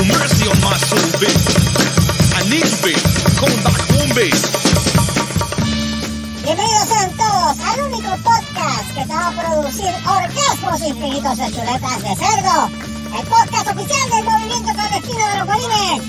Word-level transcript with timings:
Have 0.00 0.08
mercy 0.08 0.48
on 0.48 0.56
my 0.64 0.72
soul, 0.88 1.12
bass. 1.20 1.44
I 2.32 2.48
need. 2.48 2.64
Bienvenidos 6.42 6.88
sean 6.88 7.12
todos 7.18 7.60
al 7.60 7.80
único 7.82 8.16
podcast 8.24 8.88
que 8.94 9.04
te 9.04 9.12
va 9.12 9.28
a 9.28 9.32
producir 9.32 9.92
orgasmos 10.06 10.80
infinitos 10.88 11.36
de 11.36 11.52
chuletas 11.52 12.02
de 12.02 12.16
cerdo. 12.16 12.70
El 13.14 13.26
podcast 13.26 13.68
oficial 13.68 14.10
del 14.10 14.24
movimiento 14.24 14.72
clandestino 14.72 15.28
de 15.28 15.36
los 15.36 15.46
bolines. 15.46 16.02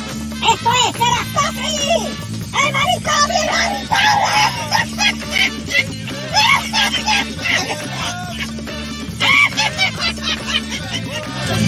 Esto 0.53 0.69
es 0.71 0.95
Serastofri, 0.95 2.15
el 2.63 2.71
manicomio 2.71 3.41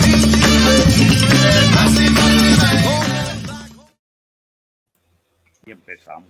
Y 5.65 5.71
empezamos. 5.71 6.29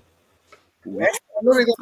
Es 0.85 1.20
el 1.41 1.48
único 1.48 1.73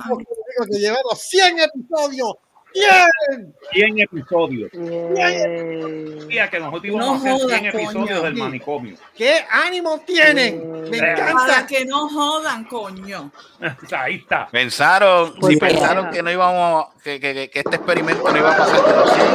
que 0.71 0.77
llevamos 0.79 1.19
100 1.21 1.59
episodios. 1.59 2.35
¡Bien! 2.73 3.53
100 3.73 3.99
episodios. 3.99 4.71
Mira 4.73 6.49
que 6.49 6.59
nosotros 6.59 6.85
íbamos 6.85 7.05
No 7.07 7.13
a 7.13 7.17
hacer 7.17 7.31
jodas, 7.33 7.59
100 7.59 7.66
episodios 7.66 8.09
coño. 8.09 8.21
del 8.21 8.33
manicomio. 8.35 8.95
¿Qué 9.13 9.45
ánimo 9.49 9.99
tienen? 10.05 10.89
Me 10.89 10.97
Eh. 10.97 11.11
encanta. 11.11 11.33
Para 11.33 11.67
que 11.67 11.83
no 11.85 12.08
jodan, 12.08 12.63
coño. 12.66 13.30
Ahí 13.97 14.16
está. 14.16 14.47
Pensaron, 14.49 15.33
Pues 15.41 15.53
si 15.55 15.59
pensaron 15.59 16.09
que 16.11 16.23
no 16.23 16.31
íbamos, 16.31 16.85
que, 17.03 17.19
que- 17.19 17.49
que- 17.49 17.59
este 17.59 17.75
experimento 17.75 18.31
no 18.31 18.38
iba 18.38 18.53
a 18.53 18.58
pasar 18.58 18.85
de 18.85 18.95
los 18.95 19.13
100. 19.13 19.25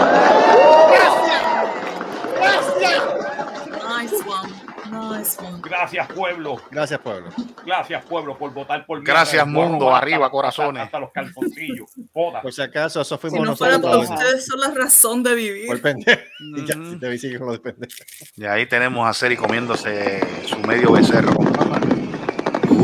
Nice 4.11 4.25
one. 4.25 5.19
Nice 5.19 5.37
one. 5.43 5.61
Gracias, 5.63 6.07
pueblo. 6.13 6.61
Gracias, 6.71 7.01
pueblo. 7.01 7.31
Gracias, 7.65 8.05
pueblo, 8.05 8.39
por 8.39 8.53
votar 8.55 8.87
por 8.87 9.01
mí. 9.01 9.05
Gracias, 9.05 9.47
mundo, 9.47 9.87
robar 9.87 10.03
arriba, 10.03 10.17
hasta- 10.27 10.31
corazones. 10.31 10.83
Hasta, 10.85 11.01
los 11.01 11.11
calzoncillos. 11.13 11.91
Joda. 12.13 12.41
Por 12.43 12.53
si 12.53 12.63
acaso, 12.63 13.01
eso 13.01 13.17
Si 13.17 13.21
fuimos 13.21 13.47
no 13.47 13.57
fuera 13.57 13.79
por 13.81 13.91
nosotros. 13.91 14.21
ustedes, 14.21 14.47
son 14.47 14.61
la 14.61 14.71
razón 14.71 15.23
de 15.23 15.35
vivir. 15.35 15.67
Por 15.67 15.81
pendejo. 15.81 16.23
Y 16.57 16.65
ya, 16.67 16.75
si 16.75 16.97
te 16.99 17.19
sigue 17.19 17.39
con 17.39 17.49
lo 17.49 17.53
de 17.55 17.59
pendejo. 17.59 17.93
Y 18.37 18.45
ahí 18.45 18.67
tenemos 18.67 19.09
a 19.09 19.13
Seri 19.13 19.37
comiéndose 19.37 20.21
su 20.47 20.59
medio 20.61 20.93
becerro 20.93 21.33
papa. 21.35 21.81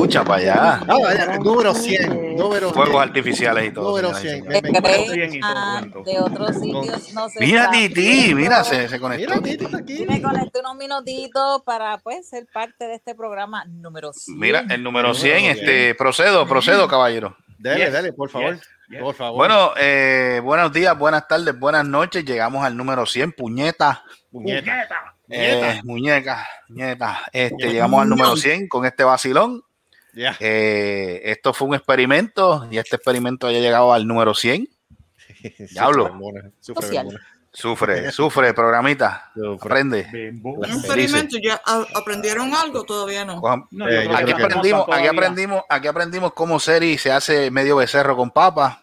Escucha 0.02 0.24
para 0.24 0.40
allá. 0.40 0.80
Ah, 0.88 0.96
vaya, 1.00 1.38
número 1.38 1.72
100. 1.72 2.34
Número 2.36 2.70
Fuegos 2.72 2.90
100. 2.90 3.02
artificiales 3.02 3.68
y 3.68 3.70
todo. 3.72 3.88
Número 3.90 4.12
señoras 4.12 4.24
y 4.24 4.28
100. 4.28 4.42
señores. 4.42 4.62
Me- 4.62 4.70
me 4.72 4.80
todo 4.80 5.42
Ah, 5.44 5.82
de 6.04 6.18
otros 6.18 6.56
sitios 6.60 7.14
no 7.14 7.28
sé. 7.28 7.38
Mira, 7.38 7.70
Titi, 7.70 8.34
mira, 8.34 8.64
se, 8.64 8.88
se 8.88 8.98
conectó. 8.98 9.36
Mira, 9.36 9.40
Titi 9.48 9.64
está 9.64 9.76
aquí. 9.78 10.04
Me 10.08 10.20
conecté 10.20 10.58
unos 10.58 10.74
minutitos 10.74 11.62
para 11.64 11.98
pues 11.98 12.28
ser 12.28 12.46
parte 12.52 12.88
de 12.88 12.94
este 12.96 13.14
programa 13.14 13.64
número 13.66 14.12
100. 14.12 14.38
Mira, 14.40 14.64
el 14.70 14.82
número 14.82 15.14
100, 15.14 15.36
Número 15.40 15.60
este, 15.60 15.94
procedo, 15.94 16.48
procedo, 16.48 16.88
caballero. 16.88 17.36
Dale, 17.58 17.84
Yes, 17.84 17.92
dale, 17.92 18.12
por 18.12 18.28
favor. 18.28 18.56
yes, 18.56 18.68
yes. 18.90 19.00
Por 19.00 19.14
favor. 19.14 19.36
Bueno, 19.36 19.70
eh, 19.76 20.40
buenos 20.42 20.72
días, 20.72 20.98
buenas 20.98 21.28
tardes, 21.28 21.56
buenas 21.56 21.86
noches. 21.86 22.24
Llegamos 22.24 22.64
al 22.64 22.76
número 22.76 23.06
100, 23.06 23.30
puñeta. 23.32 24.02
puñeta. 24.32 24.64
Puñeta. 24.64 25.14
Eh, 25.28 25.80
muñeca, 25.84 26.48
muñeca. 26.68 27.20
Este, 27.32 27.68
llegamos 27.70 28.02
al 28.02 28.08
número 28.08 28.36
100 28.36 28.66
con 28.66 28.84
este 28.84 29.04
vacilón. 29.04 29.62
Eh, 30.40 31.20
esto 31.24 31.52
fue 31.54 31.68
un 31.68 31.74
experimento 31.74 32.66
y 32.70 32.78
este 32.78 32.96
experimento 32.96 33.46
haya 33.46 33.60
llegado 33.60 33.92
al 33.92 34.06
número 34.06 34.34
100. 34.34 34.68
Diablo. 35.70 36.18
Sufre 37.54 38.10
sufre 38.12 38.54
programita. 38.54 39.30
Sufre. 39.34 39.56
Aprende. 39.70 40.40
Un 40.42 40.64
experimento, 40.64 41.36
¿ya 41.42 41.60
aprendieron 41.94 42.54
algo? 42.54 42.84
Todavía 42.84 43.24
no. 43.24 43.42
Eh, 43.88 44.08
Aquí 44.14 44.32
aprendimos, 44.32 44.86
aquí 44.90 45.06
aprendimos, 45.06 45.62
aquí 45.68 45.86
aprendimos 45.88 46.32
cómo 46.32 46.58
Seri 46.60 46.96
se 46.98 47.12
hace 47.12 47.50
medio 47.50 47.76
becerro 47.76 48.16
con 48.16 48.30
papa. 48.30 48.82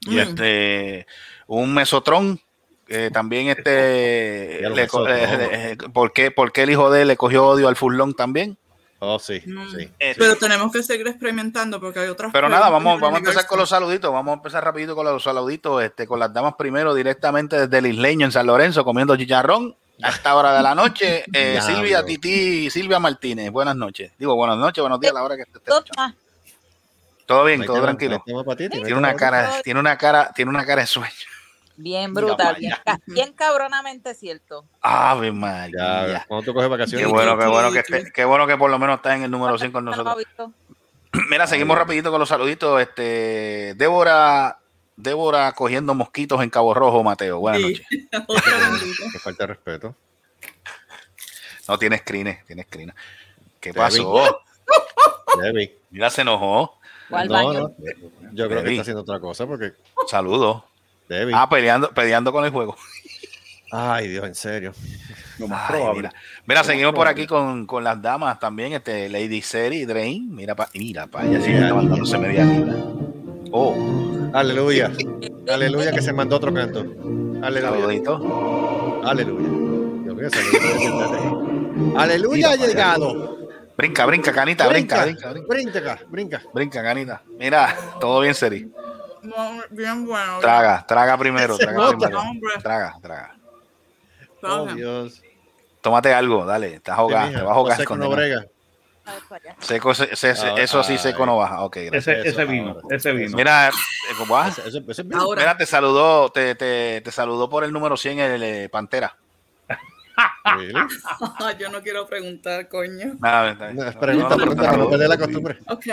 Y 0.00 0.16
Mm. 0.16 0.18
este, 0.18 1.06
un 1.46 1.72
mesotrón. 1.74 2.40
eh, 2.88 3.10
también 3.12 3.48
este 3.48 4.58
le 4.62 4.70
mesotrón. 4.70 5.16
eh, 5.16 5.76
¿por, 5.94 6.12
qué, 6.12 6.30
por 6.32 6.50
qué 6.52 6.64
el 6.64 6.70
hijo 6.70 6.90
de 6.90 7.02
él 7.02 7.08
le 7.08 7.16
cogió 7.16 7.46
odio 7.46 7.68
al 7.68 7.76
furlón 7.76 8.14
también? 8.14 8.58
Oh, 9.04 9.18
sí, 9.18 9.42
Mm. 9.44 9.68
sí. 9.68 9.90
Eh, 9.98 10.14
Pero 10.16 10.36
tenemos 10.36 10.70
que 10.70 10.80
seguir 10.80 11.08
experimentando 11.08 11.80
porque 11.80 11.98
hay 11.98 12.08
otras 12.08 12.30
Pero 12.32 12.48
nada, 12.48 12.70
vamos, 12.70 13.00
vamos 13.00 13.16
a 13.16 13.18
empezar 13.18 13.48
con 13.48 13.58
los 13.58 13.68
saluditos. 13.68 14.12
Vamos 14.12 14.30
a 14.30 14.36
empezar 14.36 14.62
rapidito 14.62 14.94
con 14.94 15.04
los 15.04 15.20
saluditos, 15.24 15.82
este, 15.82 16.06
con 16.06 16.20
las 16.20 16.32
damas 16.32 16.54
primero, 16.56 16.94
directamente 16.94 17.58
desde 17.66 17.78
el 17.78 17.86
Isleño 17.86 18.26
en 18.26 18.30
San 18.30 18.46
Lorenzo, 18.46 18.84
comiendo 18.84 19.16
chicharrón 19.16 19.74
a 20.04 20.10
esta 20.10 20.36
hora 20.36 20.54
de 20.54 20.62
la 20.62 20.76
noche. 20.76 21.24
Eh. 21.34 21.58
Silvia 21.60 22.04
Titi, 22.04 22.70
Silvia 22.70 23.00
Martínez, 23.00 23.50
buenas 23.50 23.74
noches. 23.74 24.12
Digo, 24.18 24.36
buenas 24.36 24.56
noches, 24.56 24.80
buenos 24.80 25.00
días 25.00 25.10
a 25.10 25.14
la 25.14 25.24
hora 25.24 25.36
que 25.36 25.46
te 25.46 25.58
esté 25.58 25.70
escuchando. 25.72 26.16
Todo 27.26 27.44
bien, 27.44 27.64
todo 27.64 27.82
tranquilo. 27.82 28.22
Tiene 28.24 28.94
una 28.94 29.16
cara, 29.16 29.62
tiene 29.64 29.80
una 29.80 29.98
cara, 29.98 30.30
tiene 30.32 30.48
una 30.48 30.64
cara 30.64 30.82
de 30.82 30.86
sueño. 30.86 31.10
Bien 31.76 32.12
brutal, 32.14 32.56
bien, 32.58 32.74
bien 33.06 33.32
cabronamente 33.32 34.14
cierto. 34.14 34.66
Ave 34.80 35.28
Ya, 35.28 35.32
María. 35.32 36.24
cuando 36.28 36.44
tú 36.44 36.54
coges 36.54 36.68
vacaciones. 36.70 37.06
Qué 37.06 37.12
bueno, 37.12 37.38
qué 37.38 37.46
bueno 37.46 37.70
que 37.72 37.82
Sí, 37.82 37.94
esté, 37.94 38.12
qué 38.12 38.24
bueno 38.24 38.46
que 38.46 38.56
por 38.56 38.70
lo 38.70 38.78
menos 38.78 38.96
está 38.96 39.14
en 39.16 39.22
el 39.24 39.30
número 39.30 39.58
100 39.58 39.72
con 39.72 39.84
¿No 39.84 39.90
lo 39.96 40.04
nosotros. 40.04 40.50
Mira, 41.30 41.46
seguimos 41.46 41.76
rapidito 41.76 42.10
con 42.10 42.20
los 42.20 42.28
saluditos. 42.28 42.80
Este, 42.80 43.74
Débora, 43.76 44.58
Débora 44.96 45.52
cogiendo 45.52 45.94
mosquitos 45.94 46.42
en 46.42 46.50
Cabo 46.50 46.72
Rojo, 46.74 47.02
Mateo. 47.02 47.38
Buenas 47.40 47.60
Sí. 47.62 47.68
noches. 47.68 47.86
Bendita. 48.10 49.04
Que 49.12 49.18
falta 49.18 49.42
de 49.44 49.46
respeto. 49.48 49.94
No 51.68 51.78
tiene 51.78 51.98
screen, 51.98 52.38
tiene 52.46 52.62
screen. 52.64 52.92
¿Qué 53.60 53.72
pasó? 53.72 54.40
Debbie. 55.40 55.78
Mira, 55.90 56.10
se 56.10 56.22
enojó. 56.22 56.78
¿Cuál 57.08 57.28
No, 57.28 57.34
baño? 57.34 57.52
no. 57.60 57.74
Yo 58.32 58.48
creo 58.48 58.62
que 58.62 58.70
está 58.70 58.82
haciendo 58.82 59.02
otra 59.02 59.20
cosa 59.20 59.46
porque. 59.46 59.72
Saludos. 60.08 60.64
Debbie. 61.08 61.34
Ah, 61.34 61.48
peleando, 61.48 61.90
peleando 61.90 62.32
con 62.32 62.44
el 62.44 62.50
juego. 62.50 62.76
Ay, 63.70 64.08
Dios, 64.08 64.26
en 64.26 64.34
serio. 64.34 64.72
Lo 65.38 65.48
más 65.48 65.70
Ay, 65.70 65.76
probable. 65.76 65.96
mira, 66.02 66.12
mira 66.46 66.64
seguimos 66.64 66.94
por 66.94 67.08
aquí 67.08 67.26
con, 67.26 67.66
con 67.66 67.82
las 67.82 68.00
damas 68.02 68.38
también. 68.38 68.72
Este, 68.74 69.08
Lady 69.08 69.40
Seri, 69.40 69.84
Drain. 69.86 70.34
Mira, 70.34 70.54
pa, 70.54 70.68
mira, 70.74 71.06
pa, 71.06 71.24
ella 71.24 71.40
sigue 71.40 71.58
Mira. 71.60 71.74
mandándose 71.74 72.18
media 72.18 72.44
libra. 72.44 72.74
Oh, 73.50 73.74
Aleluya. 74.34 74.90
Aleluya 75.50 75.92
que 75.92 76.00
se 76.02 76.12
mandó 76.12 76.36
otro 76.36 76.52
canto. 76.54 76.80
Aleluya. 77.42 77.70
saludito. 77.70 79.02
Aleluya. 79.04 79.48
Dios 80.04 80.16
mío, 80.16 80.30
saludito. 80.30 81.98
Aleluya 81.98 82.50
ha 82.50 82.56
llegado. 82.56 83.38
Brinca, 83.76 84.06
brinca, 84.06 84.32
canita, 84.32 84.68
brinca, 84.68 85.02
Brinca, 85.04 85.32
brinca, 85.32 85.48
brinca. 85.48 85.48
brinca 85.48 85.78
acá, 85.78 86.04
brinca. 86.08 86.42
Brinca, 86.52 86.82
canita. 86.82 87.22
Mira, 87.38 87.74
todo 88.00 88.20
bien, 88.20 88.34
Seri. 88.34 88.70
No, 89.22 89.62
Bien 89.70 90.04
bueno. 90.06 90.38
Traga, 90.40 90.84
traga 90.86 91.16
primero, 91.16 91.56
traga 91.56 91.78
nota. 91.78 91.96
primero. 91.96 92.20
Hombre. 92.20 92.50
Traga, 92.62 92.96
traga. 93.00 93.36
Oh. 94.42 94.66
Dios. 94.74 95.22
Tómate 95.80 96.12
algo, 96.12 96.44
dale. 96.44 96.80
Te 96.80 96.90
vas 96.90 96.98
a 96.98 97.02
ahogar 97.52 97.84
con 97.84 97.98
no 97.98 98.10
brega. 98.10 98.44
A 99.04 99.34
allá. 99.34 99.56
Seco, 99.58 99.94
se- 99.94 100.14
se- 100.14 100.36
se- 100.36 100.46
Ah, 100.46 100.54
eso 100.58 100.82
sí, 100.84 100.92
ay. 100.92 100.98
seco 100.98 101.26
no 101.26 101.36
baja. 101.36 101.62
Ok, 101.62 101.76
gracias. 101.86 102.24
Ese, 102.24 102.44
vino, 102.44 102.76
ese 102.88 103.10
vino. 103.12 103.36
Mira, 103.36 103.68
eh. 103.68 103.72
Ahora. 105.14 105.40
Mira, 105.40 105.56
te 105.56 105.66
saludó, 105.66 106.30
te, 106.30 106.54
te, 106.54 107.00
te 107.00 107.10
saludó 107.10 107.48
por 107.50 107.64
el 107.64 107.72
número 107.72 107.96
100 107.96 108.20
el, 108.20 108.42
eh, 108.44 108.68
Pantera. 108.68 109.16
Yo 111.58 111.68
no 111.70 111.80
quiero 111.82 112.06
preguntar, 112.06 112.68
coño. 112.68 113.14
Nada, 113.20 113.50
está- 113.52 113.72
No, 113.72 113.84
no, 113.84 114.00
Pregunta, 114.00 114.28
no, 114.30 114.36
pregunta, 114.36 114.62
no, 114.62 114.62
para 114.62 114.76
no 114.76 114.84
no, 114.84 114.90
perder 114.90 115.08
la 115.08 115.16
no, 115.16 115.24
costumbre. 115.24 115.58
Ok. 115.68 115.86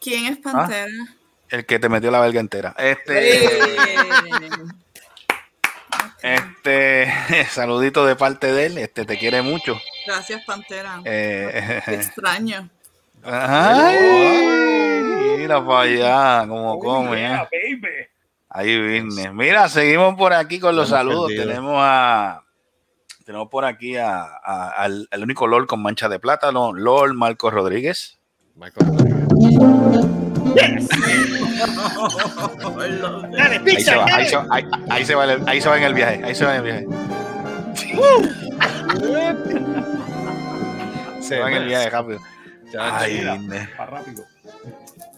¿Quién 0.00 0.26
es 0.26 0.38
Pantera? 0.38 0.86
El 1.50 1.64
que 1.66 1.78
te 1.78 1.88
metió 1.88 2.10
la 2.10 2.20
verga 2.20 2.40
entera. 2.40 2.74
Este, 2.76 3.48
este, 6.22 7.08
saludito 7.50 8.04
de 8.06 8.16
parte 8.16 8.52
de 8.52 8.66
él. 8.66 8.78
Este, 8.78 9.04
te 9.04 9.18
quiere 9.18 9.42
mucho. 9.42 9.78
Gracias, 10.06 10.44
Pantera. 10.44 11.00
Te 11.04 11.10
Eh, 11.10 11.82
extraño. 11.88 12.68
ay, 13.24 13.98
mira 15.38 15.64
para 15.64 15.80
allá, 15.80 16.48
como 16.48 16.78
come. 16.78 17.24
eh. 17.24 17.36
baby. 17.36 17.88
Ahí 18.48 18.80
vine. 18.80 19.30
Mira, 19.32 19.68
seguimos 19.68 20.14
por 20.16 20.32
aquí 20.32 20.58
con 20.58 20.74
los 20.76 20.88
saludos. 20.88 21.28
Tenemos 21.28 21.74
a 21.78 22.42
tenemos 23.24 23.48
por 23.48 23.64
aquí 23.64 23.96
a, 23.96 24.22
a- 24.22 24.70
al, 24.70 25.08
al 25.10 25.22
único 25.22 25.46
LOL 25.48 25.66
con 25.66 25.82
mancha 25.82 26.08
de 26.08 26.18
plátano, 26.20 26.72
LOL 26.72 27.12
Marcos 27.14 27.52
Rodríguez. 27.52 28.18
Michael 28.54 28.86
Rodríguez. 28.86 30.06
Dale, 33.36 33.56
Ahí 33.56 33.58
pizza, 33.60 33.92
se 33.92 33.96
va, 33.96 34.04
ahí 34.06 34.26
se 34.28 34.36
va, 34.36 34.46
ahí, 34.50 34.64
ahí 34.90 35.04
se 35.04 35.14
va 35.14 35.24
el- 35.24 35.48
ahí 35.48 35.60
se 35.60 35.68
va 35.68 35.76
en 35.76 35.82
el 35.84 35.94
viaje, 35.94 36.20
ahí 36.24 36.34
se 36.34 36.44
va 36.44 36.56
en 36.56 36.56
el 36.56 36.62
viaje. 36.64 36.86
Se 41.20 41.38
va 41.40 41.50
en 41.50 41.56
el 41.56 41.66
viaje 41.66 41.90
rápido. 41.90 42.20
Ahí 42.78 43.18
mira. 43.18 43.34
viene, 43.36 43.68
Más 43.78 43.88
rápido. 43.90 44.24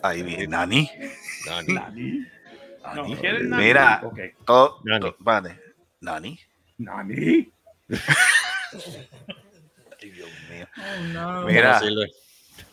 ahí 0.02 0.22
viene 0.22 0.46
Nani. 0.46 0.90
Nani. 1.46 1.74
Nani. 1.74 2.26
No, 2.94 3.02
Nani. 3.02 3.16
¿quieres 3.16 3.42
Nani? 3.48 3.64
Mira, 3.64 4.00
Ok. 4.04 4.18
todo, 4.44 4.80
Nani. 4.84 5.00
todo- 5.00 5.16
espérate. 5.18 5.60
Nani. 6.00 6.38
Nani. 6.78 7.52
Ay, 10.00 10.10
Dios 10.10 10.28
mío. 10.50 10.66
no. 11.12 11.42
Mira, 11.46 11.80
No 11.80 11.86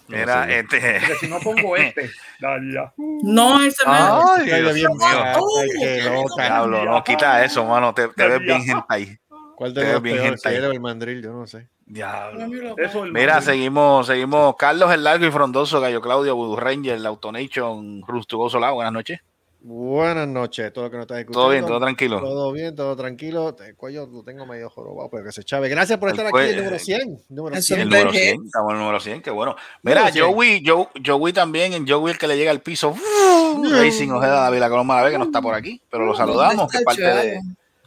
mira, 0.08 0.52
este. 0.52 1.00
Porque 1.00 1.16
si 1.16 1.28
no 1.28 1.40
pongo 1.40 1.78
este, 1.78 2.12
dale. 2.40 2.92
No, 2.98 3.62
ese 3.64 3.84
no 3.86 4.34
Ay, 4.34 4.74
Dios 4.74 4.74
mío. 4.74 4.90
loca. 6.12 6.44
Diablo, 6.44 6.86
no 6.86 7.04
quita 7.04 7.44
eso, 7.44 7.66
mano. 7.66 7.94
Te, 7.94 8.08
te 8.10 8.28
ves 8.28 8.40
bien 8.40 8.64
gente 8.64 8.86
ahí. 8.90 9.18
¿Cuál 9.56 9.74
Te 9.74 9.86
de 9.86 9.94
los 9.94 10.02
bien 10.02 10.20
gente 10.20 10.48
ahí. 10.48 10.56
El 10.56 10.80
mandril, 10.80 11.22
yo 11.24 11.32
no 11.32 11.48
sé. 11.48 11.68
Diablo. 11.86 12.76
Es 12.78 12.96
Mira, 13.12 13.42
seguimos, 13.42 14.08
seguimos. 14.08 14.56
Carlos 14.58 14.92
el 14.92 15.04
Largo 15.04 15.26
y 15.26 15.32
Frondoso, 15.32 15.80
Gallo 15.80 16.02
Claudio, 16.02 16.36
Voodoo 16.36 16.56
Ranger, 16.56 17.00
la 17.00 17.10
Autonation, 17.10 18.02
Rustugo 18.08 18.50
Solá. 18.50 18.72
Buenas 18.72 18.92
noches. 18.94 19.22
Buenas 19.68 20.28
noches, 20.28 20.72
todo 20.72 20.86
lo 20.86 20.92
que 20.92 20.98
nos 20.98 21.06
está 21.06 21.20
escuchando. 21.20 21.42
Todo 21.42 21.50
bien, 21.52 21.66
todo 21.66 21.80
tranquilo. 21.80 22.20
Todo 22.20 22.52
bien, 22.52 22.76
todo 22.76 22.96
tranquilo. 22.96 23.56
El 23.66 23.76
cuello 23.76 24.06
lo 24.06 24.22
tengo 24.22 24.46
medio 24.46 24.70
jorobado, 24.70 25.10
pero 25.10 25.24
que 25.24 25.32
se 25.32 25.44
chave. 25.44 25.70
Gracias 25.70 25.98
por 25.98 26.10
El 26.10 26.14
estar 26.20 26.28
aquí, 26.28 26.50
el 26.52 26.58
número 26.58 26.78
100. 26.78 27.20
Número 27.30 27.56
Eso 27.56 27.68
100. 27.74 27.80
El 27.82 27.90
número 27.90 28.12
100, 28.12 28.36
hits. 28.36 28.46
estamos 28.46 28.70
en 28.70 28.76
el 28.76 28.82
número 28.84 29.00
100, 29.00 29.22
qué 29.24 29.32
bueno. 29.32 29.56
Mira, 29.82 30.02
Número 30.02 30.14
100. 30.14 30.26
Joey, 30.28 30.64
Joe- 30.64 30.90
Joey 31.04 31.34
también, 31.34 31.74
en 31.74 31.88
Joey 31.88 32.12
el 32.12 32.20
que 32.20 32.28
le 32.28 32.38
llega 32.38 32.52
al 32.52 32.62
piso. 32.62 32.94
Racing 33.72 34.10
Ojeda 34.12 34.42
David 34.42 34.60
la 34.60 34.70
Coloma 34.70 35.02
vez 35.02 35.14
que 35.14 35.18
no 35.18 35.26
está 35.26 35.42
por 35.42 35.56
aquí, 35.56 35.82
pero 35.90 36.06
lo 36.06 36.16
saludamos, 36.16 36.72
que 36.72 36.82
parte, 36.82 37.02
de, 37.02 37.40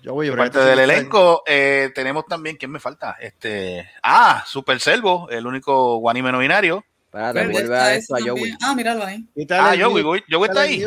Yo 0.03 0.15
voy 0.15 0.27
a 0.27 0.31
que 0.31 0.35
es 0.35 0.51
parte 0.51 0.59
del 0.59 0.81
elenco. 0.81 1.45
Eh, 1.47 1.93
tenemos 1.95 2.27
también, 2.27 2.57
¿quién 2.57 2.73
me 2.73 2.81
falta? 2.81 3.15
Este, 3.21 3.89
ah, 4.03 4.43
Super 4.45 4.81
Selvo, 4.81 5.29
el 5.31 5.47
único 5.47 5.99
guanime 5.99 6.33
no 6.33 6.41
binario. 6.41 6.85
Espérate, 7.05 7.39
¿Dónde 7.39 7.53
vuelve 7.53 7.77
a 7.79 7.95
esto 7.95 8.17
a 8.17 8.19
Joey. 8.21 8.53
Ah, 8.61 8.75
míralo 8.75 9.05
ahí. 9.05 9.25
Ah, 9.51 9.75
Joey, 9.81 10.03
Joey 10.29 10.49
está 10.49 10.61
ahí. 10.63 10.85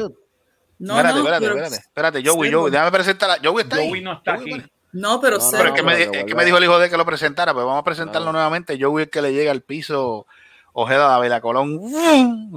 No, 0.81 0.95
espérate, 0.97 1.13
no, 1.15 1.19
espérate, 1.21 1.45
pero- 1.45 1.55
espérate, 1.63 1.75
espérate, 1.75 2.23
Joey. 2.27 2.51
Joey, 2.51 2.71
déjame 2.71 2.91
presentar 2.91 3.29
a 3.31 3.37
Joey 3.43 3.63
está 3.63 3.75
ahí. 3.75 4.01
No 4.01 4.13
está 4.13 4.35
Joey, 4.37 4.53
aquí. 4.53 4.71
No, 4.93 5.21
pero 5.21 5.37
No, 5.37 5.43
no, 5.45 5.51
Pero 5.51 5.69
es 5.69 5.73
que, 5.73 5.83
me, 5.83 6.01
es 6.01 6.09
que 6.09 6.45
dijo 6.45 6.57
el 6.57 6.63
hijo 6.63 6.79
de 6.79 6.89
que 6.89 6.97
lo 6.97 7.05
presentara, 7.05 7.53
pues 7.53 7.65
vamos 7.65 7.79
a 7.79 7.83
presentarlo 7.83 8.31
nuevamente. 8.31 8.77
Joey 8.81 9.03
el 9.03 9.09
que 9.09 9.21
le 9.21 9.31
llega 9.31 9.51
al 9.51 9.61
piso, 9.61 10.25
Ojeda 10.73 11.07
David 11.07 11.29
la 11.29 11.39
Colón, 11.39 11.79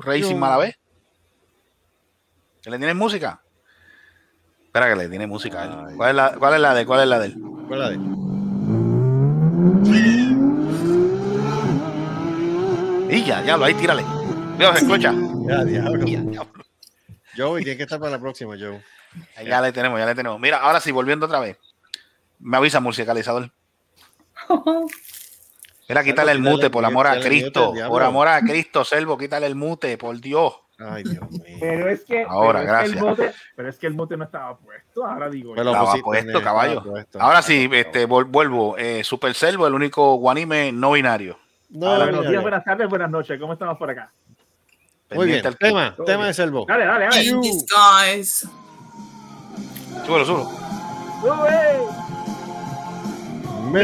Racing 0.02 0.36
Malavé. 0.36 0.76
¿Que 2.62 2.70
le 2.70 2.78
tiene 2.78 2.94
música? 2.94 3.42
Espera 4.64 4.88
que 4.88 4.96
le 4.96 5.08
tiene 5.08 5.26
música 5.26 5.64
él. 5.64 5.70
Ay. 5.90 5.96
¿Cuál 5.96 6.10
es 6.10 6.16
la, 6.16 6.32
cuál 6.32 6.54
es 6.54 6.60
la 6.60 6.74
de? 6.74 6.86
¿Cuál 6.86 7.00
es 7.02 7.08
la 7.08 7.18
de 7.18 7.26
él? 7.26 7.36
¿Cuál 7.68 7.72
es 7.72 7.78
la 7.78 7.90
de? 7.90 7.98
Y 13.16 13.24
ya, 13.24 13.42
ya, 13.44 13.54
ahí 13.56 13.74
tírale. 13.74 14.02
Dios, 14.58 14.76
escucha. 14.76 15.12
Ya, 15.46 15.62
diablo. 15.64 16.04
Ya, 16.06 16.20
ya. 16.24 16.46
Joey, 17.36 17.64
tiene 17.64 17.76
que 17.76 17.82
estar 17.84 17.98
para 17.98 18.12
la 18.12 18.18
próxima, 18.18 18.54
Joe. 18.58 18.82
Ya 19.44 19.60
le 19.60 19.72
tenemos, 19.72 19.98
ya 19.98 20.06
le 20.06 20.14
tenemos. 20.14 20.40
Mira, 20.40 20.58
ahora 20.58 20.80
sí, 20.80 20.90
volviendo 20.92 21.26
otra 21.26 21.40
vez. 21.40 21.58
Me 22.40 22.56
avisa 22.56 22.80
musicalizador. 22.80 23.50
Mira, 25.88 26.02
quítale 26.02 26.32
el 26.32 26.40
mute, 26.40 26.70
por 26.70 26.84
amor 26.84 27.06
a 27.06 27.14
mute, 27.16 27.26
Cristo. 27.26 27.72
mute, 27.72 27.86
Por 27.86 28.02
amor 28.02 28.28
a 28.28 28.40
Cristo, 28.40 28.84
Selvo, 28.84 29.18
quítale 29.18 29.46
el 29.46 29.54
mute, 29.54 29.98
por 29.98 30.18
Dios. 30.18 30.54
Ay, 30.78 31.04
Dios 31.04 31.30
mío. 31.30 31.56
Pero 31.60 31.88
es 31.90 32.04
que. 32.04 32.24
Ahora, 32.26 32.60
pero 32.60 32.72
es 32.74 32.80
que 32.80 32.86
el 32.86 32.94
gracias. 32.94 33.02
mote- 33.02 33.34
pero 33.54 33.68
es 33.68 33.78
que 33.78 33.86
el 33.86 33.94
mote 33.94 34.16
no 34.16 34.24
estaba 34.24 34.56
puesto. 34.56 35.04
Ahora 35.06 35.28
digo. 35.30 35.54
Lo 35.54 35.60
Estaba 35.70 35.94
puesto, 36.02 36.42
caballo. 36.42 36.78
estaba 36.78 36.90
puesto. 36.94 37.20
Ahora 37.20 37.42
sí, 37.42 37.68
este, 37.72 38.06
vuelvo. 38.06 38.76
Eh, 38.78 39.04
Super 39.04 39.34
Selvo, 39.34 39.66
el 39.66 39.74
único 39.74 40.16
guanime 40.16 40.72
no 40.72 40.92
binario. 40.92 41.38
No, 41.68 41.96
Buenos 41.96 42.28
días, 42.28 42.42
buenas 42.42 42.64
tardes, 42.64 42.88
buenas 42.88 43.10
noches. 43.10 43.38
¿Cómo 43.38 43.52
estamos 43.52 43.76
por 43.78 43.90
acá? 43.90 44.10
Muy 45.14 45.26
bien, 45.26 45.46
al- 45.46 45.56
tema, 45.56 45.94
Todo 45.96 46.06
tema 46.06 46.18
bien. 46.18 46.28
de 46.28 46.34
Selvo. 46.34 46.64
Dale, 46.68 46.84
dale, 46.86 47.04
dale. 47.06 47.24
In 47.24 47.40
disguise. 47.40 48.48
Súbelo, 50.06 50.24
súbelo. 50.24 50.50
Sube. 51.22 51.78
Me 53.70 53.82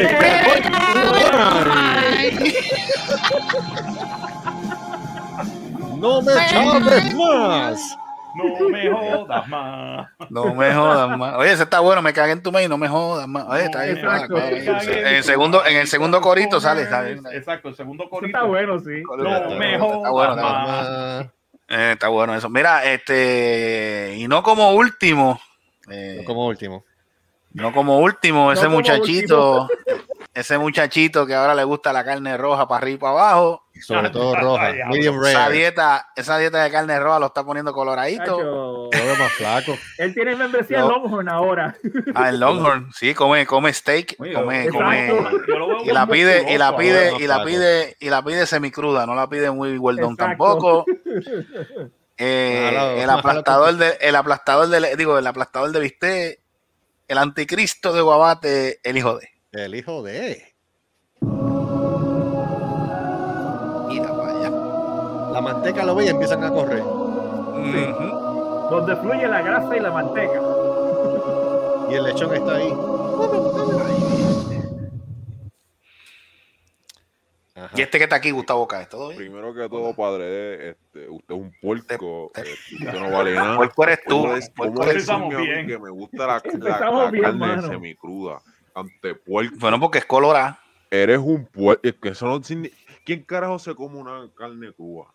No 5.98 6.22
me 6.22 6.32
chaves 6.48 7.14
más. 7.14 7.96
No 8.34 8.68
me 8.68 8.90
jodas 8.90 9.48
más. 9.48 10.08
No 10.30 10.54
me 10.54 10.72
jodas 10.74 11.18
más. 11.18 11.34
Oye, 11.36 11.52
ese 11.52 11.64
está 11.64 11.80
bueno, 11.80 12.02
me 12.02 12.12
cagué 12.12 12.32
en 12.32 12.42
tu 12.42 12.52
mail, 12.52 12.68
no 12.68 12.78
me 12.78 12.88
jodas 12.88 13.26
más. 13.26 13.44
Oye, 13.48 13.64
está. 13.64 13.88
Exacto, 13.88 14.34
cuadra. 14.34 14.50
cagué 14.64 15.00
En 15.08 15.14
el 15.16 15.24
segundo, 15.24 15.64
en 15.66 15.76
el 15.76 15.86
segundo 15.88 16.20
corito 16.20 16.60
sale, 16.60 16.86
sale. 16.88 17.20
Exacto, 17.32 17.68
el 17.68 17.76
segundo 17.76 18.08
corito. 18.08 18.36
está 18.38 18.46
bueno, 18.46 18.78
sí. 18.80 19.02
No 19.02 19.50
me 19.56 19.74
Está 19.74 19.84
jodas 19.84 20.10
bueno, 20.12 20.32
está 20.34 20.42
más. 20.42 21.26
Eh, 21.68 21.90
está 21.92 22.08
bueno 22.08 22.34
eso. 22.34 22.48
Mira, 22.50 22.84
este, 22.84 24.14
y 24.16 24.26
no 24.26 24.42
como 24.42 24.72
último, 24.72 25.40
eh, 25.88 26.22
Como 26.26 26.46
último. 26.46 26.84
no 27.52 27.72
como 27.72 27.98
último, 28.00 28.52
ese 28.52 28.64
como 28.64 28.76
muchachito, 28.76 29.68
ese 30.40 30.58
muchachito 30.58 31.26
que 31.26 31.34
ahora 31.34 31.54
le 31.54 31.64
gusta 31.64 31.92
la 31.92 32.04
carne 32.04 32.36
roja 32.36 32.66
para 32.66 32.78
arriba 32.78 32.94
y 32.94 32.98
para 32.98 33.12
abajo. 33.12 33.66
Sobre 33.80 34.10
todo 34.10 34.34
roja. 34.36 34.70
Esa 34.92 35.48
dieta, 35.48 36.08
esa 36.16 36.38
dieta 36.38 36.62
de 36.62 36.70
carne 36.70 36.98
roja 36.98 37.18
lo 37.18 37.26
está 37.26 37.44
poniendo 37.44 37.72
coloradito. 37.72 38.40
Lo 38.42 38.90
veo 38.90 39.16
más 39.16 39.32
flaco. 39.32 39.76
Él 39.98 40.12
tiene 40.14 40.36
membresía 40.36 40.80
en. 40.80 40.88
Longhorn 40.88 41.28
ahora. 41.28 41.76
Ah, 42.14 42.28
el 42.28 42.40
Longhorn, 42.40 42.90
sí, 42.92 43.14
come, 43.14 43.46
come 43.46 43.72
steak, 43.72 44.16
Oye, 44.18 44.34
come, 44.34 44.68
come, 44.68 45.12
y 45.84 45.92
la 45.92 46.06
pide, 46.06 46.52
y 46.52 46.58
la 46.58 46.76
pide, 46.76 47.12
y 47.18 47.26
la 47.26 47.44
pide, 47.44 47.96
y 48.00 48.10
la 48.10 48.22
pide 48.22 48.46
semicruda, 48.46 49.06
no 49.06 49.14
la 49.14 49.28
pide 49.28 49.50
muy 49.50 49.78
well 49.78 49.98
Exacto. 49.98 50.16
tampoco. 50.16 50.84
Eh, 52.22 52.98
el 53.02 53.08
aplastador 53.08 53.76
de, 53.76 53.96
el 53.98 54.14
aplastador 54.14 54.68
de, 54.68 54.94
digo, 54.94 55.16
el 55.16 55.26
aplastador 55.26 55.72
de 55.72 55.80
bistec, 55.80 56.40
el 57.08 57.16
anticristo 57.16 57.94
de 57.94 58.02
Guabate, 58.02 58.80
el 58.82 58.98
hijo 58.98 59.16
de. 59.16 59.29
El 59.52 59.74
hijo 59.74 60.02
de. 60.02 60.42
Mira 63.88 64.08
para 64.16 64.30
allá. 64.38 64.50
La 65.32 65.40
manteca 65.40 65.84
lo 65.84 65.94
ve 65.96 66.04
y 66.06 66.08
empiezan 66.08 66.44
a 66.44 66.50
correr. 66.50 66.82
Donde 68.70 68.96
fluye 68.96 69.26
la 69.26 69.42
grasa 69.42 69.76
y 69.76 69.80
la 69.80 69.90
manteca. 69.90 70.40
Y 71.90 71.94
el 71.94 72.04
lechón 72.04 72.34
está 72.34 72.54
ahí. 72.56 72.72
Ajá. 77.56 77.70
Y 77.76 77.82
este 77.82 77.98
que 77.98 78.04
está 78.04 78.16
aquí, 78.16 78.30
Gustavo 78.30 78.66
Cáez, 78.68 78.88
¿todo 78.88 79.08
bien? 79.08 79.18
Primero 79.18 79.52
que 79.52 79.68
todo, 79.68 79.92
padre, 79.94 80.70
este, 80.70 81.08
usted 81.10 81.34
es 81.34 81.40
un 81.40 81.52
puerco, 81.60 82.30
Te- 82.32 82.40
eh, 82.42 82.54
usted 82.78 83.00
no 83.00 83.10
vale 83.10 83.34
nada. 83.34 83.56
Puerco 83.56 83.82
eres 83.84 84.00
tú, 84.06 84.22
¿Cómo 84.56 84.74
cómo 84.76 85.28
mí 85.28 85.36
bien. 85.46 85.66
que 85.66 85.78
me 85.78 85.90
gusta 85.90 86.26
la, 86.26 86.42
la- 86.58 86.78
la 86.90 87.10
bien, 87.10 87.24
carne 87.38 87.62
semicruda? 87.68 88.40
Ante 88.80 89.14
puerco. 89.14 89.54
Bueno, 89.58 89.78
porque 89.80 89.98
es 89.98 90.04
colorada. 90.06 90.58
Eres 90.90 91.18
un 91.18 91.46
puerco. 91.46 91.80
Es 91.86 91.94
que 91.94 92.08
eso 92.10 92.26
no 92.26 92.40
¿Quién 93.04 93.22
carajo 93.22 93.58
se 93.58 93.74
come 93.74 93.96
una 93.98 94.28
carne 94.36 94.72
cruda? 94.72 95.06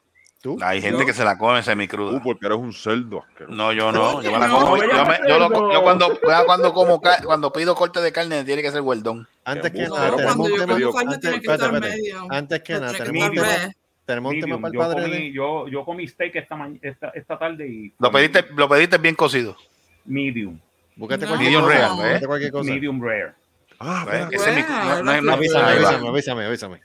¿Tú? 0.41 0.57
Hay 0.61 0.79
gente 0.81 0.99
¿No? 0.99 1.05
que 1.05 1.13
se 1.13 1.23
la 1.23 1.37
come 1.37 1.59
Tú, 1.59 1.65
semicruda. 1.65 2.21
porque 2.23 2.45
eres 2.45 2.57
un 2.57 2.71
cerdo 2.71 3.23
asqueroso. 3.23 3.55
No, 3.55 3.73
yo 3.73 3.91
no, 3.91 4.21
yo 4.21 4.31
me 4.31 4.37
la 4.39 4.47
como. 4.49 4.77
Yo, 4.77 4.83
me- 5.05 5.19
yo 5.27 5.39
lo- 5.39 5.73
yo 5.73 5.81
cuando, 5.81 6.13
yo 6.13 6.45
cuando 6.45 6.73
como 6.73 7.01
cuando 7.01 7.51
pido 7.51 7.73
corte 7.73 7.99
de 7.99 8.11
carne 8.11 8.43
tiene 8.43 8.61
que 8.61 8.71
ser 8.71 8.81
hueldón. 8.81 9.27
Antes 9.43 9.71
que 9.71 9.87
nada, 9.87 10.11
tenemos 10.15 10.23
cuando 10.23 10.43
un 10.43 10.49
yo 10.51 10.55
tema. 10.57 10.73
antes-. 11.01 12.13
Antes 12.29 12.61
que 12.61 12.73
nada, 12.73 12.93
tenemos 12.93 13.29
un 13.29 13.35
tema. 13.35 13.47
red. 13.47 13.71
Tenemos 14.05 14.33
un 14.35 14.39
tema 14.39 14.57
Medium. 14.57 14.61
para 14.61 14.67
el 14.69 14.73
Yo 14.73 14.79
padre 14.79 15.01
comí, 15.01 15.25
de. 15.29 15.33
yo, 15.33 15.67
yo 15.67 15.83
comí 15.83 16.07
steak 16.07 16.35
esta, 16.35 16.69
esta, 16.83 17.09
esta 17.09 17.39
tarde 17.39 17.67
y. 17.67 17.93
Lo 17.97 18.11
pediste, 18.11 18.45
lo 18.55 18.69
pediste 18.69 18.97
bien 18.99 19.15
cocido. 19.15 19.57
Medium. 20.05 20.59
Búscate 20.95 21.23
No. 21.25 21.29
cualquier 21.29 21.51
Medium 21.53 21.63
cosa. 21.65 21.95
rare, 22.05 22.17
¿eh? 22.17 22.27
cualquier 22.27 22.51
cosa. 22.51 22.71
Medium 22.71 23.01
rare. 23.03 23.33
Ah, 23.79 24.05
¿Ves? 24.05 24.13
espérate. 24.21 24.35
Ese 24.35 24.49
es 24.49 24.55
mi- 24.55 24.61
no- 24.75 25.03
no- 25.03 25.21
no- 25.21 25.33
Avísame, 25.33 25.65
ahí 25.65 25.81
va. 25.81 25.89
avísame, 25.89 26.07
avísame, 26.09 26.45
avísame. 26.45 26.81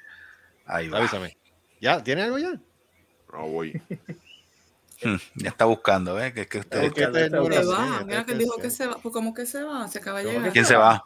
Ahí 0.66 0.88
va. 0.88 0.98
Avísame. 0.98 1.36
¿Ya? 1.80 2.02
¿Tiene 2.02 2.22
algo 2.22 2.38
ya? 2.38 2.52
No 3.32 3.46
voy. 3.48 3.80
Hmm, 5.02 5.16
Ya 5.36 5.48
está 5.48 5.64
buscando, 5.64 6.14
¿ves? 6.16 6.34
Que, 6.34 6.46
que 6.46 6.58
usted- 6.58 6.82
Es 6.84 6.92
que 6.92 7.06
número 7.30 7.62
Se 7.62 7.64
va. 7.64 8.04
Mira 8.04 8.22
que 8.26 8.32
él 8.32 8.38
dijo 8.38 8.56
que 8.58 8.68
se 8.68 8.86
va. 8.86 8.98
Pues 8.98 9.14
como 9.14 9.32
que 9.32 9.46
se 9.46 9.62
va, 9.62 9.88
se 9.88 9.98
acaba 9.98 10.18
de 10.18 10.26
¿Cómo 10.26 10.36
llegar. 10.36 10.52
¿Quién 10.52 10.66
se 10.66 10.76
va? 10.76 11.02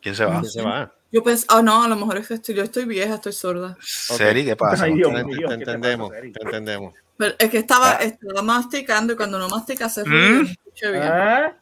¿Quién 0.00 0.14
se 0.16 0.24
va? 0.24 0.40
¿Quién 0.40 0.50
se 0.50 0.62
va? 0.62 0.94
Yo 1.12 1.22
pensé, 1.22 1.46
oh 1.50 1.60
no, 1.60 1.82
a 1.84 1.88
lo 1.88 1.96
mejor 1.96 2.16
es 2.16 2.26
que 2.28 2.32
estoy, 2.34 2.54
yo 2.54 2.62
estoy 2.62 2.86
vieja, 2.86 3.16
estoy 3.16 3.34
sorda. 3.34 3.76
Seri, 3.82 4.46
¿qué 4.46 4.56
pasa? 4.56 4.84
Ay, 4.86 4.94
Dios 4.94 5.12
Te, 5.12 5.24
mío, 5.24 5.36
te 5.36 5.42
¿qué 5.42 5.46
te 5.46 5.54
entendemos, 5.72 6.08
pasa, 6.08 6.22
te 6.22 6.42
entendemos. 6.42 6.94
Pero 7.18 7.34
es 7.38 7.50
que 7.50 7.58
estaba, 7.58 7.90
Ah. 7.98 8.02
estaba 8.02 8.40
masticando 8.40 9.12
y 9.12 9.16
cuando 9.16 9.38
no 9.38 9.46
mastica 9.50 9.90
se 9.90 10.04
¿Mm? 10.04 10.10
ríe. 10.10 10.40
escuché 10.52 10.90
bien. 10.90 11.02
¿Ah? 11.04 11.54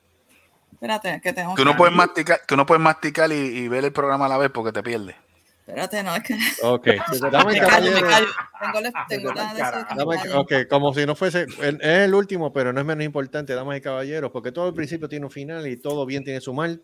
Espérate, 0.80 1.20
que 1.20 1.32
tengo 1.34 1.54
Que 1.54 1.62
uno 1.62 1.76
puede 1.76 1.90
masticar, 1.92 2.40
que 2.46 2.54
uno 2.54 2.64
puede 2.64 2.78
masticar 2.78 3.30
y, 3.30 3.34
y 3.34 3.68
ver 3.68 3.84
el 3.84 3.92
programa 3.92 4.25
a 4.26 4.28
la 4.30 4.38
vez 4.38 4.50
porque 4.50 4.72
te 4.72 4.82
pierde. 4.82 5.14
Espérate, 5.66 6.02
no, 6.02 6.16
es 6.16 6.22
que. 6.22 6.38
Ok. 6.62 6.87
Dame, 7.30 7.52
Me 7.52 7.60
callo, 7.60 7.92
me 7.92 8.00
caballero. 8.00 8.08
callo. 8.08 8.26
Tengo, 8.60 8.80
la- 8.80 9.06
tengo 9.08 9.32
la 9.34 9.52
de 9.54 9.60
Carajo. 9.60 10.12
ese- 10.12 10.28
Dame, 10.28 10.34
ok, 10.40 10.52
como 10.70 10.94
si 10.94 11.04
no 11.04 11.14
fuese. 11.14 11.46
Es 11.60 11.76
el 11.82 12.14
último, 12.14 12.50
pero 12.52 12.72
no 12.72 12.80
es 12.80 12.87
menos 12.87 13.04
importante, 13.04 13.54
damas 13.54 13.76
y 13.76 13.80
caballeros, 13.82 14.30
porque 14.32 14.52
todo 14.52 14.68
al 14.68 14.75
principio 14.75 15.08
tiene 15.08 15.26
un 15.26 15.30
final 15.30 15.66
y 15.66 15.76
todo 15.76 16.06
bien 16.06 16.25
tiene 16.25 16.40
su 16.40 16.54
mal. 16.54 16.82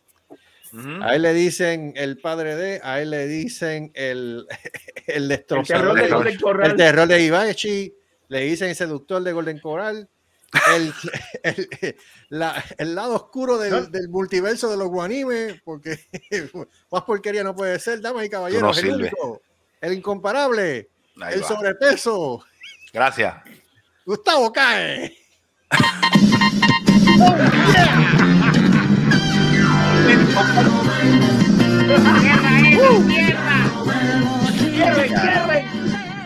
A 1.01 1.15
él 1.15 1.23
le 1.23 1.33
dicen 1.33 1.95
el 1.97 2.19
padre 2.21 2.55
de, 2.55 2.81
a 2.85 3.01
él 3.01 3.11
le 3.11 3.27
dicen 3.27 3.93
el, 3.95 4.47
el 5.07 5.15
El 5.23 5.29
destrozador, 5.29 5.95
terror 5.95 5.97
de 5.97 6.03
de- 6.03 6.13
Golden 6.13 6.39
Corral. 6.41 6.71
el 6.71 6.77
terror 6.77 7.09
de 7.09 7.23
Ibachi, 7.23 7.95
le 8.29 8.41
dicen 8.41 8.69
el 8.69 8.75
seductor 8.77 9.23
de 9.23 9.33
Golden 9.33 9.59
Coral, 9.59 10.09
el, 10.75 10.95
el, 11.43 11.97
la- 12.29 12.65
el 12.79 12.95
lado 12.95 13.15
oscuro 13.17 13.59
del, 13.59 13.91
del 13.91 14.09
multiverso 14.09 14.71
de 14.71 14.77
los 14.77 14.89
guanimes, 14.89 15.61
porque 15.65 15.99
más 16.91 17.03
porquería 17.03 17.45
no 17.45 17.55
puede 17.55 17.79
ser, 17.79 18.01
damas 18.01 18.25
y 18.25 18.31
caballeros. 18.31 18.79
el 18.79 18.91
único, 18.95 19.43
el 19.81 19.93
incomparable, 19.95 20.89
Ahí 21.21 21.35
el 21.35 21.43
va. 21.43 21.49
sobrepeso, 21.49 22.45
Gracias. 22.93 23.35
Gustavo 24.05 24.53
Cae. 24.53 25.17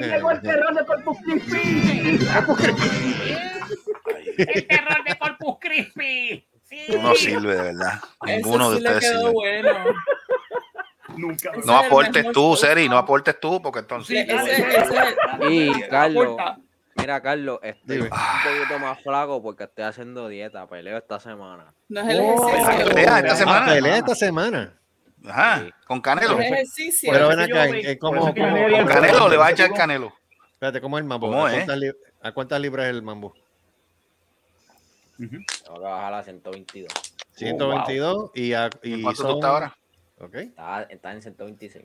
Llegó 0.00 0.30
el 0.30 0.40
terror 0.42 0.74
de 0.74 0.86
Corpus 0.86 1.18
Christi. 1.24 2.18
El 4.38 4.66
terror 4.66 5.04
de 5.06 5.18
Corpus 5.18 5.56
Christi. 5.60 6.46
Sí. 6.64 6.80
Tú 6.90 7.00
no 7.00 7.14
sirve, 7.14 7.54
de 7.54 7.62
verdad. 7.62 8.00
Ninguno 8.24 8.70
de 8.70 8.78
sí 8.78 8.82
le 8.82 8.90
ustedes 8.90 9.12
sirve. 9.16 9.30
bueno. 9.32 9.70
Nunca. 11.16 11.52
No 11.52 11.58
es 11.58 11.64
el 11.66 11.70
aportes 11.86 12.32
tú. 12.32 12.56
Seri, 12.56 12.88
no 12.88 12.98
aportes 12.98 13.38
tú, 13.40 13.62
porque 13.62 13.78
entonces. 13.80 14.26
Ese- 14.28 14.78
ese- 14.78 15.16
Y 15.48 15.72
Carlos. 15.88 16.36
Mira 17.06 17.22
Carlos, 17.22 17.60
estoy 17.62 17.98
Dime. 17.98 18.08
un 18.10 18.58
poquito 18.58 18.78
más 18.80 19.00
flaco 19.00 19.40
porque 19.40 19.62
estoy 19.64 19.84
haciendo 19.84 20.26
dieta, 20.26 20.66
peleo 20.66 20.98
esta 20.98 21.20
semana. 21.20 21.72
no 21.88 22.00
es 22.00 22.08
el 22.08 22.20
Oh, 22.20 22.48
ejercicio. 22.48 22.88
pelea 22.94 23.18
esta 23.20 23.32
Ah, 23.32 23.36
semana. 23.36 23.66
pelea 23.66 23.96
esta 23.98 24.14
semana. 24.16 24.74
Ajá, 25.24 25.66
con 25.86 26.00
Canelo. 26.00 26.32
No 26.34 26.40
es 26.40 26.50
ejercicio. 26.52 27.12
Pero 27.12 27.28
ven 27.28 27.38
acá, 27.40 27.54
yo 27.54 27.62
¿en- 27.62 27.72
vi- 27.72 27.86
en 27.86 27.98
por 27.98 28.08
cómo, 28.10 28.20
cómo- 28.34 28.54
vi- 28.66 28.72
Con 28.76 28.86
Canelo 28.86 29.28
le 29.28 29.36
va 29.36 29.46
a 29.46 29.50
echar 29.52 29.72
Canelo. 29.72 30.12
Espérate, 30.54 30.80
¿cómo 30.80 30.98
es 30.98 31.02
el 31.02 31.08
mambo? 31.08 31.28
¿Cómo 31.28 31.46
¿A 31.46 31.50
es? 31.50 31.56
cuántas, 31.58 31.78
lib- 31.78 31.96
¿A 32.22 32.32
cuántas 32.32 32.60
libras 32.60 32.86
es 32.86 32.90
el 32.90 33.02
mambo? 33.02 33.34
Ujú. 35.20 35.28
Tengo 35.64 35.78
que 35.78 35.84
bajar 35.84 36.14
a 36.14 36.22
122. 36.24 36.92
122 37.36 38.30
y, 38.34 38.52
a, 38.52 38.68
¿Y 38.82 39.00
cuánto 39.02 39.22
son- 39.22 39.30
tú 39.30 39.36
estás 39.36 39.50
ahora? 39.50 39.76
Ok. 40.18 40.34
Está, 40.34 40.82
está 40.84 41.12
en 41.12 41.22
126. 41.22 41.84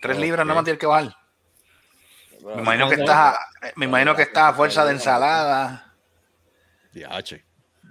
Tres 0.00 0.18
libras 0.18 0.44
no 0.44 0.52
más 0.56 0.64
tienes 0.64 0.80
que 0.80 0.86
bajar. 0.86 1.14
Pero- 2.42 2.56
Me 2.56 2.62
imagino 2.62 2.88
que 2.88 2.94
estás 2.96 3.16
a, 3.16 3.38
me 3.76 3.84
imagino 3.86 4.16
que 4.16 4.22
estás 4.22 4.44
a 4.44 4.52
fuerza 4.54 4.84
de 4.84 4.92
ensalada. 4.92 5.92
DH. 6.92 7.42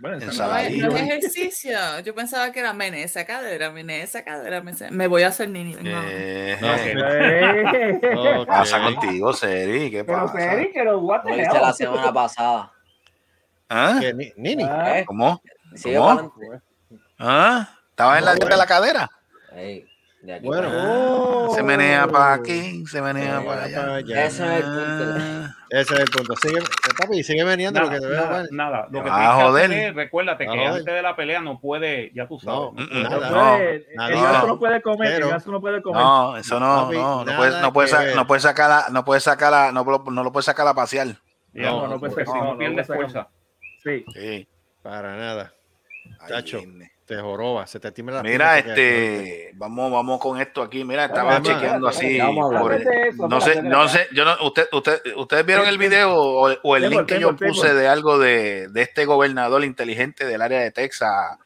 Bueno, 0.02 0.16
No 0.18 0.24
es, 0.24 0.30
Ensaladilla. 0.30 0.88
no 0.88 0.96
es 0.96 1.02
ejercicio. 1.04 2.00
Yo 2.04 2.16
pensaba 2.16 2.52
que 2.52 2.60
era 2.60 2.74
mene 2.74 3.04
esa 3.04 3.24
cadera, 3.26 3.70
mene 3.70 4.02
esa 4.02 4.24
cadera. 4.24 4.62
Me, 4.62 4.74
me 4.90 5.08
voy 5.08 5.22
a 5.24 5.28
hacer 5.28 5.48
nini. 5.50 5.76
No. 5.76 6.02
Eh, 6.08 6.58
No, 6.60 6.76
¿Qué 6.76 6.92
Eh, 8.02 8.38
Ok. 8.40 8.48
pasa 8.48 8.82
contigo, 8.82 9.32
Seri? 9.34 9.92
¿Qué 9.92 10.04
Pero 10.04 10.26
pasa? 10.26 10.40
Seri, 10.40 10.72
que 10.72 10.84
Lo 10.84 11.00
the 11.36 11.42
hice 11.44 11.60
la 11.60 11.74
semana 11.74 12.12
pasada. 12.12 12.72
¿Ah? 13.70 13.98
¿Qué, 14.00 14.14
ni- 14.14 14.34
Nini? 14.38 14.66
¿Cómo? 15.06 15.40
¿Cómo? 15.84 16.34
¿Ah? 17.20 17.70
¿Estabas 17.92 18.20
en 18.20 18.26
la 18.26 18.32
de 18.34 18.58
la 18.58 18.66
cadera? 18.66 19.10
Ey, 19.54 19.82
de 19.82 19.84
aquí 19.84 19.91
Bueno. 20.44 20.70
Oh. 20.72 21.54
Se 21.56 21.64
menea 21.64 22.08
para 22.08 22.34
aquí, 22.34 22.86
se 22.86 23.02
menea 23.02 23.44
para 23.44 23.64
allá. 23.64 23.82
para 23.82 23.96
allá. 23.96 24.26
Ese 24.26 24.44
es 24.46 24.52
el 24.52 24.62
punto. 24.64 25.16
Ah, 25.18 25.56
Ese 25.72 25.94
es 25.96 26.00
el 26.00 26.06
punto. 26.10 26.34
Sigue, 26.36 26.60
papi, 27.00 27.24
sigue 27.24 27.44
veniendo 27.44 27.80
Nada, 27.80 27.92
lo 27.92 28.00
que 28.00 28.06
te 28.06 28.12
veo. 28.12 28.18
nada, 28.22 28.32
vale. 28.32 28.48
nada. 28.52 28.88
Lo 28.92 29.04
que 29.04 29.10
Ah, 29.10 29.16
tienes 29.16 29.36
que 29.38 29.44
joder. 29.44 29.66
hacer 29.66 29.96
recuérdate 29.96 30.44
Ah, 30.44 30.52
que 30.52 30.58
joder. 30.60 30.68
antes 30.80 30.94
de 30.96 31.02
la 31.02 31.16
pelea 31.16 31.42
no 31.42 31.60
puede, 31.60 32.12
ya 32.14 32.28
tú 32.28 32.40
sabes. 32.40 32.60
No, 32.60 32.72
¿no? 32.72 32.72
Mm, 32.74 32.84
mm, 33.00 33.04
No 33.04 33.10
nada. 33.10 33.30
puede, 33.58 33.88
nada. 33.96 34.10
el 34.10 34.16
No. 34.16 34.24
gasto 34.24 34.48
no 34.48 34.60
puede 34.60 34.82
comer, 34.84 35.12
Pero- 35.14 35.26
el 35.26 35.32
gasto 35.32 35.52
no 35.52 35.62
puede 35.62 35.82
comer. 35.82 36.02
No, 36.04 36.38
eso 36.38 36.60
no, 36.60 36.84
Papi, 36.86 36.96
no, 36.98 37.02
no 37.02 37.26
nada 37.26 37.38
puedes, 37.38 37.62
no 37.62 37.74
puedes, 37.74 38.16
no 38.16 38.28
puedes 38.28 38.44
sacarla, 38.44 38.86
no 38.92 39.06
puedes 39.06 39.24
sacarla, 39.24 39.72
no, 39.72 39.84
lo- 39.84 40.04
no 40.12 40.24
lo 40.24 40.32
puedes 40.32 40.46
sacar 40.46 40.68
a 40.68 40.74
pasear. 40.76 41.08
No, 41.54 41.88
no 41.88 42.00
puede 42.00 42.14
ser, 42.14 42.26
porque 42.26 42.32
si 42.32 42.38
no, 42.38 42.44
no 42.46 42.52
no 42.54 42.58
pierdes 42.60 42.88
fuerza. 42.88 43.28
Sí. 43.84 44.06
Sí. 44.14 44.48
Para 44.84 45.16
nada. 45.18 45.52
Tacho. 46.28 46.60
viene. 46.60 46.91
Te 47.12 47.20
joroba, 47.20 47.68
se 47.68 47.78
te 47.78 47.92
tiembla 47.92 48.16
la 48.16 48.24
Mira, 48.24 48.58
este, 48.58 49.52
vamos, 49.56 49.92
vamos 49.92 50.18
con 50.22 50.40
esto 50.40 50.62
aquí. 50.62 50.86
Mira, 50.86 51.04
estaba 51.04 51.34
Vamos, 51.34 51.50
chequeando 51.50 51.88
vamos, 51.88 51.98
así. 51.98 52.18
vamos 52.18 52.62
por 52.62 52.74
el- 52.74 52.88
eso, 52.88 53.28
no 53.28 53.42
sé, 53.42 53.62
no 53.62 53.88
sé, 53.90 54.08
yo 54.14 54.24
no, 54.24 54.32
usted, 54.48 54.70
usted, 54.72 55.02
ustedes 55.18 55.46
vieron 55.46 55.68
el 55.68 55.78
video 55.78 56.16
o, 56.16 56.50
o 56.64 56.76
el 56.78 56.90
link 56.90 57.06
que 57.08 57.20
yo 57.20 57.36
puse 57.36 57.74
de 57.74 57.90
algo 57.90 58.18
de, 58.18 58.70
de 58.70 58.82
este 58.82 59.04
gobernador 59.04 59.66
inteligente 59.66 60.26
del 60.26 60.42
área 60.42 60.62
de 60.62 60.72
Texas 60.72 61.38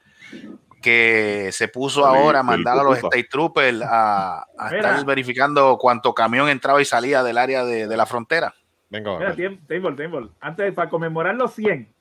que 0.83 1.49
se 1.51 1.67
puso 1.67 2.05
ahora 2.05 2.41
a 2.41 2.43
mandar 2.43 2.77
a 2.77 2.83
los 2.83 2.97
state 2.99 3.23
troopers 3.23 3.81
a, 3.81 4.45
a 4.59 4.69
estar 4.69 5.03
verificando 5.03 5.79
cuánto 5.79 6.13
camión 6.13 6.47
entraba 6.47 6.79
y 6.79 6.85
salía 6.85 7.23
del 7.23 7.39
área 7.39 7.65
de, 7.65 7.87
de 7.87 7.97
la 7.97 8.05
frontera. 8.05 8.53
Venga, 8.91 9.17
Mira, 9.17 9.35
table. 9.67 10.29
Antes, 10.39 10.75
para 10.75 10.91
conmemorar 10.91 11.33
los 11.33 11.55
100, 11.55 11.91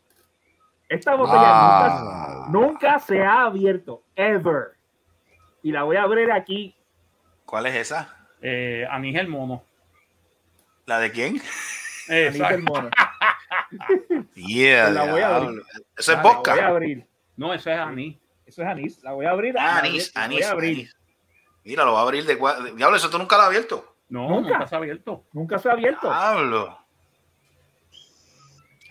esta 0.95 1.15
botella 1.15 1.41
Ah. 1.45 2.47
nunca, 2.49 2.67
nunca 2.67 2.99
se 2.99 3.23
ha 3.23 3.43
abierto, 3.45 4.03
ever. 4.17 4.73
Y 5.63 5.73
la 5.73 5.83
voy 5.85 5.97
a 5.97 6.03
abrir 6.03 6.31
aquí. 6.33 6.75
¿Cuál 7.45 7.67
es 7.67 7.75
esa? 7.77 8.17
Eh, 8.41 8.87
Anís 8.91 9.17
el 9.19 9.29
mono. 9.29 9.65
¿La 10.87 10.99
de 10.99 11.11
quién? 11.11 11.41
Eh, 12.09 12.29
Anís 12.43 12.63
mono. 12.65 12.91
Yeah, 14.35 14.91
la 14.91 15.05
voy 15.11 15.21
a 15.21 15.37
abrir. 15.37 15.51
diablo. 15.51 15.63
Eso 15.97 16.13
es 16.13 16.19
Ah, 16.19 16.23
la 16.23 16.23
voy 16.23 16.31
a 16.31 16.35
vodka. 16.37 16.67
abrir. 16.67 17.07
No, 17.37 17.53
eso 17.55 17.71
es 17.71 17.79
anís. 17.79 18.19
Eso 18.47 18.63
es 18.63 18.69
anís. 18.69 19.03
La 19.03 19.13
voy 19.13 19.27
a 19.27 19.31
abrir. 19.31 19.55
Ah, 19.59 19.63
La 19.63 19.79
anís, 19.79 20.13
voy 20.15 20.43
a 20.43 20.51
abrir. 20.51 20.71
anís. 20.77 20.97
Mira, 21.65 21.85
lo 21.85 21.93
va 21.95 22.01
a 22.01 22.03
abrir 22.03 22.25
de- 22.25 22.37
Diablo, 22.77 22.97
eso 22.97 23.09
tú 23.11 23.19
nunca 23.19 23.37
lo 23.37 23.43
has 23.43 23.49
abierto. 23.49 23.97
No, 24.09 24.29
Nunca. 24.29 24.51
nunca, 24.51 24.67
se 24.67 24.75
ha 24.75 24.79
abierto. 24.79 25.25
Nunca 25.33 25.59
se 25.59 25.69
ha 25.69 25.73
abierto. 25.73 26.07
Diablo. 26.09 26.79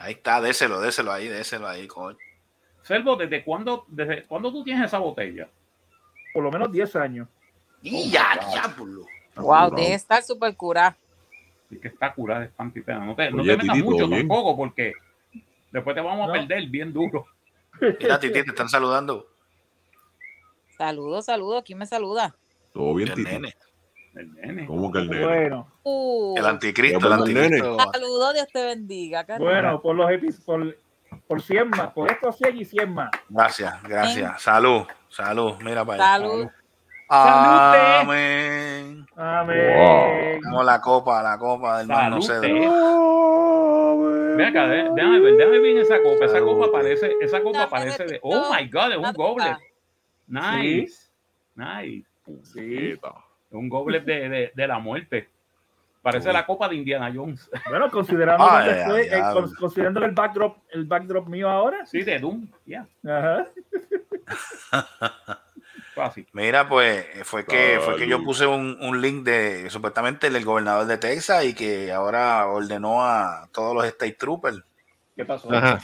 Ahí 0.03 0.15
está, 0.15 0.41
déselo, 0.41 0.81
déselo 0.81 1.13
ahí, 1.13 1.29
déselo 1.29 1.65
ahí, 1.65 1.87
coño. 1.87 2.17
Selvo, 2.81 3.15
¿desde 3.15 3.41
cuándo, 3.41 3.85
desde 3.87 4.25
cuándo 4.25 4.51
tú 4.51 4.61
tienes 4.61 4.85
esa 4.85 4.97
botella? 4.97 5.47
Por 6.33 6.43
lo 6.43 6.51
menos 6.51 6.69
10 6.73 6.95
años. 6.97 7.29
Y 7.81 8.11
ya, 8.11 8.37
diablo. 8.51 9.05
Wow, 9.37 9.73
debe 9.73 9.93
estar 9.93 10.21
súper 10.21 10.57
curada. 10.57 10.97
Y 11.69 11.77
que 11.77 11.87
está 11.87 12.13
curada 12.13 12.41
de 12.41 12.47
espanto 12.47 12.79
y 12.79 12.81
pena. 12.81 13.05
No 13.05 13.15
te, 13.15 13.31
no 13.31 13.43
te 13.43 13.55
metas 13.55 13.77
mucho 13.77 13.99
¿todo 13.99 14.07
bien? 14.09 14.27
tampoco, 14.27 14.57
porque 14.57 14.93
después 15.71 15.95
te 15.95 16.01
vamos 16.01 16.29
a 16.29 16.33
perder 16.33 16.67
bien 16.67 16.91
duro. 16.91 17.25
Mira, 17.79 18.19
Titi, 18.19 18.43
te 18.43 18.49
están 18.49 18.67
saludando. 18.67 19.25
Saludos, 20.77 21.23
saludos. 21.27 21.63
¿Quién 21.65 21.79
me 21.79 21.85
saluda? 21.85 22.35
Todo 22.73 22.93
bien, 22.95 23.13
Titi. 23.13 23.39
El 24.15 24.33
nene. 24.35 24.65
¿Cómo 24.67 24.91
que 24.91 24.99
el 24.99 25.09
nene? 25.09 25.25
Bueno, 25.25 25.67
Uh, 25.83 26.35
El 26.37 26.45
anticristo, 26.45 27.05
el 27.07 27.13
anticristo. 27.13 27.77
saludos, 27.91 28.33
Dios 28.35 28.47
te 28.53 28.63
bendiga. 28.65 29.25
Carlos. 29.25 29.49
bueno, 29.49 29.81
por 29.81 29.95
los 29.95 30.09
episodios, 30.11 30.75
por, 31.09 31.21
por 31.27 31.41
100 31.41 31.69
más, 31.71 31.91
por 31.93 32.09
estos 32.11 32.37
100 32.37 32.57
y 32.57 32.65
100 32.65 32.93
más. 32.93 33.09
Gracias, 33.29 33.83
gracias. 33.83 34.41
Salud, 34.41 34.83
salud. 35.09 35.55
Mira 35.61 35.83
para 35.83 36.15
allá. 36.15 36.25
Salud. 36.27 36.47
Amén. 37.09 39.05
Amén. 39.15 40.41
Como 40.43 40.63
la 40.63 40.79
copa, 40.81 41.21
la 41.23 41.37
copa 41.37 41.79
del 41.79 41.87
mar 41.87 42.09
no 42.09 42.21
Salud, 42.21 42.41
cede. 42.45 42.59
te- 42.61 44.35
Ven 44.35 44.47
acá, 44.47 44.65
déjame 44.67 45.19
ver, 45.19 45.35
déjame 45.35 45.59
ver 45.59 45.77
esa 45.77 46.01
copa. 46.01 46.25
Esa 46.25 46.39
copa 46.39 46.71
parece, 46.71 47.13
esa 47.21 47.41
copa 47.43 47.69
parece 47.69 48.05
de. 48.05 48.19
Oh 48.23 48.51
my 48.53 48.67
god, 48.69 48.91
es 48.91 48.95
un 48.97 49.01
Nada. 49.03 49.13
goblet. 49.13 49.57
Nice. 50.27 51.11
Nice. 51.55 52.07
Sí. 52.43 52.99
Un 53.53 53.69
goblet 53.69 54.03
de, 54.03 54.29
de, 54.29 54.51
de 54.53 54.67
la 54.67 54.79
muerte. 54.79 55.29
Parece 56.01 56.27
Uy. 56.27 56.33
la 56.33 56.45
copa 56.45 56.67
de 56.67 56.75
Indiana 56.75 57.11
Jones. 57.13 57.49
Bueno, 57.69 57.89
considerando, 57.89 58.59
estoy, 58.59 59.01
ay, 59.03 59.07
eh, 59.11 59.21
con- 59.33 59.53
considerando 59.53 60.03
el 60.03 60.11
backdrop, 60.11 60.57
el 60.71 60.85
backdrop 60.85 61.27
mío 61.27 61.49
ahora. 61.49 61.85
Sí, 61.85 62.01
de 62.03 62.19
Doom. 62.19 62.47
Ya, 62.65 62.85
Ajá. 63.07 63.47
fácil. 65.95 66.27
Mira, 66.33 66.67
pues 66.67 67.05
fue 67.23 67.45
que 67.45 67.79
fue 67.83 67.95
que 67.97 68.07
yo 68.07 68.23
puse 68.23 68.45
un, 68.45 68.77
un 68.81 69.01
link 69.01 69.23
de 69.23 69.69
supuestamente 69.69 70.29
del 70.29 70.43
gobernador 70.43 70.85
de 70.87 70.97
Texas 70.97 71.45
y 71.45 71.53
que 71.53 71.91
ahora 71.91 72.47
ordenó 72.47 73.03
a 73.05 73.47
todos 73.53 73.75
los 73.75 73.85
state 73.85 74.13
troopers 74.13 74.61
¿Qué 75.15 75.23
pasó? 75.25 75.53
Ajá. 75.53 75.79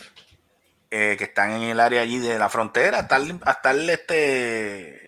eh, 0.90 1.16
que 1.18 1.26
están 1.26 1.52
en 1.52 1.62
el 1.64 1.80
área 1.80 2.02
allí 2.02 2.18
de 2.18 2.40
la 2.40 2.50
frontera 2.50 2.98
a 2.98 3.02
estar, 3.02 3.22
a 3.22 3.52
estar, 3.52 3.76
este 3.76 4.99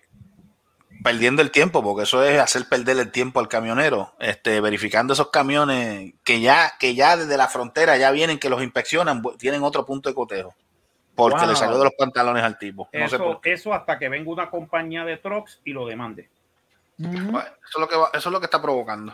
perdiendo 1.02 1.42
el 1.42 1.50
tiempo, 1.50 1.82
porque 1.82 2.02
eso 2.04 2.22
es 2.24 2.38
hacer 2.40 2.66
perder 2.68 2.98
el 2.98 3.10
tiempo 3.10 3.40
al 3.40 3.48
camionero, 3.48 4.14
este 4.18 4.60
verificando 4.60 5.12
esos 5.14 5.30
camiones 5.30 6.14
que 6.24 6.40
ya 6.40 6.72
que 6.78 6.94
ya 6.94 7.16
desde 7.16 7.36
la 7.36 7.48
frontera 7.48 7.96
ya 7.96 8.10
vienen 8.10 8.38
que 8.38 8.48
los 8.50 8.62
inspeccionan, 8.62 9.22
tienen 9.38 9.62
otro 9.62 9.84
punto 9.86 10.08
de 10.08 10.14
cotejo. 10.14 10.54
Porque 11.14 11.40
Wow. 11.40 11.48
le 11.50 11.56
salió 11.56 11.76
de 11.78 11.84
los 11.84 11.92
pantalones 11.98 12.42
al 12.42 12.58
tipo. 12.58 12.88
No 12.92 13.08
sé 13.08 13.16
Eso, 13.16 13.24
por 13.24 13.40
qué. 13.42 13.52
eso 13.52 13.74
hasta 13.74 13.98
que 13.98 14.08
venga 14.08 14.30
una 14.30 14.48
compañía 14.48 15.04
de 15.04 15.18
trucks 15.18 15.60
y 15.64 15.72
lo 15.72 15.86
demande. 15.86 16.30
Bueno, 16.96 17.38
eso 17.40 17.48
es 17.74 17.80
lo 17.80 17.88
que 17.88 17.96
va- 17.96 18.10
eso 18.14 18.28
es 18.28 18.32
lo 18.32 18.38
que 18.40 18.46
está 18.46 18.62
provocando. 18.62 19.12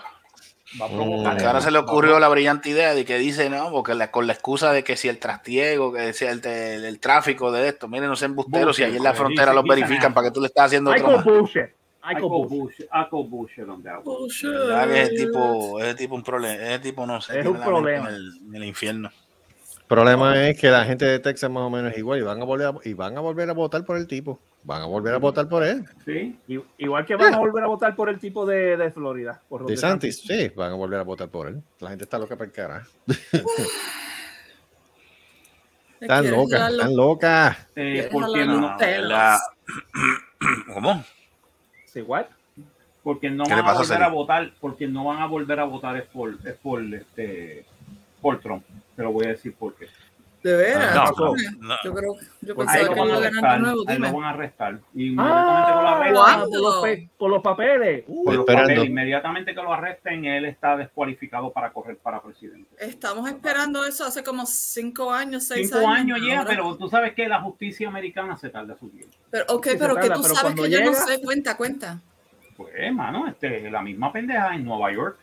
Va 0.81 0.85
a 0.85 0.89
Mm. 0.89 0.93
provocar. 0.97 1.47
Ahora 1.47 1.61
se 1.61 1.71
le 1.71 1.79
ocurrió 1.79 2.19
la 2.19 2.29
brillante 2.29 2.69
idea 2.69 2.95
de 2.95 3.05
que 3.05 3.17
dice, 3.19 3.49
no, 3.49 3.71
porque 3.71 3.95
la- 3.95 4.11
con 4.11 4.27
la 4.27 4.35
excusa 4.35 4.73
de 4.73 4.85
que 4.85 4.97
si 4.97 5.09
el 5.09 5.19
trastiego, 5.19 5.93
que 5.93 6.13
si 6.13 6.27
el, 6.27 6.45
el- 6.47 6.85
el 6.85 7.01
tráfico 7.01 7.51
de 7.51 7.69
esto, 7.69 7.89
miren, 7.89 8.09
no 8.09 8.17
sean 8.17 8.33
embusteros, 8.33 8.77
si 8.77 8.85
allí 8.85 8.97
en 8.99 9.03
la 9.03 9.15
frontera 9.15 9.53
dice- 9.53 9.55
los 9.55 9.65
verifican 9.65 10.13
para 10.13 10.29
que 10.29 10.35
tú 10.35 10.41
le 10.41 10.49
estás 10.49 10.67
haciendo 10.67 10.91
otro 10.91 11.05
call 11.05 11.17
más. 11.17 11.25
bullshit. 11.25 11.63
I 12.05 12.13
I 12.13 12.15
call 12.15 12.21
call 12.21 12.29
bullshit. 12.31 12.51
bullshit. 12.59 12.87
I 12.93 13.11
call 13.11 13.29
bullshit 13.29 13.69
on 13.69 13.83
that 13.83 13.95
one. 13.97 14.05
Bullshit. 14.05 14.51
¿Verdad 14.51 14.89
que 14.89 15.03
ese 15.03 15.15
tipo, 15.17 15.81
ese 15.81 15.95
tipo 15.95 16.15
un 16.15 16.23
problema, 16.23 16.63
ese 16.63 16.79
tipo 16.81 17.07
no 17.07 17.21
sé, 17.21 17.33
Es 17.39 17.43
tiene 17.45 17.49
un 17.49 17.55
la 17.61 17.67
mente 17.67 17.71
problema. 17.81 18.09
En 18.11 18.15
el, 18.15 18.33
en 18.49 18.55
el 18.55 18.65
infierno. 18.65 19.11
Problema 19.89 20.49
es 20.49 20.59
que 20.61 20.71
la 20.71 20.85
gente 20.85 21.05
de 21.05 21.19
Texas 21.19 21.51
más 21.51 21.63
o 21.63 21.71
menos 21.71 21.93
es 21.93 21.99
igual 21.99 22.19
y 22.19 22.23
van 22.23 22.41
a 22.41 22.45
volver 22.45 22.67
a, 22.69 22.75
y 22.85 22.93
van 22.95 23.17
a 23.17 23.21
volver 23.21 23.51
a 23.51 23.53
votar 23.55 23.85
por 23.85 23.97
el 23.97 24.07
tipo. 24.07 24.39
Van 24.63 24.83
a 24.83 24.87
volver 24.87 25.15
a 25.15 25.19
votar 25.19 25.49
por 25.49 25.63
él. 25.65 25.85
Sí. 26.05 26.39
Igual 26.79 27.07
que 27.07 27.17
van 27.17 27.35
a 27.35 27.39
volver 27.39 27.65
a 27.65 27.69
votar 27.69 27.97
por 27.97 28.09
el 28.09 28.19
tipo 28.19 28.45
de, 28.47 28.77
de 28.77 28.91
Florida. 28.91 29.41
Por 29.49 29.67
De 29.67 29.77
Santis, 29.77 30.21
sí, 30.21 30.51
van 30.55 30.73
a 30.73 30.75
volver 30.75 31.01
a 31.01 31.05
votar 31.05 31.29
por 31.29 31.49
él. 31.49 31.63
La 31.81 31.89
gente 31.91 32.05
está 32.05 32.19
loca 32.19 32.37
para 32.37 32.47
el 32.47 32.53
carajo. 32.53 32.91
Están 36.01 36.23
¿Quieres 36.23 36.39
locas, 36.39 36.71
están 36.71 36.95
locas. 36.97 37.57
Eh, 37.75 37.93
¿Quieres 37.93 38.07
porque 38.13 38.41
jalarle 38.45 39.01
no? 39.01 39.09
La- 39.09 39.41
¿Cómo? 40.75 41.05
Sí, 41.87 42.03
what? 42.03 42.27
porque 43.03 43.31
no 43.31 43.45
¿Qué 43.45 43.55
le 43.55 43.63
van 43.63 43.67
a 43.67 43.71
a 43.71 43.73
volver 43.73 43.87
Seri? 43.89 44.03
a 44.05 44.09
votar, 44.09 44.53
porque 44.61 44.87
no 44.87 45.05
van 45.05 45.19
a 45.23 45.27
volver 45.27 45.59
a 45.61 45.65
votar 45.65 45.97
es 45.97 46.05
por, 46.05 46.35
es 46.45 46.55
por 46.63 46.83
este 46.95 47.65
por 48.21 48.39
Trump. 48.41 48.65
Te 48.99 49.05
lo 49.05 49.13
voy 49.13 49.27
a 49.27 49.29
decir 49.29 49.55
por 49.55 49.77
qué. 49.77 49.87
De 50.43 50.55
veras. 50.57 50.93
No, 50.95 51.13
¿Por 51.15 51.37
qué? 51.37 51.45
no. 51.61 51.75
Yo 51.85 51.95
creo, 51.95 52.15
yo 52.41 52.53
ahí 52.53 52.67
pensaba 52.67 52.83
lo 52.83 52.95
que 52.95 53.01
van 53.01 53.09
iba 53.09 53.15
a 53.15 53.19
a 53.19 53.21
ganar 53.21 53.21
de 53.21 53.29
arrestar, 53.29 53.61
nuevo. 53.61 53.85
ahí 53.87 53.99
lo 53.99 54.13
van 54.13 54.25
a 54.25 54.31
arrestar. 54.31 54.81
Y 54.95 55.07
inmediatamente 55.07 55.67
que 55.69 55.73
lo 55.73 55.89
Ah, 55.89 55.97
arresten, 55.97 56.15
¿Cuándo? 56.17 56.51
por 56.51 56.61
los, 56.89 56.99
por 57.17 57.31
los 57.31 57.43
papeles. 57.43 58.05
Uh, 58.09 58.25
por 58.25 58.35
los 58.35 58.45
papeles, 58.47 58.85
inmediatamente 58.87 59.55
que 59.55 59.63
lo 59.63 59.73
arresten, 59.73 60.25
él 60.25 60.45
está 60.47 60.77
descualificado 60.77 61.53
para 61.53 61.73
correr 61.73 61.97
para 61.99 62.21
presidente. 62.21 62.69
Estamos 62.79 63.29
esperando 63.29 63.85
eso 63.85 64.05
hace 64.05 64.25
como 64.25 64.47
cinco 64.47 65.13
años, 65.13 65.45
seis 65.47 65.71
Cinco 65.71 65.87
años. 65.89 66.19
años 66.19 66.29
ya, 66.29 66.45
pero 66.45 66.77
tú 66.77 66.89
sabes 66.89 67.15
que 67.15 67.29
la 67.29 67.41
justicia 67.41 67.87
americana 67.89 68.37
se 68.37 68.49
tarda 68.51 68.77
su 68.79 68.89
tiempo. 68.91 69.17
Pero, 69.31 69.45
ok, 69.49 69.67
Sí, 69.71 69.77
pero 69.79 69.95
que 69.95 70.01
tarda, 70.03 70.15
tú 70.17 70.23
pero 70.23 70.35
sabes 70.35 70.55
que 70.55 70.71
yo 70.71 70.79
no 70.81 70.87
llega- 70.91 71.07
sé. 71.07 71.21
Cuenta, 71.23 71.57
cuenta. 71.57 72.01
Pues, 72.57 72.93
mano, 72.93 73.29
este, 73.29 73.71
la 73.71 73.83
misma 73.83 74.13
pendeja 74.13 74.55
en 74.57 74.65
Nueva 74.65 74.93
York. 74.93 75.19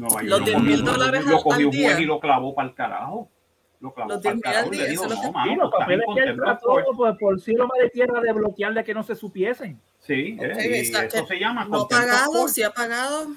Nueva 0.00 0.22
Los 0.22 0.38
York 0.40 0.44
10 0.46 0.56
lo 0.58 0.62
mil 0.64 0.84
dólares 0.84 1.24
lo 1.26 1.42
cogió 1.42 1.52
al 1.58 1.64
un 1.66 1.70
día. 1.70 1.88
juez 1.90 2.00
y 2.00 2.04
lo 2.06 2.20
clavó 2.20 2.54
para 2.54 2.68
el 2.68 2.74
carajo. 2.74 3.28
Lo 3.80 3.94
clavó 3.94 4.10
Los 4.10 4.22
para 4.22 4.32
el 4.34 4.34
10 4.34 4.34
mil 4.34 4.46
al 4.46 4.52
carajo 4.54 4.70
día, 4.70 4.82
le 4.82 4.88
dijo, 4.90 5.06
no, 5.06 5.32
mano, 5.32 5.56
los 5.56 5.70
papeles 5.72 6.06
que 6.14 6.20
él 6.20 6.36
trató 6.36 6.66
court". 6.66 6.86
por, 6.96 7.18
por 7.18 7.40
cielo 7.40 7.68
de 7.80 7.90
tierra 7.90 8.20
de 8.20 8.32
bloquear 8.32 8.74
de 8.74 8.84
que 8.84 8.94
no 8.94 9.02
se 9.02 9.14
supiesen. 9.14 9.80
Sí, 10.00 10.36
Ok, 10.38 10.44
eh, 10.44 10.68
y 10.68 10.74
eso 10.80 10.98
que 11.08 11.26
se 11.26 11.38
llama 11.38 11.64
No 11.66 11.86
pagado, 11.86 12.48
sí 12.48 12.62
ha 12.62 12.70
pagado. 12.70 13.28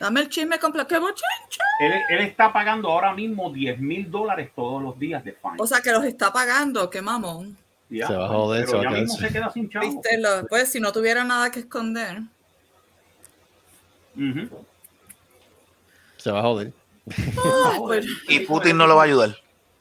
Dame 0.00 0.20
el 0.20 0.28
chisme 0.28 0.58
completo. 0.58 0.94
Él, 0.96 1.92
él 2.08 2.18
está 2.20 2.52
pagando 2.52 2.88
ahora 2.88 3.12
mismo 3.14 3.50
10 3.52 3.80
mil 3.80 4.10
dólares 4.10 4.50
todos 4.54 4.80
los 4.82 4.98
días 4.98 5.24
de 5.24 5.32
fine. 5.32 5.56
O 5.58 5.66
sea, 5.66 5.80
que 5.80 5.90
los 5.90 6.04
está 6.04 6.32
pagando. 6.32 6.88
¡Qué 6.88 7.02
mamón! 7.02 7.56
Ya, 7.90 8.06
Se 8.06 8.14
va 8.14 8.26
a 8.26 8.28
joder, 8.28 8.66
pero 8.66 8.70
se 8.70 8.76
va 8.86 8.90
a 8.90 8.94
ya 8.94 9.00
mismo 9.00 9.16
se 9.16 9.28
queda 9.32 9.50
sin 9.50 9.68
chavo. 9.70 9.86
Viste, 9.86 10.18
lo- 10.18 10.46
pues 10.46 10.70
si 10.70 10.78
no 10.78 10.92
tuviera 10.92 11.24
nada 11.24 11.50
que 11.50 11.60
esconder. 11.60 12.20
Ujú. 14.16 14.66
Se 16.18 16.30
va 16.30 16.40
a 16.40 16.42
joder. 16.42 16.72
Ay, 17.16 17.78
pues, 17.78 18.06
Y 18.28 18.40
Putin 18.40 18.76
no 18.76 18.86
lo 18.86 18.96
va 18.96 19.02
a 19.02 19.06
ayudar. 19.06 19.34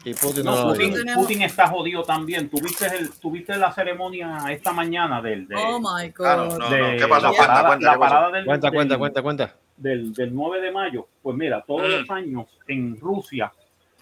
Y 0.06 0.14
Putin 0.14 0.46
No, 0.46 0.52
no, 0.52 0.58
lo 0.62 0.66
va 0.68 0.72
a 0.72 0.76
Putin, 0.76 0.94
Putin 1.16 1.42
está 1.42 1.68
jodido 1.68 2.04
también. 2.04 2.50
¿Tuviste, 2.50 2.86
el, 2.86 3.10
tuviste 3.20 3.58
la 3.58 3.74
ceremonia 3.74 4.40
esta 4.50 4.72
mañana 4.72 5.22
del, 5.22 5.48
de, 5.48 5.56
oh 5.56 5.80
my 5.80 6.10
God. 6.12 6.26
Ah, 6.26 6.36
no, 6.38 6.58
no, 6.58 6.70
de. 6.70 6.98
¿Qué 6.98 7.08
pasó? 7.08 7.24
la 7.24 7.30
Cuenta, 7.34 7.48
parada, 7.48 7.68
cuenta, 7.68 7.92
la 7.92 8.00
parada 8.00 8.32
del, 8.32 8.46
Cuenta, 8.46 8.68
del- 8.68 8.76
cuenta, 8.76 8.98
cuenta, 8.98 9.22
cuenta. 9.22 9.56
del, 9.76 10.14
del 10.14 10.34
9 10.34 10.62
de 10.62 10.72
mayo, 10.72 11.08
pues 11.22 11.36
mira, 11.36 11.62
todos 11.68 11.82
Mm. 11.90 11.92
los 11.92 12.10
años 12.12 12.46
en 12.68 12.98
Rusia, 13.00 13.52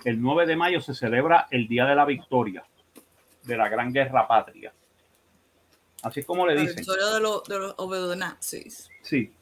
el 0.03 0.21
9 0.21 0.45
de 0.45 0.55
mayo 0.55 0.79
se 0.81 0.93
celebra 0.93 1.47
el 1.49 1.67
Día 1.67 1.85
de 1.85 1.95
la 1.95 2.05
Victoria, 2.05 2.63
de 3.43 3.57
la 3.57 3.67
Gran 3.69 3.91
Guerra 3.91 4.27
Patria. 4.27 4.71
Así 6.03 6.19
es 6.19 6.25
como 6.27 6.45
le 6.45 6.53
La 6.53 6.61
dicen. 6.61 6.75
victoria 6.77 7.05
de 7.07 7.19
los, 7.19 7.43
de 7.45 7.57
los 7.57 7.75
the 8.11 8.15
Nazis. 8.15 8.89
Sí, 9.01 9.33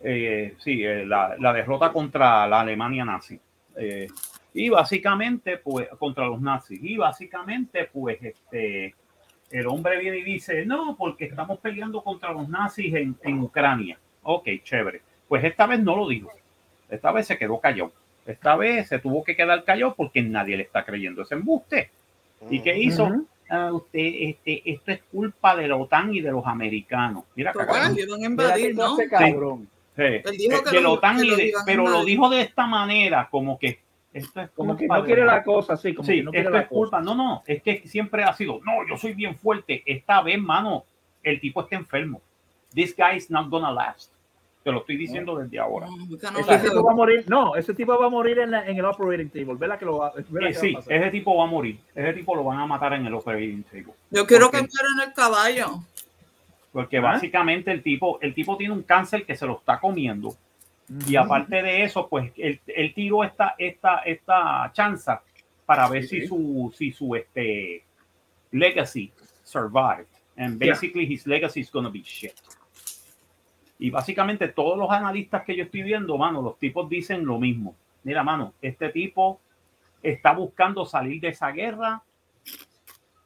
eh, 0.00 0.54
sí, 0.58 0.84
eh, 0.84 1.04
la, 1.04 1.36
la 1.38 1.52
derrota 1.52 1.92
contra 1.92 2.46
la 2.46 2.60
Alemania 2.60 3.04
nazi. 3.04 3.38
Eh, 3.76 4.06
y 4.54 4.68
básicamente, 4.68 5.58
pues, 5.58 5.88
contra 5.98 6.26
los 6.26 6.40
nazis. 6.40 6.80
Y 6.82 6.96
básicamente, 6.96 7.88
pues, 7.92 8.18
este, 8.22 8.94
el 9.50 9.66
hombre 9.66 9.98
viene 9.98 10.18
y 10.18 10.24
dice, 10.24 10.64
no, 10.66 10.96
porque 10.96 11.26
estamos 11.26 11.58
peleando 11.58 12.02
contra 12.02 12.32
los 12.32 12.48
nazis 12.48 12.94
en, 12.94 13.16
en 13.22 13.40
Ucrania. 13.40 13.98
Ok, 14.22 14.48
chévere. 14.62 15.02
Pues 15.28 15.44
esta 15.44 15.66
vez 15.66 15.80
no 15.80 15.96
lo 15.96 16.08
dijo. 16.08 16.30
Esta 16.88 17.12
vez 17.12 17.26
se 17.26 17.38
quedó 17.38 17.60
callado. 17.60 17.92
Esta 18.26 18.56
vez 18.56 18.88
se 18.88 18.98
tuvo 18.98 19.24
que 19.24 19.36
quedar 19.36 19.64
callado 19.64 19.94
porque 19.94 20.22
nadie 20.22 20.56
le 20.56 20.64
está 20.64 20.84
creyendo 20.84 21.22
ese 21.22 21.34
embuste. 21.34 21.90
¿Y 22.50 22.60
qué 22.60 22.78
hizo? 22.78 23.10
Ah, 23.50 23.72
usted, 23.72 24.00
este, 24.00 24.70
esto 24.70 24.92
es 24.92 25.02
culpa 25.10 25.56
de 25.56 25.68
la 25.68 25.76
OTAN 25.76 26.14
y 26.14 26.20
de 26.20 26.30
los 26.30 26.46
americanos. 26.46 27.24
Mira, 27.34 27.52
cagado. 27.52 27.94
bueno, 27.94 27.94
iban 27.98 28.24
a 28.24 28.28
Mira 28.28 28.58
invadir, 28.58 28.74
¿no? 28.76 28.96
cabrón. 29.10 29.68
Sí. 29.98 30.04
Él 30.04 30.22
dijo 30.38 30.62
que 30.62 30.80
lo- 30.80 31.00
que 31.00 31.06
a 31.08 31.64
pero 31.66 31.88
lo 31.88 32.04
dijo 32.04 32.30
de 32.30 32.42
esta 32.42 32.66
manera, 32.68 33.28
como 33.28 33.58
que 33.58 33.80
esto 34.12 34.40
es 34.42 34.50
Como 34.50 34.76
que 34.76 34.86
no 34.86 35.04
quiere 35.04 35.24
la- 35.24 35.42
cosa, 35.42 35.76
sí, 35.76 35.92
como 35.92 36.06
Sí, 36.06 36.18
que 36.18 36.22
no 36.22 36.30
quiere 36.30 36.44
esto 36.46 36.56
la 36.56 36.62
es 36.62 36.68
culpa. 36.68 36.98
cosa. 36.98 37.04
No, 37.04 37.14
no, 37.16 37.42
es 37.46 37.60
que 37.64 37.82
siempre 37.86 38.22
ha 38.22 38.32
sido, 38.32 38.60
no, 38.64 38.86
yo 38.88 38.96
soy 38.96 39.12
bien 39.14 39.36
fuerte. 39.36 39.82
Esta 39.84 40.22
vez, 40.22 40.38
mano, 40.40 40.84
el 41.24 41.40
tipo 41.40 41.62
está 41.62 41.74
enfermo. 41.74 42.22
This 42.72 42.94
guy 42.96 43.16
is 43.16 43.28
not 43.28 43.48
gonna 43.50 43.72
last. 43.72 44.12
Te 44.62 44.70
lo 44.72 44.80
estoy 44.80 44.96
diciendo 44.96 45.36
desde 45.36 45.58
ahora. 45.58 45.86
No, 45.88 46.38
Ese 46.38 46.58
tipo 46.68 46.82
va 46.84 46.92
a 46.92 46.94
morir, 46.94 47.24
no, 47.28 47.56
ese 47.56 47.74
tipo 47.74 47.98
va 47.98 48.06
a 48.06 48.10
morir 48.10 48.38
en, 48.38 48.50
la- 48.52 48.66
en 48.66 48.76
el 48.76 48.84
operating 48.84 49.30
table. 49.30 49.54
¿Verdad 49.54 49.78
que 49.78 49.84
lo 49.84 49.98
va, 49.98 50.12
Eh, 50.16 50.24
que 50.24 50.44
va 50.44 50.52
sí, 50.52 50.74
a 50.74 50.78
pasar? 50.78 50.92
ese 50.92 51.10
tipo 51.10 51.36
va 51.36 51.44
a 51.44 51.46
morir. 51.46 51.78
Ese 51.94 52.12
tipo 52.12 52.36
lo 52.36 52.44
van 52.44 52.60
a 52.60 52.66
matar 52.66 52.92
en 52.92 53.04
el 53.06 53.14
operating 53.14 53.62
table. 53.64 53.94
Yo 54.10 54.26
quiero 54.26 54.50
que 54.50 54.58
muera 54.58 54.88
en 55.02 55.08
el 55.08 55.14
caballo. 55.14 55.82
Porque 56.72 57.00
básicamente 57.00 57.70
el 57.72 57.82
tipo, 57.82 58.18
el 58.20 58.34
tipo 58.34 58.56
tiene 58.56 58.74
un 58.74 58.82
cáncer 58.82 59.24
que 59.24 59.34
se 59.36 59.46
lo 59.46 59.58
está 59.58 59.80
comiendo. 59.80 60.36
Y 61.06 61.16
aparte 61.16 61.62
de 61.62 61.82
eso, 61.82 62.08
pues 62.08 62.32
él, 62.36 62.60
él 62.66 62.94
tiró 62.94 63.22
esta, 63.24 63.54
esta, 63.58 63.98
esta 64.00 64.70
chanza 64.72 65.22
para 65.66 65.88
ver 65.88 66.04
Sí. 66.04 66.20
si 66.22 66.26
su, 66.28 66.72
si 66.74 66.92
su 66.92 67.14
este, 67.14 67.84
legacy 68.52 69.12
survived. 69.44 70.06
And 70.36 70.58
Yeah. 70.62 70.72
basically 70.72 71.04
his 71.12 71.26
legacy 71.26 71.60
is 71.60 71.70
gonna 71.70 71.90
be 71.90 72.02
shit. 72.02 72.32
Y 73.78 73.90
básicamente 73.90 74.48
todos 74.48 74.78
los 74.78 74.90
analistas 74.90 75.44
que 75.44 75.56
yo 75.56 75.64
estoy 75.64 75.82
viendo, 75.82 76.16
mano, 76.16 76.42
los 76.42 76.58
tipos 76.58 76.88
dicen 76.88 77.24
lo 77.24 77.38
mismo. 77.38 77.76
Mira, 78.04 78.22
mano, 78.22 78.54
este 78.62 78.88
tipo 78.90 79.40
está 80.02 80.32
buscando 80.32 80.86
salir 80.86 81.20
de 81.20 81.28
esa 81.28 81.50
guerra 81.50 82.02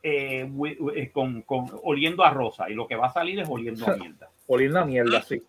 eh, 0.02 0.44
wi- 0.52 1.10
con, 1.12 1.42
con- 1.42 1.70
oliendo 1.84 2.24
a 2.24 2.30
rosa. 2.30 2.68
Y 2.70 2.74
lo 2.74 2.86
que 2.88 2.96
va 2.96 3.06
a 3.06 3.12
salir 3.12 3.38
es 3.40 3.48
oliendo 3.48 3.86
a 3.88 3.96
mierda. 3.96 4.28
Oliendo 4.46 4.78
a 4.80 4.84
mierda, 4.84 5.22
sí. 5.22 5.42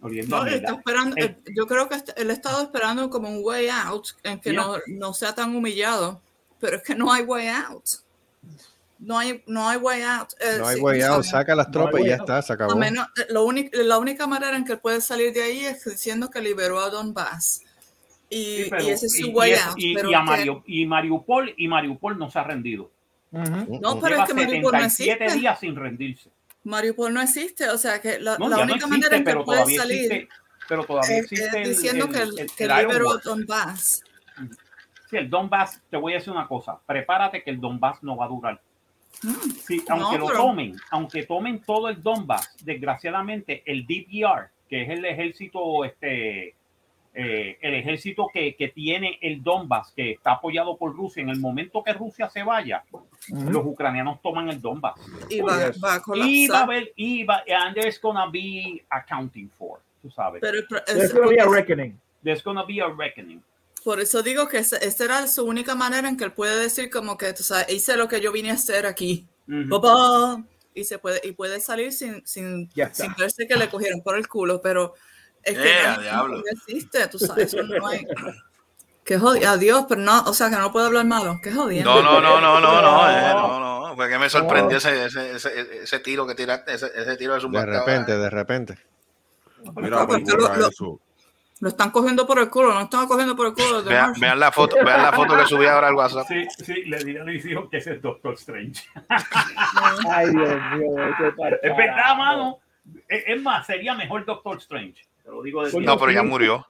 Oliendo 0.00 0.36
a 0.36 0.40
No, 0.40 0.46
él 0.46 0.54
está 0.54 0.72
mierda. 0.72 0.78
esperando, 0.78 1.16
El- 1.16 1.24
eh, 1.24 1.36
yo 1.56 1.66
creo 1.66 1.88
que 1.88 1.96
él 2.16 2.30
ha 2.30 2.32
estado 2.32 2.62
esperando 2.62 3.10
como 3.10 3.28
un 3.28 3.40
way 3.44 3.68
out, 3.68 4.06
en 4.22 4.38
que 4.40 4.52
no, 4.52 4.76
no 4.86 5.12
sea 5.14 5.34
tan 5.34 5.54
humillado, 5.56 6.20
pero 6.60 6.76
es 6.76 6.82
que 6.82 6.94
no 6.94 7.12
hay 7.12 7.22
way 7.24 7.48
out. 7.48 7.84
No 8.98 9.18
hay, 9.18 9.42
no 9.46 9.68
hay 9.68 9.76
way 9.76 10.00
out. 10.02 10.28
Eh, 10.40 10.56
No 10.58 10.66
hay 10.68 10.76
sí, 10.76 10.82
way 10.82 11.02
out, 11.02 11.22
saca 11.22 11.54
las 11.54 11.68
No 11.68 11.80
hay 11.80 11.84
tropas 11.86 12.00
y 12.00 12.06
ya 12.06 12.12
out. 12.14 12.20
está, 12.22 12.42
se 12.42 12.52
acabó. 12.54 12.76
menos- 12.76 13.06
eh, 13.18 13.26
lo 13.30 13.44
único, 13.44 13.76
la 13.82 13.98
única 13.98 14.26
manera 14.26 14.56
en 14.56 14.64
que 14.64 14.72
él 14.72 14.78
puede 14.78 15.00
salir 15.02 15.32
de 15.34 15.42
ahí 15.42 15.64
es 15.66 15.84
diciendo 15.84 16.30
que 16.30 16.40
liberó 16.40 16.78
a 16.80 16.88
Donbass. 16.88 17.62
Y, 18.30 18.64
Sí, 18.64 18.66
pero- 18.70 18.82
y 18.84 18.88
ese 18.90 19.06
es 19.06 19.12
su 19.18 19.26
y- 19.26 19.34
way 19.34 19.50
y 19.50 19.54
es- 19.54 19.66
out. 19.66 19.74
y- 19.76 19.94
pero 19.94 20.10
y 20.10 20.14
a 20.14 20.18
que- 20.20 20.24
Mario- 20.24 20.62
y 20.66 20.86
Mariupol, 20.86 21.54
y 21.58 21.68
Mariupol 21.68 22.18
no 22.18 22.30
se 22.30 22.38
ha 22.38 22.44
rendido. 22.44 22.90
No, 23.36 24.00
pero 24.00 24.08
Lleva 24.16 24.22
es 24.22 24.28
que 24.28 24.34
Mariupol 24.34 24.72
no 24.72 24.78
77 24.90 25.12
existe. 25.24 25.38
días 25.40 25.60
sin 25.60 25.76
rendirse. 25.76 26.30
Mariupol 26.64 27.12
no 27.14 27.20
existe, 27.20 27.68
o 27.68 27.78
sea 27.78 28.00
que 28.00 28.18
la, 28.18 28.36
No, 28.38 28.48
la 28.48 28.56
ya 28.58 28.62
única 28.64 28.80
no 28.80 28.88
manera 28.88 29.16
en 29.16 29.22
que 29.24 29.30
pero 29.30 29.44
puede 29.44 29.58
todavía 29.60 29.80
salir 29.82 30.12
existe, 30.12 30.28
pero 30.68 30.84
todavía 30.84 31.16
es, 31.18 31.22
existe 31.32 31.46
es 31.46 31.54
el- 31.54 31.68
diciendo 31.68 32.04
el- 32.06 32.38
el- 32.40 32.50
que 32.52 32.64
el 32.64 32.76
liberó. 32.76 33.18
Donbass. 33.18 34.02
Sí, 35.08 35.16
el 35.16 35.30
Donbass, 35.30 35.80
te 35.88 35.96
voy 35.96 36.14
a 36.14 36.16
decir 36.16 36.32
una 36.32 36.48
cosa, 36.48 36.80
prepárate 36.84 37.42
que 37.44 37.50
el 37.50 37.60
Donbass 37.60 38.02
no 38.02 38.16
va 38.16 38.24
a 38.24 38.28
durar. 38.28 38.60
Mm, 39.22 39.30
Sí, 39.66 39.82
aunque 39.88 40.18
No, 40.18 40.18
lo 40.18 40.26
pero- 40.26 40.38
tomen, 40.38 40.76
aunque 40.90 41.22
tomen 41.24 41.62
todo 41.62 41.88
el 41.88 42.02
Donbass, 42.02 42.56
desgraciadamente 42.64 43.62
el 43.64 43.86
DPR, 43.86 44.50
que 44.68 44.82
es 44.82 44.90
el 44.90 45.04
ejército, 45.04 45.84
este, 45.84 46.56
eh, 47.18 47.56
el 47.62 47.74
ejército 47.74 48.28
que, 48.30 48.54
que 48.56 48.68
tiene 48.68 49.18
el 49.22 49.42
Donbass, 49.42 49.90
que 49.96 50.10
está 50.12 50.32
apoyado 50.32 50.76
por 50.76 50.94
Rusia, 50.94 51.22
en 51.22 51.30
el 51.30 51.40
momento 51.40 51.82
que 51.82 51.94
Rusia 51.94 52.28
se 52.28 52.42
vaya, 52.42 52.84
Ujú. 53.30 53.50
los 53.50 53.64
ucranianos 53.64 54.20
toman 54.20 54.50
el 54.50 54.60
Donbass. 54.60 55.00
Y 55.30 55.40
va, 55.40 55.66
Yes. 55.68 55.82
va 55.82 55.94
a 55.94 55.96
Y 55.96 55.96
va 55.96 55.96
a 55.96 56.00
colapsar. 56.02 56.62
haber, 56.64 56.92
y 56.94 57.24
va, 57.24 57.42
and 57.64 57.74
there's 57.74 57.98
gonna 58.00 58.26
be 58.30 58.84
accounting 58.90 59.48
for, 59.48 59.80
tú 60.02 60.10
sabes. 60.10 60.40
Pero 60.42 60.58
el 60.58 60.66
There's 60.68 61.04
es- 61.04 61.14
gonna 61.14 61.28
be 61.28 61.40
a 61.40 61.46
reckoning. 61.48 61.98
There's 62.22 62.42
gonna 62.44 62.64
be 62.64 62.80
a 62.82 62.88
reckoning. 62.88 63.42
por 63.82 64.00
eso 64.00 64.20
digo 64.22 64.48
que 64.48 64.58
esa 64.58 64.76
esa 64.78 65.04
era 65.04 65.26
su 65.28 65.44
única 65.46 65.74
manera 65.76 66.08
en 66.08 66.16
que 66.16 66.24
él 66.24 66.32
puede 66.32 66.60
decir 66.60 66.90
como 66.90 67.16
que, 67.16 67.32
tú 67.32 67.42
sabes, 67.44 67.72
hice 67.72 67.96
lo 67.96 68.08
que 68.08 68.20
yo 68.20 68.30
vine 68.32 68.50
a 68.50 68.54
hacer 68.54 68.84
aquí. 68.84 69.26
Ujú. 69.48 69.68
Papá. 69.80 70.42
Y 70.74 70.84
se 70.84 70.98
puede, 70.98 71.20
y 71.24 71.32
puede 71.32 71.60
salir 71.60 71.92
sin, 71.92 72.26
sin, 72.26 72.68
sin 72.92 73.14
verse 73.16 73.46
que 73.46 73.54
le 73.56 73.68
cogieron 73.70 74.02
por 74.02 74.18
el 74.18 74.28
culo, 74.28 74.60
pero 74.60 74.92
es 75.46 75.58
que 75.58 75.70
Eh, 75.70 75.82
no, 75.84 75.92
a 75.92 75.98
diablo. 75.98 76.36
no 76.38 76.42
existe, 76.50 77.06
tú 77.08 77.18
sabes, 77.18 77.54
eso 77.54 77.62
no 77.62 77.86
hay. 77.86 78.04
Que 79.04 79.18
jodido, 79.18 79.48
adiós, 79.50 79.86
pero 79.88 80.00
no, 80.00 80.22
o 80.24 80.34
sea 80.34 80.50
que 80.50 80.56
no 80.56 80.72
puedo 80.72 80.86
hablar 80.86 81.04
malo, 81.06 81.38
que 81.42 81.52
jodiendo. 81.52 81.94
No, 81.94 82.02
no, 82.02 82.20
no, 82.20 82.40
no, 82.40 82.60
no, 82.60 82.82
no, 82.82 83.10
eh, 83.10 83.20
No. 83.34 83.48
no, 83.60 83.60
no. 83.88 83.96
Fue 83.96 84.08
que 84.10 84.18
me 84.18 84.28
sorprendió 84.28 84.76
ese, 84.78 85.06
ese, 85.06 85.36
ese, 85.36 85.82
ese 85.84 86.00
tiro 86.00 86.26
que 86.26 86.34
tiraste, 86.34 86.74
ese, 86.74 86.90
ese 86.94 87.16
tiro 87.16 87.32
de 87.34 87.40
su 87.40 87.48
De 87.50 87.64
repente, 87.64 88.18
de 88.18 88.28
repente. 88.28 88.78
Mira, 89.76 90.06
porque 90.06 90.24
lo- 91.60 91.68
están 91.68 91.90
cogiendo 91.90 92.26
por 92.26 92.38
el 92.38 92.50
culo, 92.50 92.74
no 92.74 92.80
están 92.82 93.06
cogiendo 93.06 93.34
por 93.34 93.46
el 93.46 93.54
culo. 93.54 93.82
de 93.82 93.88
Vean, 93.88 94.12
vean 94.20 94.38
la 94.38 94.52
foto, 94.52 94.76
vean 94.84 95.02
la 95.02 95.12
foto 95.12 95.34
que 95.36 95.46
subí 95.46 95.64
ahora 95.64 95.88
al 95.88 95.94
WhatsApp. 95.94 96.26
Sí, 96.28 96.46
sí, 96.62 96.84
le 96.84 96.98
diré 97.02 97.22
a 97.22 97.32
hijos 97.32 97.70
que 97.70 97.78
ese 97.78 97.94
es 97.94 98.02
Doctor 98.02 98.34
Strange. 98.34 98.82
Ay, 100.10 100.30
Dios 100.30 100.48
mío, 100.76 101.34
pa'l 101.38 101.58
Es 101.62 101.76
verdad, 101.76 102.16
mano. 102.18 102.58
Es 103.08 103.40
más, 103.40 103.64
sería 103.66 103.94
mejor 103.94 104.26
Doctor 104.26 104.58
Strange. 104.58 105.05
Te 105.26 105.30
lo 105.32 105.42
digo 105.42 105.66
de 105.66 105.80
No, 105.82 105.98
pero 105.98 106.12
ya 106.12 106.22
murió. 106.22 106.66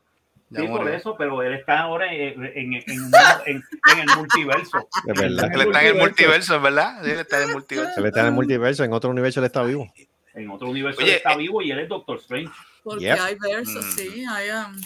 Ya 0.49 0.61
Sí, 0.63 0.67
por 0.69 0.89
eso, 0.89 1.15
pero 1.19 1.43
él 1.43 1.53
está 1.55 1.81
ahora 1.81 2.13
en, 2.13 2.45
en- 2.45 2.55
en- 2.55 2.75
en- 2.75 3.13
en- 3.47 3.65
en 3.93 3.99
el 3.99 4.17
multiverso. 4.17 4.89
Es 5.07 5.21
verdad. 5.21 5.51
Él 5.53 5.61
está 5.61 5.83
en 5.83 5.87
el 5.89 5.95
multiverso, 5.97 6.61
¿verdad? 6.61 7.01
Sí, 7.05 7.11
él 7.11 7.19
está 7.21 7.43
en 7.43 7.49
el 7.49 7.55
multiverso. 7.55 8.01
Él 8.01 8.07
está 8.07 8.21
en 8.21 8.27
el 8.27 8.33
multiverso, 8.33 8.85
en 8.85 8.93
otro 8.93 9.11
universo 9.11 9.41
él 9.41 9.47
está 9.47 9.63
vivo. 9.63 9.93
En 10.35 10.51
otro 10.51 10.69
universo 10.71 11.01
Oye, 11.01 11.11
él 11.11 11.17
está 11.19 11.33
eh, 11.35 11.37
vivo 11.39 11.63
y 11.63 11.71
él 11.71 11.81
es 11.81 11.89
Doctor 11.89 12.19
Strange. 12.19 12.51
Porque 12.83 13.05
Yep. 13.05 13.19
hay 13.21 13.35
versos, 13.35 13.85
Mm. 13.85 13.91
sí, 13.97 14.25
hay. 14.31 14.51
um, 14.51 14.81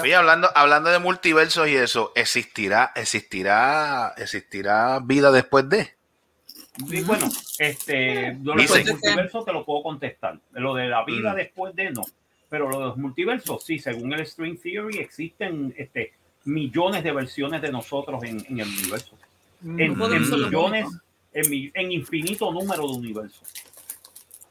Oye, 0.00 0.14
hablando, 0.14 0.48
hablando 0.54 0.88
de 0.90 0.98
multiversos 1.00 1.68
y 1.68 1.76
eso, 1.76 2.12
¿existirá, 2.14 2.92
existirá, 2.94 4.14
existirá 4.16 5.00
vida 5.02 5.30
después 5.30 5.68
de? 5.68 5.92
Y 6.88 7.02
bueno, 7.02 7.28
este, 7.58 8.38
lo 8.42 8.54
Dice- 8.54 8.78
del 8.84 8.92
multiverso 8.92 9.44
te 9.44 9.52
lo 9.52 9.64
puedo 9.66 9.82
contestar. 9.82 10.38
Lo 10.52 10.74
de 10.74 10.86
la 10.88 11.04
vida 11.04 11.32
Mm. 11.32 11.36
después 11.36 11.74
de 11.74 11.90
no. 11.90 12.02
Pero 12.52 12.68
lo 12.68 12.78
de 12.80 12.84
los 12.88 12.98
multiversos, 12.98 13.64
sí, 13.64 13.78
según 13.78 14.12
el 14.12 14.26
String 14.26 14.60
Theory, 14.60 14.98
existen 14.98 15.72
este, 15.74 16.12
millones 16.44 17.02
de 17.02 17.10
versiones 17.10 17.62
de 17.62 17.72
nosotros 17.72 18.22
en, 18.24 18.44
en 18.46 18.60
el 18.60 18.68
universo. 18.68 19.16
No 19.62 19.96
podemos 19.96 20.30
en 20.30 20.42
millones, 20.44 20.86
en, 21.32 21.92
infinito 21.92 22.52
número 22.52 22.82
de 22.88 22.92
universos. 22.92 23.40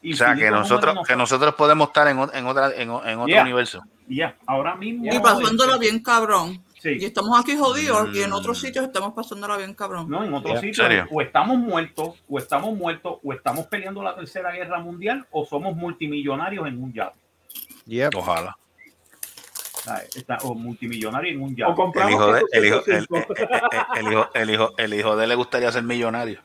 O 0.04 0.16
sea, 0.16 0.36
que 0.36 0.50
nosotros, 0.50 0.98
que 1.08 1.16
nosotros 1.16 1.54
podemos 1.54 1.90
estar 1.90 2.08
en, 2.08 2.18
en 2.34 2.48
otra, 2.48 2.74
en, 2.76 2.90
otro 2.90 3.28
Yeah. 3.28 3.44
universo. 3.44 3.84
Ya, 4.08 4.36
ahora 4.48 4.74
mismo. 4.74 5.06
Y 5.14 5.20
pasándola 5.20 5.78
bien 5.78 6.00
cabrón. 6.02 6.60
Sí. 6.80 6.98
Y 7.00 7.06
estamos 7.06 7.40
aquí 7.40 7.56
jodidos 7.56 8.10
y 8.16 8.24
en 8.24 8.32
Mm. 8.32 8.34
otros 8.34 8.60
sitios 8.60 8.84
estamos 8.84 9.14
pasándola 9.14 9.58
bien 9.58 9.76
cabrón. 9.76 10.10
No, 10.10 10.24
en 10.24 10.34
otros 10.34 10.56
Ya. 10.56 10.60
sitios. 10.62 10.78
¿Serio? 10.88 11.06
O 11.12 11.22
estamos 11.22 11.56
muertos, 11.60 12.16
o 12.28 12.40
estamos 12.40 12.76
muertos, 12.76 13.20
o 13.24 13.32
estamos 13.32 13.68
peleando 13.68 14.02
la 14.02 14.16
tercera 14.16 14.50
guerra 14.54 14.80
mundial, 14.80 15.28
o 15.30 15.46
somos 15.46 15.76
multimillonarios 15.76 16.66
en 16.68 16.82
un 16.82 16.92
yate. 16.92 17.22
Yep. 17.86 18.16
Ojalá. 18.16 18.56
Ah, 19.88 20.00
está- 20.16 20.38
O 20.44 20.54
multimillonarios 20.54 21.34
en 21.36 21.42
un. 21.42 21.56
El 21.58 21.76
compramos 21.76 22.12
hijo, 22.14 22.34
de, 22.34 22.44
el, 22.52 22.66
hijo, 22.66 22.78
el, 22.86 23.08
105. 23.08 23.34
el- 23.96 24.06
el- 24.06 24.06
el 24.06 24.12
hijo, 24.14 24.30
el, 24.36 24.50
hijo, 24.52 24.74
el 24.78 24.94
hijo 24.94 25.16
de 25.16 25.24
él 25.24 25.30
le 25.30 25.36
gustaría 25.36 25.72
ser 25.72 25.84
millonario. 25.84 26.40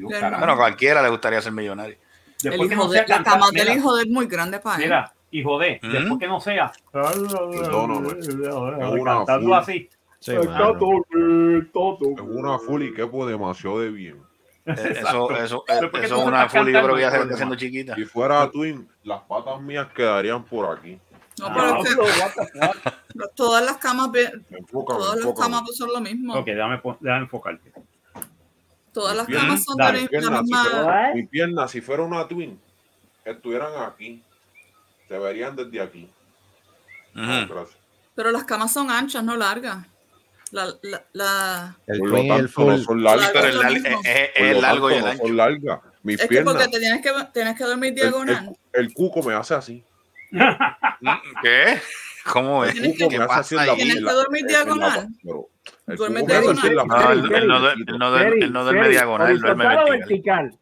Bueno, 0.00 0.56
cualquiera 0.56 1.02
le 1.02 1.08
gustaría 1.08 1.40
ser 1.40 1.52
millonario. 1.52 1.94
El 1.94 2.50
Después 2.50 2.72
hijo 2.72 2.84
no 2.84 2.90
de, 2.90 3.04
la 3.06 3.22
cama 3.22 3.50
del 3.52 3.76
hijo 3.76 3.94
de 3.96 4.02
él 4.02 4.08
es 4.08 4.14
muy 4.14 4.26
grande 4.26 4.58
para 4.60 4.76
él. 4.76 4.82
Mira, 4.84 5.12
hijo 5.30 5.58
de, 5.58 5.78
¿Mm? 5.82 5.92
después 5.92 6.18
que 6.20 6.26
no 6.26 6.40
sea. 6.40 6.72
Cantando 9.04 9.54
así. 9.54 9.88
Sí, 10.18 10.32
todo 10.34 11.02
bien, 11.14 11.70
todo 11.72 11.98
Es 12.14 12.20
una 12.20 12.58
full 12.58 12.82
y 12.82 12.92
quepo 12.92 13.26
demasiado 13.26 13.80
de 13.80 13.90
bien. 13.90 14.22
Eso, 14.66 15.30
eso, 15.36 15.64
Pero 15.66 15.90
¿por 15.90 16.00
qué 16.00 16.06
eso 16.06 16.16
es 16.20 16.26
una 16.26 16.48
full 16.48 16.68
y 16.68 16.72
yo 16.72 16.82
creo 16.82 16.94
que 16.94 17.00
ya 17.00 17.10
se 17.10 17.18
está 17.20 17.34
haciendo 17.34 17.54
chiquita. 17.56 17.94
Si 17.94 18.04
fuera 18.04 18.50
Twin, 18.50 18.88
las 19.04 19.22
patas 19.22 19.60
mías 19.60 19.88
quedarían 19.94 20.44
por 20.44 20.76
aquí. 20.78 20.98
No, 21.38 21.46
Ah, 21.46 21.54
pero 21.54 21.78
es 21.78 21.88
que 21.88 21.94
todas 23.34 23.64
las 23.64 23.78
camas, 23.78 24.10
Enfócame, 24.50 24.98
todas 25.00 25.24
las 25.24 25.34
camas 25.34 25.62
son 25.76 25.88
lo 25.92 26.00
mismo. 26.00 26.34
Ok, 26.34 26.46
déjame, 26.46 26.80
déjame 27.00 27.22
enfocarte. 27.22 27.72
Todas 28.92 29.16
las 29.16 29.26
camas 29.26 29.64
son 29.64 29.76
dale, 29.76 30.06
de 30.08 30.20
la 30.20 30.26
si 30.36 30.42
misma. 30.42 30.64
fuera- 30.64 30.84
What? 30.84 31.14
mi 31.14 31.26
pierna, 31.26 31.68
si 31.68 31.80
fuera 31.80 32.02
una 32.02 32.28
Twin, 32.28 32.60
estuvieran 33.24 33.72
aquí. 33.86 34.22
Se 35.08 35.18
verían 35.18 35.56
desde 35.56 35.80
aquí. 35.80 36.08
Pero 38.14 38.30
las 38.30 38.44
camas 38.44 38.72
son 38.72 38.90
anchas, 38.90 39.24
no 39.24 39.36
largas. 39.36 39.86
La, 40.52 40.66
la, 40.82 41.04
la- 41.12 41.76
El 41.86 41.98
Por 42.00 42.08
lo 42.08 42.16
el 42.18 42.28
tanto, 42.28 42.64
no 42.64 42.78
son 42.78 43.02
largas. 43.04 43.30
Pero 43.32 43.46
el, 43.46 43.58
lar- 43.58 43.72
mismo. 43.72 44.00
es, 44.02 44.06
es- 44.16 44.30
es 44.34 44.56
el 44.56 44.60
largo 44.60 44.90
y 44.90 44.94
el 44.94 45.00
no 45.00 45.06
ancho. 45.06 45.22
son 45.26 45.36
largas. 45.36 45.80
Mis 46.02 46.16
Es 46.16 46.22
que 46.22 46.28
piernas. 46.28 46.54
porque 46.54 46.68
te 46.68 46.78
tienes 46.80 47.02
que, 47.02 47.12
tienes 47.32 47.56
que 47.56 47.64
dormir 47.64 47.88
el, 47.90 47.94
diagonal. 47.94 48.56
el- 48.72 48.80
el 48.86 48.94
cuco 48.94 49.22
me 49.22 49.34
hace 49.34 49.54
así. 49.54 49.84
¿Qué? 51.42 51.80
¿Cómo 52.32 52.64
es? 52.64 52.70
El 52.74 52.80
Tienes 52.80 52.98
cuco 52.98 53.08
¿Qué 53.10 53.18
me 53.18 53.24
hace 53.24 53.34
así 53.40 53.54
en 53.54 53.58
pasa 53.58 53.66
la 53.66 53.72
ahí? 53.72 53.76
Tienes 53.78 53.96
en 53.96 54.00
que 54.00 54.04
la- 54.06 54.12
dormir 54.12 54.42
la- 54.42 54.48
diagonal. 54.48 55.08
el 55.86 55.96
Duermes 55.96 56.22
cuco 56.22 56.32
me 56.32 56.36
hace 56.38 56.50
así 56.50 56.66
en 56.66 56.76
la 56.76 56.82
diagonal. 56.84 57.04
No, 57.04 57.12
él, 57.12 57.20
pierna. 57.28 57.38
él 57.38 57.46
no, 57.48 57.70
él 57.70 57.98
no 57.98 58.10
duerme, 58.10 58.44
él 58.44 58.52
no 58.52 58.64
duerme 58.64 58.88
diagonal, 58.88 59.30
él 59.30 59.40
duerme 59.40 59.64
¿Horizontal 59.66 59.86
o 59.86 59.90
vertical. 59.98 60.44
vertical? 60.44 60.58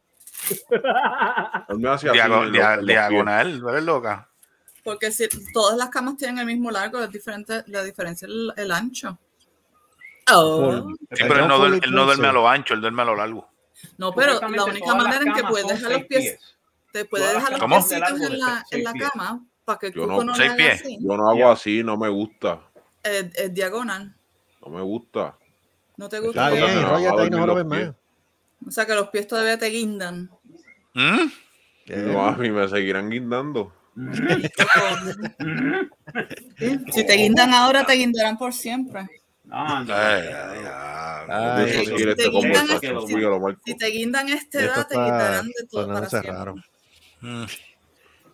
Él 1.68 1.78
me 1.78 1.88
hace 1.90 2.08
así 2.08 2.16
Diago- 2.16 2.36
en 2.36 2.42
los- 2.44 2.52
dia- 2.52 2.72
en 2.74 2.76
los 2.78 2.86
diagonal, 2.86 3.60
¿tú 3.60 3.68
eres 3.68 3.82
loca? 3.84 4.28
Porque 4.84 5.10
si 5.10 5.28
todas 5.52 5.76
las 5.76 5.90
camas 5.90 6.16
tienen 6.16 6.38
el 6.38 6.46
mismo 6.46 6.70
largo, 6.70 7.02
es 7.02 7.10
diferente, 7.10 7.62
la 7.66 7.82
diferencia 7.82 8.26
es 8.26 8.32
el, 8.32 8.52
el 8.56 8.70
ancho. 8.72 9.18
Oh. 10.32 10.88
Sí, 11.12 11.24
pero 11.26 11.42
él 11.42 11.48
no, 11.48 11.58
duerme, 11.58 11.80
él 11.82 11.92
no 11.92 12.04
duerme 12.04 12.28
a 12.28 12.32
lo 12.32 12.48
ancho, 12.48 12.74
él 12.74 12.80
duerme 12.80 13.02
a 13.02 13.06
lo 13.06 13.16
largo. 13.16 13.48
No, 13.96 14.12
pero 14.12 14.40
la 14.40 14.64
única 14.64 14.94
manera 14.94 15.22
en 15.22 15.32
que 15.32 15.42
puedes 15.44 15.66
dejar 15.68 15.92
los 15.92 16.02
pies, 16.04 16.38
te 16.92 17.04
puedes 17.04 17.32
dejar 17.32 17.52
los 17.52 17.60
¿Cómo? 17.60 17.76
piecitos 17.76 17.94
de 17.94 18.00
largo 18.00 18.24
en 18.34 18.38
la, 18.40 18.64
seis 18.68 18.78
en 18.80 18.84
la 18.84 18.92
pies. 18.92 19.10
cama 19.10 19.44
para 19.64 19.78
que 19.78 19.86
el 19.88 19.94
Yo 19.94 20.06
no- 20.06 20.24
no, 20.24 20.34
seis 20.34 20.52
pies. 20.52 20.80
así. 20.80 20.98
Yo 21.00 21.16
no 21.16 21.30
hago 21.30 21.50
así, 21.50 21.82
no 21.84 21.96
me 21.96 22.08
gusta. 22.08 22.60
Es, 23.02 23.26
es 23.36 23.54
diagonal. 23.54 24.14
No 24.64 24.72
me 24.72 24.82
gusta. 24.82 25.36
No 25.96 26.08
te 26.08 26.18
gusta. 26.20 26.52
Está 26.52 26.66
bien, 26.66 26.78
ahí, 26.86 27.30
no 27.30 27.46
lo 27.46 27.54
ves 27.54 27.64
pies. 27.64 27.86
más. 27.88 27.94
O 28.66 28.70
sea 28.70 28.86
que 28.86 28.94
los 28.94 29.08
pies 29.08 29.26
todavía 29.28 29.58
te 29.58 29.66
guindan. 29.66 30.30
¿Mm? 30.94 31.30
No, 32.12 32.26
a 32.26 32.32
mí 32.32 32.50
me 32.50 32.68
seguirán 32.68 33.08
guindando. 33.10 33.72
Si 36.92 37.06
te 37.06 37.14
guindan 37.14 37.52
ahora, 37.52 37.84
te 37.84 37.94
guindarán 37.94 38.38
por 38.38 38.52
siempre. 38.52 39.08
No. 39.48 39.66
Ay, 39.78 39.86
ay, 39.88 40.28
ay. 40.30 41.26
Ay, 41.30 41.64
Eso 41.70 41.80
sí. 41.80 41.86
seguir 41.86 42.14
Te 42.16 42.28
guindan 42.28 42.70
este- 42.70 42.92
Marco. 42.92 43.60
Si 43.64 43.76
te 43.76 43.86
guindan 43.86 44.28
esta 44.28 44.60
edad, 44.62 44.86
te 44.86 44.94
quitarán 44.94 45.46
de 45.46 45.66
todo 45.70 45.88
para 45.88 46.08
siempre. 46.08 46.32
raro. 46.32 46.54
Mm. 47.20 47.44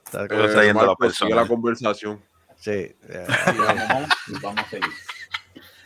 Está- 0.05 0.27
Pero 0.29 0.45
está 0.47 0.65
yendo 0.65 0.87
la 0.87 0.95
persona. 0.97 1.37
la 1.37 1.47
conversación. 1.47 2.23
Sí. 2.57 2.71
eh, 2.71 2.95
Vamos, 3.57 3.89
vamos, 3.89 4.09
vamos 4.43 4.65
a 4.65 4.69
seguir. 4.71 4.89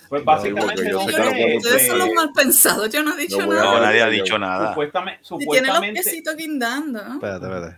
Pues 0.09 0.25
básicamente 0.25 0.89
yo 0.91 1.01
no 1.01 1.07
que 1.07 1.13
puedo- 1.13 1.57
Ustedes 1.59 1.75
este, 1.83 1.87
son 1.89 1.99
los 1.99 2.13
mal 2.15 2.31
pensados. 2.35 2.89
Yo 2.91 3.03
no 3.03 3.15
he 3.15 3.17
dicho 3.19 3.39
No 3.41 3.47
nada. 3.53 3.63
No, 3.65 3.81
nadie 3.81 4.03
ha 4.03 4.09
dicho 4.09 4.39
nada. 4.39 4.69
supuestamente, 4.71 5.21
Si 5.25 5.37
tiene 5.47 5.69
los 5.69 5.81
piecitos 5.81 6.37
guindando. 6.37 6.99
Espérate, 7.01 7.45
espérate. 7.47 7.77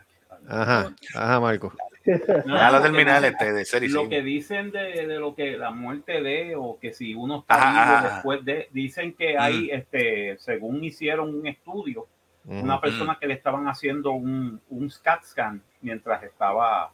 Ajá, 0.49 0.95
ajá, 1.15 1.41
Marco. 1.41 1.73
No, 2.47 2.57
lo 2.73 2.81
dicen- 3.25 3.25
este 3.33 3.53
de 3.53 3.65
serie. 3.65 3.89
lo 3.91 4.09
que 4.09 4.23
dicen 4.23 4.71
de, 4.71 5.07
de 5.07 5.19
lo 5.19 5.35
que 5.35 5.57
la 5.59 5.71
muerte 5.71 6.23
de 6.23 6.55
o 6.57 6.79
que 6.81 6.93
si 6.93 7.15
uno 7.15 7.41
está 7.41 7.55
Ajá, 7.55 7.71
vivo 7.71 7.83
ajá. 8.07 8.15
después 8.15 8.45
de 8.45 8.69
dicen 8.73 9.13
que 9.15 9.37
hay 9.39 9.71
este 9.71 10.37
según 10.39 10.83
hicieron 10.83 11.35
un 11.35 11.47
estudio 11.47 12.07
Ujú. 12.47 12.59
una 12.59 12.81
persona 12.81 13.19
que 13.21 13.27
le 13.27 13.35
estaban 13.35 13.69
haciendo 13.69 14.13
un, 14.13 14.61
un 14.71 14.91
scat 14.91 15.23
scan 15.25 15.63
mientras 15.83 16.23
estaba 16.23 16.93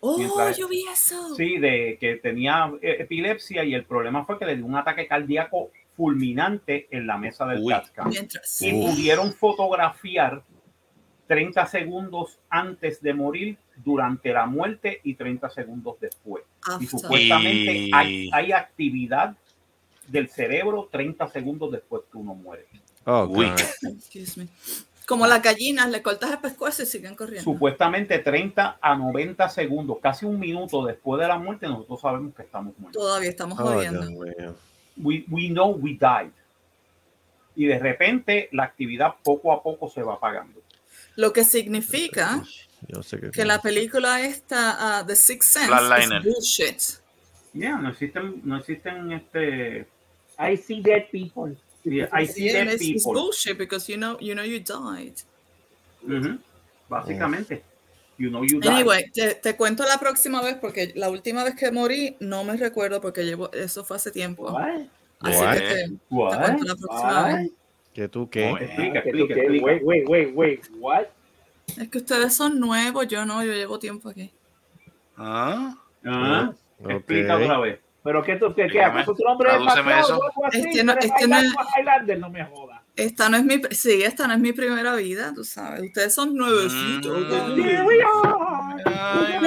Oh, 0.00 0.18
Mientras- 0.18 0.58
yo 0.58 0.68
vi 0.68 0.84
eso. 0.92 1.34
sí 1.34 1.56
de 1.58 1.96
que 1.98 2.16
tenía 2.16 2.70
eh, 2.82 2.96
epilepsia 3.00 3.64
y 3.64 3.72
el 3.74 3.86
problema 3.86 4.26
fue 4.26 4.38
que 4.38 4.44
le 4.44 4.54
dio 4.56 4.66
un 4.66 4.76
ataque 4.76 5.06
cardíaco 5.08 5.70
fulminante 5.96 6.86
en 6.90 7.06
la 7.06 7.16
mesa 7.16 7.46
del 7.46 7.60
Uy. 7.62 7.72
CAT 7.72 7.86
scan 7.86 8.08
Mientras. 8.10 8.60
y 8.62 8.72
pudieron 8.72 9.32
fotografiar 9.32 10.42
30 11.26 11.66
segundos 11.66 12.38
antes 12.50 13.00
de 13.02 13.14
morir, 13.14 13.58
durante 13.84 14.32
la 14.32 14.46
muerte 14.46 15.00
y 15.04 15.14
30 15.14 15.50
segundos 15.50 15.96
después. 16.00 16.44
Y 16.66 16.70
After. 16.70 16.88
supuestamente 16.88 17.90
hay, 17.92 18.30
hay 18.32 18.52
actividad 18.52 19.36
del 20.08 20.28
cerebro 20.28 20.88
30 20.90 21.28
segundos 21.28 21.72
después 21.72 22.02
que 22.10 22.18
uno 22.18 22.34
muere. 22.34 22.66
Oh, 23.04 23.24
Uy. 23.28 23.50
Me. 24.36 24.48
Como 25.06 25.26
las 25.26 25.40
gallinas, 25.40 25.88
le 25.88 26.02
cortas 26.02 26.32
el 26.32 26.38
pescuezo 26.38 26.82
y 26.82 26.86
siguen 26.86 27.14
corriendo. 27.14 27.44
Supuestamente 27.44 28.18
30 28.18 28.78
a 28.80 28.96
90 28.96 29.48
segundos, 29.50 29.98
casi 30.02 30.26
un 30.26 30.40
minuto 30.40 30.84
después 30.84 31.20
de 31.20 31.28
la 31.28 31.38
muerte, 31.38 31.66
nosotros 31.68 32.00
sabemos 32.00 32.34
que 32.34 32.42
estamos 32.42 32.76
muertos. 32.78 33.00
Todavía 33.00 33.30
estamos 33.30 33.58
Oh, 33.60 33.64
jodiendo. 33.66 34.02
Mío. 34.10 34.56
We, 34.96 35.24
we 35.30 35.48
know 35.48 35.70
we 35.76 35.90
died. 35.90 36.32
Y 37.54 37.66
de 37.66 37.78
repente 37.78 38.48
la 38.52 38.64
actividad 38.64 39.14
poco 39.22 39.52
a 39.52 39.62
poco 39.62 39.88
se 39.88 40.02
va 40.02 40.14
apagando. 40.14 40.60
Lo 41.14 41.32
que 41.32 41.44
significa 41.44 42.42
Yo 42.88 43.02
sé 43.02 43.18
que, 43.20 43.30
que 43.30 43.44
la 43.44 43.60
película 43.60 44.20
esta, 44.24 45.00
uh, 45.02 45.06
The 45.06 45.16
Sixth 45.16 45.50
Sense, 45.50 45.66
Flatliner. 45.68 46.18
es 46.18 46.24
bullshit. 46.24 46.82
Ya, 47.52 47.76
no 47.78 47.90
existen, 47.90 48.40
no 48.44 48.58
existen 48.58 49.12
este. 49.12 49.86
I 50.38 50.56
see 50.56 50.80
dead 50.82 51.06
people. 51.10 51.56
yeah, 51.84 52.08
I 52.12 52.26
see 52.26 52.44
Yeah, 52.46 52.64
dead 52.64 52.74
it's, 52.74 52.82
it's 52.82 53.04
people. 53.04 53.20
bullshit 53.22 53.56
because 53.58 53.88
you 53.88 53.96
know, 53.96 54.16
you 54.20 54.34
know 54.34 54.44
you 54.44 54.60
died. 54.60 55.14
Ujú, 56.06 56.38
Básicamente. 56.88 57.62
You 58.18 58.30
know 58.30 58.44
you 58.44 58.60
died. 58.60 58.72
Anyway, 58.72 59.10
te, 59.12 59.34
te 59.34 59.56
cuento 59.56 59.84
la 59.84 59.98
próxima 59.98 60.42
vez 60.42 60.56
porque 60.60 60.92
la 60.94 61.08
última 61.10 61.44
vez 61.44 61.54
que 61.56 61.70
morí 61.70 62.16
no 62.20 62.44
me 62.44 62.56
recuerdo 62.56 63.00
porque 63.00 63.24
llevo 63.24 63.50
eso 63.52 63.84
fue 63.84 63.96
hace 63.96 64.10
tiempo. 64.10 64.52
What? 64.52 64.86
Así 65.20 65.38
What? 65.44 65.52
que 65.54 65.60
te, 65.60 65.74
te 65.88 65.98
cuento 66.08 66.64
la 66.64 66.76
próxima 66.76 67.22
What? 67.24 67.34
vez. 67.38 67.50
¿Que 67.94 68.08
tú 68.08 68.28
qué? 68.30 68.50
No, 68.50 68.58
explica, 68.58 69.02
que- 69.02 69.08
explica, 69.10 69.34
explica. 69.34 69.64
Wait, 69.64 69.82
wait, 69.82 70.08
wait, 70.08 70.30
wait. 70.34 70.60
What? 70.78 71.06
Es 71.66 71.88
que 71.90 71.98
ustedes 71.98 72.34
son 72.34 72.58
nuevos, 72.60 73.06
yo 73.08 73.26
no, 73.26 73.42
yo 73.44 73.52
llevo 73.52 73.78
tiempo 73.78 74.08
aquí. 74.10 74.32
Ah, 75.16 75.76
Ah, 76.04 76.52
Ok. 76.82 76.90
Explica 76.90 77.36
otra 77.36 77.58
vez. 77.58 77.80
Pero 78.04 78.22
que 78.22 78.36
tú, 78.36 78.54
que, 78.54 78.66
que 78.66 78.72
Dígame, 78.74 79.00
acaso 79.00 79.14
tu 79.16 79.24
nombre 79.24 79.48
es 79.50 79.54
tradúceme 79.56 79.82
Macao, 79.90 80.00
eso. 80.04 80.18
o 80.18 80.22
algo 80.24 80.46
así, 80.46 80.58
Este 80.60 80.84
no- 80.84 80.92
este 80.92 81.26
no 81.26 81.38
es- 81.38 82.18
no 82.20 82.30
me. 82.30 82.48
Esta 82.94 83.28
no 83.28 83.36
es 83.38 83.44
mi, 83.44 83.60
sí, 83.72 84.02
esta 84.04 84.28
no 84.28 84.34
es 84.34 84.38
mi 84.40 84.52
primera 84.52 84.94
vida, 84.94 85.32
tú 85.34 85.42
sabes. 85.42 85.82
Ustedes 85.82 86.14
son 86.14 86.36
nuevecitos. 86.36 87.18
Mm. 87.18 87.88
Ay. 88.86 89.38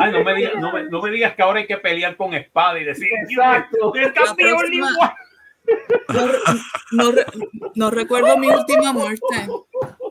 Ay, 0.00 0.12
no 0.12 0.24
me, 0.24 0.34
digas, 0.34 0.52
no, 0.58 0.72
me, 0.72 0.84
no 0.84 1.02
me 1.02 1.10
digas 1.10 1.34
que 1.34 1.42
ahora 1.42 1.60
hay 1.60 1.66
que 1.66 1.76
pelear 1.76 2.16
con 2.16 2.32
espada 2.32 2.80
y 2.80 2.84
decir, 2.84 3.08
Exacto. 3.28 3.92
el 3.94 4.12
campeón 4.14 4.56
próxima- 4.58 5.14
no 7.74 7.90
recuerdo 7.90 8.36
mi 8.38 8.48
última 8.48 8.92
muerte. 8.92 9.48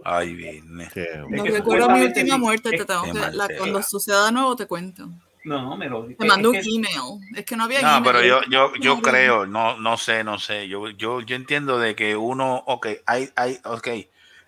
Ay. 0.04 0.62
Qué- 0.94 1.24
No 1.30 1.44
recuerdo 1.46 1.90
mi 1.90 2.02
última 2.04 2.38
muerte. 2.38 2.72
Te 2.72 2.86
tengo 2.86 3.04
que, 3.04 3.14
la- 3.14 3.48
cuando 3.58 3.82
suceda 3.84 4.26
de 4.26 4.32
nuevo 4.32 4.56
te 4.56 4.66
cuento. 4.66 5.10
No, 5.44 5.76
me 5.76 5.90
lo 5.90 6.06
Te 6.06 6.26
mando 6.26 6.52
un 6.52 6.56
que- 6.56 6.62
email. 6.70 7.20
Es 7.36 7.46
que 7.46 7.56
no 7.56 7.64
había 7.64 7.82
No, 7.82 7.98
email. 7.98 8.04
pero 8.04 8.22
yo, 8.24 8.42
yo, 8.50 8.74
yo 8.80 8.96
No, 8.98 9.02
creo, 9.02 9.46
no, 9.48 9.78
no 9.78 9.98
sé, 9.98 10.24
no 10.24 10.38
sé. 10.38 10.68
Yo, 10.68 10.90
yo, 10.92 11.22
yo 11.22 11.36
entiendo 11.36 11.80
de 11.80 11.96
que 11.96 12.16
uno, 12.16 12.64
ok, 12.68 12.88
hay, 13.08 13.30
hay, 13.36 13.60
ok, 13.64 13.88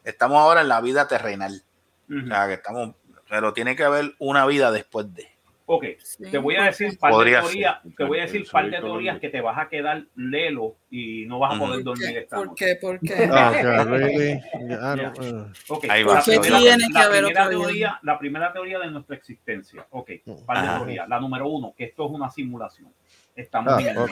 estamos 0.04 0.38
ahora 0.38 0.62
en 0.62 0.68
la 0.68 0.82
vida 0.82 1.08
terrenal. 1.08 1.64
O 2.10 2.28
sea, 2.28 2.48
que 2.48 2.54
estamos, 2.54 2.94
pero 3.28 3.54
tiene 3.54 3.76
que 3.76 3.84
haber 3.84 4.14
una 4.20 4.46
vida 4.46 4.72
después 4.72 5.12
de. 5.16 5.33
Ok, 5.66 5.86
Sí, 6.00 6.30
te 6.30 6.38
voy 6.40 6.56
a 6.58 6.64
decir 6.66 6.98
par 7.00 7.14
de 7.16 7.32
teorías, 7.32 7.80
te 7.96 8.04
voy 8.04 8.20
a 8.20 8.24
decir 8.24 8.42
Eso 8.42 8.52
par 8.52 8.70
de 8.70 8.78
teorías 8.80 9.20
que 9.20 9.30
te 9.30 9.40
vas 9.40 9.58
a 9.58 9.70
quedar 9.70 10.04
lelo 10.16 10.76
y 10.92 11.26
no 11.26 11.40
vas 11.40 11.56
a 11.56 11.60
poder 11.60 11.76
¿Por 11.76 11.84
dormir 11.84 12.10
qué? 12.10 12.20
esta 12.20 12.36
¿Por 12.36 12.48
noche. 12.48 12.66
qué? 12.66 12.76
¿Por 12.76 13.00
qué? 13.00 13.14
Ah? 13.32 13.52
Ah, 13.56 13.86
ah. 13.86 13.86
La 13.86 15.54
¿Por 15.68 15.80
qué 15.80 15.88
primera- 15.88 16.78
la 17.34 17.50
teoría, 17.50 18.00
la 18.04 18.20
primera 18.20 18.54
teoría 18.54 18.80
de 18.80 18.92
nuestra 18.92 19.16
existencia. 19.16 19.86
Ok, 19.92 20.12
par 20.46 20.62
de 20.62 20.68
Ajá. 20.68 20.78
teorías. 20.80 21.08
La 21.10 21.20
número 21.20 21.48
uno, 21.48 21.74
que 21.78 21.86
esto 21.86 22.06
es 22.06 22.12
una 22.12 22.30
simulación. 22.30 22.92
Estamos 23.36 23.74
Ah, 23.74 23.78
bien. 23.78 23.98
ok. 23.98 24.12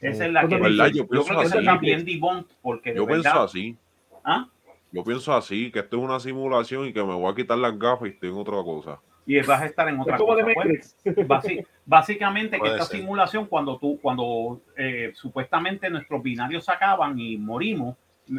Esa 0.00 0.26
es 0.26 0.32
la 0.32 0.48
que 0.48 0.56
¿Verdad? 0.56 0.86
dice- 0.86 0.98
Yo 0.98 1.04
yo, 1.04 1.08
pienso 1.08 1.26
creo 1.28 1.40
que 1.40 1.46
esa 1.46 1.58
así. 1.58 1.66
está 1.66 1.78
bien 1.78 2.04
debunked 2.06 2.56
porque 2.62 2.90
de 2.92 2.96
Yo 2.96 3.06
pienso 3.06 3.42
así. 3.42 3.76
¿Ah? 4.24 4.48
Yo 4.92 5.04
pienso 5.04 5.34
así, 5.34 5.70
que 5.70 5.80
esto 5.80 5.98
es 5.98 6.02
una 6.02 6.18
simulación 6.18 6.86
y 6.86 6.92
que 6.92 7.04
me 7.04 7.14
voy 7.14 7.30
a 7.30 7.34
quitar 7.34 7.58
las 7.58 7.78
gafas 7.78 8.08
y 8.08 8.12
estoy 8.12 8.30
en 8.30 8.36
otra 8.36 8.54
cosa. 8.64 8.98
Y 9.32 9.40
vas 9.42 9.60
a 9.62 9.66
estar 9.66 9.88
en 9.88 10.00
otra 10.00 10.14
Es 10.16 10.20
como 10.20 10.32
cosa. 10.34 10.46
de 10.46 11.24
Pues, 11.26 11.66
básicamente 11.86 12.58
que 12.58 12.66
esta 12.68 12.84
ser. 12.84 12.98
simulación 13.00 13.46
cuando 13.46 13.78
tú 13.78 13.98
cuando 14.02 14.60
eh, 14.76 15.12
supuestamente 15.14 15.88
nuestros 15.88 16.20
binarios 16.22 16.64
se 16.64 16.72
acaban 16.72 17.18
y 17.18 17.36
morimos 17.36 17.96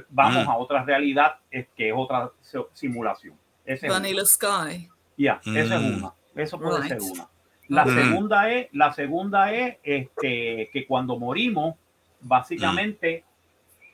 vamos 0.09 0.45
Mm. 0.45 0.49
a 0.49 0.57
otra 0.57 0.83
realidad 0.83 1.35
es 1.49 1.67
que 1.75 1.89
es 1.89 1.93
otra 1.95 2.31
si- 2.41 2.57
simulación 2.73 3.35
ese 3.65 3.87
es 3.87 3.93
Vanilla 3.93 4.25
Sky. 4.25 4.89
ya 5.17 5.39
esa 5.45 5.75
es 5.75 5.81
Mm. 5.81 5.97
una 5.97 6.13
eso 6.35 6.59
puede 6.59 6.77
Right. 6.81 6.87
ser 6.89 7.01
una 7.01 7.27
la 7.67 7.85
Mm. 7.85 7.95
segunda 7.95 8.51
es 8.51 8.67
la 8.73 8.91
segunda 8.93 9.53
es 9.53 9.77
este 9.83 10.69
que 10.73 10.85
cuando 10.87 11.17
morimos 11.17 11.75
básicamente 12.21 13.23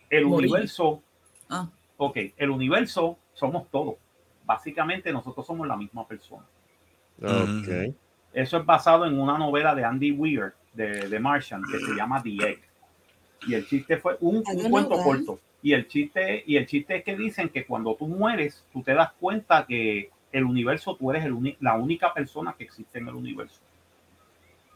el 0.10 0.26
Morir. 0.26 0.50
universo 0.50 1.02
Ah. 1.50 1.68
ok 1.98 2.18
el 2.38 2.50
universo 2.50 3.18
somos 3.34 3.70
todos 3.70 3.96
básicamente 4.46 5.12
nosotros 5.12 5.46
somos 5.46 5.68
la 5.68 5.76
misma 5.78 6.08
persona 6.08 6.46
Ok. 7.22 7.96
eso 8.34 8.58
es 8.58 8.66
basado 8.66 9.06
en 9.06 9.20
una 9.20 9.38
novela 9.38 9.74
de 9.76 9.84
Andy 9.84 10.12
Weir, 10.12 10.54
de, 10.74 11.10
de 11.10 11.20
Martian, 11.20 11.64
que 11.64 11.80
se 11.80 11.96
llama 11.96 12.22
The 12.22 12.30
Egg. 12.50 12.60
Y 13.48 13.54
el 13.56 13.68
chiste 13.68 13.98
fue 13.98 14.18
un, 14.20 14.44
cuento 14.44 14.96
know 14.96 15.04
corto. 15.04 15.40
Y 15.64 15.74
el 15.74 15.88
chiste, 15.88 16.44
y 16.46 16.56
el 16.58 16.66
chiste 16.68 16.98
es 16.98 17.04
que 17.04 17.16
dicen 17.16 17.50
que 17.50 17.66
cuando 17.66 17.96
tú 17.96 18.08
mueres, 18.08 18.64
tú 18.72 18.84
te 18.84 18.94
das 18.94 19.12
cuenta 19.20 19.66
que 19.66 20.10
el 20.32 20.44
universo, 20.44 20.96
tú 20.96 21.10
eres 21.12 21.26
el 21.26 21.32
uni- 21.34 21.58
la 21.60 21.76
única 21.76 22.14
persona 22.14 22.54
que 22.58 22.66
existe 22.66 23.00
en 23.00 23.08
el 23.08 23.16
universo. 23.16 23.60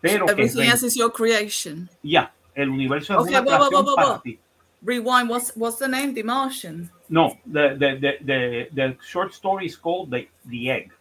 Pero 0.01 0.27
Everything 0.27 0.61
else 0.63 0.83
is 0.85 0.95
your 0.95 1.11
creation. 1.11 1.87
ya, 2.01 2.33
el 2.55 2.69
universo 2.69 3.13
es 3.13 3.19
Ok, 3.19 3.27
una 3.29 3.41
bo- 3.41 3.45
bo- 3.45 3.51
bo- 3.51 3.57
creación 3.67 3.85
bo- 3.85 3.95
para 3.95 4.21
ti. 4.21 4.39
Rewind. 4.81 5.29
What's 5.29 5.53
what's 5.55 5.77
the 5.77 5.87
name? 5.87 6.13
The 6.15 6.23
Martian. 6.23 6.89
No, 7.07 7.37
the, 7.45 7.75
the, 7.77 7.99
the, 7.99 8.17
the, 8.25 8.69
the 8.73 8.97
short 9.05 9.31
story 9.33 9.67
is 9.67 9.77
called 9.77 10.09
the, 10.09 10.27
the 10.49 10.71
Egg. 10.71 10.91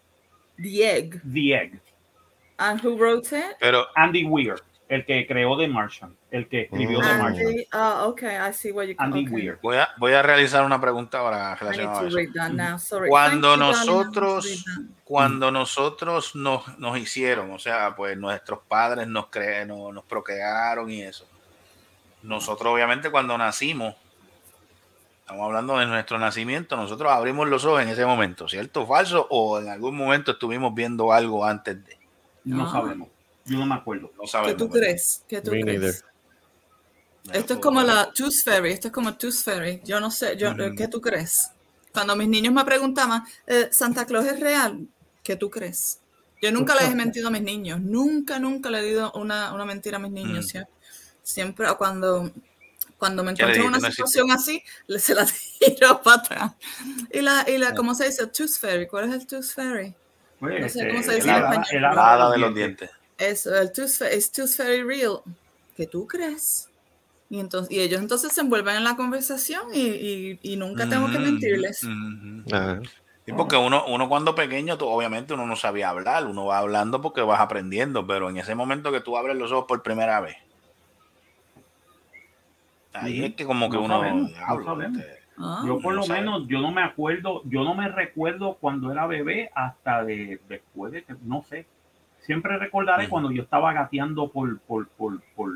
The 0.62 0.84
Egg. 0.84 1.20
The 1.24 1.54
Egg. 1.54 1.80
And 2.58 2.80
who 2.80 2.96
wrote 2.96 3.32
it? 3.32 3.56
Pero, 3.58 3.86
Andy 3.96 4.24
Weir, 4.24 4.56
el 4.88 5.04
que 5.06 5.26
creó 5.26 5.56
The 5.56 5.68
Martian, 5.68 6.14
el 6.30 6.46
que 6.48 6.62
escribió 6.62 7.00
The 7.00 7.14
Mm. 7.14 7.18
Martian. 7.18 7.46
Andy. 7.48 7.66
Oh, 7.72 8.08
okay. 8.10 8.36
I 8.36 8.52
see 8.52 8.70
what 8.72 8.86
you. 8.86 8.94
Andy 8.98 9.20
okay. 9.22 9.32
Weir. 9.32 9.58
voy 9.62 9.76
a, 9.78 9.88
voy 9.98 10.12
a 10.12 10.22
realizar 10.22 10.64
una 10.64 10.80
pregunta 10.80 11.18
need 11.18 11.58
relacionada 11.60 12.00
a 12.00 12.06
eso. 12.06 12.16
read 12.16 12.32
that 12.34 12.52
now. 12.52 12.76
Sorry. 12.78 13.08
Cuando 13.08 13.56
Thank 13.56 13.60
nosotros-. 13.60 14.64
Cuando 15.04 15.50
nosotros 15.50 16.36
nos, 16.36 16.78
nos 16.78 16.96
hicieron, 16.98 17.50
o 17.50 17.58
sea, 17.58 17.94
pues 17.96 18.16
nuestros 18.16 18.60
padres 18.68 19.08
nos, 19.08 19.26
cre 19.26 19.66
nos, 19.66 19.92
nos 19.92 20.04
procrearon 20.04 20.88
y 20.90 21.02
eso. 21.02 21.26
Nosotros, 22.22 22.72
obviamente, 22.74 23.10
cuando 23.10 23.36
nacimos, 23.36 23.96
estamos 25.30 25.46
hablando 25.46 25.78
de 25.78 25.86
nuestro 25.86 26.18
nacimiento, 26.18 26.76
nosotros 26.76 27.10
abrimos 27.12 27.48
los 27.48 27.64
ojos 27.64 27.82
en 27.82 27.88
ese 27.88 28.04
momento, 28.04 28.48
¿cierto 28.48 28.82
o 28.82 28.86
falso? 28.86 29.26
O 29.30 29.60
en 29.60 29.68
algún 29.68 29.96
momento 29.96 30.32
estuvimos 30.32 30.74
viendo 30.74 31.12
algo 31.12 31.44
antes 31.44 31.84
de. 31.84 31.98
No 32.44 32.66
Ah. 32.66 32.72
sabemos. 32.72 33.08
Yo 33.44 33.58
no 33.58 33.66
me 33.66 33.74
acuerdo. 33.76 34.10
No 34.16 34.22
¿Qué 34.22 34.28
sabemos. 34.28 34.56
tú 34.56 34.68
¿verdad? 34.68 34.80
crees? 34.88 35.24
¿Qué 35.28 35.40
tú 35.40 35.50
Me 35.52 35.60
crees? 35.62 35.80
neither. 35.80 35.94
Esto 37.32 37.54
es 37.54 37.60
como 37.60 37.82
la 37.82 38.10
Tooth 38.12 38.42
Fairy, 38.44 38.72
esto 38.72 38.88
es 38.88 38.94
como 38.94 39.14
Tooth 39.14 39.34
Fairy. 39.44 39.80
Yo 39.84 40.00
no 40.00 40.10
sé, 40.10 40.36
yo. 40.36 40.52
¿qué 40.76 40.88
tú 40.88 41.00
crees? 41.00 41.50
Cuando 41.92 42.16
mis 42.16 42.28
niños 42.28 42.52
me 42.52 42.64
preguntaban, 42.64 43.22
eh, 43.46 43.68
¿Santa 43.70 44.04
Claus 44.06 44.24
es 44.26 44.40
real? 44.40 44.86
¿Qué 45.22 45.36
tú 45.36 45.48
crees? 45.50 46.00
Yo 46.42 46.50
nunca 46.50 46.74
les 46.74 46.90
he 46.90 46.94
mentido 46.94 47.28
a 47.28 47.30
mis 47.30 47.42
niños, 47.42 47.80
nunca, 47.80 48.38
nunca 48.38 48.70
le 48.70 48.78
he 48.80 48.82
dicho 48.82 49.12
una, 49.14 49.52
una 49.52 49.64
mentira 49.66 49.98
a 49.98 50.00
mis 50.00 50.10
niños. 50.10 50.46
Mm. 50.46 50.48
Sie- 50.58 50.66
Siempre, 51.22 51.68
cuando, 51.76 52.30
cuando 53.00 53.24
me 53.24 53.34
¿Qué 53.34 53.44
le 53.46 53.54
encuentro 53.54 53.62
en 53.62 53.68
una? 53.68 53.78
No 53.88 53.90
situación 53.90 54.30
así, 54.30 54.62
le- 54.86 55.00
se 55.00 55.14
la 55.16 55.26
tiro 55.58 56.00
para 56.02 56.16
atrás. 56.18 56.52
Y 57.10 57.20
la, 57.22 57.44
y 57.48 57.58
la 57.58 57.74
¿cómo 57.74 57.94
se 57.96 58.04
dice? 58.06 58.28
Tooth 58.28 58.58
Fairy, 58.60 58.86
¿cuál 58.86 59.08
es 59.08 59.14
el 59.16 59.26
Tooth 59.26 59.52
Fairy? 59.52 59.96
Pues, 60.38 60.60
No 60.60 60.68
sé 60.68 60.78
este, 60.78 60.88
cómo 60.90 61.02
se 61.02 61.10
el 61.10 61.16
dice 61.16 61.28
en 61.30 61.36
español. 61.36 61.64
el 61.72 61.82
La 61.82 62.12
hada 62.12 62.30
de 62.30 62.38
los 62.38 62.54
dientes. 62.54 62.90
Eso, 63.18 63.54
el 63.56 63.72
tooth, 63.72 63.90
fa- 63.98 64.08
es 64.08 64.30
tooth 64.30 64.48
fairy 64.56 64.82
real. 64.82 65.18
¿Qué 65.74 65.86
tú 65.86 66.06
crees? 66.06 66.68
Y, 67.28 67.38
entonces, 67.40 67.70
y 67.70 67.80
ellos 67.80 68.00
entonces 68.00 68.32
se 68.32 68.40
envuelven 68.40 68.76
en 68.76 68.84
la 68.84 68.96
conversación 68.96 69.62
y, 69.74 69.86
y- 69.88 70.38
y 70.42 70.56
nunca 70.56 70.88
tengo 70.88 71.10
que 71.10 71.18
mentirles. 71.18 71.82
mm, 71.84 72.40
mm. 72.40 72.44
Ah, 72.52 72.78
Sí, 73.26 73.32
porque 73.36 73.56
uno, 73.56 73.84
uno 73.86 74.08
cuando 74.08 74.34
pequeño, 74.34 74.78
tú, 74.78 74.86
obviamente 74.86 75.34
uno 75.34 75.46
no 75.46 75.54
sabía 75.54 75.90
hablar, 75.90 76.26
uno 76.26 76.46
va 76.46 76.58
hablando 76.58 77.02
porque 77.02 77.20
vas 77.20 77.40
aprendiendo, 77.40 78.06
pero 78.06 78.30
en 78.30 78.38
ese 78.38 78.54
momento 78.54 78.90
que 78.90 79.02
tú 79.02 79.16
abres 79.18 79.36
los 79.36 79.52
ojos 79.52 79.66
por 79.68 79.82
primera 79.82 80.20
vez, 80.20 80.36
ahí 82.92 83.24
es 83.24 83.34
que 83.34 83.44
como 83.44 83.68
que 83.70 83.76
No 83.76 83.84
uno 83.84 83.94
sabemos, 83.98 84.30
no 84.30 84.36
habla, 84.46 84.64
sabemos. 84.64 84.98
este, 84.98 85.20
Ah, 85.42 85.62
Yo 85.66 85.80
por 85.80 85.94
no 85.94 86.00
lo 86.00 86.02
sabe. 86.02 86.20
menos, 86.20 86.48
yo 86.48 86.60
no 86.60 86.70
me 86.70 86.82
acuerdo, 86.82 87.42
yo 87.44 87.64
no 87.64 87.74
me 87.74 87.88
recuerdo 87.88 88.58
cuando 88.60 88.92
era 88.92 89.06
bebé 89.06 89.50
hasta 89.54 90.04
de 90.04 90.38
después 90.48 90.92
de 90.92 91.02
que, 91.04 91.14
no 91.22 91.42
sé. 91.48 91.66
Siempre 92.20 92.58
recordaré 92.58 93.04
Ujú. 93.04 93.10
cuando 93.10 93.30
yo 93.32 93.42
estaba 93.42 93.72
gateando 93.72 94.28
por, 94.28 94.58
por, 94.60 94.86
por, 94.88 95.22
por, 95.34 95.52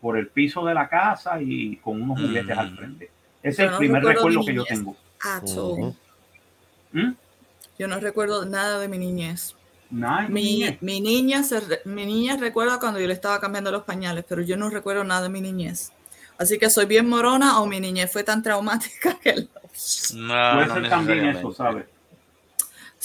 por 0.00 0.16
el 0.16 0.28
piso 0.28 0.64
de 0.64 0.74
la 0.74 0.88
casa 0.88 1.42
y 1.42 1.76
con 1.78 2.00
unos 2.00 2.18
juguetes 2.20 2.56
al 2.56 2.76
frente. 2.76 3.10
Ese 3.42 3.50
es 3.50 3.58
el 3.60 3.70
no 3.72 3.78
primer 3.78 4.04
recuerdo 4.04 4.44
que 4.44 4.54
yo 4.54 4.64
tengo. 4.64 4.96
¿Mm? 6.92 7.10
Yo 7.78 7.88
no 7.88 7.98
recuerdo 7.98 8.44
nada 8.46 8.78
de 8.78 8.88
mi 8.88 8.98
niñez. 8.98 9.56
Mi, 10.28 10.78
mi 10.80 11.00
niña 11.00 11.42
se 11.42 11.60
re- 11.60 11.80
mi 11.84 12.06
niña 12.06 12.36
recuerda 12.36 12.78
cuando 12.78 13.00
yo 13.00 13.06
le 13.06 13.12
estaba 13.12 13.40
cambiando 13.40 13.70
los 13.72 13.82
pañales, 13.84 14.24
pero 14.28 14.42
yo 14.42 14.56
no 14.56 14.70
recuerdo 14.70 15.02
nada 15.04 15.22
de 15.22 15.28
mi 15.28 15.40
niñez. 15.40 15.92
Así 16.38 16.58
que 16.58 16.68
soy 16.70 16.86
bien 16.86 17.08
morona 17.08 17.60
o 17.60 17.66
mi 17.66 17.80
niñez 17.80 18.10
fue 18.12 18.22
tan 18.24 18.42
traumática 18.42 19.18
que 19.22 19.34
no, 20.14 20.54
Puede 20.54 20.66
no 20.66 20.74
ser 20.74 20.88
también 20.88 21.24
eso. 21.26 21.52
¿sabes? 21.52 21.86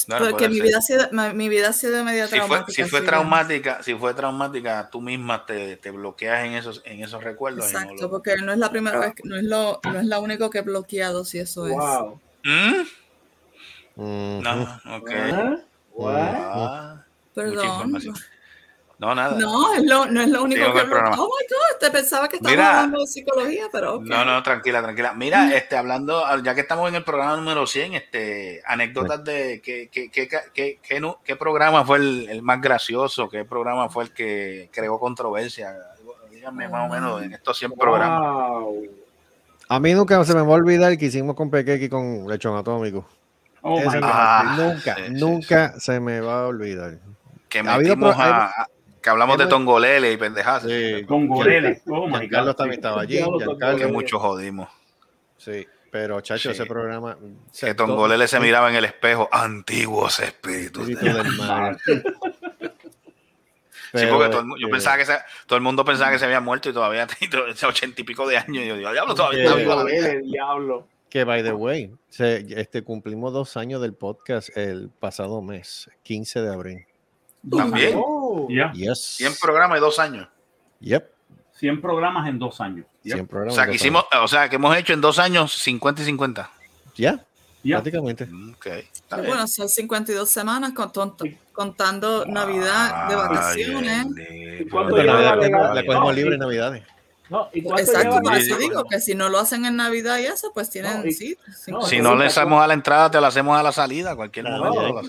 Claro, 0.06 0.30
porque 0.32 0.50
mi 0.50 0.56
ser. 0.56 0.64
vida, 0.64 0.78
ha 0.80 0.82
sido, 0.82 1.10
mi, 1.34 1.50
vida 1.50 1.70
ha 1.70 1.74
sido 1.74 2.04
media 2.04 2.26
Si 2.26 2.30
fue, 2.32 2.40
traumática. 2.48 2.72
si 2.84 2.90
fue 2.90 3.02
traumática, 3.02 3.84
si 3.84 3.94
fue 3.96 4.14
traumática, 4.14 4.90
tú 4.92 5.00
misma 5.02 5.46
te, 5.46 5.78
te 5.78 5.92
bloqueas 5.92 6.46
en 6.46 6.54
esos, 6.54 6.82
en 6.86 7.04
esos 7.04 7.24
recuerdos. 7.24 7.70
y 7.70 7.74
no 7.74 7.80
Exacto, 7.80 8.04
lo- 8.04 8.10
porque 8.10 8.36
no 8.38 8.52
es 8.52 8.58
la 8.58 8.70
primera 8.72 9.00
vez, 9.00 9.14
que- 9.14 9.24
no 9.28 9.36
es 9.38 9.44
lo, 9.44 9.80
no 9.84 10.00
es 10.00 10.06
la 10.06 10.20
único 10.20 10.50
que 10.50 10.60
he 10.60 10.62
bloqueado, 10.62 11.24
si 11.24 11.40
eso 11.40 11.68
es. 11.68 11.74
Wow. 11.74 12.20
¿Mm? 12.44 12.82
ujú. 13.98 14.42
No, 14.42 14.82
ok. 14.98 15.10
¿Ah? 15.14 15.56
What? 15.94 16.16
Ah, 16.18 17.06
mucha 17.36 17.36
Perdón. 17.36 18.14
No, 19.02 19.16
nada. 19.16 19.36
No, 19.40 19.74
es 19.74 19.84
lo, 19.84 20.06
no 20.06 20.22
es 20.22 20.30
lo 20.30 20.44
único 20.44 20.72
que 20.74 20.80
el 20.82 20.88
programa. 20.88 21.16
Oh 21.20 21.26
my 21.26 21.48
God, 21.50 21.80
te 21.80 21.90
pensaba 21.90 22.30
que 22.30 22.36
estábamos 22.36 22.64
hablando 22.66 23.00
de 23.00 23.08
psicología, 23.08 23.64
pero. 23.72 24.00
No, 24.00 24.24
no, 24.24 24.44
tranquila, 24.44 24.84
tranquila. 24.84 25.14
Mira, 25.16 25.56
este, 25.56 25.76
hablando, 25.76 26.24
ya 26.44 26.54
que 26.54 26.62
estamos 26.62 26.88
en 26.88 26.94
el 26.96 27.04
programa 27.04 27.36
número 27.36 27.66
100, 27.66 27.96
este, 27.96 28.62
anécdotas 28.64 29.24
de 29.24 29.60
qué, 29.60 29.90
qué, 29.92 30.12
qué, 30.12 30.30
qué, 30.54 30.80
qué 30.88 31.00
nu- 31.00 31.18
qué 31.24 31.36
programa 31.36 31.84
fue 31.84 31.98
el, 31.98 32.30
el 32.30 32.44
más 32.44 32.62
gracioso, 32.62 33.28
qué 33.28 33.44
programa 33.44 33.90
fue 33.90 34.04
el 34.04 34.14
que 34.14 34.70
creó 34.72 35.00
controversia. 35.00 35.76
Díganme 36.30 36.70
más 36.70 36.88
o 36.88 36.94
menos 36.94 37.24
en 37.24 37.34
estos 37.34 37.58
100 37.58 37.72
programas. 37.72 38.22
Wow. 38.22 38.86
A 39.68 39.80
mí 39.80 39.94
nunca 39.94 40.24
se 40.26 40.36
me 40.36 40.42
va 40.42 40.48
a 40.48 40.58
olvidar 40.58 40.96
que 41.00 41.06
hicimos 41.06 41.36
con 41.36 41.50
Pequequi 41.50 41.90
con 41.90 42.28
Lechón 42.28 42.56
Atómico. 42.56 43.08
Oh 43.64 43.80
my 43.80 43.86
God. 43.86 44.00
Ah, 44.04 44.56
nunca, 44.58 44.96
sí, 44.96 45.02
sí, 45.08 45.14
nunca 45.14 45.80
se 45.80 46.00
me 46.00 46.20
va 46.22 46.44
a 46.44 46.48
olvidar. 46.48 46.98
que 47.50 47.60
Ha 47.62 47.74
habido 47.74 47.96
metimos 47.96 48.16
a- 48.20 48.68
que 49.02 49.10
hablamos 49.10 49.38
de 49.38 49.48
Tongolele 49.48 50.12
y 50.12 50.18
pendejadas. 50.18 50.64
Sí, 50.64 51.04
Tongolele. 51.08 51.82
Oh 51.88 52.08
my 52.08 52.28
God. 52.28 52.54
también 52.56 52.80
estaba 52.80 53.02
allí. 53.02 53.20
Que 53.78 53.88
mucho 53.88 54.20
jodimos. 54.20 54.70
sí, 55.38 55.68
pero 55.92 56.22
chacho, 56.22 56.50
Sí. 56.50 56.56
ese 56.62 56.66
programa. 56.66 57.18
Que 57.60 57.74
Tongolele 57.74 58.28
se 58.28 58.40
miraba 58.40 58.70
en 58.70 58.76
el 58.76 58.86
espejo. 58.86 59.28
Antiguos 59.32 60.20
espíritus. 60.20 60.88
Espíritu 60.90 61.18
del 61.18 61.32
mal. 61.38 61.78
Sí, 63.94 63.98
Pero, 64.00 64.14
porque 64.16 64.30
todo 64.30 64.44
yo 64.58 64.68
este, 64.68 64.72
pensaba 64.72 64.98
que 64.98 65.06
se- 65.06 65.20
todo 65.46 65.58
el 65.58 65.64
mundo 65.64 65.84
pensaba 65.84 66.12
que 66.12 66.18
se 66.20 66.24
había 66.24 66.40
muerto 66.40 66.70
y 66.70 66.74
todavía 66.74 67.06
tenía 67.20 67.68
ochenta 67.68 68.00
y 68.00 68.04
pico 68.06 68.26
de 68.26 68.38
años. 68.38 68.64
Y 68.64 68.68
yo 68.68 68.78
digo, 68.78 68.90
diablo, 68.92 69.14
todavía 69.16 69.44
está 69.44 69.60
Eh, 69.60 69.64
vivo 69.64 69.84
diablo. 70.32 70.88
Que 71.10 71.26
by 71.26 71.44
the 71.44 71.52
way, 71.52 71.92
se- 72.08 72.46
este, 72.58 72.84
cumplimos 72.84 73.34
dos 73.34 73.58
años 73.58 73.82
del 73.82 73.94
podcast 73.94 74.56
el 74.56 74.90
pasado 74.98 75.42
mes, 75.42 75.90
15 76.04 76.42
de 76.42 76.54
abril. 76.54 76.86
También. 77.50 77.96
Oh. 77.98 78.21
Ya, 78.50 78.72
Yes. 78.74 79.00
100 79.18 79.36
programas 79.42 79.76
de 79.76 79.82
dos 79.82 80.00
años. 80.00 80.28
Yep. 80.80 81.10
100 81.54 81.82
programas 81.82 82.28
en 82.28 82.40
dos 82.40 82.60
años. 82.62 82.86
Ya, 83.04 83.16
100 83.16 83.26
O 83.26 83.28
programas. 83.30 83.56
sea, 83.56 83.66
dos 83.66 83.72
que 83.72 83.76
hicimos, 83.76 84.06
años. 84.12 84.26
o 84.26 84.28
sea, 84.28 84.50
que 84.50 84.56
hemos 84.56 84.76
hecho 84.78 84.94
en 84.94 85.02
dos 85.02 85.20
años 85.20 85.54
50 85.54 86.02
y 86.02 86.06
50. 86.06 86.50
Ya, 86.96 87.24
ya. 87.64 87.78
prácticamente. 87.78 88.26
Mm, 88.26 88.54
Ok, 88.54 88.66
está 88.68 89.18
bien. 89.18 89.28
Bueno, 89.30 89.48
son 89.48 89.70
52 89.70 90.30
semanas 90.30 90.74
con- 90.74 90.92
ton- 90.92 91.16
contando 91.54 92.26
Navidad 92.26 93.08
de 93.10 93.16
vacaciones. 93.16 94.06
bendito. 94.16 94.70
¿Cuánto 94.72 94.98
la, 95.04 95.36
cogemos 95.86 96.06
No, 96.06 96.12
libre 96.12 96.32
y- 96.32 96.34
en 96.34 96.40
Navidades. 96.40 96.84
No, 97.30 97.48
¿y 97.54 97.60
Exacto, 97.60 98.20
por 98.22 98.36
eso 98.36 98.58
digo 98.58 98.84
que 98.90 99.00
si 99.00 99.16
no 99.16 99.30
lo 99.30 99.40
hacen 99.40 99.64
en 99.66 99.78
Navidad 99.78 100.18
y 100.20 100.26
eso, 100.26 100.52
pues 100.54 100.70
tienen 100.70 101.00
No, 101.00 101.06
y- 101.08 101.14
sí, 101.14 101.38
sí. 101.56 101.72
no, 101.72 101.82
Si 101.84 102.00
no 102.02 102.14
le 102.16 102.26
hacemos 102.26 102.62
a 102.62 102.68
la 102.68 102.74
entrada, 102.74 103.10
te 103.10 103.22
la 103.22 103.28
hacemos 103.28 103.58
a 103.58 103.64
la 103.64 103.72
salida. 103.72 104.16
Cualquier 104.18 104.50
No, 104.50 104.58
momento 104.58 105.02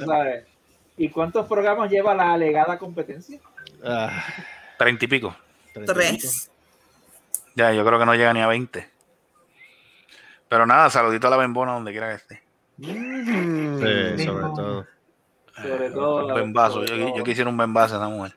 No. 0.96 1.04
¿Y 1.04 1.08
cuántos 1.08 1.46
programas 1.46 1.90
lleva 1.90 2.14
la 2.14 2.32
alegada 2.32 2.78
competencia? 2.78 3.38
Ah, 3.84 4.24
Treinta 4.78 5.04
y 5.04 5.08
pico. 5.08 5.34
treinta 5.72 5.92
y 5.92 5.96
pico. 5.96 6.08
tres. 6.18 6.50
Ya, 7.54 7.72
yo 7.72 7.84
creo 7.84 7.98
que 7.98 8.06
no 8.06 8.14
llega 8.14 8.32
ni 8.32 8.40
a 8.40 8.46
20. 8.46 8.88
Pero 10.48 10.66
nada, 10.66 10.88
saludito 10.90 11.26
a 11.26 11.30
la 11.30 11.36
bembona 11.36 11.72
donde 11.72 11.92
quiera 11.92 12.08
que 12.10 12.14
esté. 12.16 12.42
Sí, 12.78 14.24
sobre 14.24 14.42
todo. 14.44 14.86
Sobre 15.56 15.90
todo. 15.90 16.26
Un 16.26 16.34
bembazo. 16.34 16.84
Yo, 16.84 17.16
yo 17.16 17.24
quisiera 17.24 17.48
un 17.50 17.56
bembazo 17.56 17.94
a 17.94 17.98
esa 17.98 18.08
mujer. 18.08 18.36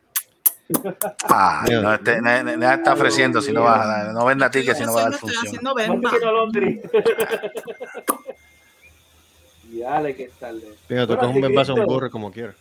Ah, 1.30 1.66
no, 1.82 1.94
este, 1.94 2.22
ne- 2.22 2.44
ne- 2.44 2.74
está 2.74 2.94
ofreciendo 2.94 3.42
si 3.42 3.52
no 3.52 3.64
va. 3.64 4.12
No 4.14 4.26
venda 4.26 4.50
tickets 4.50 4.78
si 4.80 4.86
no 4.86 4.94
va 4.94 5.02
a 5.02 5.04
dar 5.06 5.14
Estoy 5.14 5.34
función. 5.34 5.48
haciendo 5.48 5.76
No 9.80 9.88
bemba. 9.88 10.04
te 10.04 10.16
quiero 10.16 10.16
Londres. 10.16 10.16
Y 10.16 10.16
dale 10.16 10.16
que 10.16 10.30
tal. 10.40 10.62
Mira, 10.90 11.08
tú 11.08 11.18
coges 11.18 11.70
un 11.70 11.80
un 11.80 11.86
burro 11.86 12.12
como 12.12 12.32
quieras. 12.32 12.56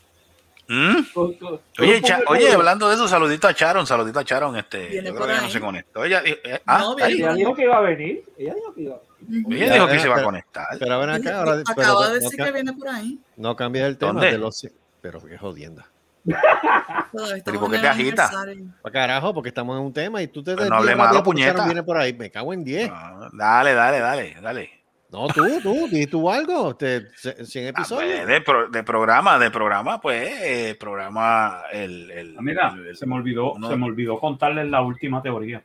¿Mm? 0.66 1.02
Con- 1.12 1.34
con- 1.34 1.60
Oye, 1.78 2.00
Cha- 2.00 2.22
oye, 2.26 2.50
hablando 2.50 2.88
de 2.88 2.94
eso, 2.94 3.06
saludito 3.06 3.46
a 3.46 3.54
Charon, 3.54 3.86
saludito 3.86 4.18
a 4.20 4.24
Charon. 4.24 4.56
Este, 4.56 4.88
Viene 4.88 5.08
yo 5.08 5.14
creo 5.14 5.18
por 5.18 5.26
que 5.26 5.32
ella 5.34 5.42
no 5.42 5.50
se 5.50 5.60
conectó. 5.60 6.04
Ella, 6.04 6.22
dijo- 6.22 6.38
eh, 6.42 6.62
ah, 6.64 6.78
No, 6.78 6.98
Ella 7.06 7.34
dijo 7.34 7.54
que 7.54 7.62
iba 7.64 7.76
a 7.76 7.80
venir. 7.82 8.24
Ella 8.38 8.54
dijo 8.54 8.74
que 8.74 8.80
iba 8.82 8.94
a 8.94 8.98
venir. 9.20 9.62
Ella 9.62 9.74
dijo 9.74 9.86
que 9.88 9.98
se 9.98 10.06
iba 10.06 10.16
a 10.16 10.22
conectar. 10.24 10.66
Pero 10.78 10.98
ven 11.00 11.10
acá, 11.10 11.38
ahora. 11.40 11.62
pero 11.76 11.88
no- 11.88 12.00
de 12.08 12.14
decir 12.18 12.42
que 12.42 12.50
viene 12.52 12.72
por 12.72 12.88
ahí. 12.88 13.18
No 13.36 13.54
cambies 13.54 13.84
el 13.84 13.98
tema 13.98 14.12
¿Dónde? 14.14 14.30
de 14.30 14.38
los. 14.38 14.66
Pero 15.02 15.20
qué 15.22 15.36
jodienda. 15.36 15.86
Pero 16.24 17.60
¿por 17.60 17.70
qué 17.70 17.76
te 17.78 17.82
el 17.82 17.86
agita? 17.88 18.24
aniversario. 18.28 18.64
Pa' 18.80 18.90
carajo, 18.90 19.34
porque 19.34 19.48
estamos 19.50 19.76
en 19.78 19.84
un 19.84 19.92
tema 19.92 20.22
y 20.22 20.28
tú 20.28 20.42
te 20.42 20.54
Pues 20.54 20.70
no 20.70 20.76
hable 20.76 20.96
malo, 20.96 21.22
puñeta. 21.22 21.64
viene 21.66 21.82
por 21.82 21.98
ahí. 21.98 22.14
Me 22.14 22.30
cago 22.30 22.54
en 22.54 22.64
10. 22.64 22.90
Ah, 22.90 23.28
Dale, 23.34 23.74
dale, 23.74 23.98
dale, 24.00 24.36
dale. 24.40 24.70
No, 25.14 25.28
tú, 25.28 25.44
tú, 25.62 25.86
di 25.88 26.06
tú 26.08 26.28
algo. 26.28 26.74
Te, 26.74 27.06
100 27.16 27.66
Ah, 27.66 27.68
episodios. 27.68 28.12
pues, 28.16 28.26
de, 28.26 28.40
pro- 28.40 28.68
de 28.68 28.82
programa, 28.82 29.38
de 29.38 29.50
programa, 29.50 30.00
pues, 30.00 30.28
eh, 30.42 30.76
programa 30.78 31.62
el, 31.72 32.10
el- 32.10 32.34
Ah, 32.36 32.42
Mira, 32.42 32.72
el- 32.76 32.86
el- 32.88 32.96
se 32.96 33.06
me 33.06 33.14
olvidó, 33.14 33.52
uno- 33.52 33.68
se 33.68 33.76
me 33.76 33.86
olvidó 33.86 34.18
contarles 34.18 34.68
la 34.68 34.82
última 34.82 35.22
teoría. 35.22 35.62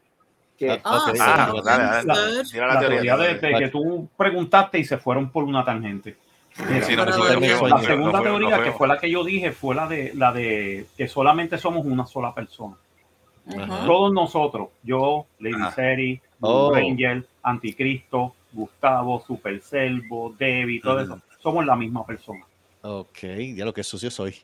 ¿Qué? 0.55 0.69
Ah, 0.71 0.79
Ah, 0.83 1.13
dale, 1.17 1.61
dale, 1.63 1.83
dale. 2.05 2.43
La, 2.53 2.67
La 2.75 2.79
teoría. 2.79 3.17
de, 3.17 3.39
que 3.57 3.69
tú 3.69 4.07
preguntaste 4.15 4.77
y 4.77 4.83
se 4.85 4.97
fueron 4.97 5.31
por 5.31 5.43
una 5.45 5.65
tangente. 5.65 6.17
Mira, 6.69 6.85
Sí, 6.85 6.95
no, 6.95 7.05
no, 7.05 7.11
la 7.67 7.79
segunda 7.79 8.21
teoría, 8.21 8.61
que 8.61 8.71
fue 8.73 8.87
la 8.87 8.99
que 8.99 9.09
yo 9.09 9.23
dije, 9.23 9.51
fue 9.51 9.73
la 9.73 9.87
de 9.87 10.11
la 10.15 10.31
de 10.31 10.85
que 10.97 11.07
solamente 11.07 11.57
somos 11.57 11.85
una 11.85 12.05
sola 12.05 12.35
persona. 12.35 12.75
Ajá. 13.57 13.85
Todos 13.85 14.11
nosotros, 14.13 14.67
yo, 14.83 15.25
Lady 15.39 15.55
Ajá. 15.55 15.71
Seri, 15.71 16.21
Oh. 16.41 16.71
Ranger, 16.73 17.25
Anticristo, 17.43 18.35
Gustavo, 18.51 19.19
Super 19.25 19.61
Selvo, 19.61 20.35
Debbie, 20.37 20.81
todo 20.81 20.99
eso, 21.01 21.21
somos 21.41 21.65
la 21.65 21.75
misma 21.75 22.05
persona. 22.05 22.45
Ok, 22.81 23.19
ya 23.55 23.65
lo 23.65 23.73
que 23.73 23.83
sucio 23.83 24.09
soy. 24.09 24.35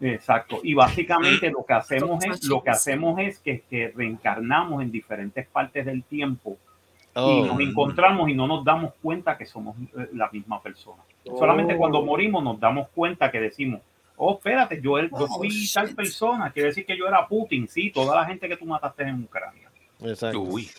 Exacto. 0.00 0.60
Y 0.62 0.72
básicamente 0.74 1.50
lo 1.50 1.64
que 1.64 1.74
hacemos 1.74 2.24
es, 2.24 2.44
lo 2.46 2.62
que 2.62 2.70
hacemos 2.70 3.18
es 3.20 3.38
que, 3.38 3.60
que 3.68 3.92
reencarnamos 3.94 4.82
en 4.82 4.90
diferentes 4.90 5.46
partes 5.48 5.84
del 5.84 6.02
tiempo 6.04 6.56
y 6.56 7.10
Oh, 7.14 7.44
nos 7.44 7.60
encontramos 7.60 8.30
y 8.30 8.34
no 8.34 8.46
nos 8.46 8.64
damos 8.64 8.94
cuenta 9.02 9.36
que 9.36 9.44
somos 9.44 9.76
eh, 9.98 10.08
la 10.14 10.30
misma 10.30 10.62
persona. 10.62 11.02
Solamente 11.24 11.74
Oh. 11.74 11.78
cuando 11.78 12.02
morimos 12.02 12.42
nos 12.42 12.58
damos 12.58 12.88
cuenta 12.94 13.30
que 13.30 13.40
decimos, 13.40 13.80
oh, 14.16 14.34
espérate, 14.34 14.80
yo, 14.80 14.98
yo 15.00 15.08
Oh, 15.10 15.26
fui 15.38 15.50
tal 15.74 15.88
shit. 15.88 15.96
persona, 15.96 16.50
quiere 16.52 16.68
decir 16.68 16.86
que 16.86 16.96
yo 16.96 17.06
era 17.08 17.26
Putin, 17.26 17.66
sí, 17.68 17.90
toda 17.90 18.14
la 18.14 18.24
gente 18.24 18.48
que 18.48 18.56
tú 18.56 18.64
mataste 18.64 19.02
en 19.02 19.24
Ucrania. 19.24 19.68
exacto. 20.02 20.40
Uy, 20.40 20.70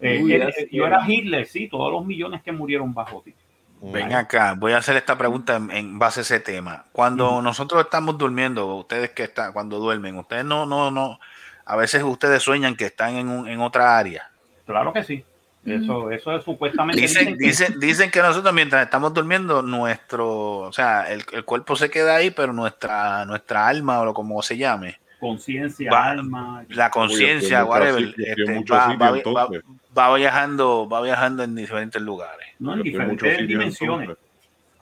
Eh, 0.00 0.20
Uy, 0.22 0.32
eh, 0.34 0.68
yo 0.72 0.84
que- 0.84 0.86
era 0.86 1.04
Hitler, 1.06 1.46
sí, 1.46 1.68
todos 1.68 1.92
los 1.92 2.04
millones 2.04 2.42
que 2.42 2.52
murieron 2.52 2.92
bajo 2.94 3.22
ti. 3.22 3.34
ven 3.82 4.12
acá, 4.12 4.54
voy 4.58 4.72
a 4.72 4.78
hacer 4.78 4.96
esta 4.96 5.16
pregunta 5.16 5.56
en, 5.56 5.70
en 5.70 5.98
base 5.98 6.20
a 6.20 6.22
ese 6.22 6.38
tema. 6.40 6.84
Cuando 6.92 7.40
nosotros 7.40 7.82
estamos 7.82 8.18
durmiendo, 8.18 8.74
ustedes 8.76 9.10
que 9.10 9.22
están, 9.24 9.52
cuando 9.54 9.78
duermen, 9.78 10.16
ustedes 10.18 10.44
no, 10.44 10.66
no, 10.66 10.90
no, 10.90 11.18
a 11.64 11.76
veces 11.76 12.02
ustedes 12.02 12.42
sueñan 12.42 12.76
que 12.76 12.86
están 12.86 13.16
en, 13.16 13.28
un- 13.28 13.48
en 13.48 13.60
otra 13.60 13.96
área. 13.96 14.30
Claro 14.66 14.92
que 14.92 15.02
sí. 15.04 15.24
Eso, 15.64 16.10
eso 16.10 16.34
es 16.36 16.42
supuestamente. 16.44 17.00
Dicen, 17.02 17.36
que- 17.38 17.44
dicen, 17.44 17.80
dicen 17.80 18.10
que 18.10 18.20
nosotros 18.22 18.52
mientras 18.54 18.82
estamos 18.84 19.12
durmiendo, 19.12 19.60
nuestro, 19.62 20.58
o 20.60 20.72
sea, 20.72 21.10
el, 21.12 21.22
el 21.32 21.44
cuerpo 21.44 21.76
se 21.76 21.90
queda 21.90 22.16
ahí, 22.16 22.30
pero 22.30 22.52
nuestra, 22.54 23.24
nuestra 23.26 23.66
alma 23.68 24.00
o 24.00 24.04
lo 24.06 24.14
como 24.14 24.40
se 24.42 24.56
llame, 24.56 24.98
conciencia, 25.20 25.90
Va- 25.92 26.10
alma. 26.10 26.64
la 26.68 26.90
conciencia, 26.90 27.64
whatever, 27.64 28.02
este, 28.02 28.22
va, 28.44 28.56
sitios, 28.58 28.70
va- 28.70 28.96
va- 28.96 29.16
entonces. 29.18 29.62
va 29.96 30.14
viajando, 30.16 30.88
va 30.88 31.02
viajando 31.02 31.42
en 31.44 31.54
diferentes 31.54 32.00
lugares. 32.02 32.48
No, 32.58 32.74
en 32.74 32.82
diferentes 32.82 33.46
dimensiones. 33.46 34.10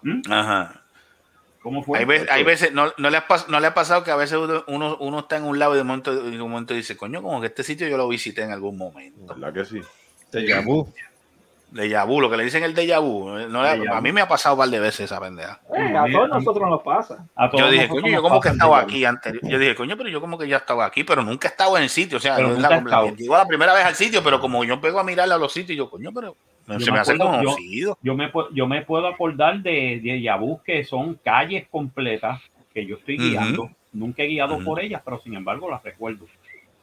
¿Mm? 0.03 0.21
Ajá. 0.31 0.83
¿Cómo 1.61 1.83
fue? 1.83 1.99
Hay 1.99 2.05
veces, 2.05 2.31
hay 2.31 2.45
veces 2.45 2.73
no, 2.73 2.93
no, 2.99 3.11
le 3.11 3.17
ha 3.17 3.27
pas- 3.27 3.49
no 3.49 3.59
le 3.61 3.67
ha 3.67 3.75
pasado 3.75 4.05
que 4.05 4.13
a 4.13 4.17
veces 4.17 4.39
uno, 4.39 4.65
uno, 4.69 4.97
uno 5.01 5.19
está 5.19 5.37
en 5.37 5.45
un 5.45 5.59
lado 5.59 5.75
y 5.75 5.79
de 5.79 5.85
momento, 5.85 6.15
de 6.15 6.41
un 6.41 6.51
momento 6.51 6.73
dice, 6.73 6.97
coño, 6.97 7.21
como 7.21 7.41
que 7.41 7.49
este 7.49 7.65
sitio 7.65 7.89
yo 7.89 7.97
lo 7.97 8.09
visité 8.09 8.43
en 8.45 8.53
algún 8.53 8.79
momento. 8.79 9.35
¿Verdad 9.35 9.53
que 9.53 9.65
sí? 9.65 9.81
Déjà 10.33 10.63
vu. 10.65 10.87
Déjà 11.71 12.07
vu, 12.07 12.19
lo 12.21 12.31
que 12.31 12.37
le 12.39 12.45
dicen 12.45 12.65
el 12.65 12.75
déjà 12.75 12.99
vu. 12.99 13.29
eh, 13.39 13.47
no 13.47 13.63
le 13.63 13.69
a 13.91 14.01
mí 14.01 14.11
me 14.11 14.23
ha 14.23 14.29
pasado 14.29 14.55
un 14.55 14.61
par 14.61 14.71
de 14.71 14.81
veces 14.81 15.01
esa 15.01 15.21
pendeja. 15.21 15.61
Eh, 15.77 15.95
a 15.97 16.07
todos 16.11 16.29
nosotros 16.31 16.71
nos 16.71 16.83
pasa. 16.83 17.27
A 17.37 17.51
todos 17.51 17.65
Yo 17.65 17.71
dije, 17.71 17.89
coño, 17.89 18.09
yo 18.09 18.23
como 18.23 18.41
que 18.41 18.49
estaba 18.49 18.81
aquí 18.81 19.05
anterior. 19.05 19.43
Yo 19.47 19.59
dije, 19.59 19.75
coño, 19.75 19.95
pero 19.99 20.09
yo 20.09 20.19
como 20.23 20.39
que 20.39 20.49
ya 20.49 20.57
estaba 20.57 20.87
aquí, 20.87 21.05
pero 21.05 21.23
nunca 21.23 21.47
he 21.47 21.51
estado 21.51 21.77
en 21.77 21.83
el 21.83 21.91
sitio. 21.91 22.17
O 22.17 22.21
sea, 22.21 22.39
no 22.39 22.49
la, 22.59 23.13
llego 23.15 23.37
la 23.37 23.47
primera 23.47 23.75
vez 23.75 23.85
al 23.85 23.95
sitio, 23.95 24.23
pero 24.25 24.41
como 24.41 24.65
yo 24.65 24.81
pego 24.81 24.99
a 24.99 25.05
mirar 25.05 25.31
a 25.31 25.37
los 25.37 25.53
sitios, 25.53 25.77
yo, 25.77 25.91
coño, 25.91 26.11
pero 26.15 26.37
Yo 26.69 26.81
se 26.81 26.87
me 26.87 26.93
me 26.93 26.99
hace 27.01 27.13
acuerdo, 27.13 27.43
yo- 27.43 27.51
conocido. 27.51 27.99
Yo 28.03 28.15
me, 28.15 28.33
yo 28.55 28.67
me 28.67 28.81
puedo 28.83 29.07
acordar 29.07 29.61
de, 29.61 30.01
de 30.03 30.23
Yabú, 30.23 30.63
que 30.65 30.85
son 30.85 31.17
calles 31.23 31.67
completas 31.71 32.41
que 32.73 32.87
yo 32.87 32.97
estoy 32.97 33.19
guiando. 33.19 33.71
Nunca 33.93 34.23
he 34.23 34.27
guiado 34.27 34.59
por 34.65 34.81
ellas, 34.81 35.03
pero 35.05 35.21
sin 35.21 35.35
embargo 35.35 35.71
las 35.71 35.83
recuerdo. 35.83 36.25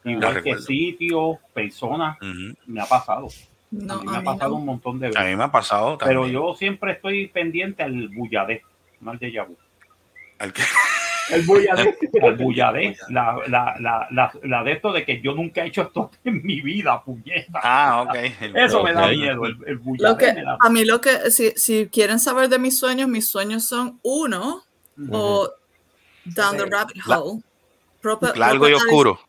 Igual 0.04 0.44
que 0.44 0.60
sitios, 0.60 1.38
personas, 1.56 2.18
me 2.68 2.82
ha 2.82 2.86
pasado. 2.86 3.30
No, 3.72 3.96
a 3.96 3.98
mí 4.00 4.06
me 4.10 4.16
a 4.16 4.20
ha 4.20 4.24
pasado 4.24 4.50
no. 4.52 4.56
un 4.58 4.66
montón 4.66 5.00
de 5.00 5.08
A 5.08 5.10
veces. 5.10 5.26
mí 5.26 5.36
me 5.36 5.44
ha 5.44 5.52
pasado 5.52 5.98
Pero 5.98 6.22
también. 6.22 6.34
yo 6.34 6.56
siempre 6.56 6.94
estoy 6.94 7.28
pendiente 7.28 7.84
al 7.84 8.08
bulladé, 8.10 8.62
no 9.02 9.12
al 9.12 9.20
de 9.20 9.32
Yabú. 9.32 9.58
Al 10.40 10.54
que- 10.54 10.64
El 11.32 11.42
bulladé. 11.42 11.98
Al 12.22 12.36
bulladé, 12.36 12.96
la, 13.10 13.38
la, 13.48 13.76
la, 13.80 14.08
la, 14.12 14.32
la 14.44 14.64
de 14.64 14.74
esto 14.74 14.94
de 14.94 15.04
que 15.04 15.20
yo 15.22 15.34
nunca 15.34 15.64
he 15.64 15.68
hecho 15.70 15.82
esto 15.82 16.12
en 16.24 16.44
mi 16.44 16.62
vida, 16.62 17.02
puñeta. 17.04 17.60
Ah, 17.64 18.04
ok. 18.08 18.16
El- 18.42 18.56
Eso 18.56 18.84
me 18.84 18.94
da 18.94 19.08
miedo, 19.08 19.46
el, 19.46 19.58
el 19.66 19.78
bulladé 19.80 20.18
que, 20.26 20.34
me 20.34 20.44
da 20.44 20.58
a 20.60 20.70
mí 20.70 20.86
lo 20.86 21.02
que, 21.02 21.32
si, 21.32 21.52
si 21.56 21.88
quieren 21.88 22.20
saber 22.20 22.48
de 22.50 22.60
mis 22.60 22.78
sueños, 22.78 23.10
mis 23.10 23.28
sueños 23.28 23.66
son 23.66 24.00
uno, 24.04 24.64
o 25.12 25.50
Down 26.26 26.58
the 26.58 26.66
Rabbit 26.66 26.98
La- 27.08 27.20
Hole. 27.20 27.42
Proper- 28.02 28.38
Largo 28.38 28.70
y 28.70 28.74
oscuro. 28.74 29.20
Alice- 29.20 29.26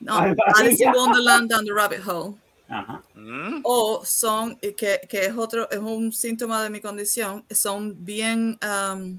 No, 0.00 0.18
Alice 0.54 0.84
in. 0.84 0.92
Wonderland 0.94 1.50
Down 1.50 1.64
the 1.64 1.72
Rabbit 1.72 2.06
Hole. 2.06 2.34
Ajá. 2.68 3.02
Mm. 3.14 3.60
O 3.64 4.04
son, 4.04 4.58
eh, 4.60 4.74
que, 4.74 5.00
que 5.08 5.24
es 5.26 5.36
otro, 5.36 5.70
es 5.70 5.78
un 5.78 6.12
síntoma 6.12 6.62
de 6.62 6.70
mi 6.70 6.80
condición, 6.80 7.44
son 7.50 8.04
bien, 8.04 8.58
um, 8.62 9.18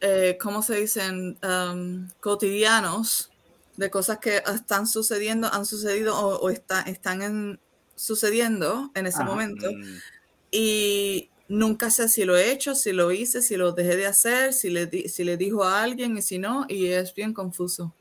eh, 0.00 0.36
¿cómo 0.40 0.62
se 0.62 0.74
dicen? 0.76 1.38
Um, 1.42 2.08
cotidianos 2.20 3.30
de 3.76 3.90
cosas 3.90 4.18
que 4.18 4.42
están 4.54 4.86
sucediendo, 4.86 5.48
han 5.52 5.64
sucedido 5.66 6.18
o, 6.18 6.36
o 6.38 6.50
está- 6.50 6.82
están 6.82 7.22
en- 7.22 7.60
sucediendo 7.94 8.90
en 8.94 9.06
ese 9.06 9.18
Ajá. 9.22 9.24
momento. 9.26 9.70
Mm. 9.70 9.96
Y 10.50 11.30
nunca 11.48 11.90
sé 11.90 12.08
si 12.08 12.24
lo 12.24 12.36
he 12.36 12.50
hecho, 12.50 12.74
si 12.74 12.92
lo 12.92 13.12
hice, 13.12 13.40
si 13.42 13.56
lo 13.56 13.72
dejé 13.72 13.96
de 13.96 14.06
hacer, 14.06 14.52
si 14.52 14.70
le, 14.70 14.86
di- 14.86 15.08
si 15.08 15.24
le 15.24 15.36
dijo 15.36 15.62
a 15.64 15.82
alguien 15.82 16.16
y 16.18 16.22
si 16.22 16.38
no, 16.38 16.66
y 16.68 16.86
es 16.86 17.14
bien 17.14 17.32
confuso. 17.32 17.94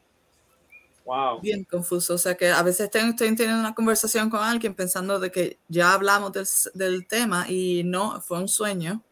Wow. 1.05 1.39
Bien 1.41 1.63
confuso. 1.65 2.15
O 2.15 2.17
sea 2.17 2.35
que 2.35 2.49
a 2.49 2.63
veces 2.63 2.89
tengo- 2.89 3.09
estoy 3.11 3.35
teniendo 3.35 3.59
una 3.59 3.75
conversación 3.75 4.29
con 4.29 4.41
alguien 4.41 4.73
pensando 4.73 5.19
de 5.19 5.31
que 5.31 5.59
ya 5.67 5.93
hablamos 5.93 6.31
del, 6.33 6.47
del 6.73 7.07
tema 7.07 7.45
y 7.49 7.83
no, 7.83 8.21
fue 8.21 8.39
un 8.39 8.47
sueño. 8.47 9.03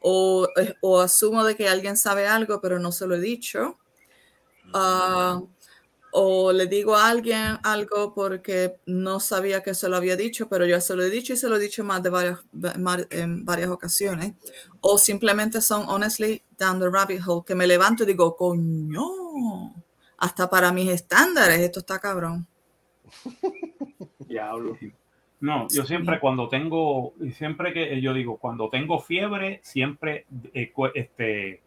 O, 0.00 0.48
eh, 0.58 0.74
o 0.82 1.00
asumo 1.00 1.44
de 1.44 1.56
que 1.56 1.68
alguien 1.68 1.96
sabe 1.96 2.26
algo, 2.28 2.60
pero 2.60 2.78
no 2.80 2.92
se 2.92 3.06
lo 3.06 3.16
he 3.16 3.20
dicho. 3.20 3.78
Ah, 4.74 5.42
o 6.12 6.52
le 6.52 6.66
digo 6.66 6.96
a 6.96 7.08
alguien 7.08 7.58
algo 7.64 8.14
porque 8.14 8.76
no 8.86 9.20
sabía 9.20 9.62
que 9.62 9.74
se 9.74 9.88
lo 9.88 9.96
había 9.96 10.16
dicho, 10.16 10.48
pero 10.48 10.66
yo 10.66 10.80
se 10.80 10.96
lo 10.96 11.02
he 11.04 11.10
dicho 11.10 11.34
y 11.34 11.36
se 11.38 11.48
lo 11.48 11.56
he 11.56 11.60
dicho 11.60 11.84
más 11.84 12.02
de 12.02 12.10
varias, 12.10 12.40
en 13.10 13.44
varias 13.44 13.70
ocasiones. 13.70 14.34
O 14.80 14.98
simplemente 14.98 15.60
son, 15.60 15.86
honestly, 15.88 16.42
down 16.58 16.80
the 16.80 16.88
rabbit 16.90 17.20
hole, 17.26 17.44
que 17.46 17.54
me 17.56 17.66
levanto 17.66 18.04
y 18.04 18.06
digo, 18.06 18.36
coño, 18.36 19.74
hasta 20.24 20.48
para 20.48 20.72
mis 20.72 20.88
estándares, 20.90 21.60
esto 21.60 21.80
está 21.80 21.98
cabrón. 21.98 22.46
Diablo. 24.20 24.78
No, 25.40 25.68
yo 25.68 25.84
siempre 25.84 26.18
cuando 26.18 26.48
tengo, 26.48 27.12
y 27.20 27.32
siempre 27.32 27.74
que 27.74 28.00
yo 28.00 28.14
digo, 28.14 28.38
cuando 28.38 28.70
tengo 28.70 28.98
fiebre, 29.00 29.60
siempre 29.62 30.24
eh, 30.54 30.72
este, 30.94 31.60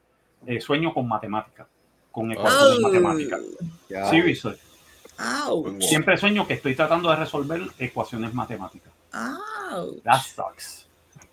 eh, 0.48 0.62
sueño 0.62 0.92
con 0.92 1.08
matemáticas, 1.08 1.68
con 2.12 2.32
ecuaciones 2.32 2.80
Oh. 2.80 2.82
matemáticas. 2.82 3.42
Ouch. 5.20 5.82
Siempre 5.82 6.18
sueño 6.18 6.48
que 6.48 6.56
estoy 6.56 6.76
tratando 6.76 7.12
de 7.12 7.16
resolver 7.18 7.62
ecuaciones 7.78 8.34
matemáticas. 8.34 8.92
Ouch. 9.14 10.02
That 10.04 10.22
sucks. 10.24 10.88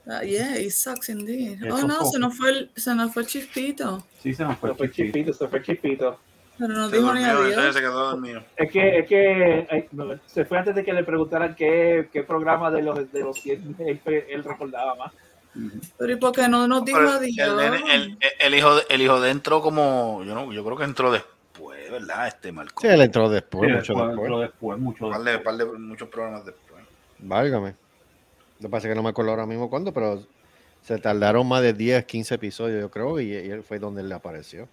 Ah, 0.07 0.23
yeah, 0.23 0.59
it 0.59 0.73
sucks 0.73 1.09
indeed. 1.09 1.65
Eso 1.65 1.75
Oh 1.77 1.87
no, 1.87 2.05
se 2.05 2.19
nos 2.19 2.37
fue 2.37 2.51
el, 2.51 2.71
se 2.77 2.95
nos 2.95 3.15
fue 3.15 3.23
el 3.23 3.29
chispito. 3.29 4.07
Sí, 4.23 4.35
se 4.35 4.45
nos 4.45 4.59
fue. 4.59 4.71
Se 4.71 4.77
fue 4.77 4.91
chispito, 4.91 5.33
se 5.33 5.49
fue 5.49 5.63
chispito. 5.63 6.19
Pero 6.59 6.73
no 6.73 6.89
Se 6.89 6.97
dijo 6.97 7.13
ni 7.15 7.25
adiós. 7.25 7.75
se 7.75 7.81
quedó 7.81 8.11
dormido. 8.11 8.43
Es 8.57 8.71
que, 8.71 8.99
es 9.01 9.09
que 9.09 9.89
no, 9.93 10.07
se 10.27 10.45
fue 10.45 10.59
antes 10.59 10.75
de 10.75 10.85
que 10.85 10.93
le 10.93 11.03
preguntaran 11.05 11.55
qué, 11.57 12.09
qué 12.13 12.23
programa 12.23 12.71
de 12.71 12.83
los, 12.83 13.11
de 13.13 13.21
los 13.21 13.37
100 13.41 13.77
él, 13.81 14.01
él 14.29 14.45
recordaba 14.45 14.95
más. 14.95 15.13
Pero 15.99 16.13
¿y 16.13 16.17
por 16.17 16.33
qué 16.33 16.49
no 16.49 16.67
nos 16.67 16.85
dijo 16.85 16.99
adiós? 16.99 17.39
el, 17.39 17.57
nene- 17.57 17.95
el- 17.95 18.19
el 18.41 18.55
hijo 18.55 18.77
de, 18.77 18.83
el 18.89 19.03
hijo 19.03 19.21
de 19.21 19.31
entró 19.31 19.61
como, 19.63 20.23
yo 20.25 20.35
no, 20.35 20.53
yo 20.53 20.65
creo 20.65 20.77
que 20.77 20.85
entró 20.85 21.11
después, 21.13 21.91
¿verdad? 21.91 22.27
Este 22.29 22.51
Marco. 22.53 22.81
Sí, 22.83 22.89
él 22.89 23.01
entró 23.01 23.29
después, 23.29 23.69
Sí, 23.71 23.77
mucho 23.77 23.95
después, 23.95 24.77
entró 24.77 24.79
mucho 24.79 25.79
muchos 25.79 26.09
programas 26.09 26.45
después. 26.45 26.83
Válgame. 27.21 27.75
Lo 28.61 28.69
que 28.69 28.69
pasa 28.69 28.87
es 28.89 28.93
que 28.93 28.97
no 28.97 29.03
me 29.03 29.11
acuerdo 29.11 29.31
ahora 29.33 29.47
mismo 29.47 29.69
cuándo, 29.71 29.93
pero 29.93 30.23
se 30.83 30.99
tardaron 30.99 31.47
más 31.49 31.63
de 31.63 31.73
10, 31.73 32.05
15 32.05 32.35
episodios, 32.35 32.81
yo 32.81 32.91
creo, 32.91 33.19
y, 33.21 33.31
y 33.33 33.51
él 33.51 33.63
fue 33.63 33.79
donde 33.79 34.03
él 34.03 34.09
le 34.09 34.15
apareció. 34.17 34.69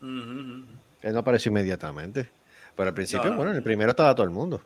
Ujú. 0.00 0.64
Él 1.02 1.12
no 1.12 1.18
apareció 1.20 1.50
inmediatamente. 1.50 2.30
Pero 2.76 2.88
al 2.88 2.94
principio, 2.94 3.24
No, 3.26 3.30
no. 3.32 3.36
bueno, 3.36 3.50
en 3.52 3.58
el 3.58 3.62
primero 3.62 3.90
estaba 3.90 4.14
todo 4.14 4.24
el 4.24 4.30
mundo. 4.32 4.62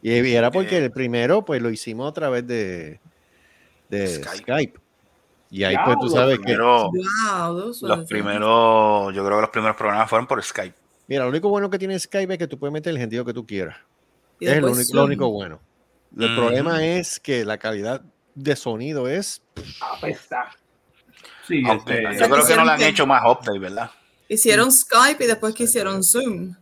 Y, 0.00 0.12
y 0.12 0.34
era 0.34 0.50
porque 0.50 0.76
Eh. 0.78 0.84
el 0.84 0.90
primero, 0.92 1.44
pues 1.44 1.60
lo 1.62 1.70
hicimos 1.70 2.08
a 2.10 2.12
través 2.14 2.46
de, 2.46 3.00
de 3.88 4.06
Skype. 4.08 4.36
Skype. 4.38 4.80
Y 5.50 5.64
ahí, 5.64 5.76
pues 5.84 5.96
tú 6.00 6.08
sabes 6.08 6.38
que. 6.38 6.54
Los 6.54 8.06
primeros, 8.08 9.14
yo 9.14 9.24
creo 9.24 9.36
que 9.38 9.42
los 9.42 9.50
primeros 9.50 9.76
programas 9.76 10.08
fueron 10.08 10.26
por 10.26 10.42
Skype. 10.42 10.74
Mira, 11.08 11.24
lo 11.24 11.30
único 11.30 11.48
bueno 11.48 11.68
que 11.68 11.78
tiene 11.78 11.98
Skype 11.98 12.32
es 12.34 12.38
que 12.38 12.46
tú 12.46 12.58
puedes 12.58 12.72
meter 12.72 12.90
el 12.92 12.98
gentío 12.98 13.24
que 13.24 13.34
tú 13.34 13.46
quieras. 13.46 13.76
y 14.40 14.46
Es 14.46 14.60
lo 14.60 14.68
único, 14.68 14.78
lo 14.78 14.84
Zoom. 14.84 15.04
único 15.06 15.30
bueno. 15.30 15.60
El 16.18 16.34
problema 16.34 16.84
es 16.84 17.18
que 17.20 17.44
la 17.44 17.58
calidad 17.58 18.02
de 18.34 18.56
sonido 18.56 19.08
es. 19.08 19.42
Apesta. 19.80 20.50
Sí, 21.46 21.62
Aunque 21.66 22.02
este, 22.04 22.18
yo 22.20 22.30
creo 22.30 22.46
que 22.46 22.56
no 22.56 22.64
le 22.64 22.70
han 22.72 22.82
hecho 22.82 23.06
más 23.06 23.22
update, 23.24 23.58
¿verdad? 23.58 23.90
Hicieron 24.32 24.72
Skype 24.72 25.22
y 25.24 25.26
después 25.26 25.54
que 25.54 25.64
hicieron 25.64 26.02
Zoom. 26.02 26.54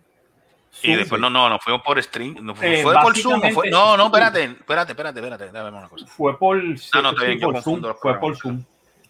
Y 0.82 0.94
después 0.96 1.20
no, 1.20 1.28
no, 1.30 1.48
nos 1.48 1.62
fuimos 1.62 1.82
por 1.82 2.02
stream. 2.02 2.36
No, 2.42 2.54
fue 2.54 2.80
Eh, 2.80 2.82
fue 2.82 2.94
por 3.00 3.16
Zoom. 3.16 3.40
fue- 3.52 3.70
no, 3.70 3.96
no, 3.96 4.06
espérate, 4.06 4.44
espérate, 4.44 4.92
espérate, 4.92 5.18
espérate. 5.20 5.44
Déjame 5.46 5.64
ver 5.70 5.74
una 5.78 5.88
cosa. 5.88 6.06
fue 6.06 6.38
por, 6.38 6.56
Ah, 6.92 7.02
no, 7.02 7.14
bien, 7.14 7.38
por 7.40 7.62
Zoom, 7.62 7.80
fue 8.00 8.18
por. 8.18 8.36
Zoom. 8.36 8.64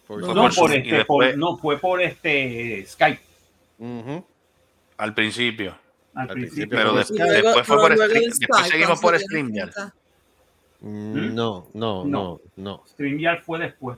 por- 0.05 0.19
Fue 0.19 0.33
No, 0.35 0.41
por 0.43 0.55
por 0.55 0.71
este, 0.73 0.91
después- 0.95 1.29
por- 1.31 1.37
no, 1.39 1.57
fue 1.57 1.77
por 1.79 2.01
este 2.01 2.85
Skype 2.85 3.21
Ujú. 3.79 4.25
Al 4.97 5.13
principio. 5.15 5.77
al 6.13 6.23
Al 6.23 6.27
principio. 6.33 6.67
principio 6.67 6.77
Pero 6.77 6.93
después, 6.97 7.07
Skype. 7.19 7.31
luego- 7.41 7.47
después 7.47 7.67
fue 7.67 7.77
por 7.77 7.93
stream. 7.93 8.11
el 8.11 8.29
Después 8.29 8.47
Skype, 8.59 8.69
seguimos 8.69 8.99
por 8.99 9.01
cuando 9.01 9.19
se 9.19 9.25
stream 9.25 9.47
ya. 9.47 9.51
dieron 9.53 9.71
cuenta. 9.73 9.95
Mm, 10.81 11.35
No, 11.35 11.67
no, 11.73 12.05
no, 12.05 12.39
no. 12.57 12.83
StreamYard 12.87 13.43
fue 13.43 13.59
después. 13.59 13.97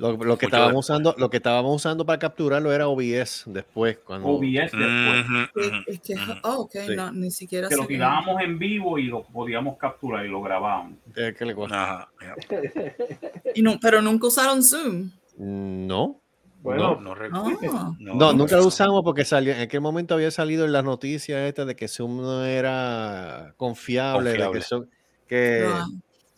Lo, 0.00 0.12
lo 0.12 0.18
que 0.18 0.26
Mucho 0.26 0.46
estábamos 0.46 0.86
después. 0.86 0.90
usando, 0.90 1.14
lo 1.18 1.28
que 1.30 1.36
estábamos 1.36 1.76
usando 1.76 2.06
para 2.06 2.18
capturarlo 2.18 2.72
era 2.72 2.88
OBS 2.88 3.44
después, 3.46 3.98
cuando 3.98 4.28
OBS 4.28 4.72
después. 4.72 5.84
Es- 5.86 6.00
que- 6.00 6.14
oh, 6.42 6.62
ok, 6.62 6.72
Sí. 6.86 6.96
no, 6.96 7.12
ni 7.12 7.30
siquiera 7.30 7.68
Que 7.68 7.76
lo 7.76 7.82
que- 7.82 7.88
tirábamos 7.94 8.40
en 8.42 8.58
vivo 8.58 8.98
y 8.98 9.04
lo 9.08 9.22
podíamos 9.24 9.76
capturar 9.76 10.24
y 10.24 10.28
lo 10.30 10.40
grabábamos. 10.40 10.94
eh, 11.16 11.34
¿qué 11.38 11.44
le 11.44 11.54
cuesta? 11.54 12.08
Y 13.54 13.62
no, 13.62 13.78
pero 13.80 14.00
nunca 14.02 14.26
usaron 14.28 14.62
Zoom. 14.62 15.10
No, 15.36 16.16
Bueno, 16.62 17.00
No 17.00 17.14
recuerdo. 17.14 17.58
Ah. 17.72 17.94
no, 17.98 18.32
nunca 18.34 18.56
lo 18.56 18.66
usamos 18.66 19.00
porque 19.02 19.24
salió, 19.24 19.54
en 19.54 19.60
aquel 19.60 19.80
momento 19.80 20.14
había 20.14 20.30
salido 20.30 20.66
en 20.66 20.72
las 20.72 20.84
noticias 20.84 21.40
estas 21.48 21.66
de 21.66 21.74
que 21.74 21.88
Zoom 21.88 22.20
no 22.20 22.44
era 22.44 23.54
confiable, 23.56 24.32
de 24.32 24.38
Confiable. 24.44 24.60
que, 24.60 24.66
Zoom- 24.66 24.88
que 25.26 25.64
Ah. 25.66 25.86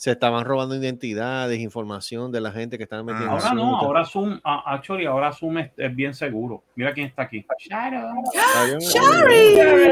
Se 0.02 0.10
estaban 0.10 0.44
robando 0.44 0.74
identidades, 0.74 1.60
información 1.60 2.32
de 2.32 2.40
la 2.40 2.50
gente 2.50 2.76
que 2.76 2.82
estaban 2.82 3.06
metiendo. 3.06 3.26
en 3.26 3.30
Ahora 3.38 3.48
Zoom. 3.50 3.56
no, 3.56 3.76
ahora 3.78 4.04
Zoom, 4.04 4.40
ah, 4.42 4.64
actually, 4.66 5.06
ahora 5.06 5.32
Zoom 5.32 5.58
es, 5.58 5.70
es 5.76 5.94
bien 5.94 6.12
seguro. 6.12 6.64
Mira 6.74 6.92
quién 6.92 7.06
está 7.06 7.22
aquí. 7.22 7.46
Sharon. 7.60 8.16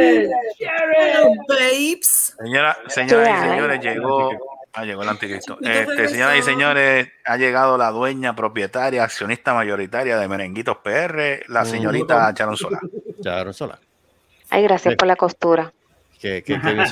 Hello, 0.02 1.32
babes. 1.48 2.34
Señora, 2.42 2.76
señoras 2.88 3.44
y 3.44 3.48
señores, 3.50 3.80
llegó, 3.80 4.30
ah, 4.72 4.84
llegó 4.84 5.02
el 5.04 5.08
anticristo. 5.10 5.58
Este, 5.62 6.08
señoras 6.08 6.38
y 6.38 6.42
señores, 6.42 7.08
ha 7.24 7.36
llegado 7.36 7.78
la 7.78 7.90
dueña, 7.90 8.34
propietaria, 8.34 9.04
accionista 9.04 9.54
mayoritaria 9.54 10.16
de 10.18 10.26
Merenguitos 10.26 10.78
PR, 10.78 11.44
la 11.46 11.62
Mm. 11.62 11.66
señorita 11.66 12.34
Charon 12.34 12.56
Sola. 12.56 12.80
Sharon 13.22 13.54
Sola. 13.54 13.78
Ay, 14.48 14.64
gracias 14.64 14.96
por 14.96 15.06
la 15.06 15.14
costura. 15.14 15.72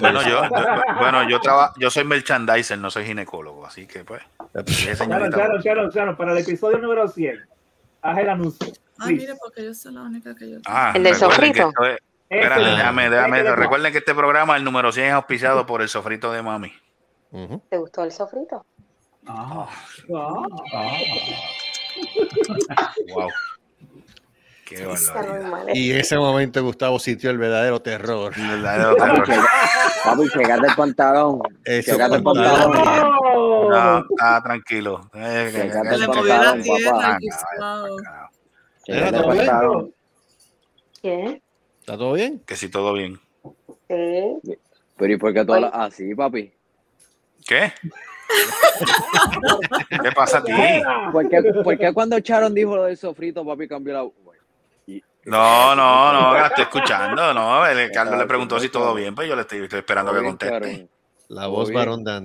Bueno, 0.00 0.22
yo, 0.22 0.28
yo- 0.28 0.48
bueno, 0.98 1.28
yo 1.28 1.40
trabajo, 1.40 1.74
yo 1.78 1.90
soy 1.90 2.04
merchandiser, 2.04 2.78
no 2.78 2.90
soy 2.90 3.04
ginecólogo, 3.04 3.66
así 3.66 3.86
que 3.86 4.04
pues. 4.04 4.22
Sharon, 4.96 5.60
Sharon, 5.60 5.90
Sharon, 5.90 6.16
para 6.16 6.32
el 6.32 6.38
episodio 6.38 6.78
número 6.78 7.06
100, 7.08 7.38
haz 8.02 8.18
el 8.18 8.28
anuncio. 8.30 8.66
Ay, 8.98 9.14
Please. 9.14 9.20
mira, 9.26 9.34
porque 9.40 9.64
yo 9.64 9.74
soy 9.74 9.92
la 9.94 10.02
única 10.02 10.34
que 10.34 10.50
yo. 10.50 10.58
Ah, 10.66 10.92
¿El 10.94 11.04
del 11.04 11.14
sofrito? 11.14 11.68
es- 11.84 11.98
Ese 12.30 12.40
espérate, 12.42 12.62
es- 12.70 12.76
déjame, 12.76 13.10
déjame, 13.10 13.42
recuerden 13.54 13.92
que 13.92 13.98
este 13.98 14.14
programa, 14.14 14.56
el 14.56 14.64
número 14.64 14.92
100, 14.92 15.06
es 15.06 15.12
auspiciado 15.12 15.66
por 15.66 15.82
el 15.82 15.88
sofrito 15.88 16.32
de 16.32 16.42
mami. 16.42 16.72
¿Te 17.70 17.76
gustó 17.76 18.04
el 18.04 18.12
sofrito? 18.12 18.64
Ah, 19.26 19.66
Ah, 20.14 20.32
ah. 20.74 20.96
Wow. 23.14 23.28
Qué 24.68 24.74
Está 24.92 25.22
mal. 25.50 25.66
Y 25.74 25.92
en 25.92 25.98
ese 25.98 26.16
momento 26.18 26.62
Gustavo 26.62 26.98
sintió 26.98 27.30
el 27.30 27.38
verdadero 27.38 27.80
terror. 27.80 28.34
Verdadero 28.36 28.96
Papi, 28.96 29.10
terror. 29.12 29.26
checa- 29.26 29.48
papi, 30.04 30.28
checate 30.28 30.66
el 30.68 30.76
pantalón. 30.76 31.40
Checate 31.64 32.14
el 32.16 32.22
pantalón. 32.22 32.72
No, 33.70 33.98
está 34.10 34.42
tranquilo. 34.42 35.10
Eh, 35.14 35.50
Checate 35.54 35.94
el 35.94 36.06
pantalón, 36.06 36.62
papá. 36.84 37.18
y 37.20 37.28
Ah, 37.60 38.28
el 38.86 39.10
¿todo 39.12 39.30
bien? 39.32 39.46
pantalón. 39.46 39.94
¿Qué? 41.02 41.42
¿Está 41.80 41.96
todo 41.96 42.12
bien? 42.12 42.40
Que 42.44 42.56
si 42.56 42.68
todo 42.68 42.92
bien. 42.92 43.18
Sí. 43.88 44.58
Pero 44.98 45.12
¿y 45.12 45.16
por 45.16 45.32
qué 45.32 45.40
hablas 45.40 45.70
así, 45.72 46.14
papi? 46.14 46.52
¿Qué? 47.46 47.72
¿Qué 50.02 50.12
pasa 50.12 50.38
a 50.38 50.44
ti? 50.44 50.52
¿Por 51.12 51.28
qué, 51.28 51.42
por 51.64 51.78
qué 51.78 51.92
cuando 51.94 52.18
Sharon 52.18 52.52
dijo 52.54 52.76
lo 52.76 52.84
del 52.84 52.96
sofrito, 52.96 53.44
papi 53.46 53.66
cambió 53.68 53.94
la... 53.94 54.08
No, 55.28 55.74
no, 55.74 56.12
no, 56.12 56.34
la 56.34 56.46
estoy 56.46 56.64
escuchando. 56.64 57.34
No, 57.34 57.66
el 57.66 57.90
Carlos 57.90 58.18
le 58.18 58.26
preguntó 58.26 58.58
si 58.58 58.68
todo 58.68 58.94
bien, 58.94 59.14
pues 59.14 59.28
yo 59.28 59.34
le 59.36 59.42
estoy, 59.42 59.62
estoy 59.62 59.80
esperando 59.80 60.12
que 60.12 60.22
conteste. 60.22 60.88
La 61.28 61.46
voz 61.46 61.70
varón. 61.72 62.04
Todo 62.04 62.20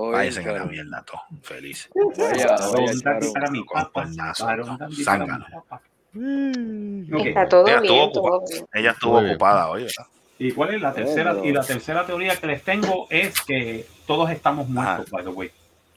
bien, 0.00 0.12
Váyanse 0.12 0.48
a 0.48 0.52
la 0.52 0.64
mierda, 0.64 1.04
todo. 1.04 1.20
Feliz. 1.42 1.88
Vaya, 1.94 2.46
vaya, 2.48 2.56
Varón 2.56 2.86
Sharon. 2.86 3.00
Dandy 3.02 3.32
para 3.32 3.50
mi 3.50 3.64
papá. 3.64 3.90
Coñazo, 3.92 4.46
Varón 4.46 4.66
no. 4.66 4.78
Dandy 4.78 5.04
para 5.04 5.18
mi 5.18 5.26
Zángano. 5.26 5.46
papá. 5.52 5.82
Mm. 6.12 7.16
Está 7.26 7.48
todo 7.48 7.66
Ella 7.66 7.76
estuvo 7.76 8.00
bien, 8.00 8.12
todo 8.12 8.22
ocupada. 8.24 8.44
bien. 8.50 8.66
Ella 8.72 8.90
estuvo 8.92 9.20
Muy 9.20 9.30
ocupada 9.30 9.68
hoy, 9.68 9.82
¿verdad? 9.82 10.06
¿Y 10.38 10.52
cuál 10.52 10.74
es 10.74 10.80
la 10.82 10.92
tercera? 10.92 11.32
Bueno. 11.34 11.48
Y 11.48 11.52
la 11.52 11.62
tercera 11.62 12.06
teoría 12.06 12.36
que 12.36 12.46
les 12.46 12.62
tengo 12.64 13.06
es 13.10 13.40
que 13.42 13.86
todos 14.06 14.30
estamos 14.30 14.68
muertos, 14.68 15.10
by 15.10 15.22
the 15.22 15.30
way. 15.30 15.50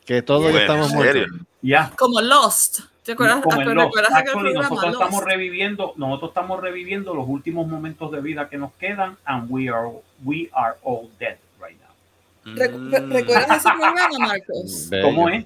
Que 0.06 0.22
todos 0.22 0.44
Bueno, 0.44 0.60
estamos 0.60 0.92
muertos. 0.94 1.28
Ya. 1.62 1.92
Como 1.98 2.22
Lost. 2.22 2.82
¿Te 3.08 3.14
acuerdas? 3.14 3.42
Como 3.42 3.62
en 3.62 3.68
¿Te 3.70 3.74
Lost. 3.74 3.88
acuerdas 3.88 4.12
aquel 4.14 4.28
Actually, 4.30 4.54
nosotros 4.54 4.94
estamos 4.94 5.24
reviviendo, 5.24 5.94
nosotros 5.96 6.30
estamos 6.32 6.62
reviviendo 6.62 7.14
los 7.16 7.28
últimos 7.28 7.68
momentos 7.68 8.12
de 8.12 8.22
vida 8.22 8.50
que 8.50 8.58
nos 8.58 8.74
quedan, 8.74 9.18
and 9.26 9.50
we 9.50 9.70
are 9.70 9.88
we 10.24 10.50
are 10.54 10.76
all 10.84 11.10
dead 11.20 11.38
right 11.60 11.78
now. 11.80 12.56
Re- 12.56 13.00
¿Recuerdas 13.08 13.58
ese 13.66 13.70
programa, 13.70 14.18
Marcos? 14.20 14.90
¿Cómo 15.02 15.30
es? 15.30 15.46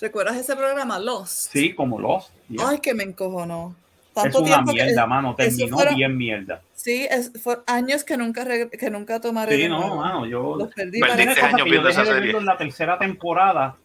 ¿Recuerdas 0.00 0.36
ese 0.36 0.54
programa, 0.54 0.98
Lost? 0.98 1.50
Sí, 1.52 1.74
como 1.74 1.98
Lost. 1.98 2.30
ya. 2.48 2.68
Ay, 2.68 2.78
que 2.78 2.94
me 2.94 3.02
encojonó. 3.04 3.74
es 4.14 4.34
una 4.34 4.44
tiempo 4.44 4.72
que- 4.74 4.84
mierda, 4.84 5.06
mano. 5.06 5.34
Terminó 5.34 5.76
fueron- 5.76 5.94
bien 5.96 6.16
mierda. 6.16 6.60
Sí, 6.74 7.06
es, 7.10 7.32
fue 7.42 7.58
años 7.66 8.04
que 8.04 8.16
nunca, 8.16 8.44
que 8.68 8.90
nunca 8.90 9.20
tomaré 9.20 9.56
Sí, 9.56 9.68
no, 9.68 9.96
mano, 9.96 10.26
yo. 10.26 10.56
Los 10.56 10.72
perdí 10.74 11.00
años 11.02 11.64
viendo 11.64 11.88
esa 11.88 12.04
serie. 12.04 12.36
en 12.36 12.44
la 12.44 12.56
tercera 12.56 12.98
temporada. 12.98 13.76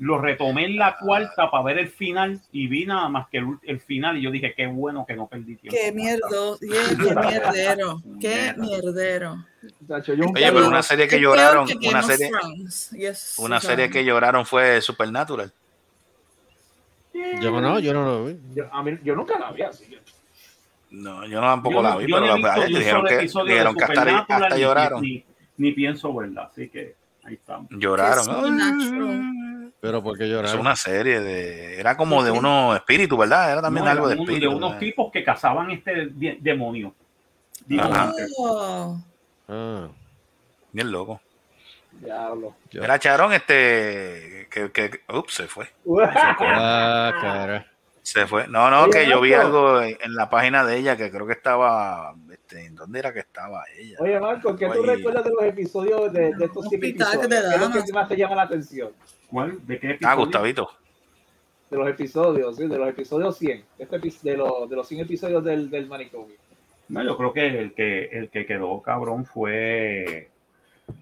Lo 0.00 0.20
retomé 0.20 0.64
en 0.66 0.76
la 0.76 0.96
cuarta 0.96 1.50
para 1.50 1.64
ver 1.64 1.78
el 1.78 1.88
final 1.88 2.40
y 2.52 2.68
vi 2.68 2.86
nada 2.86 3.08
más 3.08 3.26
que 3.28 3.38
el, 3.38 3.58
el 3.64 3.80
final 3.80 4.16
y 4.16 4.22
yo 4.22 4.30
dije, 4.30 4.54
qué 4.56 4.68
bueno 4.68 5.04
que 5.04 5.16
no 5.16 5.26
perdí 5.26 5.56
tiempo. 5.56 5.76
Qué 5.76 5.90
mierdo, 5.92 6.56
qué, 6.60 6.68
qué 6.68 7.14
mierdero, 7.26 8.02
qué 8.20 8.54
mierdero. 8.56 9.44
Oye, 10.36 10.52
pero 10.52 10.68
una 10.68 10.82
serie 10.84 11.08
que 11.08 11.18
lloraron, 11.20 11.66
que 11.66 11.88
una 11.88 12.02
serie. 12.04 12.30
Yes, 12.96 13.34
una 13.38 13.60
serie 13.60 13.90
que 13.90 14.04
lloraron 14.04 14.46
fue 14.46 14.80
Supernatural. 14.80 15.52
Yo 17.40 17.60
no, 17.60 17.80
yo 17.80 17.92
no 17.92 18.04
lo 18.04 18.24
vi. 18.26 18.36
yo, 18.54 18.72
a 18.72 18.82
mí- 18.84 18.98
yo 19.02 19.16
nunca 19.16 19.36
la 19.38 19.50
vi 19.50 19.62
así. 19.62 19.84
que- 19.86 19.98
No, 20.90 21.26
yo 21.26 21.40
no 21.40 21.46
tampoco 21.48 21.74
Yo 21.76 21.82
la 21.82 21.96
vi, 21.96 22.04
pero 22.12 22.20
la- 22.20 22.36
ni 22.36 22.42
un 22.74 22.78
dijeron 22.78 23.04
que, 23.06 23.18
dijeron 23.18 23.74
que 23.74 23.84
hasta, 23.84 24.04
ni- 24.54 24.60
lloraron. 24.62 25.02
Ni, 25.02 25.24
ni 25.56 25.72
pienso 25.72 26.14
verla, 26.14 26.44
así 26.44 26.68
que 26.68 26.94
ahí 27.24 27.34
estamos. 27.34 27.66
Lloraron. 27.72 29.47
Es. 29.80 29.82
Pero 29.82 30.02
porque 30.02 30.24
Es 30.24 30.30
llorar. 30.30 30.58
una 30.58 30.74
serie 30.76 31.20
de. 31.20 31.78
Era 31.78 31.96
como 31.96 32.24
de 32.24 32.30
unos 32.32 32.74
espíritus, 32.76 33.16
¿verdad? 33.18 33.52
Era 33.52 33.62
también 33.62 33.84
No, 33.84 33.90
algo 33.92 34.08
de 34.08 34.14
era 34.14 34.22
uno 34.22 34.30
espíritus. 34.32 34.54
unos 34.56 34.70
¿verdad? 34.70 34.80
tipos 34.80 35.12
que 35.12 35.22
cazaban 35.24 35.70
este 35.70 36.06
de- 36.06 36.38
demonio. 36.40 36.94
Oh, 38.38 38.98
Ah, 39.48 39.88
Bien 40.72 40.90
loco. 40.92 41.20
Diablo. 41.92 42.54
Era 42.72 42.98
Charón, 42.98 43.32
este. 43.32 44.46
Que, 44.50 44.70
que, 44.72 45.00
ups, 45.12 45.34
se 45.34 45.46
fue. 45.48 45.68
Ah, 46.40 47.12
cara. 47.20 47.66
Se 48.02 48.26
fue. 48.26 48.46
No, 48.48 48.70
no, 48.70 48.88
que 48.90 49.06
yo 49.08 49.20
vi 49.20 49.32
algo 49.34 49.80
en, 49.82 49.96
en 50.00 50.14
la 50.14 50.30
página 50.30 50.64
de 50.64 50.76
ella 50.78 50.96
que 50.96 51.10
creo 51.10 51.26
que 51.26 51.32
estaba. 51.34 52.14
Este, 52.48 52.64
¿en 52.64 52.74
¿Dónde 52.76 52.98
era 52.98 53.12
que 53.12 53.20
estaba 53.20 53.62
ella? 53.78 53.98
Oye, 54.00 54.18
Marco, 54.18 54.56
¿qué 54.56 54.66
tú 54.68 54.80
Oye. 54.80 54.96
recuerdas 54.96 55.24
de 55.24 55.30
los 55.30 55.44
episodios 55.44 56.12
de, 56.14 56.34
de 56.34 56.44
estos 56.46 56.66
siete 56.68 56.88
episodios? 56.88 57.22
de 57.22 57.28
¿Qué 57.28 57.54
es 57.54 57.60
lo 57.60 57.84
que 57.84 57.92
más 57.92 58.08
te 58.08 58.16
llama 58.16 58.36
la 58.36 58.42
atención? 58.42 58.90
¿Cuál? 59.30 59.66
¿De 59.66 59.78
qué 59.78 59.88
Ah, 59.88 59.92
episodio? 59.92 60.16
Gustavito. 60.16 60.70
De 61.70 61.76
los 61.76 61.88
episodios, 61.88 62.56
sí, 62.56 62.66
de 62.66 62.78
los 62.78 62.88
episodios 62.88 63.36
100. 63.36 63.64
Este, 63.78 63.98
de, 64.22 64.36
los, 64.38 64.70
de 64.70 64.76
los 64.76 64.88
100 64.88 65.00
episodios 65.02 65.44
del, 65.44 65.68
del 65.68 65.86
manicomio. 65.86 66.36
No, 66.88 67.04
yo 67.04 67.18
creo 67.18 67.32
que 67.34 67.46
el 67.46 67.74
que 67.74 68.04
el 68.06 68.30
que 68.30 68.46
quedó 68.46 68.80
cabrón 68.80 69.26
fue 69.26 70.30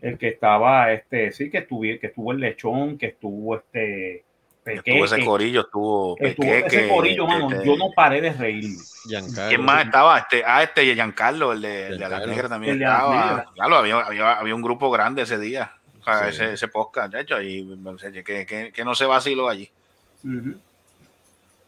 el 0.00 0.18
que 0.18 0.28
estaba, 0.28 0.92
este, 0.92 1.30
sí, 1.30 1.48
que 1.48 1.58
estuvo, 1.58 1.82
que 1.82 2.00
estuvo 2.08 2.32
el 2.32 2.40
lechón, 2.40 2.98
que 2.98 3.06
estuvo 3.06 3.54
este 3.54 4.24
Estuvo 4.66 5.04
ese 5.04 5.24
corillo, 5.24 5.60
estuvo. 5.62 6.16
estuvo 6.18 6.46
Pequeque, 6.46 6.76
ese 6.76 6.88
corillo, 6.88 7.26
mano. 7.26 7.50
este, 7.52 7.66
Yo 7.66 7.76
no 7.76 7.90
paré 7.94 8.20
de 8.20 8.32
reírme. 8.32 8.76
¿Quién 9.48 9.64
más 9.64 9.84
estaba? 9.84 10.18
Este, 10.18 10.42
ah, 10.44 10.62
este 10.62 10.92
Giancarlo, 10.94 11.52
el 11.52 11.62
de, 11.62 11.86
el 11.86 11.92
de 11.92 11.98
la 12.00 12.06
Giancarlo. 12.08 12.26
negra 12.34 12.48
también 12.48 12.72
El 12.74 12.78
de 12.80 12.84
Alas 12.86 12.98
estaba. 13.02 13.26
Negras. 13.26 13.46
Claro, 13.54 13.76
había, 13.76 14.00
había, 14.00 14.32
había 14.32 14.54
un 14.54 14.62
grupo 14.62 14.90
grande 14.90 15.22
ese 15.22 15.38
día. 15.38 15.72
O 16.00 16.04
sea, 16.04 16.22
Sí. 16.24 16.28
ese, 16.30 16.52
ese 16.54 16.68
podcast, 16.68 17.12
de 17.12 17.20
hecho, 17.20 17.40
y 17.42 17.66
que, 18.24 18.44
que, 18.46 18.72
que 18.72 18.84
no 18.84 18.94
se 18.94 19.06
vaciló 19.06 19.48
allí. 19.48 19.70
Ujú. 20.24 20.54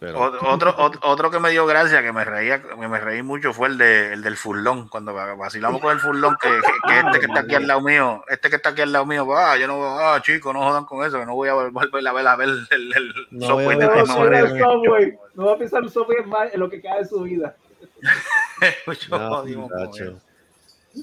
Pero, 0.00 0.20
Otro, 0.20 0.76
ot- 0.76 0.98
otro 1.02 1.28
que 1.30 1.40
me 1.40 1.50
dio 1.50 1.66
gracia, 1.66 2.02
que 2.02 2.12
me 2.12 2.24
reía, 2.24 2.62
que 2.62 2.76
me 2.76 3.00
reí 3.00 3.20
mucho, 3.22 3.52
fue 3.52 3.66
el, 3.66 3.78
de, 3.78 4.12
el 4.12 4.22
del 4.22 4.36
furlón. 4.36 4.88
Cuando 4.88 5.12
vacilamos 5.12 5.80
con 5.80 5.90
el 5.92 5.98
furlón, 5.98 6.36
que, 6.40 6.48
que- 6.48 6.88
que 6.88 6.98
este 7.00 7.18
que 7.20 7.26
está 7.26 7.40
aquí 7.40 7.54
al 7.56 7.66
lado 7.66 7.80
mío, 7.80 8.24
este 8.28 8.48
que 8.48 8.56
está 8.56 8.68
aquí 8.68 8.82
al 8.82 8.92
lado 8.92 9.06
mío, 9.06 9.26
ah, 9.36 9.56
yo 9.56 9.66
no, 9.66 9.82
ah, 9.98 10.20
chico, 10.22 10.52
no 10.52 10.60
jodan 10.62 10.84
con 10.84 11.04
eso, 11.04 11.18
que 11.18 11.26
no 11.26 11.34
voy 11.34 11.48
a 11.48 11.54
vol- 11.54 11.72
volver 11.72 12.06
a 12.06 12.12
ver, 12.12 12.26
a 12.28 12.36
ver 12.36 12.48
el, 12.70 12.92
el 12.96 13.14
No 13.32 13.46
a 13.58 13.62
de 14.30 14.48
No 14.48 14.72
Subway. 14.84 15.18
No 15.34 15.46
va 15.46 15.52
a 15.54 15.58
pisar 15.58 15.82
el 15.82 15.90
Subway 15.90 16.18
en, 16.52 16.60
lo 16.60 16.70
que 16.70 16.80
queda 16.80 16.98
de 16.98 17.04
su 17.04 17.20
vida. 17.22 17.56
Mucho 18.86 19.18
no, 19.18 19.42
eso. 19.44 20.20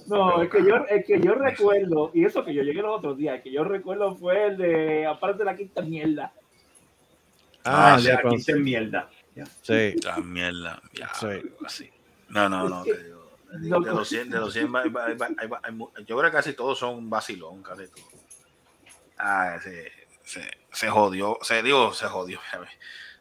No, 0.08 0.42
el 0.42 0.50
que 0.50 0.64
yo, 0.66 0.76
el 0.90 1.04
que 1.04 1.20
yo 1.22 1.36
recuerdo, 1.36 2.12
y 2.14 2.26
eso 2.26 2.44
que 2.44 2.54
yo 2.54 2.64
llegué 2.64 2.82
los 2.82 2.98
otros 2.98 3.18
días, 3.18 3.36
el 3.36 3.44
que 3.44 3.52
yo 3.52 3.64
recuerdo 3.66 4.16
fue 4.16 4.48
el 4.48 4.58
de 4.58 5.06
aparte 5.06 5.40
de 5.40 5.46
la 5.46 5.56
quinta 5.56 5.82
mierda. 5.82 6.32
Ah, 7.66 7.96
Ah, 7.96 8.00
ya 8.00 8.16
aquí 8.16 8.24
con- 8.24 8.40
se 8.40 8.54
mierda. 8.56 9.10
Ya. 9.36 9.46
Sí, 9.62 9.96
La 10.04 10.18
mierda, 10.18 10.82
ya, 10.94 11.12
Sí. 11.14 11.28
así. 11.66 11.92
No, 12.30 12.48
no, 12.48 12.70
no, 12.70 12.84
te 12.84 13.04
digo, 13.04 13.26
de, 13.52 13.60
de 13.90 13.96
los 13.96 14.08
100, 14.08 14.30
de 14.30 14.40
los 14.40 14.54
100 14.54 14.74
va- 14.74 14.84
va- 14.84 15.14
va- 15.14 15.30
hay 15.38 15.48
va- 15.48 15.60
hay 15.64 15.78
yo 16.06 16.18
creo 16.18 16.24
que 16.24 16.32
casi 16.38 16.54
todos 16.54 16.78
son 16.80 17.10
vacilón, 17.10 17.62
casi 17.62 17.88
todos. 17.88 18.08
Ah, 19.18 19.58
se, 19.62 19.92
se, 20.24 20.50
se 20.72 20.90
jodió, 20.90 21.38
se 21.42 21.62
digo, 21.64 21.94
se 21.94 22.06
jodió, 22.08 22.40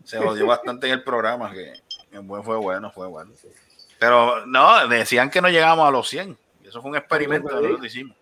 se 0.05 0.19
jodió 0.19 0.47
bastante 0.47 0.87
en 0.89 0.95
el 0.95 1.03
programa, 1.03 1.53
que, 1.53 1.73
fue, 2.27 2.43
fue 2.43 2.57
bueno, 2.57 2.91
fue 2.93 3.07
bueno. 3.09 3.33
Pero 3.99 4.45
no, 4.47 4.87
decían 4.89 5.31
que 5.31 5.41
no 5.41 5.49
llegamos 5.49 5.87
a 5.87 5.91
los 5.91 6.09
100, 6.09 6.37
y 6.63 6.69
eso 6.69 6.81
fue 6.83 6.91
un 6.91 6.97
experimento 6.97 7.49
que 7.49 7.55
nosotros 7.55 7.87
hicimos. 7.87 8.17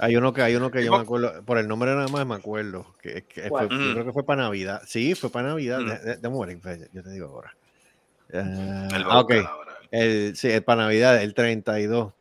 Hay 0.00 0.16
uno 0.16 0.32
que 0.32 0.42
hay 0.42 0.54
uno 0.56 0.70
que 0.70 0.84
yo 0.84 0.92
me 0.92 0.98
acuerdo, 0.98 1.44
por 1.44 1.58
el 1.58 1.68
nombre 1.68 1.90
nada 1.94 2.08
más 2.08 2.26
me 2.26 2.34
acuerdo, 2.34 2.94
que, 3.02 3.24
que 3.24 3.42
fue- 3.42 3.50
¿Cuál? 3.50 3.68
yo 3.68 3.76
Mm. 3.76 3.92
creo 3.92 4.04
que 4.06 4.12
fue 4.12 4.24
para 4.24 4.42
Navidad. 4.42 4.82
Sí, 4.86 5.14
fue 5.14 5.30
para 5.30 5.48
Navidad. 5.48 5.80
Mm. 5.80 6.28
Morir, 6.30 6.58
pues, 6.62 6.88
yo 6.92 7.02
te 7.02 7.10
digo 7.10 7.26
ahora. 7.28 7.54
Ah, 8.32 8.88
El 8.94 9.02
ah, 9.04 9.18
ok. 9.20 9.32
El, 9.90 10.36
sí, 10.36 10.48
el 10.50 10.62
para 10.62 10.82
Navidad, 10.84 11.20
el 11.22 11.34
32. 11.34 12.12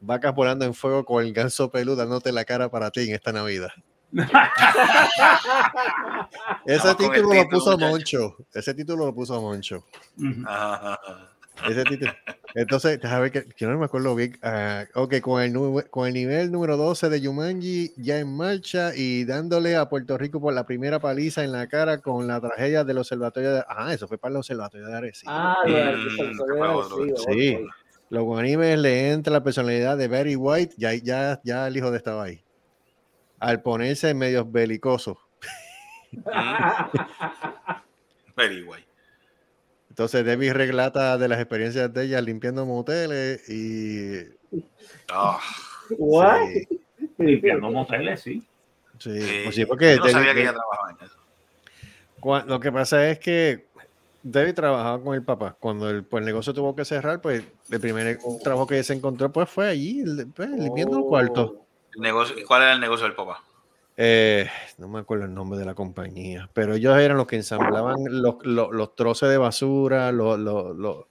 Vacas 0.00 0.34
volando 0.34 0.64
en 0.64 0.72
fuego 0.74 1.04
con 1.04 1.22
el 1.24 1.32
ganso 1.34 1.70
peludo 1.70 1.96
dándote 1.96 2.32
la 2.32 2.44
cara 2.46 2.70
para 2.70 2.90
ti 2.90 3.08
en 3.08 3.14
esta 3.14 3.32
Navidad. 3.32 3.68
Ese 6.64 6.90
el 6.90 6.96
título 6.96 7.22
lo 7.22 7.30
título, 7.30 7.48
puso 7.50 7.72
muchacho. 7.78 7.88
Moncho. 7.90 8.36
Ese 8.54 8.74
título 8.74 9.06
lo 9.06 9.14
puso 9.14 9.40
Moncho. 9.40 9.84
Ajá. 10.46 10.98
Ese 11.68 11.84
título. 11.84 12.12
Entonces, 12.54 13.00
déjame 13.00 13.22
ver 13.22 13.32
que 13.32 13.46
yo 13.56 13.70
no 13.70 13.78
me 13.78 13.84
acuerdo 13.84 14.14
bien. 14.14 14.36
ah, 14.42 14.84
ok, 14.94 15.20
con 15.20 15.42
el, 15.42 15.52
nu- 15.52 15.82
con 15.90 16.08
el 16.08 16.14
nivel 16.14 16.50
número 16.50 16.76
12 16.76 17.08
de 17.08 17.20
Yumanji 17.20 17.92
ya 17.96 18.18
en 18.18 18.34
marcha 18.36 18.92
y 18.94 19.24
dándole 19.24 19.76
a 19.76 19.88
Puerto 19.88 20.18
Rico 20.18 20.40
por 20.40 20.52
la 20.52 20.66
primera 20.66 20.98
paliza 20.98 21.44
en 21.44 21.52
la 21.52 21.68
cara 21.68 21.98
con 21.98 22.26
la 22.26 22.40
tragedia 22.40 22.82
del 22.84 22.98
observatorio 22.98 23.52
de. 23.54 23.64
Ah, 23.68 23.92
eso 23.94 24.08
fue 24.08 24.18
para 24.18 24.32
el 24.32 24.36
observatorio 24.38 24.86
de 24.86 24.96
Arecibo. 24.96 25.30
Ah, 25.32 25.56
Mm, 25.64 25.70
de. 25.72 25.82
Arecibo, 25.82 27.14
Sí. 27.32 27.58
Los 28.08 28.24
guanimes 28.24 28.78
le 28.80 29.12
entra 29.12 29.32
la 29.32 29.44
personalidad 29.44 29.96
de 29.96 30.08
Barry 30.08 30.34
White, 30.34 30.74
ya, 30.76 30.92
ya, 30.94 31.40
ya 31.44 31.68
el 31.68 31.76
hijo 31.76 31.92
de 31.92 31.98
estaba 31.98 32.24
ahí. 32.24 32.42
Al 33.38 33.62
ponerse 33.62 34.12
medio 34.14 34.44
belicoso. 34.44 35.20
Very 38.36 38.62
guay. 38.62 38.84
Entonces 39.90 40.24
Debbie 40.24 40.52
relata 40.52 41.18
de 41.18 41.28
las 41.28 41.40
experiencias 41.40 41.92
de 41.92 42.04
ella 42.04 42.20
limpiando 42.20 42.64
moteles 42.64 43.46
y 43.50 44.22
What? 45.98 46.38
sí, 46.54 46.68
Limpiando 47.18 47.70
moteles, 47.70 48.20
sí. 48.22 48.40
sí, 48.98 49.20
sí. 49.20 49.40
pues 49.44 49.54
sí, 49.56 49.64
porque 49.66 49.96
Yo 49.96 50.00
no 50.00 50.06
Debbie- 50.06 50.12
sabía 50.12 50.34
que 50.34 50.40
ella 50.42 50.52
trabajaba 50.54 50.90
en 50.92 51.06
eso. 51.06 52.46
lo 52.46 52.60
que 52.60 52.72
pasa 52.72 53.10
es 53.10 53.18
que 53.18 53.66
Debbie 54.22 54.52
trabajaba 54.52 55.02
con 55.02 55.14
el 55.14 55.24
papá. 55.24 55.56
Cuando 55.58 55.90
el, 55.90 56.04
pues, 56.04 56.20
el 56.20 56.26
negocio 56.26 56.54
tuvo 56.54 56.76
que 56.76 56.84
cerrar, 56.84 57.20
pues 57.20 57.42
el 57.70 57.80
primer 57.80 58.18
trabajo 58.44 58.66
que 58.66 58.82
se 58.84 58.92
encontró 58.94 59.32
pues 59.32 59.48
fue 59.50 59.68
allí, 59.68 60.04
pues, 60.34 60.50
limpiando 60.50 60.98
el 60.98 61.04
cuarto. 61.04 61.66
El 61.94 62.02
negocio, 62.02 62.36
¿Cuál 62.46 62.62
era 62.62 62.72
el 62.74 62.80
negocio 62.80 63.06
del 63.06 63.16
papá? 63.16 63.42
Eh, 63.96 64.48
no 64.78 64.88
me 64.88 65.00
acuerdo 65.00 65.24
el 65.26 65.34
nombre 65.34 65.58
de 65.58 65.64
la 65.66 65.74
compañía, 65.74 66.48
pero 66.54 66.74
ellos 66.74 66.96
eran 66.98 67.16
los 67.18 67.26
que 67.26 67.36
ensamblaban 67.36 67.96
los, 68.08 68.36
los, 68.44 68.70
los 68.72 68.94
troces 68.96 69.28
de 69.28 69.36
basura, 69.36 70.10
los, 70.12 70.38
los, 70.38 70.74
los, 70.76 71.04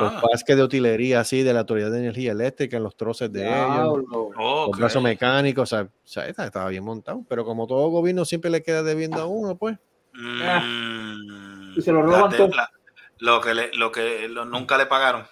los 0.00 0.12
pasques 0.22 0.56
de 0.56 0.62
utilería 0.62 1.20
así 1.20 1.42
de 1.42 1.52
la 1.52 1.60
Autoridad 1.60 1.90
de 1.90 1.98
Energía 1.98 2.32
Eléctrica, 2.32 2.78
los 2.78 2.96
troces 2.96 3.30
de 3.30 3.42
ellos. 3.46 3.98
Oh, 4.36 4.68
los 4.70 4.78
brazos 4.78 5.02
mecánicos, 5.02 5.70
o 5.72 5.76
sea, 5.76 5.82
o 5.84 5.88
sea, 6.04 6.26
esta- 6.26 6.46
estaba 6.46 6.68
bien 6.70 6.84
montado, 6.84 7.22
pero 7.28 7.44
como 7.44 7.66
todo 7.66 7.88
gobierno 7.88 8.24
siempre 8.24 8.50
le 8.50 8.62
queda 8.62 8.82
debiendo 8.82 9.20
a 9.20 9.26
uno, 9.26 9.56
pues. 9.56 9.76
Mm, 10.14 11.74
Y 11.76 11.82
se 11.82 11.92
lo 11.92 12.02
roban 12.02 12.30
la- 12.30 12.36
todo. 12.36 12.48
la- 12.48 12.70
lo 13.18 13.40
que, 13.40 13.54
le, 13.54 13.70
lo 13.74 13.92
que 13.92 14.28
lo- 14.28 14.44
nunca 14.44 14.78
le 14.78 14.86
pagaron. 14.86 15.24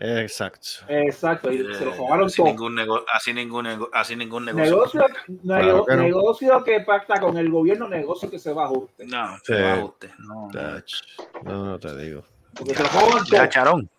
Exacto. 0.00 0.68
Exacto, 0.88 1.52
y 1.52 1.58
se 1.58 1.84
lo 1.84 1.92
robaron 1.94 2.26
así 2.26 2.36
todo. 2.38 2.46
ningún 2.46 2.74
nego- 2.74 3.04
así 3.12 3.34
ningún 3.34 3.64
nego- 3.66 3.90
así 3.92 4.16
ningún 4.16 4.46
negocio. 4.46 4.72
Negocio, 4.74 5.06
Claro 5.42 5.64
nego- 5.66 5.86
que 5.86 5.96
no. 5.96 6.02
negocio 6.02 6.64
que 6.64 6.80
pacta 6.80 7.20
con 7.20 7.36
el 7.36 7.50
gobierno, 7.50 7.86
negocio 7.86 8.30
que 8.30 8.38
se 8.38 8.52
va 8.54 8.62
a 8.62 8.66
ajuste. 8.66 9.06
No, 9.06 9.36
Sí. 9.36 9.42
se 9.44 9.62
va 9.62 9.74
a 9.74 9.84
usted. 9.84 10.10
No, 10.18 10.48
no. 10.50 11.66
No, 11.66 11.78
te 11.78 11.96
digo. 11.98 12.24
Porque 12.56 12.74
se 12.74 12.82
lo 12.82 12.88
Ya, 13.30 13.38
todo. 13.42 13.46
Charón. 13.48 13.90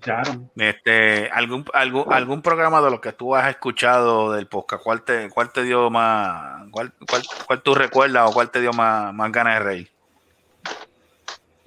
Claro. 0.00 0.30
Este, 0.56 1.28
algún, 1.30 1.64
algún, 1.72 2.12
algún 2.12 2.42
programa 2.42 2.80
de 2.82 2.90
los 2.90 3.00
que 3.00 3.12
tú 3.12 3.34
has 3.34 3.48
escuchado 3.48 4.30
del 4.32 4.46
podcast, 4.46 4.84
¿cuál 4.84 5.02
te, 5.02 5.28
cuál 5.30 5.50
te 5.52 5.62
dio 5.62 5.90
más, 5.90 6.68
cuál, 6.70 6.92
cuál, 7.08 7.22
cuál 7.46 7.62
tú 7.62 7.74
recuerdas 7.74 8.30
o 8.30 8.32
cuál 8.32 8.50
te 8.50 8.60
dio 8.60 8.72
más, 8.72 9.12
más 9.14 9.32
ganas 9.32 9.58
de 9.58 9.64
reír? 9.64 9.90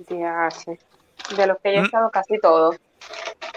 Ya 0.10 0.49
sé. 0.51 0.80
De 1.36 1.47
los 1.47 1.58
que 1.60 1.74
yo 1.74 1.80
he 1.80 1.82
¿Mm? 1.82 1.86
estado 1.86 2.12
casi 2.12 2.39
todos. 2.39 2.76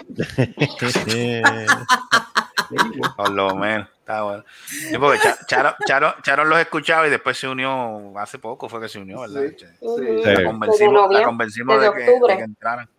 Por 3.15 3.29
lo 3.31 3.55
menos. 3.55 3.87
Está 3.99 4.23
bueno. 4.23 4.43
Sí, 4.67 4.97
porque 4.97 5.19
Cha- 5.19 5.37
Charo, 5.47 5.75
Charo, 5.85 6.15
Charo 6.21 6.45
los 6.45 6.59
escuchaba 6.59 7.07
y 7.07 7.09
después 7.09 7.37
se 7.37 7.47
unió, 7.47 8.13
hace 8.17 8.39
poco 8.39 8.69
fue 8.69 8.79
que 8.81 8.89
se 8.89 8.99
unió, 8.99 9.21
¿verdad? 9.21 9.41
Sí. 9.57 9.65
La 10.23 10.43
convencimos, 10.45 11.11
la 11.13 11.23
convencimos 11.23 11.81
de, 11.81 11.91
que, 11.91 11.99
de 11.99 12.09
octubre. 12.11 12.37
que 12.37 12.43
entraran. 12.43 12.89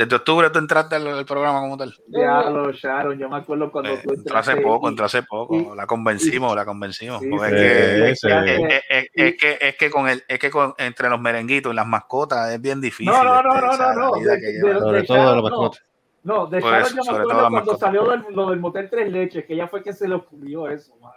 Desde 0.00 0.16
octubre 0.16 0.48
tú 0.48 0.58
entraste 0.58 0.96
al, 0.96 1.06
al 1.08 1.26
programa 1.26 1.60
como 1.60 1.76
tal. 1.76 1.94
Diablo, 2.06 2.72
Sharon, 2.72 3.18
yo 3.18 3.28
me 3.28 3.36
acuerdo 3.36 3.70
cuando 3.70 3.90
tú 3.98 4.14
Entró 4.14 4.38
hace 4.38 4.52
entraste 4.52 4.56
poco, 4.62 4.88
entró 4.88 5.04
hace 5.04 5.22
poco. 5.24 5.74
La 5.74 5.86
convencimos, 5.86 6.56
la 6.56 6.64
convencimos. 6.64 7.20
Sí, 7.20 7.28
es, 7.30 7.42
sí, 7.42 7.50
que, 7.50 8.14
sí. 8.16 8.28
es, 8.30 8.82
es- 8.88 9.08
es 9.14 9.36
que, 9.36 9.58
es 9.60 9.76
que 9.76 9.90
con 9.90 10.08
el, 10.08 10.24
es 10.26 10.38
que 10.38 10.50
con, 10.50 10.72
entre 10.78 11.10
los 11.10 11.20
merenguitos 11.20 11.70
y 11.70 11.76
las 11.76 11.86
mascotas 11.86 12.50
es 12.50 12.58
bien 12.62 12.80
difícil. 12.80 13.12
No, 13.12 13.22
no, 13.22 13.42
no, 13.42 13.54
este, 13.54 13.66
no, 13.66 13.76
no, 13.76 13.94
no. 13.94 14.12
vida 14.20 14.36
De, 14.36 14.78
Sobre 14.78 15.02
todo 15.02 15.16
Sharon, 15.18 15.36
de 15.36 15.42
los 15.42 15.50
no. 15.50 15.56
mascotas. 15.58 15.84
No, 16.22 16.46
de 16.46 16.60
Sharon 16.60 16.88
yo 16.88 16.94
me 16.94 17.00
acuerdo 17.02 17.28
las 17.28 17.28
cuando 17.36 17.50
mascotas. 17.50 17.80
salió 17.80 18.04
del- 18.10 18.24
lo 18.30 18.48
del 18.50 18.58
motel 18.58 18.88
Tres 18.88 19.12
Leches, 19.12 19.44
que 19.44 19.54
ya 19.54 19.68
fue 19.68 19.82
que 19.82 19.92
se 19.92 20.08
le 20.08 20.14
ocurrió 20.14 20.66
eso, 20.68 20.96
man. 20.96 21.12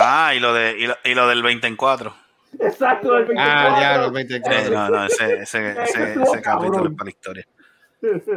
Ah, 0.00 0.32
y 0.34 0.40
lo, 0.40 0.52
de, 0.52 0.76
y, 0.76 0.86
lo, 0.88 0.94
y 1.04 1.14
lo 1.14 1.28
del 1.28 1.44
20 1.44 1.64
en 1.68 1.76
4. 1.76 2.12
Exacto, 2.58 3.16
el 3.18 3.26
24. 3.26 3.76
Ah, 3.76 3.80
ya, 3.80 3.98
los 3.98 4.08
Eh, 4.08 4.10
24. 4.14 4.70
no, 4.72 4.88
no, 4.88 5.04
ese, 5.06 5.34
ese, 5.42 5.70
Ese 5.82 6.12
ese, 6.22 6.42
capítulo 6.42 6.88
es 6.88 6.94
para 6.96 7.04
la 7.04 7.10
historia. 7.10 7.44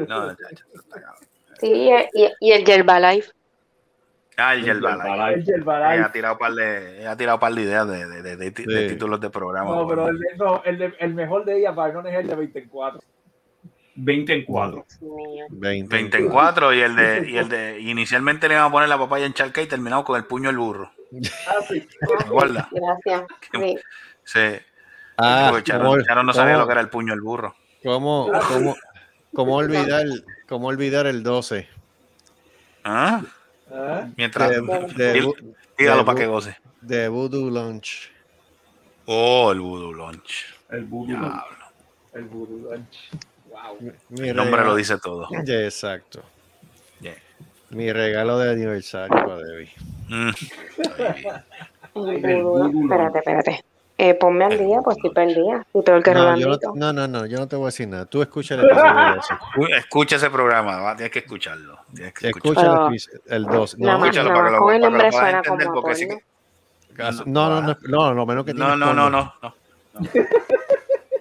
No. 0.07 0.35
Sí, 1.59 1.89
y, 2.13 2.27
y 2.39 2.51
el 2.51 2.63
Yerbalife. 2.65 3.31
Ah, 4.37 4.53
el 4.55 4.63
Yerbalife. 4.63 5.33
El 5.33 5.45
Yerbalife. 5.45 5.95
Ella 5.95 6.05
ha 6.05 6.11
tirado 6.11 6.37
par 6.37 6.53
de, 6.53 7.05
ha 7.07 7.17
tirado 7.17 7.39
par 7.39 7.53
de 7.53 7.61
ideas 7.61 7.87
de, 7.87 8.05
de, 8.07 8.21
de, 8.21 8.35
de- 8.37 8.51
de 8.51 8.81
Sí. 8.83 8.87
títulos 8.93 9.19
de 9.19 9.29
programa. 9.29 9.69
No, 9.75 9.85
pero 9.87 10.07
el, 10.07 10.17
de- 10.19 10.37
no, 10.37 10.63
el, 10.63 10.77
de- 10.77 10.93
el 10.99 11.13
mejor 11.13 11.43
de 11.45 11.59
ella, 11.59 11.71
Byron, 11.71 12.07
es 12.07 12.15
el 12.15 12.27
de 12.27 12.35
24. 12.35 13.01
20 13.95 14.33
en 14.33 14.45
4. 14.45 14.85
20. 15.49 15.93
20 15.95 16.17
en 16.17 16.29
4 16.29 16.73
y 16.73 16.79
el 16.79 16.95
de, 16.95 17.29
y 17.29 17.37
el 17.37 17.49
de 17.49 17.79
inicialmente 17.81 18.47
le 18.47 18.53
iban 18.53 18.67
a 18.67 18.71
poner 18.71 18.87
la 18.87 18.97
papaya 18.97 19.25
en 19.25 19.33
charca 19.33 19.61
y 19.61 19.67
terminamos 19.67 20.05
con 20.05 20.15
el 20.15 20.23
puño 20.25 20.47
del 20.47 20.57
burro. 20.57 20.89
Ah, 21.47 21.55
sí. 21.67 21.81
¿Te 21.81 22.23
acuerdas? 22.25 22.67
Gracias. 22.71 23.23
Sí. 23.51 23.77
Sí. 24.23 24.65
Ah, 25.17 25.47
Porque 25.51 25.63
Charo, 25.65 25.83
¿cómo- 25.89 26.01
Charo 26.01 26.23
no 26.23 26.31
sabía 26.31 26.53
cómo- 26.53 26.61
lo 26.63 26.67
que 26.67 26.71
era 26.71 26.81
el 26.81 26.89
puño 26.89 27.11
del 27.11 27.21
burro. 27.21 27.55
¿Cómo, 27.83 28.29
cómo, 28.47 28.75
cómo 29.33 29.55
olvidar, 29.55 30.05
cómo 30.47 30.67
olvidar 30.67 31.07
el 31.07 31.23
12? 31.23 31.67
¿Ah? 32.83 33.21
¿Ah? 33.71 34.07
Mientras. 34.17 34.49
De, 34.49 34.61
de, 34.95 35.21
Dí- 35.21 35.53
dígalo 35.77 36.05
para 36.05 36.19
que 36.19 36.25
goce. 36.27 36.57
de 36.81 37.07
Voodoo 37.07 37.49
Lunch. 37.49 38.11
Oh, 39.11 39.51
el 39.51 39.59
voodoo 39.59 39.91
lunch. 39.91 40.45
El 40.69 40.83
voodoo. 40.85 41.07
Diablo. 41.07 41.41
El 42.13 42.25
Voodoo 42.25 42.57
Lunch. 42.71 43.09
Wow. 43.49 43.93
Mi 44.09 44.29
El 44.29 44.35
nombre 44.35 44.57
regalo- 44.57 44.69
lo 44.71 44.75
dice 44.75 44.97
todo. 44.99 45.27
Ya, 45.45 45.61
Exacto. 45.65 46.21
Yeah. 47.01 47.15
Mi 47.71 47.91
regalo 47.91 48.37
de 48.37 48.51
aniversario 48.51 49.09
para 49.15 49.37
Debbie. 49.37 49.71
Mm. 50.09 50.29
Espérate, 51.95 53.17
espérate. 53.19 53.63
Eh, 54.01 54.13
ponme 54.13 54.45
al 54.45 54.57
día, 54.57 54.79
pues 54.81 54.95
estoy 54.95 55.11
perdida. 55.11 55.65
Sí, 55.73 55.81
peor 55.81 56.01
que 56.01 56.13
No, 56.13 56.37
yo 56.37 56.47
no, 56.47 56.73
no, 56.73 56.93
no, 56.93 57.07
no, 57.07 57.25
yo 57.25 57.37
no 57.37 57.47
te 57.49 57.57
voy 57.57 57.65
a 57.65 57.67
decir 57.67 57.85
nada. 57.87 58.05
Tú 58.05 58.21
escucha 58.21 58.55
el 58.55 58.61
episodio. 58.61 59.21
Uy, 59.57 59.71
Escucha 59.73 60.15
ese 60.15 60.29
programa, 60.29 60.79
va, 60.79 60.95
tienes 60.95 61.11
que 61.11 61.19
escucharlo. 61.19 61.79
Tienes 61.93 62.13
que 62.13 62.27
Escucha 62.29 62.49
escucharlo. 62.49 62.87
El, 62.87 62.93
episodio- 62.93 63.21
el 63.27 63.45
2. 63.45 63.77
Nada 63.79 63.97
No, 63.97 64.05
escúchalo 64.05 64.29
para 64.33 64.45
que 64.47 64.51
lo- 64.53 64.59
con 64.61 64.73
el 64.75 64.81
nombre 64.81 65.11
suena 65.11 65.43
como 65.43 65.59
no, 67.25 67.49
no, 67.49 67.61
no, 67.61 67.77
no, 67.87 68.13
lo 68.13 68.25
menos 68.25 68.45
que 68.45 68.53
No, 68.53 68.75
no, 68.75 68.93
no, 68.93 69.09
no, 69.09 69.33
no. 69.41 69.55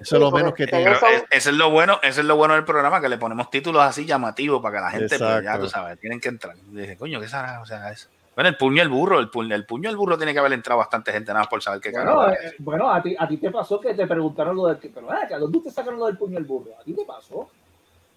Eso 0.00 0.14
es 0.16 0.20
lo 0.22 0.30
menos 0.30 0.54
que 0.54 0.66
tiene. 0.68 0.92
Eso 1.30 1.50
es 1.50 1.56
lo 1.56 1.70
bueno, 1.70 1.98
eso 2.02 2.20
es 2.20 2.26
lo 2.26 2.36
bueno 2.36 2.54
del 2.54 2.64
programa, 2.64 3.00
que 3.00 3.08
le 3.08 3.18
ponemos 3.18 3.50
títulos 3.50 3.82
así 3.82 4.04
llamativos 4.04 4.62
para 4.62 4.76
que 4.76 4.80
la 4.84 4.90
gente, 4.90 5.18
pues, 5.18 5.42
ya 5.44 5.58
tú 5.58 5.68
sabes, 5.68 5.98
tienen 5.98 6.20
que 6.20 6.28
entrar. 6.28 6.54
Dice, 6.68 6.96
coño, 6.96 7.20
¿qué 7.20 7.26
será? 7.28 7.60
O 7.60 7.66
sea, 7.66 7.90
eso. 7.90 8.08
Bueno, 8.38 8.50
el 8.50 8.56
puño 8.56 8.80
del 8.82 8.88
burro, 8.88 9.18
el 9.18 9.30
puño, 9.30 9.52
el 9.56 9.66
puño 9.66 9.88
del 9.90 9.96
burro 9.96 10.16
tiene 10.16 10.32
que 10.32 10.38
haber 10.38 10.52
entrado 10.52 10.78
bastante 10.78 11.10
gente 11.10 11.32
nada 11.32 11.40
más 11.40 11.48
por 11.48 11.60
saber 11.60 11.80
qué 11.80 11.90
Bueno, 11.90 12.30
eh, 12.30 12.54
bueno 12.60 12.88
a, 12.88 13.02
ti, 13.02 13.16
a 13.18 13.26
ti 13.26 13.36
te 13.36 13.50
pasó 13.50 13.80
que 13.80 13.94
te 13.94 14.06
preguntaron 14.06 14.54
lo 14.54 14.66
del. 14.68 14.76
Pero, 14.76 15.10
ah, 15.10 15.26
¿dónde 15.40 15.58
te 15.58 15.72
sacaron 15.72 15.98
lo 15.98 16.06
del 16.06 16.16
puño 16.16 16.34
del 16.34 16.44
burro? 16.44 16.70
¿A 16.80 16.84
ti 16.84 16.92
te 16.92 17.04
pasó? 17.04 17.50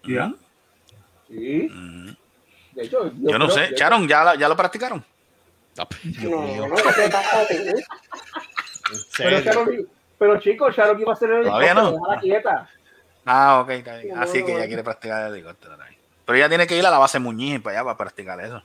¿Ya? 0.04 0.32
Sí. 1.26 1.68
Mm. 1.68 2.10
De 2.70 2.82
hecho, 2.84 3.10
Yo 3.16 3.36
no 3.36 3.48
creo- 3.48 3.66
sé, 3.66 3.74
Charon, 3.74 4.06
¿ya, 4.06 4.22
la- 4.22 4.36
ya 4.36 4.48
lo 4.48 4.56
practicaron? 4.56 5.04
No, 5.76 5.88
no, 6.68 6.74
¿qué 6.76 6.92
te 7.02 7.10
pasa 7.10 7.40
a 7.40 7.46
ti? 7.48 7.56
Pero, 9.18 9.38
Sharon- 9.40 9.88
pero 10.18 10.38
chicos, 10.38 10.76
Sharon 10.76 11.00
iba 11.00 11.10
a 11.10 11.14
hacer 11.14 11.30
el 11.32 11.42
Todavía 11.46 11.72
helicóptero, 11.72 12.14
no. 12.14 12.20
quieta. 12.20 12.70
Ah, 13.26 13.58
ok, 13.60 13.70
está 13.70 13.96
bien. 13.96 14.14
No, 14.14 14.22
Así 14.22 14.38
no, 14.38 14.46
que 14.46 14.52
no. 14.52 14.58
ella 14.58 14.66
quiere 14.68 14.84
practicar 14.84 15.26
el 15.26 15.34
helicóptero. 15.34 15.74
Pero 16.26 16.38
ella 16.38 16.48
tiene 16.48 16.68
que 16.68 16.78
ir 16.78 16.86
a 16.86 16.90
la 16.92 16.98
base 16.98 17.18
Muñiz 17.18 17.60
para 17.60 17.78
allá 17.78 17.84
para 17.86 17.96
practicar 17.96 18.40
eso. 18.40 18.62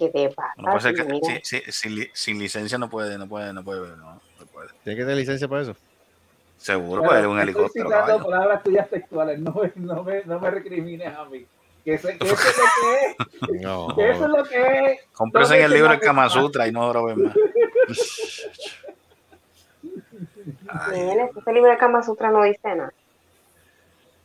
¿Qué 0.00 0.08
te 0.08 0.28
pasa 0.30 0.52
No 0.56 0.64
puede 0.64 0.80
ser 0.80 0.94
que 0.94 1.04
Mira. 1.04 1.26
sí, 1.26 1.40
sí, 1.44 1.62
sin, 1.72 1.94
li- 1.94 2.10
sin 2.14 2.38
licencia 2.38 2.78
no 2.78 2.88
puede, 2.90 3.16
no 3.18 3.28
puede, 3.28 3.52
no 3.52 3.62
puede, 3.62 3.96
no, 3.96 4.14
no 4.40 4.46
puede. 4.52 4.68
¿Tiene 4.82 4.96
que 4.96 5.02
tener 5.04 5.16
licencia 5.18 5.46
para 5.46 5.62
eso? 5.62 5.76
Seguro, 6.56 7.02
puede 7.02 7.26
un 7.26 7.38
estoy 7.38 7.42
helicóptero, 7.52 7.86
citando 7.88 8.06
caballo. 8.06 8.24
palabras 8.24 8.62
tuyas 8.62 8.88
textuales, 8.90 9.38
no 9.38 9.52
me, 9.54 9.72
no 9.76 10.02
me, 10.02 10.24
no 10.24 10.40
me 10.40 10.50
recrimines 10.50 11.14
a 11.16 11.24
mí. 11.26 11.46
Que, 11.84 11.94
ese- 11.94 12.18
que 12.18 12.24
eso 12.26 12.34
es 12.34 12.56
lo 12.58 12.64
que 12.80 13.06
es. 13.06 13.16
No. 13.62 13.94
Que 13.96 14.10
eso 14.10 14.24
es 14.24 14.30
lo 14.30 14.44
que 14.44 14.84
es. 14.92 15.00
Cómprese 15.12 15.50
No 15.52 15.56
en 15.58 15.64
el 15.64 15.70
libro 15.72 15.92
El 15.92 15.98
tengas 16.00 16.06
Kama 16.14 16.24
que- 16.24 16.30
Sutra 16.30 16.66
y 16.66 16.72
no 16.72 16.92
lo 16.92 17.04
ven 17.04 17.22
más. 17.24 17.34
Mira, 20.90 21.30
ese 21.36 21.52
libro 21.52 21.70
de 21.70 21.76
Kama 21.78 22.02
Sutra 22.02 22.30
no 22.30 22.42
dice 22.44 22.74
nada. 22.74 22.92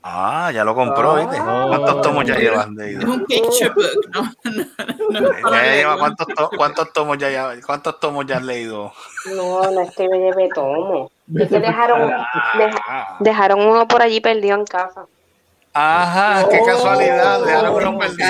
Ah, 0.08 0.52
ya 0.54 0.64
lo 0.64 0.76
compró, 0.76 1.16
¿viste? 1.16 1.36
Ah. 1.40 1.66
¿Cuántos 1.68 2.02
tomos 2.02 2.26
ya 2.26 2.36
llevan 2.38 2.76
de 2.76 2.94
Es 2.94 3.04
un 3.04 3.26
picture 3.26 3.70
book, 3.70 4.10
¿no? 4.14 4.22
no, 5.10 5.20
no, 5.22 5.50
no, 5.50 5.52
Ya 5.52 5.74
lleva, 5.74 5.94
no. 5.94 6.00
¿cuántos, 6.00 6.28
to- 6.28 6.50
cuántos 6.56 6.94
tomos 6.94 7.18
ya, 7.18 7.32
ya- 7.32 7.54
cuántos 7.66 8.00
tomos 8.00 8.24
ya 8.28 8.38
has 8.38 8.44
leído? 8.44 8.94
No, 9.36 9.72
no 9.72 9.82
es 9.82 9.96
que 9.96 10.08
me 10.08 10.20
lleve 10.20 10.48
tomo. 10.54 11.10
Es 11.36 11.50
que 11.50 11.60
dejaron, 11.60 12.12
deja- 12.56 13.16
dejaron 13.20 13.62
uno 13.62 13.88
por 13.88 14.04
allí 14.04 14.22
perdido 14.22 14.56
en 14.56 14.66
casa. 14.66 15.06
Ajá, 15.78 16.48
qué 16.50 16.60
Oh, 16.62 16.66
casualidad, 16.66 17.44
dejaron 17.44 17.76
uno 17.76 18.00
qué 18.00 18.08
perdido. 18.08 18.26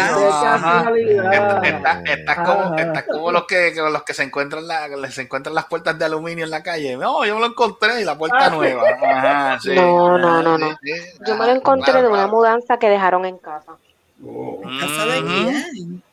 Estás 1.64 2.00
está 2.08 3.06
como, 3.06 3.32
los 3.32 3.46
que, 3.46 3.72
los 3.76 4.04
que 4.04 4.14
se 4.16 4.24
encuentran 4.24 4.68
la, 4.68 5.12
se 5.12 5.22
encuentran 5.22 5.54
las 5.54 5.66
puertas 5.66 6.00
de 6.00 6.06
aluminio 6.06 6.44
en 6.44 6.50
la 6.50 6.64
calle. 6.64 6.98
No, 6.98 7.24
yo 7.24 7.36
me 7.36 7.42
lo 7.42 7.46
encontré 7.46 8.02
y 8.02 8.04
la 8.04 8.18
puerta 8.18 8.48
Ah. 8.48 8.50
nueva. 8.50 8.82
Ajá, 9.00 9.60
sí. 9.60 9.76
No, 9.76 10.18
no, 10.18 10.42
no, 10.42 10.56
sí, 10.56 10.62
no. 10.64 10.70
sí. 10.82 10.92
Yo 11.28 11.36
me 11.36 11.46
lo 11.46 11.52
encontré 11.52 11.92
claro, 11.92 12.02
de 12.02 12.08
una 12.08 12.24
claro. 12.24 12.36
mudanza 12.36 12.80
que 12.80 12.90
dejaron 12.90 13.26
en 13.26 13.38
casa. 13.38 13.78
¿Casa 14.80 15.06
de 15.06 15.24
quién? 15.24 16.04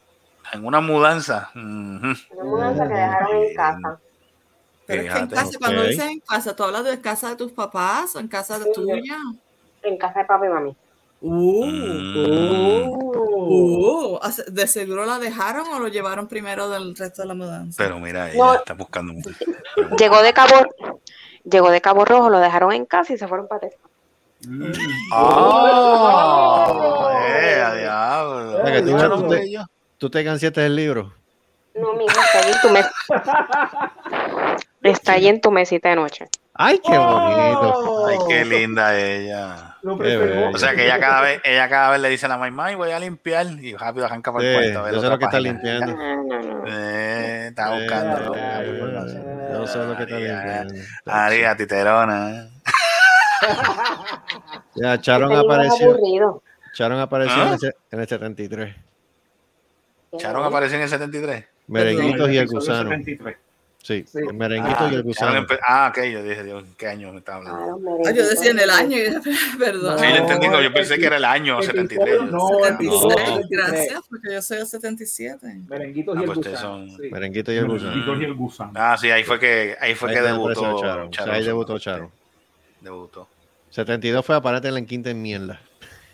En 0.52 0.66
una 0.66 0.82
mudanza. 0.82 1.50
Una 1.54 2.14
mudanza 2.44 2.88
que 2.88 2.94
dejaron 2.94 3.36
en 3.36 3.54
casa. 3.54 4.00
Pero 4.84 5.02
es 5.02 5.12
que 5.12 5.18
en 5.18 5.28
casa, 5.28 5.58
cuando 5.58 5.80
Ok. 5.80 5.88
dices 5.88 6.10
en 6.10 6.20
casa, 6.20 6.54
¿tú 6.54 6.64
hablas 6.64 6.84
de 6.84 7.00
casa 7.00 7.30
de 7.30 7.36
tus 7.36 7.52
papás 7.52 8.14
o 8.16 8.20
en 8.20 8.28
casa 8.28 8.58
de 8.58 8.66
Sí, 8.66 8.72
tuya? 8.74 9.16
En 9.82 9.96
casa 9.96 10.18
de 10.18 10.24
papi 10.26 10.46
y 10.46 10.50
mami. 10.50 10.76
Uh, 11.24 11.64
Mm. 11.66 12.88
uh, 12.88 14.18
hace- 14.22 14.50
¿De 14.50 14.66
seguro 14.66 15.04
la 15.06 15.18
dejaron 15.20 15.66
o 15.72 15.78
lo 15.78 15.86
llevaron 15.88 16.26
primero 16.26 16.68
del 16.68 16.96
resto 16.96 17.22
de 17.22 17.28
la 17.28 17.34
mudanza? 17.34 17.76
Pero 17.82 18.00
mira, 18.00 18.28
ella 18.30 18.44
No. 18.44 18.54
está 18.54 18.74
buscando 18.74 19.12
mucho. 19.12 19.30
Llegó 19.98 20.20
de 20.22 20.32
Cabo, 20.32 20.66
llegó 21.44 21.70
de 21.70 21.80
Cabo 21.80 22.04
Rojo, 22.04 22.28
lo 22.28 22.38
dejaron 22.40 22.72
en 22.72 22.86
casa 22.86 23.12
y 23.14 23.18
se 23.18 23.28
fueron 23.28 23.46
para 23.46 23.60
Texas. 23.60 23.80
¡Oh! 25.12 27.08
¡Eh, 27.14 27.62
a 27.64 27.74
diablo! 27.74 28.58
O 28.58 28.64
sea, 28.64 28.72
que 28.72 28.82
tú, 28.82 28.96
te, 29.28 29.64
tú 29.98 30.10
te 30.10 30.60
del 30.60 30.74
libro. 30.76 31.12
No, 31.74 31.92
mi 31.94 32.04
hija, 32.04 32.20
está 32.24 32.38
allí 32.40 32.52
en 32.52 32.60
tu 32.60 32.68
mes- 32.70 32.90
Está 34.82 35.12
allí 35.12 35.28
en 35.28 35.40
tu 35.40 35.50
mesita 35.52 35.88
de 35.90 35.96
noche. 35.96 36.26
¡Ay, 36.54 36.80
qué 36.84 36.98
bonito! 36.98 37.72
Oh. 37.76 38.06
Ay, 38.08 38.18
qué 38.28 38.44
linda 38.44 38.98
ella. 38.98 39.71
Lo. 39.96 40.50
O 40.50 40.58
sea 40.58 40.74
que 40.74 40.84
ella 40.84 41.00
cada 41.00 41.22
vez, 41.22 41.40
ella 41.44 41.68
cada 41.68 41.90
vez 41.90 42.00
le 42.00 42.08
dice 42.08 42.26
a 42.26 42.28
la 42.28 42.38
mamá, 42.38 42.74
voy 42.76 42.90
a 42.92 43.00
limpiar 43.00 43.46
y 43.60 43.74
rápido 43.74 44.06
arranca 44.06 44.32
para 44.32 44.46
el 44.46 44.54
cuarto. 44.72 44.82
ver 44.84 44.94
yo 44.94 45.00
sé 45.00 45.08
lo 45.08 45.18
que 45.18 45.24
está 45.24 45.40
limpiando. 45.40 45.96
Eh, 46.68 47.46
está 47.48 47.74
buscando. 47.74 48.34
Eh, 48.36 49.50
Yo 49.52 49.66
sé 49.66 49.78
lo 49.78 49.96
que 49.96 50.02
está 50.04 50.18
limpiando. 50.18 50.74
María, 51.04 51.56
titerona. 51.56 52.48
Ya, 54.74 54.98
Charon 55.00 55.32
Ese 55.32 55.42
libro 55.42 55.62
es 55.62 55.68
apareció. 55.74 56.42
Charon 56.72 57.00
apareció 57.00 57.42
¿Ah? 57.42 57.56
en, 57.60 57.66
el, 57.66 57.74
en 57.90 58.00
el 58.00 58.08
73. 58.08 58.76
Charon 60.16 60.44
apareció 60.44 60.76
en 60.76 60.84
el 60.84 60.88
73. 60.88 61.44
Merenguitos 61.66 62.30
y 62.30 62.38
el 62.38 62.46
gusano. 62.46 62.88
73. 62.90 63.36
Sí, 63.82 64.04
Sí. 64.06 64.18
el 64.18 64.34
merenguito 64.34 64.76
Ah, 64.78 64.88
y 64.92 64.94
el 64.94 65.02
gusano. 65.02 65.44
ah, 65.66 65.88
ok, 65.90 66.04
yo 66.04 66.22
dije, 66.22 66.44
Dios, 66.44 66.62
¿qué 66.76 66.86
año 66.86 67.12
me 67.12 67.18
estaba 67.18 67.38
Ah, 67.44 67.50
hablando? 67.50 67.74
Ah, 67.74 67.78
merenguitos. 67.98 68.14
yo 68.16 68.28
decía 68.30 68.50
en 68.52 68.58
el 68.60 68.70
año, 68.70 68.96
y- 68.96 69.04
perdón. 69.58 69.98
Sí, 69.98 70.04
yo 70.08 70.16
entendí, 70.16 70.48
No, 70.48 70.62
yo 70.62 70.72
pensé 70.72 70.98
que 70.98 71.06
era 71.06 71.16
el 71.16 71.24
año 71.24 71.58
el 71.58 71.64
73. 71.66 72.14
episodio 72.14 72.30
no, 72.30 72.48
el 72.48 72.64
76, 72.78 73.02
episodio 73.02 73.40
No. 73.40 73.48
gracias, 73.50 74.00
porque 74.08 74.32
yo 74.34 74.42
soy 74.42 74.58
el 74.58 74.66
77. 74.66 75.46
Merenguitos 75.68 76.16
Ah, 76.16 76.20
y 76.20 76.22
el 76.24 76.30
pues 76.32 76.58
son- 76.60 76.90
sí. 76.90 76.96
Merenguito 77.10 77.52
y 77.52 77.56
el 77.56 77.66
gusano. 77.66 77.90
Merenguitos 77.90 78.20
y 78.20 78.24
el 78.24 78.34
gusano. 78.34 78.72
Ah, 78.76 78.96
sí, 78.96 79.10
ahí 79.10 79.24
fue 79.24 79.40
que, 79.40 79.76
ahí 79.80 79.94
fue 79.96 80.10
Ahí 80.10 80.14
que 80.16 80.22
debutó 80.22 80.60
apareció 80.64 80.80
Charon. 80.80 81.08
O 81.08 81.12
sea, 81.12 81.32
ahí 81.34 81.44
debutó. 81.44 81.78
Charon. 81.80 82.10
Debutó. 82.80 83.28
72 83.70 84.24
fue 84.24 84.36
apárate 84.36 84.68
en 84.68 84.74
la 84.74 84.82
quinta 84.82 85.10
enmienda. 85.10 85.60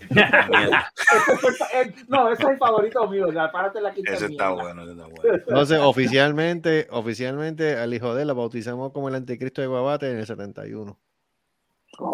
El- 0.01 0.19
eh, 1.75 1.95
no, 2.09 2.31
ese 2.33 2.43
es 2.43 2.49
el 2.51 2.59
favorito 2.59 3.07
mío. 3.09 3.31
La 3.33 3.51
párate 3.53 3.79
en 3.79 3.85
la 3.85 3.93
quinta 3.95 4.13
Ese 4.13 4.27
está 4.27 4.51
mierda. 4.51 4.63
bueno, 4.63 4.83
ese 4.83 4.93
está 4.93 5.07
bueno. 5.07 5.35
Entonces, 5.49 5.79
oficialmente, 5.81 6.87
oficialmente 6.91 7.77
al 7.77 7.93
hijo 7.95 8.15
de 8.15 8.23
él 8.23 8.29
lo 8.29 8.35
bautizamos 8.35 8.93
como 8.93 9.09
el 9.09 9.15
anticristo 9.15 9.61
de 9.61 9.67
Guabate 9.67 10.11
en 10.11 10.19
el 10.19 10.27
71. 10.27 10.99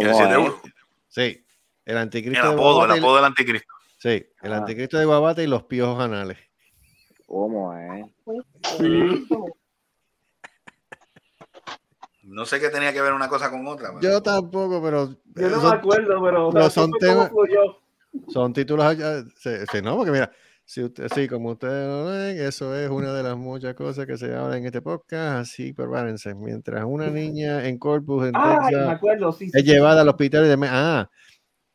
El 0.00 0.14
siete 0.14 0.36
uno. 0.36 0.54
Sí, 1.08 1.44
el 1.84 1.96
anticristo 1.98 2.42
El 2.42 2.48
de 2.48 2.54
apodo, 2.54 2.68
el 2.70 2.74
Guabate. 2.76 2.96
y- 2.96 3.02
apodo 3.02 3.16
del 3.16 3.24
anticristo. 3.24 3.74
Sí, 3.98 4.26
el 4.42 4.52
Ah. 4.52 4.56
anticristo 4.58 4.98
de 4.98 5.04
Guabate 5.04 5.42
y 5.44 5.46
los 5.46 5.64
piojos 5.64 6.02
anales. 6.02 6.38
¿Cómo 7.26 7.74
es? 7.76 8.06
No 12.26 12.46
sé 12.46 12.58
qué 12.58 12.68
tenía 12.70 12.92
que 12.92 13.00
ver 13.02 13.12
una 13.12 13.28
cosa 13.28 13.50
con 13.50 13.66
otra. 13.66 13.88
pero- 13.88 14.00
Yo 14.00 14.22
tampoco, 14.22 14.82
pero 14.82 15.08
Yo 15.34 15.48
no 15.50 15.60
son- 15.60 15.70
me 15.70 15.76
acuerdo, 15.76 16.22
pero 16.22 16.50
no, 16.52 16.60
así 16.60 16.74
son 16.74 16.90
temas- 16.98 17.30
son 18.28 18.52
títulos 18.52 18.84
allá. 18.86 19.22
Sí, 19.36 19.50
sí, 19.70 19.82
no, 19.82 19.96
porque 19.96 20.12
mira, 20.12 20.30
si 20.64 20.82
usted, 20.82 21.08
sí, 21.14 21.28
como 21.28 21.50
ustedes 21.50 21.86
lo 21.86 22.06
ven, 22.06 22.38
eso 22.40 22.74
es 22.74 22.88
una 22.88 23.12
de 23.12 23.22
las 23.22 23.36
muchas 23.36 23.74
cosas 23.74 24.06
que 24.06 24.16
se 24.16 24.34
hablan 24.34 24.58
en 24.60 24.66
este 24.66 24.80
podcast, 24.80 25.40
así 25.42 25.72
prepárense. 25.72 26.34
Mientras 26.34 26.84
una 26.86 27.08
niña 27.08 27.66
en 27.66 27.78
Corpus, 27.78 28.26
en 28.28 28.32
Ay, 28.34 28.56
me 28.56 28.70
Texas, 28.70 28.88
acuerdo, 28.88 29.32
sí. 29.32 29.50
sí, 29.50 29.58
es 29.58 29.64
llevada 29.64 30.00
al 30.02 30.08
hospital 30.08 30.46
y 30.46 30.48
demás. 30.48 30.70
Ah, 30.72 31.10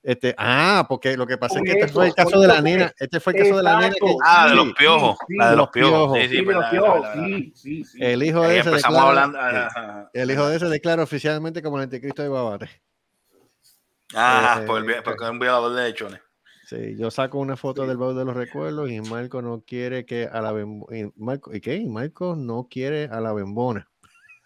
este, 0.02 0.34
ah, 0.38 0.86
porque 0.88 1.18
lo 1.18 1.28
que 1.28 1.38
pasa 1.38 1.60
es 1.60 1.64
que 1.66 1.72
este 1.80 1.88
fue 1.93 2.08
el 2.08 2.14
caso 2.14 2.39
de 2.39 2.47
la 2.47 2.62
nena, 2.62 2.91
este 2.97 3.20
fue 3.20 3.34
el 3.34 3.39
caso 3.43 3.58
de 3.58 3.64
la 3.64 3.80
nena 3.82 3.93
que. 3.93 4.16
Ah, 4.26 4.47
de 4.50 4.56
los 4.56 4.74
piojos. 4.74 5.18
sí, 5.28 5.36
la 5.38 5.50
de 5.52 5.56
los 5.58 5.70
piojos. 5.70 6.18
Sí, 6.18 6.22
Sí, 6.28 6.30
sí, 6.30 6.36
de 6.39 6.45
verdad, 6.45 6.54
los 6.54 6.72
verdad, 6.72 6.72
piojos, 6.72 7.02
verdad, 7.02 7.14
verdad. 7.16 7.28
sí, 7.28 7.52
sí, 7.56 7.84
sí. 7.86 7.97
el 8.02 8.24
hijo 8.24 8.41
de 8.41 8.60
ese 8.60 8.70
declara, 8.72 9.02
hablando. 9.08 9.39
el 10.14 10.32
hijo 10.32 10.47
de 10.47 10.56
ese 10.58 10.66
declara 10.68 11.04
oficialmente 11.04 11.62
como 11.62 11.78
el 11.78 11.84
anticristo 11.84 12.22
de 12.24 12.30
Eh, 14.16 14.66
por 14.66 14.80
el 14.80 14.86
vi- 14.86 14.93
porque 15.04 15.24
es 15.26 15.30
un 15.30 15.39
violador 15.39 15.74
de 15.76 15.84
lechones. 15.84 16.22
Sí, 16.66 16.95
yo 16.97 17.10
saco 17.10 17.39
una 17.39 17.58
foto 17.58 17.86
del 17.88 17.97
baúl 17.97 18.16
de 18.16 18.26
los 18.26 18.36
recuerdos 18.36 18.89
y 18.91 19.02
Marco 19.02 19.41
no 19.41 19.64
quiere 19.66 20.06
que 20.06 20.30
a 20.32 20.39
la 20.41 20.54
y 20.62 21.12
Marco, 21.16 21.54
¿y 21.54 21.62
qué? 21.62 21.76
Y 21.78 21.88
Marco 21.89 22.36
no 22.36 22.68
quiere 22.70 23.06
a 23.12 23.20
la 23.20 23.34
bembona. 23.34 23.88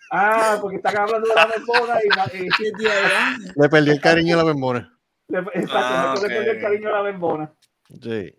Ah, 0.10 0.58
porque 0.62 0.78
están 0.78 0.98
hablando 0.98 1.28
de 1.28 1.36
la 1.36 1.48
bembona 1.48 1.96
y. 2.02 2.48
Le 3.60 3.70
perdió 3.70 3.94
el 3.94 4.00
cariño 4.00 4.36
a 4.36 4.38
la 4.38 4.44
bembona. 4.46 4.93
Le- 5.28 5.40
exacto, 5.40 5.78
Ah, 5.78 6.16
le 6.22 6.28
perdió 6.28 6.52
el 6.52 6.62
cariño 6.62 6.90
a 6.90 6.92
la 6.94 7.02
bembona. 7.02 7.54
Sí. 8.02 8.36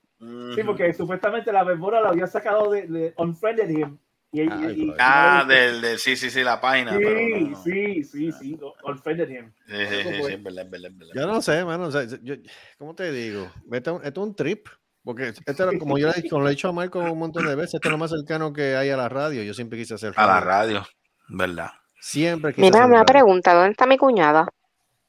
Sí, 0.54 0.62
porque 0.64 0.92
supuestamente 0.94 1.52
la 1.52 1.64
bembona 1.64 2.00
la 2.00 2.08
había 2.10 2.26
sacado 2.26 2.70
de, 2.70 2.86
de 2.86 3.14
Unfriended 3.18 3.68
Him. 3.68 3.98
Y, 4.32 4.42
y- 4.42 4.48
Ay, 4.50 4.74
y- 4.82 4.86
por 4.86 4.96
Ah, 4.98 5.42
y- 5.44 5.48
del, 5.48 5.80
del, 5.80 5.98
sí, 5.98 6.16
sí, 6.16 6.30
sí, 6.30 6.42
la 6.42 6.60
página. 6.60 6.92
pero 6.96 7.10
no, 7.10 7.16
Sí, 7.18 7.44
no. 7.50 7.62
sí, 7.62 8.04
sí, 8.04 8.32
sí, 8.32 8.58
Unfriended 8.84 9.28
Him. 9.30 9.52
Sí, 9.66 9.74
sí, 9.76 9.96
sí, 10.02 10.22
sí, 10.26 10.32
es 10.32 10.42
verdad, 10.42 10.64
es 10.64 10.70
verdad, 10.70 10.90
es 10.90 10.98
verdad. 10.98 11.12
Yo 11.14 11.26
no 11.26 11.42
sé, 11.42 11.64
mano. 11.64 11.84
o 11.84 11.90
sea, 11.92 12.04
yo, 12.22 12.34
¿Cómo 12.78 12.94
te 12.94 13.12
digo? 13.12 13.48
Esto, 13.70 14.00
esto 14.02 14.20
es 14.22 14.26
un 14.28 14.34
trip. 14.34 14.66
Porque 15.04 15.28
esto 15.44 15.68
era, 15.68 15.78
como 15.78 15.98
yo 15.98 16.10
le, 16.10 16.26
como 16.30 16.44
le 16.44 16.48
he 16.48 16.54
dicho 16.54 16.66
a 16.68 16.72
Marco 16.72 16.98
un 16.98 17.18
montón 17.18 17.46
de 17.46 17.54
veces, 17.54 17.74
esto 17.74 17.88
es 17.88 17.92
lo 17.92 17.98
más 17.98 18.10
cercano 18.10 18.54
que 18.54 18.74
hay 18.74 18.88
a 18.88 18.96
la 18.96 19.10
radio. 19.10 19.42
Yo 19.42 19.52
siempre 19.52 19.78
quise 19.78 19.92
hacer 19.92 20.14
A 20.16 20.26
la 20.26 20.40
radio. 20.40 20.78
radio, 20.78 20.86
¿verdad? 21.28 21.70
Siempre 22.00 22.52
quise 22.54 22.62
Mira, 22.62 22.78
hacer 22.78 22.88
una 22.88 22.96
radio. 23.00 23.06
pregunta, 23.06 23.52
¿dónde 23.52 23.72
está 23.72 23.84
mi 23.86 23.98
cuñada? 23.98 24.48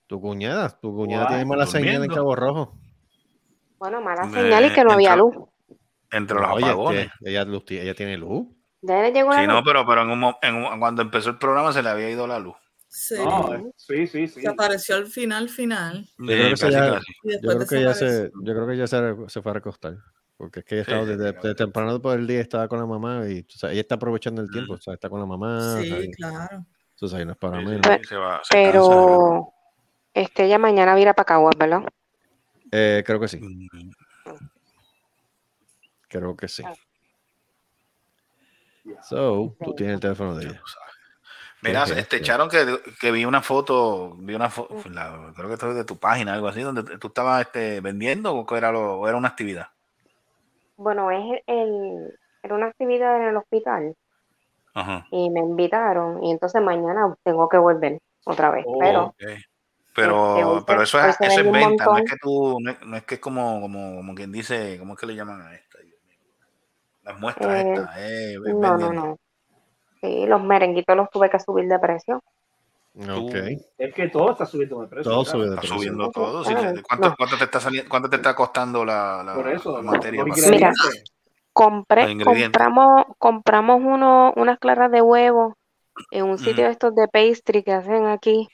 Tu 0.08 0.22
cuñada, 0.22 0.70
tu 0.70 0.94
cuñada 0.96 1.28
tiene 1.28 1.46
mala 1.46 1.66
señal 1.66 2.04
en. 2.04 2.10
Cabo 2.12 2.36
Rojo. 2.36 2.78
Bueno, 3.80 4.02
mala 4.02 4.26
Eh, 4.26 4.32
señal 4.34 4.66
y 4.66 4.74
que 4.74 4.84
no 4.84 4.92
había 4.94 5.16
luz. 5.16 5.36
Entre 6.12 6.38
los 6.40 6.50
Oye, 6.52 6.66
apagones. 6.66 7.10
ella, 7.22 7.94
tiene 7.96 8.18
luz. 8.18 8.48
¿Ya 8.82 9.02
le 9.02 9.12
llegó 9.12 9.32
la 9.32 9.42
Sí, 9.42 9.48
no, 9.48 9.54
luz? 9.56 9.64
pero, 9.66 9.86
pero 9.86 10.02
en 10.04 10.10
un, 10.12 10.34
en 10.42 10.56
un- 10.56 10.80
cuando 10.80 11.02
empezó 11.02 11.32
el 11.32 11.38
programa 11.40 11.74
se 11.74 11.82
le 11.82 11.90
había 11.90 12.10
ido 12.10 12.28
la 12.28 12.40
luz. 12.40 12.56
Sí. 12.88 13.16
No, 13.18 13.54
eh, 13.54 13.64
sí, 13.76 14.08
sí, 14.08 14.28
sí. 14.28 14.42
Se 14.42 14.48
apareció 14.48 14.96
al 14.96 15.08
final, 15.08 15.50
final. 15.50 16.08
Yo 16.18 16.26
creo 16.28 16.44
que, 16.46 16.50
casi, 16.52 16.66
ella, 16.68 16.94
casi. 16.94 17.06
Y 17.24 17.32
yo 17.32 17.32
después 17.32 17.56
creo 17.56 17.68
que 17.68 17.78
ella 17.78 17.94
se, 17.94 18.06
desapareció. 18.06 18.40
yo 18.44 18.54
creo 18.54 18.68
que 18.68 18.74
ella 18.74 18.88
se, 18.88 19.16
se 19.30 19.42
fue 19.42 19.52
a 19.52 19.54
recostar. 19.56 19.98
Porque 20.38 20.60
es 20.60 20.66
que 20.66 20.76
ella 20.76 20.82
estaba 20.84 21.04
sí, 21.04 21.16
desde, 21.16 21.56
temprano 21.56 22.02
por 22.02 22.18
el 22.20 22.28
día, 22.28 22.42
estaba 22.42 22.68
con 22.68 22.80
la 22.80 22.86
mamá 22.86 23.28
y 23.28 23.40
o 23.40 23.58
sea, 23.58 23.72
ella 23.72 23.82
está 23.82 23.96
aprovechando 23.96 24.42
el 24.42 24.50
tiempo. 24.52 24.74
O 24.74 24.78
sea, 24.78 24.94
está 24.94 25.10
con 25.10 25.20
la 25.20 25.26
mamá. 25.26 25.80
Sí, 25.82 26.12
claro. 26.12 26.66
O 27.02 27.08
sea, 27.08 27.26
no 27.26 27.32
es 27.32 27.38
para 27.38 27.60
Sí, 27.60 27.66
menos. 27.66 27.82
sí, 27.86 28.08
se 28.08 28.16
va- 28.16 28.42
se 28.44 28.54
cansa, 28.64 28.72
Pero 28.72 29.54
este 30.16 30.46
ella 30.46 30.58
mañana 30.58 30.96
vira 30.96 31.14
para 31.14 31.26
Caguas, 31.26 31.56
¿verdad? 31.58 31.84
Eh, 32.72 33.04
creo 33.06 33.20
que 33.20 33.28
sí. 33.28 33.40
Mm, 33.40 33.92
Creo 36.08 36.36
que 36.36 36.48
sí. 36.48 36.64
So, 39.02 39.56
tú 39.64 39.76
tienes 39.76 39.96
el 39.96 40.00
teléfono 40.00 40.36
de 40.36 40.46
ella. 40.46 40.62
Mira, 41.62 41.84
este 41.84 42.18
echaron 42.18 42.48
que, 42.50 42.80
que 43.02 43.12
vi 43.12 43.26
una 43.26 43.42
foto, 43.42 44.16
vi 44.20 44.36
una 44.36 44.50
foto, 44.50 44.76
creo 45.36 45.48
que 45.48 45.54
esto 45.54 45.72
es 45.72 45.76
de 45.76 45.84
tu 45.84 45.98
página, 45.98 46.34
algo 46.36 46.48
así, 46.48 46.62
donde 46.62 46.84
tú 47.00 47.08
estabas 47.08 47.42
este, 47.42 47.82
vendiendo 47.82 48.34
o 48.34 48.56
era, 48.56 48.72
lo, 48.72 49.00
o 49.00 49.08
era 49.08 49.18
una 49.18 49.30
actividad. 49.30 49.68
Bueno, 50.78 51.10
es 51.10 51.42
el, 51.48 52.18
era 52.44 52.56
una 52.56 52.68
actividad 52.68 53.18
en 53.18 53.30
el 53.30 53.38
hospital 53.38 53.96
Ajá. 54.76 55.08
y 55.10 55.30
me 55.32 55.40
invitaron 55.40 56.24
y 56.24 56.32
entonces 56.32 56.62
mañana 56.62 57.16
tengo 57.24 57.50
que 57.50 57.58
volver 57.58 58.00
otra 58.26 58.52
vez. 58.52 58.64
Oh. 58.68 58.78
Pero 58.80 59.04
Ok. 59.06 59.24
Pero, 59.96 60.60
se- 60.60 60.66
pero 60.66 60.82
eso 60.84 61.00
es, 61.00 61.16
eso 61.22 61.42
es 61.42 61.52
venta, 61.52 61.86
no 61.86 61.98
es 61.98 62.04
que 62.12 62.18
tú, 62.22 62.58
no 62.62 62.72
es, 62.72 62.82
no 62.86 62.98
es 62.98 63.04
que 63.04 63.16
es 63.16 63.22
como, 63.22 63.62
como, 63.62 63.96
como 63.96 64.14
quien 64.16 64.32
dice, 64.32 64.78
¿cómo 64.78 64.94
es 64.94 65.00
que 65.00 65.06
le 65.08 65.16
llaman 65.16 65.42
a 65.42 65.56
esta? 65.56 65.80
Las 67.04 67.20
muestras 67.20 67.66
Eh, 67.66 67.72
estas, 67.74 67.98
eh, 67.98 68.34
es 68.34 68.40
no, 68.42 68.54
no, 68.54 68.78
vendiendo. 68.78 69.06
no. 69.08 69.18
Sí, 70.02 70.26
los 70.28 70.44
merenguitos 70.44 70.96
los 70.98 71.10
tuve 71.10 71.30
que 71.30 71.40
subir 71.40 71.68
de 71.68 71.80
precio. 71.80 72.22
Ok. 72.96 73.36
Es 73.78 73.94
que 73.94 74.08
todo 74.10 74.32
está 74.32 74.46
subiendo 74.46 74.82
de 74.82 74.88
precio. 74.88 75.12
Todo 75.12 75.24
¿verdad? 75.24 75.32
sube 75.34 75.44
de 75.44 75.50
Está 75.50 75.62
precio. 75.62 75.78
subiendo 75.78 76.12
todo. 76.12 76.44
sí, 76.44 76.54
Ah, 76.56 76.74
¿cuánto, 76.88 77.10
no. 77.10 77.16
cuánto 77.18 77.38
te 77.38 77.44
está 77.44 77.60
saliendo, 77.60 77.90
¿Cuánto 77.90 78.10
te 78.10 78.16
está 78.18 78.36
costando 78.36 78.86
la, 78.86 79.22
la, 79.24 79.36
Por 79.36 79.50
eso, 79.52 79.72
la 79.72 79.82
los- 79.82 79.92
materia? 79.94 80.24
Mira. 80.50 80.74
Compré, 81.54 82.22
compramos, 82.24 83.06
compramos 83.18 83.82
uno, 83.82 84.34
unas 84.36 84.60
claras 84.60 84.92
de 84.92 85.02
huevo 85.02 85.56
en 86.12 86.26
un 86.26 86.38
sitio 86.38 86.66
de 86.66 86.72
estos 86.72 86.94
de 86.96 87.08
pastry 87.08 87.64
que 87.64 87.72
hacen 87.72 88.08
aquí. 88.08 88.50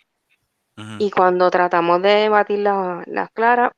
Y 1.00 1.12
cuando 1.12 1.50
tratamos 1.52 2.02
de 2.02 2.30
batir 2.30 2.60
la- 2.60 3.04
las 3.08 3.30
claras, 3.32 3.72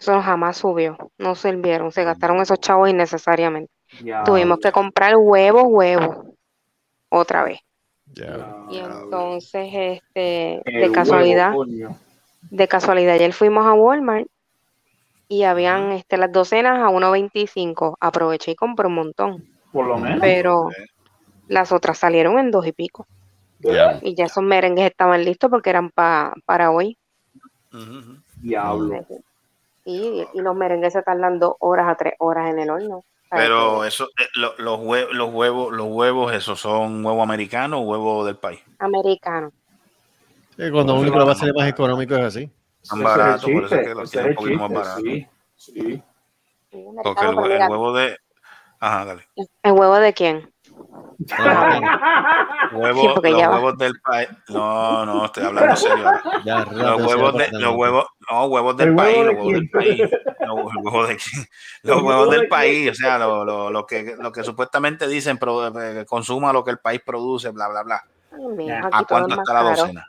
eso 0.00 0.20
jamás 0.20 0.56
subió. 0.56 0.96
No 1.18 1.34
sirvieron, 1.34 1.92
se 1.92 2.04
gastaron 2.04 2.40
esos 2.40 2.58
chavos 2.60 2.88
innecesariamente. 2.90 3.70
Ya, 4.02 4.24
Tuvimos 4.24 4.58
que 4.58 4.72
comprar 4.72 5.16
huevos, 5.16 5.64
huevos, 5.66 6.26
otra 7.10 7.44
vez. 7.44 7.60
Ya. 8.14 8.64
Y 8.70 8.78
entonces, 8.78 9.68
este, 9.72 10.62
El 10.64 10.80
de 10.80 10.92
casualidad, 10.92 11.52
de 12.50 12.68
casualidad, 12.68 13.14
ayer 13.14 13.32
fuimos 13.32 13.66
a 13.66 13.74
Walmart 13.74 14.26
y 15.28 15.42
habían 15.44 15.92
este, 15.92 16.16
las 16.16 16.32
docenas 16.32 16.78
a 16.80 16.88
1.25. 16.88 17.96
Aproveché 18.00 18.52
y 18.52 18.56
compré 18.56 18.86
un 18.86 18.94
montón. 18.94 19.44
Por 19.72 19.86
lo 19.86 19.98
menos. 19.98 20.18
Pero 20.20 20.68
las 21.48 21.72
otras 21.72 21.98
salieron 21.98 22.38
en 22.38 22.50
dos 22.50 22.66
y 22.66 22.72
pico. 22.72 23.06
Y 24.02 24.14
ya 24.14 24.24
esos 24.26 24.42
merengues 24.42 24.90
estaban 24.90 25.24
listos 25.24 25.50
porque 25.50 25.70
eran 25.70 25.90
pa- 25.90 26.32
para 26.44 26.70
hoy. 26.70 26.96
Ujú. 27.72 28.18
Diablo. 28.40 29.04
Y, 29.84 30.26
y 30.34 30.40
los 30.40 30.54
merengues 30.54 30.92
se 30.92 31.02
tardan 31.02 31.38
dos 31.38 31.54
horas 31.60 31.88
a 31.88 31.96
tres 31.96 32.14
horas 32.18 32.50
en 32.50 32.58
el 32.60 32.70
horno. 32.70 33.04
Pero 33.30 33.84
eso, 33.84 34.04
eh, 34.18 34.26
lo- 34.36 34.54
los, 34.58 34.78
hue- 34.80 35.10
los 35.10 35.32
huevos, 35.32 35.72
los 35.72 35.86
huevos, 35.88 36.32
esos 36.32 36.58
son 36.60 37.04
huevo 37.04 37.22
americano 37.22 37.78
o 37.78 37.82
huevo 37.82 38.24
del 38.24 38.36
país. 38.36 38.60
americano. 38.78 39.52
Sí, 40.56 40.70
cuando 40.72 40.98
va 40.98 41.06
lo 41.06 41.26
va 41.26 41.32
a 41.32 41.36
ser 41.36 41.54
más 41.54 41.68
económico 41.68 42.14
es 42.14 42.24
así. 42.24 42.50
Tan 42.88 43.02
barato, 43.02 43.46
por 43.52 43.64
eso 43.64 43.74
es 43.74 43.86
que 43.86 43.94
los 43.94 44.04
ese 44.04 44.12
tienen 44.12 44.30
un 44.30 44.34
poquito 44.36 44.58
más 44.58 44.72
barato. 44.72 45.00
Sí, 45.00 45.26
sí. 45.56 46.02
Porque 47.02 47.24
el, 47.26 47.38
el 47.62 47.68
huevo 47.70 47.92
de. 47.92 48.16
Ajá, 48.80 49.04
dale. 49.04 49.28
¿El 49.62 49.72
huevo 49.72 49.96
de 49.96 50.12
quién? 50.14 50.52
Huevos, 52.72 53.14
Sí, 53.22 53.30
los 53.30 53.40
ya 53.40 53.48
va. 53.48 53.56
huevos 53.56 53.78
del 53.78 54.00
país. 54.00 54.28
No, 54.48 55.04
no, 55.04 55.24
estoy 55.24 55.44
hablando 55.44 55.76
serio. 55.76 56.04
Ya, 56.44 56.64
Los 56.64 57.00
huevos, 57.06 57.36
de, 57.36 57.48
los 57.52 57.74
huevos, 57.74 58.06
no, 58.30 58.46
huevos 58.46 58.76
del 58.76 58.88
¿El 58.90 58.94
huevo 58.94 59.04
país, 59.04 59.24
los 59.26 59.34
huevos 59.34 59.52
del 59.54 59.70
país. 59.70 59.98
Los, 60.00 60.58
el 60.58 60.76
huevo 60.82 61.06
de? 61.06 61.14
Los 61.14 61.18
¿El 61.82 61.90
huevos 61.90 62.04
huevo 62.04 62.26
del 62.30 62.40
de 62.42 62.46
país, 62.48 62.90
o 62.90 62.94
sea, 62.94 63.18
lo, 63.18 63.44
lo, 63.44 63.70
lo 63.70 63.86
que, 63.86 64.14
lo 64.18 64.30
que 64.32 64.44
supuestamente 64.44 65.08
dicen, 65.08 65.38
pro- 65.38 65.68
eh, 65.80 66.04
consuma 66.06 66.52
lo 66.52 66.62
que 66.64 66.70
el 66.70 66.78
país 66.78 67.00
produce, 67.04 67.50
bla, 67.50 67.68
bla, 67.68 67.82
bla. 67.82 68.02
¿A 68.92 69.04
cuánto 69.04 69.34
está 69.34 69.54
la 69.54 69.62
docena? 69.62 70.06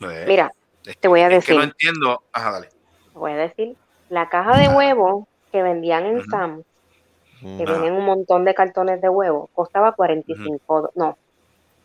Eh, 0.00 0.24
Mira, 0.26 0.52
te 1.00 1.08
voy 1.08 1.20
a 1.20 1.28
es 1.28 1.44
que 1.44 1.54
no 1.54 1.60
decir. 1.60 1.72
entiendo. 1.72 2.22
Ajá, 2.32 2.50
dale. 2.50 2.68
te 2.68 3.18
voy 3.18 3.32
a 3.32 3.36
decir, 3.36 3.76
la 4.10 4.28
caja 4.28 4.56
de 4.58 4.68
huevos 4.68 5.24
que 5.52 5.62
vendían 5.62 6.04
en. 6.04 6.24
Sam, 6.30 6.62
que 7.40 7.64
Ajá. 7.64 7.72
vienen 7.72 7.92
un 7.94 8.04
montón 8.04 8.44
de 8.44 8.54
cartones 8.54 9.00
de 9.00 9.08
huevos, 9.08 9.50
costaba 9.52 9.92
45, 9.92 10.82
do- 10.82 10.90
no, 10.94 11.16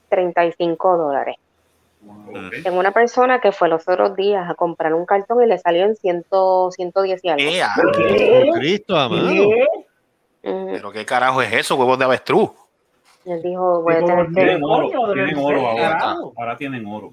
35 0.09 0.97
dólares. 0.97 1.35
Ok. 2.07 2.63
Tengo 2.63 2.79
una 2.79 2.91
persona 2.91 3.41
que 3.41 3.51
fue 3.51 3.67
los 3.67 3.87
otros 3.87 4.15
días 4.15 4.49
a 4.49 4.55
comprar 4.55 4.93
un 4.93 5.05
cartón 5.05 5.43
y 5.43 5.47
le 5.47 5.57
salió 5.57 5.85
en 5.85 5.95
100, 5.95 6.23
110 6.71 7.19
y 7.23 7.29
algo. 7.29 7.43
Ea, 7.43 7.69
Oh, 7.77 8.53
Cristo, 8.53 8.95
amado. 8.97 9.27
¿Qué? 9.29 9.65
Pero 10.41 10.91
qué 10.91 11.05
carajo 11.05 11.41
es 11.41 11.51
eso, 11.53 11.75
huevos 11.75 11.99
de 11.99 12.05
avestruz. 12.05 12.51
Él 13.25 13.41
dijo, 13.43 13.81
voy 13.81 13.95
a 13.95 13.99
tener 13.99 14.25
¿por 14.25 14.27
que... 14.33 14.41
Tienen 14.41 14.63
oro, 14.63 15.13
tienen 15.13 15.37
oro 15.37 15.67
ahora. 15.67 15.97
carajo. 15.97 16.33
Ahora 16.37 16.55
tienen 16.57 16.85
oro. 16.87 17.09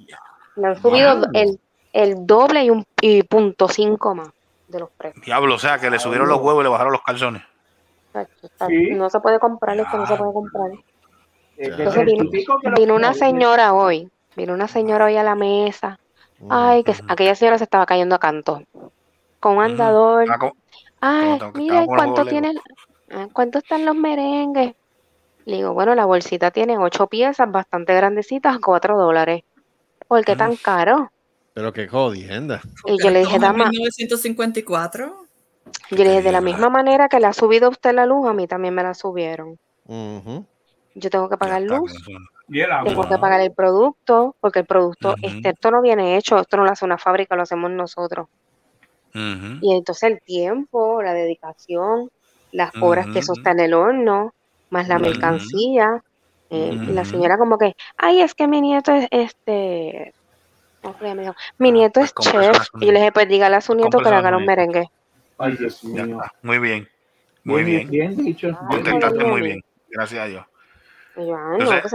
Le 0.57 0.66
han 0.66 0.80
subido 0.80 1.16
Wow. 1.16 1.24
el, 1.34 1.61
el 1.93 2.26
doble 2.26 2.64
y 2.64 2.70
un 2.70 2.84
y 3.03 3.22
punto 3.24 3.68
cinco 3.68 4.14
más. 4.14 4.28
de 4.68 4.80
los 4.80 4.91
precios. 4.97 5.24
Diablo, 5.24 5.57
o 5.57 5.59
sea, 5.59 5.78
que 5.78 5.91
le 5.91 5.99
subieron 5.99 6.28
los 6.28 6.41
huevos 6.41 6.61
y 6.62 6.64
le 6.64 6.70
bajaron 6.70 6.93
los 6.93 7.03
calzones. 7.03 7.43
Sí. 8.67 8.91
No 8.91 9.11
se 9.11 9.21
puede 9.21 9.39
comprar, 9.39 9.79
es 9.79 9.87
que 9.89 9.97
no 9.97 10.07
se 10.07 10.17
puede 10.17 10.33
comprar. 10.33 10.71
Eh, 10.73 11.71
Entonces 11.71 12.05
vino, 12.05 12.25
vino 12.77 12.95
una 12.95 13.14
señora 13.14 13.73
hoy, 13.73 14.11
vino 14.37 14.55
una 14.55 14.69
señora 14.69 15.07
hoy 15.07 15.17
a 15.17 15.23
la 15.23 15.35
mesa. 15.35 15.99
Ay, 16.49 16.85
que 16.85 16.95
aquella 17.09 17.35
señora 17.35 17.59
se 17.59 17.64
estaba 17.64 17.87
cayendo 17.87 18.14
a 18.14 18.19
canto. 18.19 18.62
Con 19.41 19.57
un 19.57 19.64
andador. 19.64 20.27
Ah, 20.29 20.51
Ay, 21.01 21.41
mira, 21.55 21.83
¿y 21.83 21.87
como 21.87 21.97
los 21.97 22.05
cuánto 22.05 22.23
huevos 22.23 22.29
tiene? 22.29 22.55
ah, 23.11 23.29
¿Cuánto 23.33 23.59
están 23.59 23.85
los 23.85 23.95
merengues? 23.97 24.75
Le 25.45 25.57
digo, 25.57 25.73
bueno, 25.75 25.95
la 25.95 26.05
bolsita 26.05 26.51
tiene 26.51 26.77
ocho 26.77 27.07
piezas, 27.07 27.51
bastante 27.51 27.95
grandecitas, 27.95 28.59
cuatro 28.59 28.99
dólares. 28.99 29.45
¿Por 30.09 30.25
qué 30.25 30.37
tan 30.37 30.57
caro? 30.57 31.11
Pero 31.55 31.73
qué 31.73 31.89
jodienda. 31.89 32.61
Y 32.85 33.03
yo 33.03 33.11
le 33.11 33.21
dije, 33.21 33.39
dama, 33.39 33.71
1954. 33.71 35.26
Yo 35.91 35.99
le 35.99 36.11
dije, 36.11 36.23
de 36.23 36.33
la 36.33 36.41
misma 36.41 36.69
manera 36.69 37.09
que 37.09 37.21
le 37.21 37.27
ha 37.27 37.33
subido 37.33 37.67
a 37.67 37.71
usted 37.71 37.93
la 37.95 38.07
luz, 38.07 38.29
a 38.29 38.33
mí 38.33 38.47
también 38.47 38.75
me 38.75 38.83
la 38.83 38.95
subieron. 38.95 39.59
Yo 40.95 41.11
tengo 41.11 41.29
que 41.29 41.37
pagar 41.37 41.62
luz, 41.62 41.93
Y 42.49 42.61
el 42.61 42.69
tengo 42.85 43.07
que 43.09 43.19
pagar 43.19 43.41
el 43.41 43.53
producto, 43.53 44.37
porque 44.41 44.61
el 44.61 44.67
producto, 44.67 45.11
Ujú. 45.11 45.21
este, 45.23 45.51
esto 45.51 45.71
no 45.71 45.83
viene 45.83 46.17
hecho, 46.17 46.39
esto 46.39 46.57
no 46.57 46.64
lo 46.64 46.71
hace 46.71 46.85
una 46.85 46.99
fábrica, 46.99 47.37
lo 47.37 47.43
hacemos 47.43 47.71
nosotros. 47.71 48.27
Y 49.61 49.75
entonces 49.75 50.11
el 50.11 50.21
tiempo, 50.23 51.03
la 51.03 51.12
dedicación, 51.14 52.09
las 52.53 52.73
horas 52.81 53.09
que 53.09 53.19
eso 53.21 53.33
Ujú. 53.33 53.41
está 53.41 53.51
en 53.53 53.61
el 53.61 53.75
horno, 53.75 54.33
más 54.71 54.89
la 54.89 54.99
mercancía. 54.99 56.03
eh, 56.51 56.79
y 56.87 56.93
La 56.93 57.05
señora 57.05 57.39
como 57.39 57.59
que, 57.59 57.75
ay, 57.97 58.21
es 58.23 58.35
que 58.35 58.47
mi 58.49 58.61
nieto 58.61 58.93
es 58.93 59.09
este... 59.11 60.14
mi 61.59 61.73
nieto 61.73 62.01
es 62.01 62.12
pues 62.14 62.29
a 62.29 62.31
chef. 62.33 62.57
Y 62.81 62.87
yo 62.87 62.93
le 62.93 63.01
dije, 63.01 63.11
nieto. 63.11 63.14
pues 63.14 63.29
dígale 63.29 63.57
a 63.57 63.61
su 63.61 63.75
nieto 63.75 64.01
que 64.01 64.11
le 64.11 64.17
haga 64.17 64.31
los 64.31 64.41
nieto. 64.41 64.47
merengues. 64.47 64.87
Ay, 65.39 65.57
Dios 65.57 65.84
mío. 65.84 66.18
Muy 66.43 66.59
bien. 66.59 66.89
Muy 67.45 67.62
Bien, 67.62 67.89
bien. 67.91 68.14
bien 68.14 68.24
dicho. 68.24 68.59
Contestaste 68.68 69.24
muy 69.24 69.41
bien. 69.41 69.64
Gracias 69.91 70.20
a 70.20 70.26
Dios. 70.26 70.45
Tú 71.14 71.22
no, 71.24 71.66
sabes- 71.66 71.82
que 71.84 71.89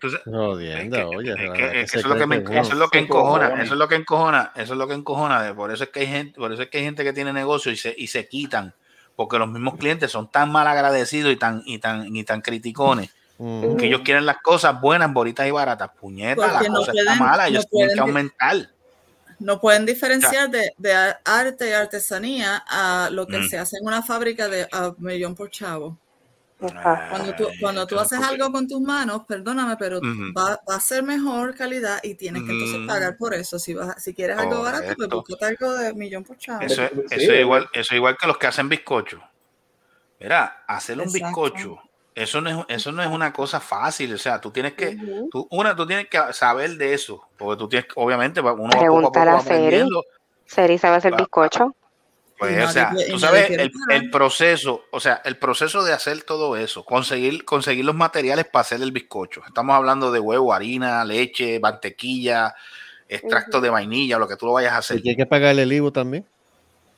tú 0.00 0.10
sabes 0.10 0.22
oye. 0.34 1.34
que- 1.34 1.52
que 1.52 1.52
que 1.52 1.80
eso 1.82 1.98
es 1.98 2.04
lo 2.04 2.16
que 2.16 2.26
me, 2.26 2.42
creen 2.44 2.50
uno. 2.58 2.60
eso 2.60 2.72
es 2.72 2.78
lo 2.78 2.88
que 2.90 2.98
Se 2.98 3.04
encojona, 3.04 3.62
eso 3.62 3.72
es 3.72 3.78
lo 3.78 3.88
que 3.88 3.94
encojona, 3.94 4.52
eso 4.54 4.72
es 4.74 4.78
lo 4.78 4.86
que 4.88 4.94
encojona, 4.94 5.42
de- 5.42 5.54
por 5.54 5.70
eso 5.72 5.84
es 5.84 5.90
que 5.90 6.00
hay 6.00 6.06
gente, 6.08 6.38
por 6.38 6.52
eso 6.52 6.62
es 6.62 6.68
que 6.68 6.78
hay 6.78 6.84
gente 6.84 7.02
que 7.04 7.12
tiene 7.14 7.32
negocio 7.32 7.72
y 7.72 7.76
se, 7.76 7.94
y 7.96 8.08
se 8.08 8.28
quitan, 8.28 8.74
porque 9.16 9.38
los 9.38 9.48
mismos 9.48 9.76
clientes 9.78 10.10
son 10.10 10.30
tan 10.30 10.52
mal 10.52 10.66
agradecidos 10.66 11.32
y 11.32 11.36
tan, 11.36 11.62
y 11.64 11.78
tan, 11.78 12.14
y 12.14 12.22
tan 12.24 12.42
criticones, 12.42 13.14
que 13.38 13.86
ellos 13.86 14.02
quieren 14.04 14.26
las 14.26 14.42
cosas 14.42 14.78
buenas, 14.78 15.10
bonitas 15.10 15.46
y 15.46 15.50
baratas. 15.50 15.90
Puñeta, 15.98 16.46
la 16.46 16.52
Porque 16.52 16.68
no 16.68 16.74
cosa 16.80 16.92
está 16.92 17.04
pueden- 17.04 17.18
mala, 17.18 17.42
no 17.44 17.48
ellos 17.48 17.66
tienen 17.70 17.94
que 17.94 18.00
aumentar. 18.00 18.56
No 19.40 19.60
pueden 19.60 19.86
diferenciar 19.86 20.50
de, 20.50 20.70
de 20.76 20.92
arte 21.24 21.68
y 21.68 21.72
artesanía 21.72 22.62
a 22.68 23.08
lo 23.10 23.26
que 23.26 23.38
Mm. 23.38 23.48
se 23.48 23.58
hace 23.58 23.78
en 23.78 23.86
una 23.86 24.02
fábrica 24.02 24.48
de 24.48 24.68
a 24.70 24.94
millón 24.98 25.34
por 25.34 25.50
chavo. 25.50 25.98
Cuando 27.08 27.34
tú, 27.34 27.48
cuando 27.58 27.86
tú 27.86 27.98
haces 27.98 28.20
algo 28.20 28.52
con 28.52 28.68
tus 28.68 28.82
manos, 28.82 29.22
perdóname, 29.26 29.76
pero 29.78 29.98
va, 30.36 30.60
va 30.70 30.74
a 30.76 30.80
ser 30.80 31.02
mejor 31.02 31.54
calidad 31.54 32.00
y 32.02 32.14
tienes 32.16 32.42
que 32.42 32.52
entonces 32.52 32.80
Mm. 32.80 32.86
pagar 32.86 33.16
por 33.16 33.32
eso. 33.32 33.58
Si 33.58 33.72
vas, 33.72 34.02
si 34.02 34.12
quieres 34.12 34.36
algo 34.38 34.62
barato, 34.62 34.94
pues 34.94 35.08
búscate 35.08 35.46
algo 35.46 35.72
de 35.72 35.94
millón 35.94 36.22
por 36.22 36.36
chavo. 36.36 36.60
Eso 36.60 36.84
es, 37.10 37.22
igual, 37.22 37.66
eso 37.72 37.80
es 37.80 37.96
igual 37.96 38.16
que 38.20 38.26
los 38.26 38.36
que 38.36 38.46
hacen 38.46 38.68
bizcocho. 38.68 39.22
Mira, 40.20 40.64
hacer 40.68 40.98
un 40.98 41.04
Exacto. 41.04 41.24
bizcocho, 41.24 41.78
eso 42.14 42.40
no, 42.40 42.50
es, 42.50 42.66
eso 42.68 42.92
no 42.92 43.02
es 43.02 43.08
una 43.08 43.32
cosa 43.32 43.60
fácil. 43.60 44.14
O 44.14 44.18
sea, 44.18 44.40
tú 44.40 44.50
tienes 44.50 44.74
que, 44.74 44.96
tú, 45.30 45.46
una, 45.50 45.74
tú 45.74 45.86
tienes 45.86 46.08
que 46.08 46.18
saber 46.32 46.76
de 46.76 46.94
eso. 46.94 47.28
Porque 47.36 47.58
tú 47.58 47.68
tienes, 47.68 47.88
obviamente, 47.96 48.40
uno 48.40 48.56
va 48.56 48.56
poco 48.56 48.98
a 48.98 49.12
poco 49.12 49.20
a 49.20 49.40
Seri. 49.40 49.54
aprendiendo. 49.56 50.04
Seri 50.46 50.78
sabe 50.78 50.96
hacer 50.96 51.14
Ah, 51.14 51.18
bizcocho. 51.18 51.74
Pues, 52.38 52.64
o 52.64 52.72
sea, 52.72 52.94
tú 53.10 53.18
sabes 53.18 53.50
el, 53.50 53.70
el 53.90 54.10
proceso, 54.10 54.84
o 54.92 54.98
sea, 54.98 55.20
el 55.26 55.36
proceso 55.36 55.84
de 55.84 55.92
hacer 55.92 56.22
todo 56.22 56.56
eso, 56.56 56.86
conseguir, 56.86 57.44
conseguir 57.44 57.84
los 57.84 57.94
materiales 57.94 58.46
para 58.46 58.62
hacer 58.62 58.80
el 58.80 58.92
bizcocho. 58.92 59.42
Estamos 59.46 59.76
hablando 59.76 60.10
de 60.10 60.20
huevo, 60.20 60.54
harina, 60.54 61.04
leche, 61.04 61.60
mantequilla, 61.60 62.54
extracto 63.06 63.60
de 63.60 63.68
vainilla, 63.68 64.18
lo 64.18 64.26
que 64.26 64.36
tú 64.36 64.46
lo 64.46 64.52
vayas 64.52 64.72
a 64.72 64.78
hacer. 64.78 65.00
Y 65.04 65.10
hay 65.10 65.16
que 65.16 65.26
pagarle 65.26 65.64
el 65.64 65.72
IVU 65.72 65.90
también. 65.90 66.24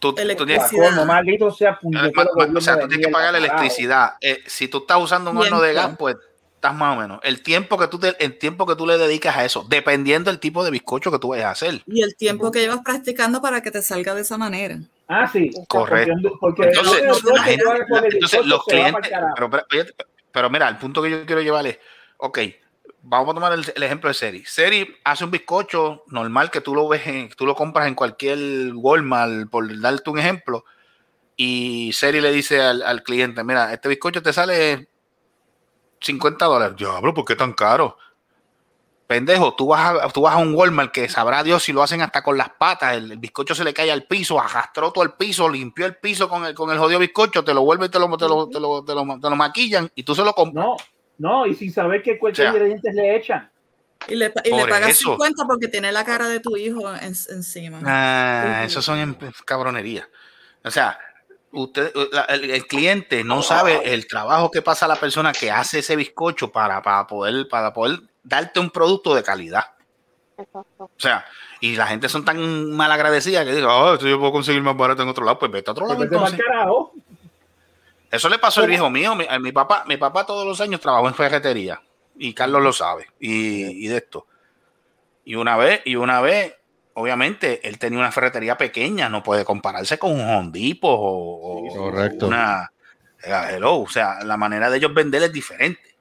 Tú, 0.03 0.09
tú 0.11 0.15
tienes, 0.17 0.37
Electricidad. 0.43 0.91
Como 0.91 1.07
maldito 1.07 1.51
sea 1.53 1.71
Ah, 1.71 1.79
puñetero 1.81 2.13
ma- 2.17 2.25
ma- 2.25 2.31
gobierno 2.33 2.59
o 2.59 2.61
sea, 2.61 2.81
tú 2.81 2.89
tienes 2.89 3.07
que 3.07 3.13
pagar 3.13 3.31
la 3.33 3.39
electricidad. 3.39 4.15
Eh, 4.21 4.43
si 4.47 4.67
tú 4.67 4.79
estás 4.79 4.99
usando 5.01 5.31
un 5.31 5.37
horno 5.39 5.61
de 5.61 5.73
gas, 5.75 5.95
pues 5.97 6.17
estás 6.57 6.75
más 6.75 6.97
o 6.97 7.01
menos. 7.01 7.21
El 7.23 7.41
tiempo 7.41 7.79
que 7.79 7.87
tú 7.87 8.01
te, 8.01 8.17
el 8.19 8.37
tiempo 8.37 8.67
que 8.67 8.75
tú 8.75 8.85
le 8.85 8.99
dedicas 8.99 9.37
a 9.37 9.45
eso, 9.45 9.65
dependiendo 9.69 10.29
del 10.31 10.41
tipo 10.41 10.65
de 10.65 10.73
bizcocho 10.73 11.13
que 11.13 11.21
tú 11.21 11.29
vayas 11.29 11.47
a 11.47 11.51
hacer. 11.53 11.83
Y 11.87 12.03
el 12.03 12.17
tiempo 12.17 12.51
que 12.51 12.59
llevas 12.63 12.81
practicando 12.85 13.41
para 13.41 13.61
que 13.63 13.71
te 13.71 13.81
salga 13.81 14.13
de 14.15 14.23
esa 14.23 14.37
manera. 14.37 14.79
Ah, 15.07 15.29
sí. 15.33 15.51
Correcto. 15.69 16.15
Porque, 16.41 16.63
porque 16.65 16.79
Entonces, 16.79 17.03
no, 17.05 17.31
no, 17.31 17.37
la 17.37 17.43
gente- 17.45 17.65
entonces 18.13 18.47
los 18.47 18.65
clientes, 18.65 19.13
pero, 19.37 19.51
pero 20.33 20.51
mira, 20.51 20.69
el 20.69 20.79
punto 20.79 21.01
que 21.01 21.11
yo 21.11 21.25
quiero 21.27 21.43
llevar 21.43 21.65
es, 21.69 21.79
ok, 22.17 22.39
vamos 23.03 23.33
a 23.33 23.35
tomar 23.35 23.53
el, 23.53 23.83
ejemplo 23.83 24.09
de 24.09 24.15
Seri. 24.15 24.45
Seri 24.45 24.97
hace 25.05 25.25
un 25.25 25.31
bizcocho 25.31 26.05
normal 26.09 26.51
que 26.51 26.61
tú 26.61 26.75
lo 26.75 26.89
ves, 26.89 27.07
en, 27.07 27.29
tú 27.31 27.47
lo 27.47 27.55
compras 27.55 27.89
en 27.89 27.95
cualquier 27.95 28.73
Walmart, 28.75 29.51
por 29.51 29.81
darte 29.81 30.11
un 30.11 30.19
ejemplo, 30.19 30.65
y 31.37 31.93
Seri 31.93 32.21
le 32.21 32.33
dice 32.33 32.61
al, 32.61 33.03
cliente, 33.03 33.43
mira, 33.45 33.73
este 33.73 33.89
bizcocho 33.89 34.23
te 34.23 34.33
sale 34.33 34.89
50 36.01 36.45
dólares. 36.45 36.77
Diablo, 36.77 37.13
¿por 37.13 37.25
qué 37.25 37.37
tan 37.37 37.53
caro? 37.53 37.97
Pendejo, 39.07 39.55
tú 39.55 39.67
vas, 39.67 39.95
a, 40.01 40.09
tú 40.09 40.23
vas 40.23 40.35
a 40.35 40.39
un 40.39 40.55
Walmart 40.55 40.93
que 40.93 41.09
sabrá 41.09 41.43
Dios 41.43 41.65
si 41.65 41.73
lo 41.73 41.83
hacen 41.83 42.01
hasta 42.01 42.23
con 42.23 42.39
las 42.39 42.51
patas, 42.51 42.97
el, 42.97 43.19
bizcocho 43.19 43.55
se 43.55 43.65
le 43.65 43.75
cae 43.75 43.91
al 43.91 44.05
piso, 44.05 44.41
arrastró 44.41 44.91
todo 44.93 45.05
el 45.05 45.13
piso, 45.13 45.49
limpió 45.49 45.85
el 45.85 45.97
piso 45.97 46.29
con 46.29 46.47
el, 46.47 46.55
con 46.55 46.71
el 46.71 46.79
jodido 46.79 47.01
bizcocho, 47.01 47.45
te 47.45 47.53
lo 47.53 47.63
vuelve 47.63 47.87
y 47.87 47.89
te 47.91 47.99
lo, 47.99 48.17
te 48.17 48.29
lo, 48.29 48.49
te 48.49 48.61
lo, 48.61 48.85
te 48.85 48.95
lo- 48.95 49.37
maquillan 49.37 49.91
y 49.95 50.05
tú 50.05 50.15
se 50.15 50.23
lo 50.23 50.33
compras. 50.33 50.77
No, 51.23 51.47
y 51.47 51.55
sin 51.55 51.73
saber 51.73 52.03
qué 52.03 52.19
cualquier 52.19 52.49
O 52.49 52.51
sea, 52.51 52.59
ingredientes 52.59 52.95
le 52.95 53.17
echan. 53.17 53.51
Y 54.09 54.17
le, 54.17 54.33
y 54.45 54.51
le 54.55 54.67
pagas 54.67 54.91
eso. 54.91 55.11
50 55.13 55.45
porque 55.47 55.69
tiene 55.69 55.93
la 55.93 56.05
cara 56.05 56.29
de 56.29 56.41
tu 56.41 56.57
hijo 56.57 56.93
en- 56.93 57.15
encima. 57.31 57.79
Ah, 57.85 58.63
eso 58.67 58.83
son 58.83 58.99
em- 58.99 59.17
cabronerías. 59.47 60.09
O 60.65 60.71
sea, 60.73 60.99
usted, 61.53 61.93
la- 62.11 62.23
el, 62.25 62.51
el 62.51 62.67
cliente 62.67 63.23
no 63.23 63.43
sabe 63.43 63.95
el 63.95 64.07
trabajo 64.09 64.51
que 64.51 64.61
pasa 64.61 64.89
la 64.89 64.97
persona 64.97 65.33
que 65.33 65.51
hace 65.53 65.79
ese 65.79 65.95
bizcocho 65.95 66.51
para, 66.51 66.83
para, 66.83 67.07
poder, 67.07 67.47
para 67.49 67.73
poder 67.73 68.01
darte 68.25 68.59
un 68.59 68.71
producto 68.71 69.15
de 69.15 69.23
calidad. 69.23 69.67
Exacto. 70.37 70.85
O 70.85 70.91
sea, 70.99 71.25
y 71.61 71.77
la 71.77 71.87
gente 71.87 72.09
son 72.09 72.25
tan 72.25 72.73
mal 72.73 72.91
agradecida 72.91 73.45
que 73.45 73.55
digo, 73.55 73.69
oh, 73.69 73.95
esto 73.95 74.09
yo 74.09 74.19
puedo 74.19 74.33
conseguir 74.33 74.63
más 74.63 74.77
barato 74.77 75.03
en 75.05 75.09
otro 75.11 75.25
lado, 75.25 75.39
pues 75.39 75.53
vete 75.53 75.71
a 75.71 75.73
otro 75.73 75.87
lado. 75.87 75.99
Va 76.01 76.05
entonces. 76.07 76.41
carajo. 76.45 76.93
Eso 78.13 78.29
le 78.29 78.39
pasó 78.39 78.61
al 78.61 78.69
viejo 78.69 78.91
mío. 78.91 79.15
Mi, 79.15 79.25
a 79.27 79.39
mi 79.39 79.53
papá, 79.53 79.85
mi 79.89 79.97
papá 79.97 80.27
todos 80.27 80.47
los 80.47 80.61
años 80.61 80.83
trabajó 80.83 81.09
en 81.09 81.15
ferretería. 81.15 81.81
Y 82.19 82.35
Carlos 82.35 82.63
lo 82.63 82.73
sabe. 82.75 83.07
Y, 83.19 83.87
y 83.87 83.89
de 83.89 83.97
esto. 83.97 84.27
Y 85.25 85.35
una 85.35 85.57
vez, 85.57 85.81
y 85.87 85.97
una 85.97 86.21
vez, 86.21 86.55
obviamente, 86.93 87.67
él 87.67 87.79
tenía 87.79 87.99
una 87.99 88.13
ferretería 88.13 88.59
pequeña, 88.59 89.09
no 89.09 89.23
puede 89.23 89.47
compararse 89.47 89.99
con 89.99 90.13
un 90.13 90.21
Hondipo 90.21 90.89
o, 90.89 91.69
o 91.69 91.75
Correcto. 91.75 92.27
una 92.27 92.71
eh, 93.25 93.33
hello. 93.55 93.81
O 93.81 93.89
sea, 93.89 94.23
la 94.25 94.37
manera 94.37 94.69
de 94.69 94.77
ellos 94.77 94.93
vender 94.93 95.23
es 95.23 95.33
diferente. 95.33 95.97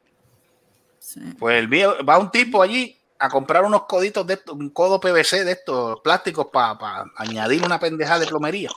Sí. 1.00 1.22
Pues 1.40 1.60
el 1.60 1.70
viejo, 1.70 2.04
va 2.04 2.18
un 2.18 2.30
tipo 2.30 2.62
allí 2.62 3.00
a 3.20 3.30
comprar 3.30 3.64
unos 3.64 3.84
coditos 3.84 4.28
de 4.28 4.34
estos, 4.34 4.56
un 4.56 4.70
codo 4.72 5.00
PVC 5.00 5.46
de 5.46 5.54
estos 5.54 6.02
plásticos 6.02 6.48
para 6.52 7.06
añadir 7.16 7.64
una 7.64 7.80
pendejada 7.80 8.20
de 8.20 8.28
plomería. 8.28 8.70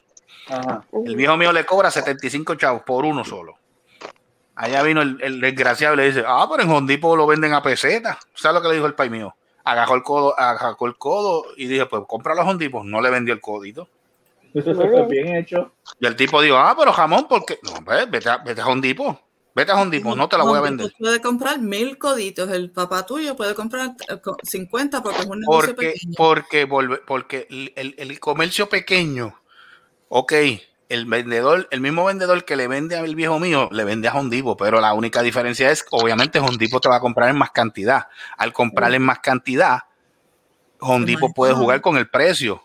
Ajá. 0.49 0.85
El 1.05 1.17
viejo 1.17 1.37
mío 1.37 1.53
le 1.53 1.65
cobra 1.65 1.91
75 1.91 2.55
chavos 2.57 2.83
por 2.83 3.05
uno 3.05 3.25
solo. 3.25 3.57
Allá 4.57 4.83
vino 4.83 5.03
el, 5.03 5.19
el 5.21 5.41
desgraciado 5.41 5.95
y 5.95 5.97
le 5.97 6.07
dice, 6.07 6.25
ah, 6.27 6.47
pero 6.49 6.63
en 6.63 6.71
Hondipo 6.71 7.17
lo 7.17 7.27
venden 7.27 7.55
a 7.55 7.63
peseta. 7.63 8.19
¿Sabes 8.35 8.57
lo 8.57 8.63
que 8.63 8.69
le 8.69 8.75
dijo 8.75 8.87
el 8.87 8.95
país 8.95 9.11
mío? 9.11 9.35
Agarró 9.65 9.95
el 9.97 10.03
codo, 10.03 10.39
agarró 10.39 10.87
el 10.87 10.97
codo 10.97 11.47
y 11.57 11.67
dije, 11.67 11.87
pues 11.87 12.03
compra 12.07 12.35
los 12.35 12.47
Hondipos. 12.47 12.85
No 12.85 13.01
le 13.01 13.11
vendió 13.11 13.35
el 13.35 13.41
codito. 13.41 13.89
Bien 14.53 15.35
hecho. 15.37 15.73
Y 15.99 16.07
el 16.07 16.15
tipo 16.15 16.41
dijo, 16.41 16.57
ah, 16.57 16.75
pero 16.79 16.93
jamón, 16.93 17.27
porque 17.29 17.59
no, 17.63 17.73
hombre, 17.73 18.07
vete 18.07 18.29
a, 18.29 18.37
vete 18.39 18.61
a 18.61 18.67
Hondipo. 18.67 19.21
Vete 19.57 19.71
a 19.73 19.77
Hondipo, 19.81 20.15
no 20.17 20.29
te 20.29 20.37
la 20.37 20.45
voy 20.45 20.59
a 20.59 20.63
vender. 20.63 20.93
Puede 20.99 21.21
comprar 21.21 21.59
mil 21.61 21.97
coditos. 21.97 22.51
El 22.51 22.71
papá 22.71 23.07
tuyo 23.07 23.37
puede 23.37 23.55
comprar 23.55 23.95
eh, 24.09 24.21
co- 24.21 24.37
50 24.43 25.01
porque 25.03 25.21
es 25.21 25.27
un 25.27 25.41
negocio 25.41 25.75
Porque, 25.75 25.87
pequeño. 25.93 26.15
porque, 26.17 27.01
porque 27.07 27.47
el, 27.51 27.73
el- 27.77 27.95
el 27.99 28.19
comercio 28.21 28.69
pequeño, 28.69 29.35
ok, 30.09 30.33
el 30.89 31.07
vendedor, 31.07 31.67
el 31.71 31.81
mismo 31.81 32.05
vendedor 32.05 32.45
que 32.45 32.57
le 32.57 32.69
vende 32.69 32.97
al 32.97 33.15
viejo 33.15 33.39
mío, 33.39 33.69
le 33.73 33.85
vende 33.85 34.09
a 34.09 34.15
Hondipo, 34.15 34.57
pero 34.57 34.81
la 34.81 34.93
única 34.95 35.23
diferencia 35.23 35.71
es, 35.71 35.85
obviamente, 35.91 36.39
Hondipo 36.39 36.81
te 36.81 36.89
va 36.89 36.97
a 36.97 37.01
comprar 37.01 37.31
en 37.31 37.37
más 37.37 37.51
cantidad. 37.51 38.09
Al 38.37 38.53
comprar 38.53 38.95
en 38.95 39.03
más 39.03 39.21
cantidad, 39.21 39.81
Hondipo 40.81 41.33
puede 41.33 41.55
jugar 41.55 41.81
con 41.81 41.97
el 41.97 42.09
precio. 42.09 42.63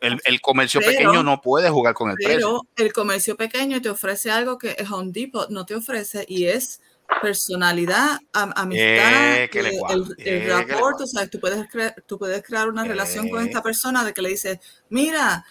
El, 0.00 0.20
el 0.24 0.40
comercio 0.40 0.80
Pero- 0.80 0.92
pequeño 0.92 1.22
no 1.22 1.40
puede 1.40 1.68
jugar 1.70 1.94
con 1.94 2.10
el 2.10 2.16
precio. 2.16 2.34
Pero 2.36 2.86
el 2.86 2.92
comercio 2.92 3.36
pequeño 3.36 3.80
te 3.80 3.90
ofrece 3.90 4.30
algo 4.30 4.58
que 4.58 4.72
el 4.72 4.92
Home 4.92 5.12
Depot 5.12 5.48
no 5.50 5.64
te 5.66 5.74
ofrece 5.74 6.24
y 6.28 6.46
es 6.46 6.80
personalidad, 7.22 8.18
am- 8.32 8.52
amistad, 8.56 9.34
Eh, 9.36 9.48
que 9.50 9.60
eh, 9.60 9.80
el, 9.90 10.02
eh, 10.18 10.42
el 10.44 10.68
rapport, 10.68 11.00
o 11.00 11.06
sea, 11.06 11.26
tú 11.28 11.40
puedes, 11.40 11.58
cre- 11.68 11.94
tú 12.06 12.18
puedes 12.18 12.42
crear 12.42 12.68
una 12.68 12.84
relación 12.84 13.28
con 13.28 13.44
esta 13.44 13.62
persona 13.62 14.04
de 14.04 14.12
que 14.14 14.22
le 14.22 14.30
dices, 14.30 14.58
mira. 14.88 15.44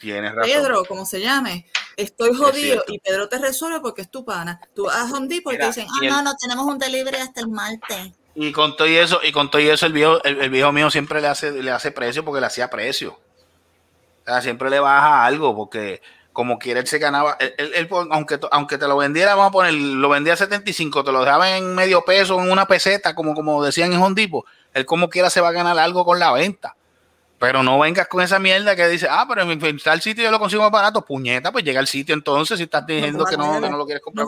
Pedro, 0.43 0.86
como 0.86 1.06
se 1.06 1.22
llame, 1.22 1.66
estoy 1.97 2.32
Es 2.32 2.38
jodido 2.38 2.84
y 2.88 2.99
Pedro 2.99 3.28
te 3.30 3.39
resuelve 3.39 3.80
porque 3.80 4.01
es 4.03 4.12
tu 4.12 4.24
pana. 4.26 4.60
Tú 4.74 4.86
vas 4.86 5.12
a 5.12 5.16
Home 5.16 5.28
Depot 5.28 5.53
y 5.53 5.58
te 5.58 5.64
Mira, 5.64 5.68
dicen, 5.68 5.88
ah, 5.89 6.06
no, 6.10 6.22
no, 6.22 6.36
tenemos 6.36 6.66
un 6.66 6.78
delivery 6.78 7.18
hasta 7.18 7.41
el 7.41 7.47
martes. 7.49 8.12
Y 8.36 8.51
con 8.51 8.76
todo 8.76 8.88
y 8.88 8.97
eso, 8.97 9.20
y 9.24 9.32
con 9.32 9.49
todo 9.49 9.62
y 9.62 9.70
eso, 9.70 9.86
el 9.86 9.93
viejo, 9.93 10.22
el, 10.24 10.41
el 10.41 10.49
viejo 10.49 10.72
mío 10.74 10.91
siempre 10.91 11.22
le 11.22 11.28
hace, 11.28 11.51
le 11.51 11.72
hace 11.72 11.91
precio 11.91 12.24
porque 12.26 12.41
le 12.41 12.47
hacía 12.47 12.70
precio. 12.70 13.14
O 13.14 14.26
sea, 14.26 14.41
siempre 14.41 14.70
le 14.70 14.80
baja 14.80 15.26
algo 15.26 15.56
porque 15.56 16.01
como 16.36 16.59
quiera 16.59 16.81
él 16.81 16.88
se 16.88 16.99
ganaba, 16.99 17.38
él- 17.39 17.55
él- 17.57 17.71
él, 17.75 17.88
aunque, 18.11 18.38
aunque 18.51 18.77
te 18.77 18.88
lo 18.89 18.97
vendiera, 18.97 19.36
vamos 19.36 19.49
a 19.49 19.53
poner, 19.53 19.73
lo 19.73 20.09
vendía 20.09 20.33
a 20.33 20.36
75, 20.36 21.01
te 21.05 21.13
lo 21.13 21.21
dejaba 21.21 21.55
en 21.57 21.73
medio 21.73 22.01
peso, 22.03 22.38
en 22.41 22.51
una 22.51 22.65
peseta, 22.67 23.15
como, 23.15 23.33
como 23.33 23.63
decían 23.63 23.93
en 23.93 24.01
Hondipo, 24.01 24.45
él 24.73 24.86
como 24.86 25.09
quiera 25.09 25.29
se 25.29 25.39
va 25.39 25.47
a 25.47 25.53
ganar 25.53 25.79
algo 25.79 26.03
con 26.03 26.19
la 26.19 26.33
venta. 26.33 26.75
Pero 27.39 27.63
no 27.63 27.79
vengas 27.79 28.07
con 28.09 28.21
esa 28.21 28.38
mierda 28.38 28.75
que 28.75 28.86
dice, 28.89 29.07
ah, 29.09 29.25
pero 29.29 29.43
en, 29.43 29.63
en 29.65 29.79
tal 29.79 30.01
sitio 30.01 30.23
yo 30.25 30.31
lo 30.31 30.39
consigo 30.39 30.61
más 30.63 30.71
barato. 30.71 31.03
Puñeta, 31.05 31.51
pues 31.53 31.63
llega 31.63 31.79
al 31.79 31.88
sitio 31.88 32.13
entonces 32.15 32.57
si 32.57 32.63
estás 32.65 32.86
diciendo 32.86 33.23
que 33.25 33.38
no, 33.38 33.61
que 33.61 33.69
no 33.69 33.77
lo 33.77 33.86
quieres 33.86 34.03
comprar. 34.03 34.25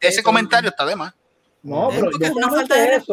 Ese, 0.00 0.22
comentario 0.24 0.70
está 0.70 0.84
de 0.86 0.96
más. 0.96 1.14
No, 1.62 1.88
pero 1.90 2.10
es 2.10 2.30
una 2.30 2.48
falta 2.48 2.74
de 2.74 2.94
eso. 2.96 3.12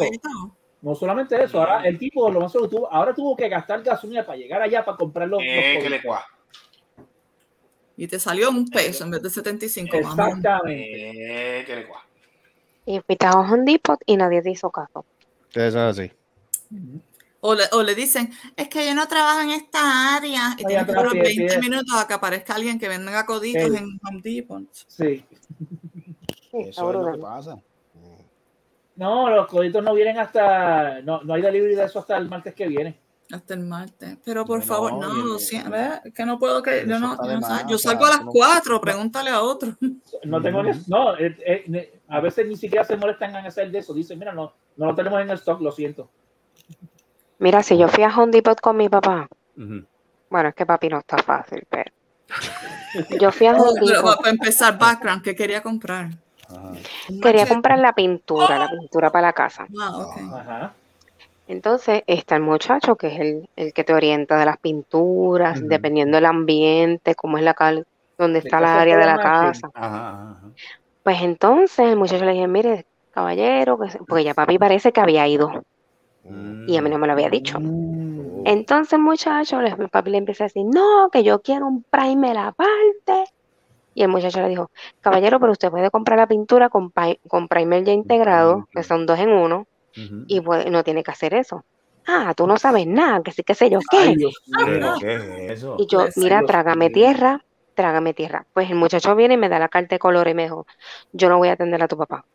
No 0.81 0.93
solamente 0.95 1.43
eso, 1.43 1.59
ahora 1.59 1.81
el 1.87 1.97
tipo 1.97 2.29
lo 2.29 2.39
más 2.39 2.51
seguro 2.51 2.69
tuvo, 2.69 2.93
ahora 2.93 3.13
tuvo 3.13 3.35
que 3.35 3.49
gastar 3.49 3.81
gasolina 3.81 4.23
para 4.23 4.37
llegar 4.37 4.61
allá 4.61 4.85
para 4.85 4.95
comprar 4.95 5.27
los, 5.27 5.39
los 5.39 5.47
Eh, 5.49 5.79
que 5.81 5.89
le 5.89 6.01
cuaja. 6.01 6.27
Y 7.97 8.07
te 8.07 8.19
salió 8.19 8.49
un 8.51 8.67
peso 8.69 9.03
en 9.05 9.11
vez 9.11 9.23
de 9.23 9.29
75, 9.31 9.99
mamá. 10.01 10.27
Exactamente. 10.29 11.59
Eh, 11.61 11.65
que 11.65 11.75
le 11.75 11.87
cuaja. 11.87 12.05
Y 12.85 12.99
fuiste 13.01 13.25
a 13.25 13.31
Home 13.31 13.63
Depot 13.65 13.99
y 14.05 14.15
nadie 14.15 14.41
te 14.41 14.51
hizo 14.51 14.69
caso. 14.69 15.03
Eso 15.53 15.67
es 15.67 15.75
así. 15.99 16.11
O 17.41 17.53
le, 17.55 17.63
o 17.73 17.81
le 17.83 17.95
dicen, 17.95 18.31
es 18.55 18.67
que 18.69 18.85
yo 18.85 18.93
no 18.95 19.07
trabajo 19.07 19.41
en 19.41 19.49
esta 19.51 20.15
área. 20.15 20.55
Y 20.57 20.63
tienes 20.63 20.85
que 20.85 20.91
durar 20.91 21.11
tiene- 21.11 21.27
20 21.27 21.45
tiene- 21.47 21.59
minutos 21.69 21.99
a 21.99 22.07
que 22.07 22.13
aparezca 22.13 22.55
alguien 22.55 22.79
que 22.79 22.87
venda 22.87 23.25
coditos 23.25 23.63
Sí. 23.71 23.77
en 23.77 23.99
Home 24.07 24.21
Depot. 24.23 24.63
Sí. 24.87 25.25
Sí, 26.51 26.57
Eso 26.69 26.89
es 26.89 26.95
lo 26.95 27.11
que 27.11 27.17
pasa. 27.19 27.57
No, 28.95 29.29
los 29.29 29.47
coditos 29.47 29.83
no 29.83 29.93
vienen 29.93 30.17
hasta, 30.17 31.01
no, 31.01 31.21
no 31.23 31.33
hay 31.33 31.41
delivery 31.41 31.75
de 31.75 31.83
eso 31.85 31.99
hasta 31.99 32.17
el 32.17 32.27
martes 32.29 32.53
que 32.55 32.67
viene. 32.67 32.97
Hasta 33.31 33.53
el 33.55 33.59
martes. 33.61 34.17
Pero 34.23 34.45
por 34.45 34.59
No, 34.59 34.65
favor, 34.65 34.93
no. 34.93 35.33
¿ves? 35.35 36.01
Que 36.15 36.25
no 36.25 36.39
puedo 36.39 36.63
que. 36.63 36.85
Yo, 36.87 36.97
no, 36.97 37.15
no 37.15 37.39
más. 37.41 37.67
Yo 37.67 37.77
salgo 37.77 38.05
a 38.05 38.09
las 38.09 38.19
tú 38.19 38.25
no- 38.27 38.31
4, 38.31 38.79
pregúntale 38.81 39.29
a 39.29 39.41
otro. 39.41 39.75
No 40.23 40.41
tengo 40.41 40.63
ni- 40.63 40.71
no, 40.87 41.15
eh, 41.17 41.37
eh, 41.45 41.99
a 42.07 42.19
veces 42.19 42.47
ni 42.47 42.55
siquiera 42.55 42.83
se 42.83 42.97
molestan 42.97 43.35
en 43.35 43.45
hacer 43.45 43.69
de 43.69 43.79
eso. 43.79 43.93
Dicen, 43.93 44.17
mira, 44.17 44.33
no, 44.33 44.51
no 44.77 44.85
lo 44.87 44.95
tenemos 44.95 45.21
en 45.21 45.29
el 45.29 45.37
stock, 45.37 45.61
lo 45.61 45.71
siento. 45.71 46.09
Mira, 47.39 47.61
si 47.63 47.77
yo 47.77 47.87
fui 47.87 48.03
a 48.03 48.09
Home 48.17 48.31
Depot 48.31 48.59
con 48.59 48.75
mi 48.77 48.89
papá, 48.89 49.27
bueno, 50.29 50.49
es 50.49 50.55
que 50.55 50.65
papi 50.65 50.89
no 50.89 50.99
está 50.99 51.17
fácil, 51.19 51.63
pero 51.69 51.91
yo 53.21 53.31
fui 53.31 53.45
a 53.47 53.51
Home 53.55 53.79
pero 53.79 53.85
Depot, 53.97 54.17
para 54.17 54.29
empezar, 54.31 54.77
background, 54.77 55.21
¿qué 55.21 55.35
quería 55.35 55.61
comprar? 55.61 56.09
Ajá. 56.49 56.71
Quería 57.21 57.47
comprar 57.47 57.77
la 57.79 57.93
pintura, 57.93 58.57
la 58.57 58.69
pintura 58.69 59.11
para 59.11 59.27
la 59.27 59.33
casa. 59.33 59.67
Ah, 59.79 59.97
ok. 59.97 60.17
Ajá. 60.33 60.73
Entonces 61.47 62.03
está 62.07 62.35
el 62.35 62.41
muchacho 62.41 62.95
que 62.95 63.07
es 63.07 63.19
el, 63.19 63.49
el 63.55 63.73
que 63.73 63.83
te 63.83 63.93
orienta 63.93 64.37
de 64.37 64.45
las 64.45 64.57
pinturas, 64.57 65.59
dependiendo 65.67 66.17
del 66.17 66.25
ambiente, 66.25 67.15
cómo 67.15 67.37
es 67.37 67.43
la 67.43 67.53
cal, 67.53 67.85
dónde 68.17 68.39
está 68.39 68.59
la 68.59 68.81
área 68.81 68.97
de 68.97 69.05
la 69.05 69.17
casa. 69.17 69.69
Ajá, 69.73 70.21
ajá. 70.21 70.41
Pues 71.03 71.21
entonces 71.21 71.79
el 71.87 71.95
muchacho 71.95 72.25
le 72.25 72.33
dije, 72.33 72.47
mire, 72.47 72.85
caballero, 73.11 73.79
porque 74.07 74.23
ya 74.25 74.33
papi 74.33 74.59
parece 74.59 74.91
que 74.91 74.99
había 74.99 75.25
ido 75.27 75.63
y 76.67 76.75
a 76.75 76.81
mí 76.81 76.89
no 76.89 76.97
me 76.97 77.07
lo 77.07 77.13
había 77.13 77.29
dicho. 77.29 77.57
Oh. 77.57 78.43
Entonces 78.45 78.93
el 78.93 78.99
muchacho, 78.99 79.61
el 79.61 79.89
papi 79.89 80.11
le 80.11 80.17
empieza 80.17 80.43
a 80.43 80.47
decir, 80.47 80.65
no, 80.65 81.09
que 81.11 81.23
yo 81.23 81.41
quiero 81.41 81.67
un 81.67 81.83
primer 81.83 82.37
aparte. 82.37 83.25
Y 83.93 84.03
el 84.03 84.09
muchacho 84.09 84.41
le 84.41 84.49
dijo, 84.49 84.69
caballero, 85.01 85.39
pero 85.39 85.53
usted 85.53 85.71
puede 85.71 85.89
comprar 85.89 86.19
la 86.19 86.27
pintura 86.27 86.69
con, 86.69 86.91
con 87.27 87.47
primer 87.47 87.83
ya 87.85 87.93
integrado, 87.93 88.67
que 88.71 88.83
son 88.83 89.05
dos 89.05 89.17
en 89.19 89.29
uno, 89.29 89.65
Y 90.27 90.41
puede- 90.41 90.69
no 90.69 90.83
tiene 90.83 91.03
que 91.03 91.11
hacer 91.11 91.33
eso. 91.33 91.63
Ah, 92.05 92.33
tú 92.35 92.47
no 92.47 92.57
sabes 92.57 92.87
nada, 92.87 93.21
que 93.21 93.31
sí, 93.31 93.43
que 93.43 93.53
sé 93.55 93.69
yo 93.69 93.79
Ay, 93.91 94.15
qué. 94.15 94.15
Dios 94.15 94.33
Pero, 94.65 94.79
mío. 94.79 94.93
¿qué 94.99 95.15
es 95.15 95.51
eso? 95.59 95.75
Y 95.79 95.87
yo, 95.87 95.99
Pues, 95.99 96.17
mira, 96.17 96.43
trágame 96.43 96.89
tierra, 96.89 97.41
trágame 97.75 98.13
tierra. 98.13 98.45
Pues 98.53 98.69
el 98.69 98.75
muchacho 98.77 99.15
viene 99.15 99.33
y 99.35 99.37
me 99.37 99.49
da 99.49 99.59
la 99.59 99.69
carta 99.69 99.95
de 99.95 99.99
color 99.99 100.27
y 100.27 100.33
me 100.33 100.43
dijo, 100.43 100.65
yo 101.11 101.29
no 101.29 101.37
voy 101.37 101.49
a 101.49 101.53
atender 101.53 101.81
a 101.83 101.87
tu 101.87 101.97
papá. 101.97 102.25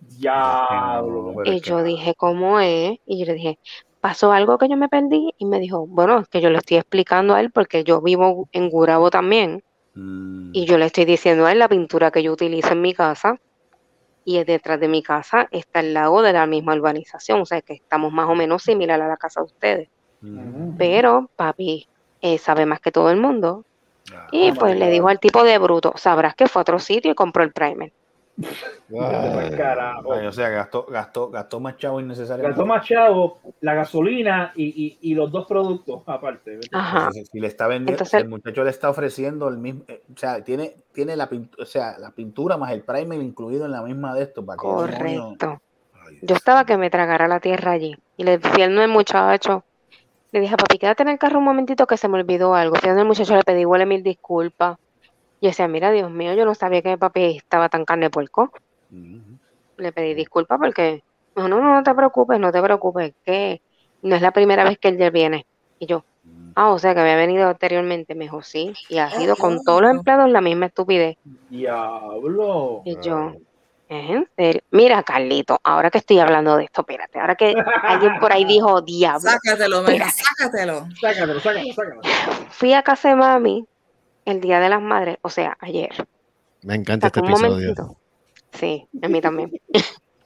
Diablo. 0.00 1.34
Y 1.44 1.60
yo 1.60 1.82
dije, 1.82 2.14
¿cómo 2.16 2.60
es? 2.60 2.98
Y 3.06 3.18
yo 3.18 3.26
le 3.26 3.34
dije, 3.34 3.58
¿pasó 4.00 4.32
algo 4.32 4.58
que 4.58 4.68
yo 4.68 4.76
me 4.76 4.88
perdí? 4.88 5.32
Y 5.38 5.46
me 5.46 5.58
dijo, 5.60 5.86
bueno, 5.86 6.20
es 6.20 6.28
que 6.28 6.40
yo 6.40 6.50
le 6.50 6.58
estoy 6.58 6.76
explicando 6.78 7.34
a 7.34 7.40
él 7.40 7.50
porque 7.50 7.84
yo 7.84 8.00
vivo 8.02 8.48
en 8.52 8.68
Gurabo 8.70 9.10
también. 9.10 9.62
Mm. 9.94 10.50
Y 10.52 10.66
yo 10.66 10.78
le 10.78 10.86
estoy 10.86 11.04
diciendo 11.04 11.46
a 11.46 11.52
él 11.52 11.58
la 11.58 11.68
pintura 11.68 12.10
que 12.10 12.22
yo 12.22 12.32
utilizo 12.32 12.72
en 12.72 12.82
mi 12.82 12.94
casa. 12.94 13.36
Y 14.24 14.38
es 14.38 14.46
detrás 14.46 14.80
de 14.80 14.88
mi 14.88 15.02
casa 15.02 15.48
está 15.50 15.80
el 15.80 15.92
lago 15.94 16.22
de 16.22 16.32
la 16.32 16.46
misma 16.46 16.74
urbanización. 16.74 17.40
O 17.42 17.46
sea 17.46 17.60
que 17.62 17.74
estamos 17.74 18.12
más 18.12 18.28
o 18.28 18.34
menos 18.34 18.62
similar 18.62 19.00
a 19.02 19.08
la 19.08 19.16
casa 19.16 19.40
de 19.40 19.46
ustedes. 19.46 19.88
Mm. 20.20 20.76
Pero 20.78 21.30
papi 21.36 21.86
eh, 22.22 22.38
sabe 22.38 22.64
más 22.66 22.80
que 22.80 22.90
todo 22.92 23.10
el 23.10 23.18
mundo. 23.18 23.64
Ah, 24.14 24.28
Y 24.32 24.50
Oh, 24.50 24.54
pues 24.54 24.76
le 24.78 24.86
God. 24.86 24.92
dijo 24.92 25.08
al 25.08 25.20
tipo 25.20 25.44
de 25.44 25.58
bruto, 25.58 25.92
sabrás 25.96 26.34
que 26.34 26.46
fue 26.48 26.60
a 26.60 26.62
otro 26.62 26.78
sitio 26.78 27.10
y 27.10 27.14
compró 27.14 27.42
el 27.42 27.52
primer. 27.52 27.92
Ay, 28.40 29.50
carajo. 29.56 30.12
Ay, 30.12 30.26
o 30.26 30.32
sea, 30.32 30.48
gastó, 30.48 30.84
gastó, 30.86 31.30
gastó 31.30 31.60
más 31.60 31.76
chavo 31.76 32.00
innecesariamente. 32.00 32.48
Gastó 32.48 32.66
más 32.66 32.86
chavo, 32.86 33.38
la 33.60 33.74
gasolina 33.74 34.52
y, 34.56 34.64
y, 34.64 35.10
y 35.10 35.14
los 35.14 35.30
dos 35.30 35.46
productos 35.46 36.02
aparte. 36.06 36.58
Entonces, 36.60 37.28
si 37.30 37.40
le 37.40 37.46
está 37.46 37.66
vendiendo, 37.66 37.92
Entonces- 37.92 38.22
el 38.22 38.28
muchacho 38.28 38.64
le 38.64 38.70
está 38.70 38.90
ofreciendo 38.90 39.48
el 39.48 39.58
mismo, 39.58 39.84
eh, 39.88 40.02
o 40.12 40.18
sea, 40.18 40.42
tiene, 40.42 40.74
tiene 40.92 41.16
la 41.16 41.28
pintura, 41.28 41.62
o 41.62 41.66
sea, 41.66 41.98
la 41.98 42.10
pintura 42.10 42.56
más 42.56 42.72
el 42.72 42.82
primer 42.82 43.20
incluido 43.20 43.64
en 43.66 43.72
la 43.72 43.82
misma 43.82 44.14
de 44.14 44.22
esto 44.24 44.44
para 44.44 44.56
que 44.56 44.62
Correcto. 44.62 45.60
Ay, 46.06 46.18
Yo 46.22 46.34
estaba 46.34 46.64
que 46.64 46.76
me 46.76 46.90
tragara 46.90 47.28
la 47.28 47.40
tierra 47.40 47.72
allí. 47.72 47.96
Y 48.16 48.24
le 48.24 48.38
fui 48.38 48.62
al 48.62 48.88
muchacho. 48.88 49.64
Le 50.32 50.40
dije, 50.40 50.56
papi, 50.56 50.78
quédate 50.78 51.04
en 51.04 51.10
el 51.10 51.18
carro 51.18 51.38
un 51.38 51.44
momentito 51.44 51.86
que 51.86 51.96
se 51.96 52.08
me 52.08 52.18
olvidó 52.18 52.54
algo. 52.54 52.74
Fui 52.74 52.90
al 52.90 53.04
muchacho, 53.04 53.36
le 53.36 53.42
pedí 53.44 53.64
huele 53.64 53.86
mil 53.86 54.02
disculpas. 54.02 54.76
Y 55.44 55.48
decía, 55.48 55.68
mira, 55.68 55.90
Dios 55.90 56.10
mío, 56.10 56.32
yo 56.32 56.46
no 56.46 56.54
sabía 56.54 56.80
que 56.80 56.88
mi 56.88 56.96
papi 56.96 57.36
estaba 57.36 57.68
tan 57.68 57.84
carne 57.84 58.06
de 58.06 58.10
puerco. 58.10 58.50
Le 59.76 59.92
pedí 59.92 60.14
disculpas 60.14 60.58
porque, 60.58 61.02
no, 61.36 61.48
no, 61.48 61.60
no 61.60 61.82
te 61.82 61.94
preocupes, 61.94 62.40
no 62.40 62.50
te 62.50 62.62
preocupes, 62.62 63.12
que 63.26 63.60
no 64.00 64.16
es 64.16 64.22
la 64.22 64.30
primera 64.30 64.64
vez 64.64 64.78
que 64.78 64.88
él 64.88 64.96
ya 64.96 65.10
viene. 65.10 65.44
Y 65.78 65.84
yo, 65.84 66.02
ah, 66.54 66.70
o 66.70 66.78
sea 66.78 66.94
que 66.94 67.00
había 67.00 67.16
venido 67.16 67.46
anteriormente. 67.46 68.14
Me 68.14 68.24
dijo, 68.24 68.42
sí, 68.42 68.72
y 68.88 68.96
ha 68.96 69.10
sido 69.10 69.36
con 69.36 69.62
todos 69.62 69.82
los 69.82 69.90
empleados 69.90 70.30
la 70.30 70.40
misma 70.40 70.64
estupidez. 70.64 71.18
Diablo. 71.50 72.80
Y 72.86 72.98
yo, 73.02 73.34
¿es 73.90 74.10
en 74.12 74.26
serio? 74.36 74.62
Mira, 74.70 75.02
Carlito, 75.02 75.60
ahora 75.62 75.90
que 75.90 75.98
estoy 75.98 76.20
hablando 76.20 76.56
de 76.56 76.64
esto, 76.64 76.80
espérate, 76.80 77.20
ahora 77.20 77.34
que 77.34 77.54
alguien 77.82 78.18
por 78.18 78.32
ahí 78.32 78.46
dijo, 78.46 78.80
diablo, 78.80 79.28
Sácatelo, 79.28 79.80
Espérate. 79.80 80.22
sácatelo. 80.38 80.86
Sácatelo, 80.98 81.38
sácatelo, 81.40 81.70
sácatelo. 82.02 82.46
fui 82.48 82.72
a 82.72 82.82
casa 82.82 83.10
de 83.10 83.16
mami 83.16 83.66
el 84.24 84.40
Día 84.40 84.60
de 84.60 84.68
las 84.68 84.80
Madres, 84.82 85.18
o 85.22 85.28
sea, 85.30 85.56
ayer. 85.60 86.06
Me 86.62 86.74
encanta 86.74 87.08
este 87.08 87.20
episodio. 87.20 87.74
Sí, 88.52 88.86
a 89.02 89.08
mí 89.08 89.20
también. 89.20 89.50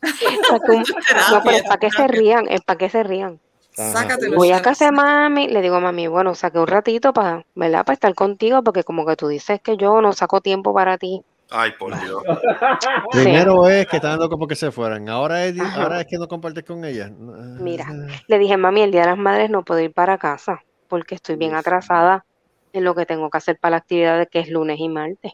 Un- 0.03 0.85
No, 1.33 1.41
pero 1.43 1.57
es 1.57 1.63
para 1.65 1.79
que 1.79 1.91
se 1.91 2.07
rían, 2.07 2.47
es 2.49 2.61
para 2.63 2.79
que 2.79 2.89
se 2.89 3.03
rían. 3.03 3.41
Sácatelo. 3.73 4.37
Voy 4.37 4.51
a 4.53 4.61
casa 4.61 4.87
de 4.87 4.93
mami, 4.93 5.49
le 5.49 5.63
digo 5.63 5.77
a 5.77 5.81
mami, 5.81 6.09
bueno, 6.09 6.35
saqué 6.35 6.59
un 6.59 6.67
ratito 6.67 7.13
para, 7.13 7.45
¿verdad? 7.55 7.85
Para 7.85 7.95
estar 7.95 8.15
contigo, 8.15 8.63
porque 8.65 8.83
como 8.83 9.07
que 9.07 9.15
tú 9.17 9.29
dices 9.29 9.61
que 9.61 9.77
yo 9.77 10.01
no 10.01 10.13
saco 10.13 10.41
tiempo 10.41 10.75
para 10.75 10.99
ti. 10.99 11.23
Ay, 11.51 11.73
por 11.79 11.99
Dios. 12.01 12.23
Sí. 13.13 13.23
Primero 13.23 13.69
es 13.69 13.87
que 13.87 13.97
estaban 13.97 14.19
locos 14.19 14.39
porque 14.39 14.55
se 14.57 14.71
fueran. 14.71 15.09
Ahora 15.09 15.45
es, 15.45 15.59
Ajá. 15.59 15.83
ahora 15.83 16.01
es 16.01 16.07
que 16.07 16.19
no 16.19 16.29
compartes 16.29 16.65
con 16.65 16.85
ella. 16.85 17.11
Mira, 17.11 17.87
le 18.27 18.39
dije, 18.39 18.57
mami, 18.57 18.83
el 18.83 18.91
Día 18.91 19.03
de 19.03 19.07
las 19.09 19.19
Madres 19.19 19.49
no 19.51 19.65
puedo 19.65 19.81
ir 19.81 19.93
para 19.93 20.19
casa, 20.19 20.63
porque 20.89 21.15
estoy 21.15 21.37
bien 21.37 21.55
atrasada 21.55 22.25
en 22.73 22.85
lo 22.85 22.95
que 22.95 23.07
tengo 23.07 23.31
que 23.31 23.39
hacer 23.39 23.59
para 23.59 23.73
la 23.73 23.77
actividad 23.79 24.19
de 24.19 24.27
que 24.27 24.41
es 24.41 24.49
lunes 24.49 24.79
y 24.79 24.89
martes. 24.89 25.33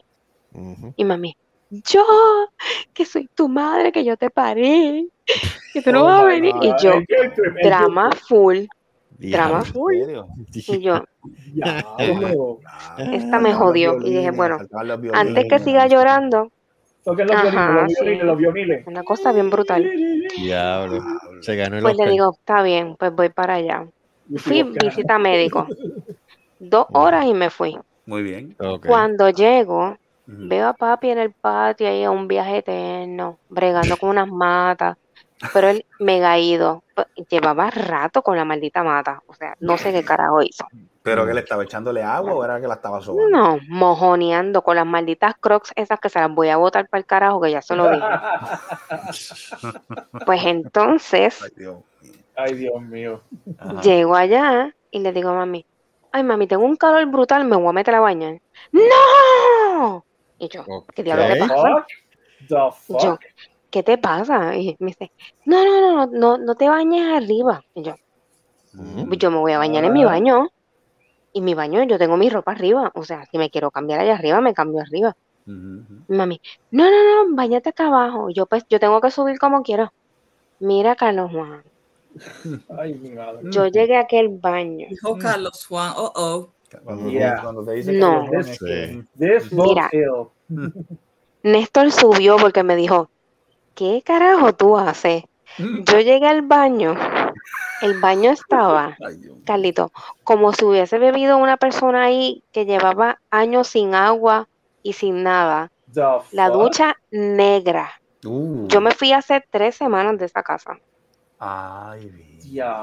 Y 0.95 1.03
mami, 1.03 1.35
yo, 1.69 2.05
que 2.93 3.05
soy 3.05 3.27
tu 3.33 3.49
madre, 3.49 3.91
que 3.91 4.05
yo 4.05 4.15
te 4.15 4.29
paré, 4.29 5.07
que 5.73 5.81
tú 5.81 5.91
no 5.91 6.03
Oh 6.03 6.05
vas 6.05 6.21
a 6.21 6.25
venir. 6.25 6.53
God. 6.53 6.63
Y 6.63 6.73
yo, 6.81 6.93
drama 7.63 8.11
full, 8.11 8.59
drama 9.19 9.65
full. 9.65 9.95
Y 10.53 10.79
yo, 10.79 11.03
esta 12.97 13.39
me 13.39 13.53
jodió. 13.53 13.99
Y 14.01 14.13
dije, 14.13 14.31
bueno, 14.31 14.57
antes 15.13 15.45
que 15.49 15.59
siga 15.59 15.87
llorando, 15.87 16.51
los 17.05 17.19
Ajá, 17.31 17.85
violines, 17.85 17.85
los 17.85 17.91
sí. 17.91 18.03
violines, 18.03 18.25
los 18.25 18.37
violines. 18.37 18.87
una 18.87 19.03
cosa 19.03 19.31
bien 19.31 19.49
brutal. 19.49 19.91
Diablo. 20.37 21.03
Se 21.41 21.55
ganó 21.55 21.77
el 21.77 21.83
Pues 21.83 21.97
le 21.97 22.09
digo, 22.09 22.33
está 22.33 22.63
bien, 22.63 22.95
pues 22.97 23.13
voy 23.13 23.29
para 23.29 23.55
allá. 23.55 23.85
Fui 24.37 24.63
visita 24.63 25.19
médico. 25.19 25.67
Dos 26.69 26.87
horas 26.91 27.25
y 27.25 27.33
me 27.33 27.49
fui. 27.49 27.77
Muy 28.05 28.23
bien. 28.23 28.55
Cuando 28.85 29.29
llego, 29.29 29.97
Veo 30.27 30.69
a 30.69 30.73
papi 30.73 31.11
en 31.11 31.19
el 31.19 31.33
patio 31.33 31.87
ahí 31.87 32.03
a 32.03 32.09
un 32.09 32.27
viaje 32.27 32.57
eterno, 32.57 33.37
bregando 33.47 33.95
con 33.97 34.09
unas 34.09 34.27
matas, 34.27 34.97
pero 35.53 35.69
él 35.69 35.85
mega 35.99 36.39
ido. 36.39 36.83
Llevaba 37.29 37.69
rato 37.69 38.23
con 38.23 38.35
la 38.35 38.43
maldita 38.43 38.83
mata, 38.83 39.21
o 39.27 39.35
sea, 39.35 39.55
no 39.59 39.77
sé 39.77 39.91
qué 39.91 40.03
carajo 40.03 40.41
hizo. 40.41 40.65
¿Pero 41.03 41.27
que 41.27 41.33
le 41.35 41.41
estaba 41.41 41.63
echándole 41.63 42.01
agua 42.01 42.33
o 42.33 42.43
era 42.43 42.59
que 42.59 42.67
la 42.67 42.73
estaba 42.73 43.01
sobando? 43.01 43.29
No, 43.29 43.59
mojoneando 43.69 44.63
con 44.63 44.75
las 44.75 44.87
malditas 44.87 45.35
crocs 45.39 45.71
esas 45.75 45.99
que 45.99 46.09
se 46.09 46.19
las 46.19 46.33
voy 46.33 46.49
a 46.49 46.57
botar 46.57 46.89
para 46.89 46.99
el 46.99 47.05
carajo, 47.05 47.39
que 47.39 47.51
ya 47.51 47.61
se 47.61 47.75
lo 47.75 47.91
dije. 47.91 48.03
Pues 50.25 50.43
entonces, 50.43 51.39
Ay, 52.35 52.53
Dios 52.55 52.81
mío. 52.81 53.21
llego 53.83 54.15
allá 54.15 54.73
y 54.89 54.99
le 54.99 55.13
digo 55.13 55.29
a 55.29 55.33
mami, 55.33 55.65
ay 56.15 56.23
mami, 56.23 56.47
tengo 56.47 56.63
un 56.63 56.77
calor 56.77 57.05
brutal, 57.07 57.43
me 57.43 57.57
voy 57.57 57.67
a 57.67 57.73
meter 57.73 57.93
a 57.95 57.99
bañar. 57.99 58.39
¡No! 58.71 60.01
Y 60.39 60.47
yo, 60.47 60.63
¿qué 60.95 61.03
diablos 61.03 61.27
te 61.27 61.35
pasa? 61.39 61.85
The 62.87 62.97
yo? 63.03 63.17
¿qué 63.69 63.83
te 63.83 63.97
pasa? 63.97 64.55
Y 64.55 64.77
me 64.79 64.87
dice, 64.87 65.11
no, 65.45 65.65
no, 65.65 65.81
no, 65.81 66.05
no, 66.05 66.07
no, 66.07 66.37
no 66.37 66.55
te 66.55 66.69
bañes 66.69 67.05
arriba. 67.05 67.61
Y 67.73 67.83
yo, 67.83 67.95
"Pues 69.07 69.19
yo 69.19 69.29
me 69.29 69.37
voy 69.39 69.51
a 69.51 69.57
bañar 69.57 69.83
en 69.83 69.91
mi 69.91 70.03
Ah. 70.03 70.07
baño. 70.07 70.47
Y 71.33 71.41
mi 71.41 71.53
baño, 71.53 71.83
yo 71.83 71.97
tengo 71.97 72.15
mi 72.15 72.29
ropa 72.29 72.53
arriba. 72.53 72.91
O 72.95 73.03
sea, 73.03 73.25
si 73.29 73.37
me 73.37 73.49
quiero 73.49 73.69
cambiar 73.71 73.99
allá 73.99 74.13
arriba, 74.13 74.39
me 74.39 74.53
cambio 74.53 74.81
arriba. 74.81 75.13
Mami, 76.07 76.39
no, 76.71 76.85
no, 76.89 77.25
no, 77.27 77.35
bañate 77.35 77.69
acá 77.69 77.87
abajo. 77.87 78.29
Yo 78.29 78.45
pues, 78.45 78.63
yo 78.69 78.79
tengo 78.79 79.01
que 79.01 79.11
subir 79.11 79.37
como 79.37 79.61
quiera. 79.63 79.91
Mira, 80.59 80.95
Carlos 80.95 81.29
Juan. 81.31 81.61
Ay, 82.77 82.93
mi 82.95 83.11
madre. 83.11 83.41
Yo 83.51 83.67
llegué 83.67 83.97
a 83.97 84.01
aquel 84.01 84.29
baño. 84.29 84.87
Dijo 84.89 85.17
Carlos 85.17 85.65
Juan, 85.67 85.93
oh, 85.95 86.11
oh. 86.15 86.51
Cuando, 86.83 87.09
Yeah. 87.09 87.41
cuando 87.41 87.63
te 87.63 87.71
dice 87.73 87.93
No. 87.93 88.27
que 88.59 89.05
This 89.17 89.51
Mira. 89.51 89.89
boat 89.93 90.31
Néstor 91.43 91.91
subió 91.91 92.37
porque 92.37 92.63
me 92.63 92.75
dijo, 92.75 93.09
¿qué 93.75 94.01
carajo 94.03 94.53
tú 94.53 94.77
haces? 94.77 95.23
Yo 95.57 95.99
llegué 95.99 96.27
al 96.27 96.41
baño, 96.41 96.95
el 97.81 97.99
baño 98.01 98.31
estaba, 98.31 98.97
Carlito, 99.45 99.91
como 100.23 100.53
si 100.53 100.65
hubiese 100.65 100.97
bebido 100.97 101.37
una 101.37 101.57
persona 101.57 102.03
ahí 102.03 102.43
que 102.51 102.65
llevaba 102.65 103.21
años 103.29 103.67
sin 103.67 103.93
agua 103.93 104.49
y 104.81 104.93
sin 104.93 105.23
nada. 105.23 105.71
La 106.31 106.49
ducha 106.49 106.97
negra. 107.11 107.91
Uh, 108.25 108.67
Yo 108.67 108.81
me 108.81 108.91
fui 108.91 109.13
hace 109.13 109.43
tres 109.51 109.75
semanas 109.75 110.17
de 110.17 110.25
esa 110.25 110.41
casa. 110.41 110.79
Ay. 111.45 112.11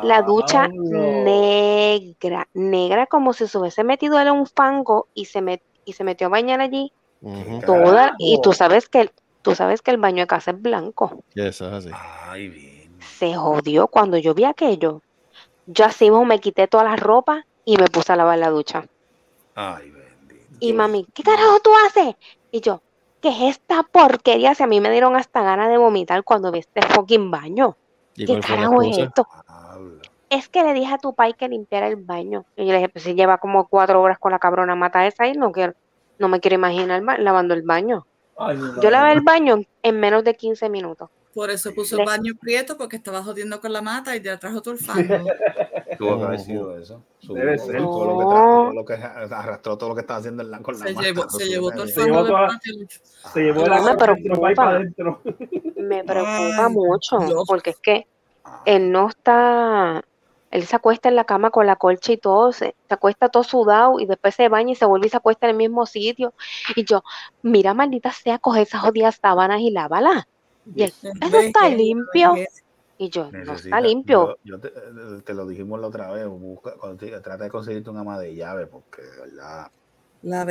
La 0.03 0.23
ducha 0.23 0.69
negra, 0.91 2.49
negra 2.55 3.07
como 3.07 3.33
si 3.33 3.47
se 3.47 3.59
hubiese 3.59 3.85
metido 3.85 4.19
él 4.21 4.29
en 4.29 4.35
un 4.35 4.47
fango 4.47 5.09
y 5.15 5.27
se, 5.27 5.41
met- 5.41 5.63
y 5.85 5.93
se 5.93 6.05
metió 6.05 6.27
a 6.27 6.31
bañar 6.31 6.61
allí. 6.61 6.93
Toda, 7.67 8.15
y 8.19 8.41
tú 8.43 8.53
sabes 8.53 8.89
que 8.89 9.03
el, 9.03 9.11
tú 9.43 9.55
sabes 9.55 9.83
que 9.83 9.91
el 9.91 9.99
baño 9.99 10.23
de 10.23 10.27
casa 10.27 10.51
es 10.53 10.61
blanco. 10.61 11.23
Eso 11.35 11.67
es 11.69 11.73
así. 11.73 11.91
Ay, 11.93 12.49
bien. 12.49 12.99
Se 13.19 13.35
jodió 13.35 13.89
cuando 13.89 14.19
yo 14.19 14.35
vi 14.35 14.45
aquello. 14.45 15.03
Yo 15.67 15.85
así 15.85 16.05
mismo 16.05 16.25
me 16.25 16.41
quité 16.41 16.67
toda 16.67 16.85
la 16.85 16.97
ropa 16.97 17.45
y 17.65 17.77
me 17.77 17.87
puse 17.87 18.13
a 18.13 18.17
lavar 18.17 18.39
la 18.39 18.51
ducha. 18.51 18.85
Ay, 19.55 19.91
bendito. 19.91 20.57
Y 20.61 20.73
mami, 20.73 21.07
¿qué 21.15 21.23
carajo 21.23 21.61
tú 21.63 21.71
haces? 21.87 22.15
Y 22.51 22.61
yo, 22.61 22.81
¿qué 23.21 23.29
es 23.29 23.57
esta 23.57 23.83
porquería? 23.85 24.55
Si 24.55 24.63
a 24.63 24.67
mí 24.67 24.81
me 24.81 24.91
dieron 24.91 25.17
hasta 25.17 25.43
ganas 25.43 25.69
de 25.69 25.79
vomitar 25.79 26.25
cuando 26.25 26.51
vi 26.51 26.61
este 26.61 26.83
fucking 26.83 27.31
baño. 27.31 27.77
¿Y 28.15 28.27
¿Qué 28.27 28.41
carajo 28.41 28.83
es 28.83 28.99
esto? 28.99 29.27
Es 30.29 30.49
que 30.49 30.63
le 30.63 30.73
dije 30.73 30.95
a 30.95 30.99
tu 30.99 31.15
pai 31.15 31.35
que 31.35 31.49
limpiara 31.49 31.89
el 31.89 31.97
baño. 31.97 32.45
Y 32.57 32.65
yo 32.67 32.73
le 32.73 32.79
dije, 32.79 32.89
pues 32.89 33.05
si 33.05 33.15
lleva 33.15 33.39
como 33.39 33.67
cuatro 33.69 34.01
horas 34.01 34.19
con 34.19 34.33
la 34.33 34.39
cabrona 34.39 34.75
mata 34.75 35.07
esa 35.07 35.27
y 35.27 35.33
no 35.33 35.53
quiero, 35.53 35.75
no 36.19 36.29
me 36.29 36.41
quiero 36.41 36.55
imaginar 36.55 37.03
lavando 37.19 37.55
el 37.55 37.63
baño. 37.63 38.07
Ay, 38.39 38.59
Yo 38.83 38.91
lavé 38.91 39.13
el 39.13 39.21
baño 39.21 39.61
en 39.83 40.01
menos 40.01 40.25
de 40.25 40.35
15 40.35 40.69
minutos. 40.69 41.11
Por 41.35 41.51
eso 41.51 41.73
puso 41.75 41.99
el 41.99 42.05
baño 42.07 42.35
prieto 42.39 42.77
porque 42.77 42.97
estaba 42.97 43.23
jodiendo 43.23 43.61
con 43.61 43.73
la 43.73 43.81
mata 43.81 44.15
y 44.15 44.21
ya 44.23 44.39
trajo 44.39 44.61
todo 44.61 44.75
el 44.75 44.81
fango. 44.85 45.25
Tuvo 45.99 46.19
que 46.19 46.25
haber 46.25 46.41
sido 46.41 46.77
eso. 46.79 47.03
Subió 47.21 47.45
Debe 47.45 47.57
todo, 47.57 47.67
ser. 47.67 47.79
todo 47.83 48.05
lo 48.05 48.19
que 48.19 48.25
todo 48.25 48.73
lo 48.73 48.85
que 48.85 48.95
arrastró 49.35 49.79
todo 49.79 49.89
lo 49.91 49.95
que 49.95 50.01
estaba 50.03 50.19
haciendo 50.21 50.43
en 50.43 50.51
la, 50.51 50.59
con 50.61 50.79
la 50.79 50.87
Se 50.87 50.93
mata, 50.95 51.07
llevó, 51.07 51.29
se 51.31 51.45
llevó 51.49 51.71
todo 51.71 51.83
el 51.85 51.89
Se 51.91 52.05
llevó 52.05 52.25
toda-. 52.27 52.61
Se 53.33 53.41
llevó 53.41 53.67
la 53.67 53.81
me 53.83 53.97
preocupa. 53.97 54.55
para 54.55 54.71
adentro. 54.77 55.21
Me 55.77 56.05
preocupa 56.05 56.67
Ay, 56.67 56.73
mucho 56.73 57.19
Dios. 57.21 57.45
porque 57.47 57.71
es 57.71 57.79
que 57.81 58.07
él 58.67 58.91
no 58.93 59.09
está, 59.09 60.03
él 60.51 60.65
se 60.67 60.77
acuesta 60.77 61.09
en 61.09 61.17
la 61.17 61.25
cama 61.25 61.51
con 61.51 61.67
la 61.67 61.77
colcha 61.77 62.13
y 62.13 62.17
todo, 62.19 62.53
se, 62.53 62.75
se 62.89 62.95
acuesta 62.95 63.29
todo 63.29 63.45
sudado 63.45 64.01
y 64.01 64.07
después 64.07 64.35
se 64.35 64.49
baña 64.49 64.73
y 64.73 64.75
se 64.75 64.85
vuelve 64.85 65.07
y 65.07 65.11
se 65.11 65.17
acuesta 65.17 65.47
en 65.47 65.51
el 65.53 65.57
mismo 65.57 65.87
sitio. 65.87 66.35
Y 66.77 66.85
yo, 66.85 67.03
mira, 67.43 67.73
maldita 67.75 68.13
sea, 68.13 68.39
coge 68.39 68.63
esas 68.63 68.83
jodidas 68.83 69.19
sábanas 69.23 69.61
y 69.61 69.71
lávala. 69.71 70.27
Y 70.75 70.83
él, 70.85 70.93
eso 71.21 71.39
está 71.39 71.69
limpio. 71.69 72.35
Y 72.99 73.09
yo, 73.09 73.31
no 73.33 73.55
está 73.55 73.81
limpio. 73.81 74.37
Yo, 74.45 74.59
yo 74.59 74.61
te, 74.61 74.71
te 75.25 75.35
lo 75.35 75.47
dijimos 75.47 75.81
la 75.81 75.89
otra 75.89 76.11
vez. 76.13 76.27
Busca, 76.29 76.75
trata 77.23 77.45
de 77.45 77.51
conseguirte 77.51 77.91
un 77.91 77.99
ama 77.99 78.19
de 78.19 78.35
llave, 78.35 78.67
porque 78.67 79.03
de 79.03 79.21
verdad. 79.23 79.71
La 80.23 80.45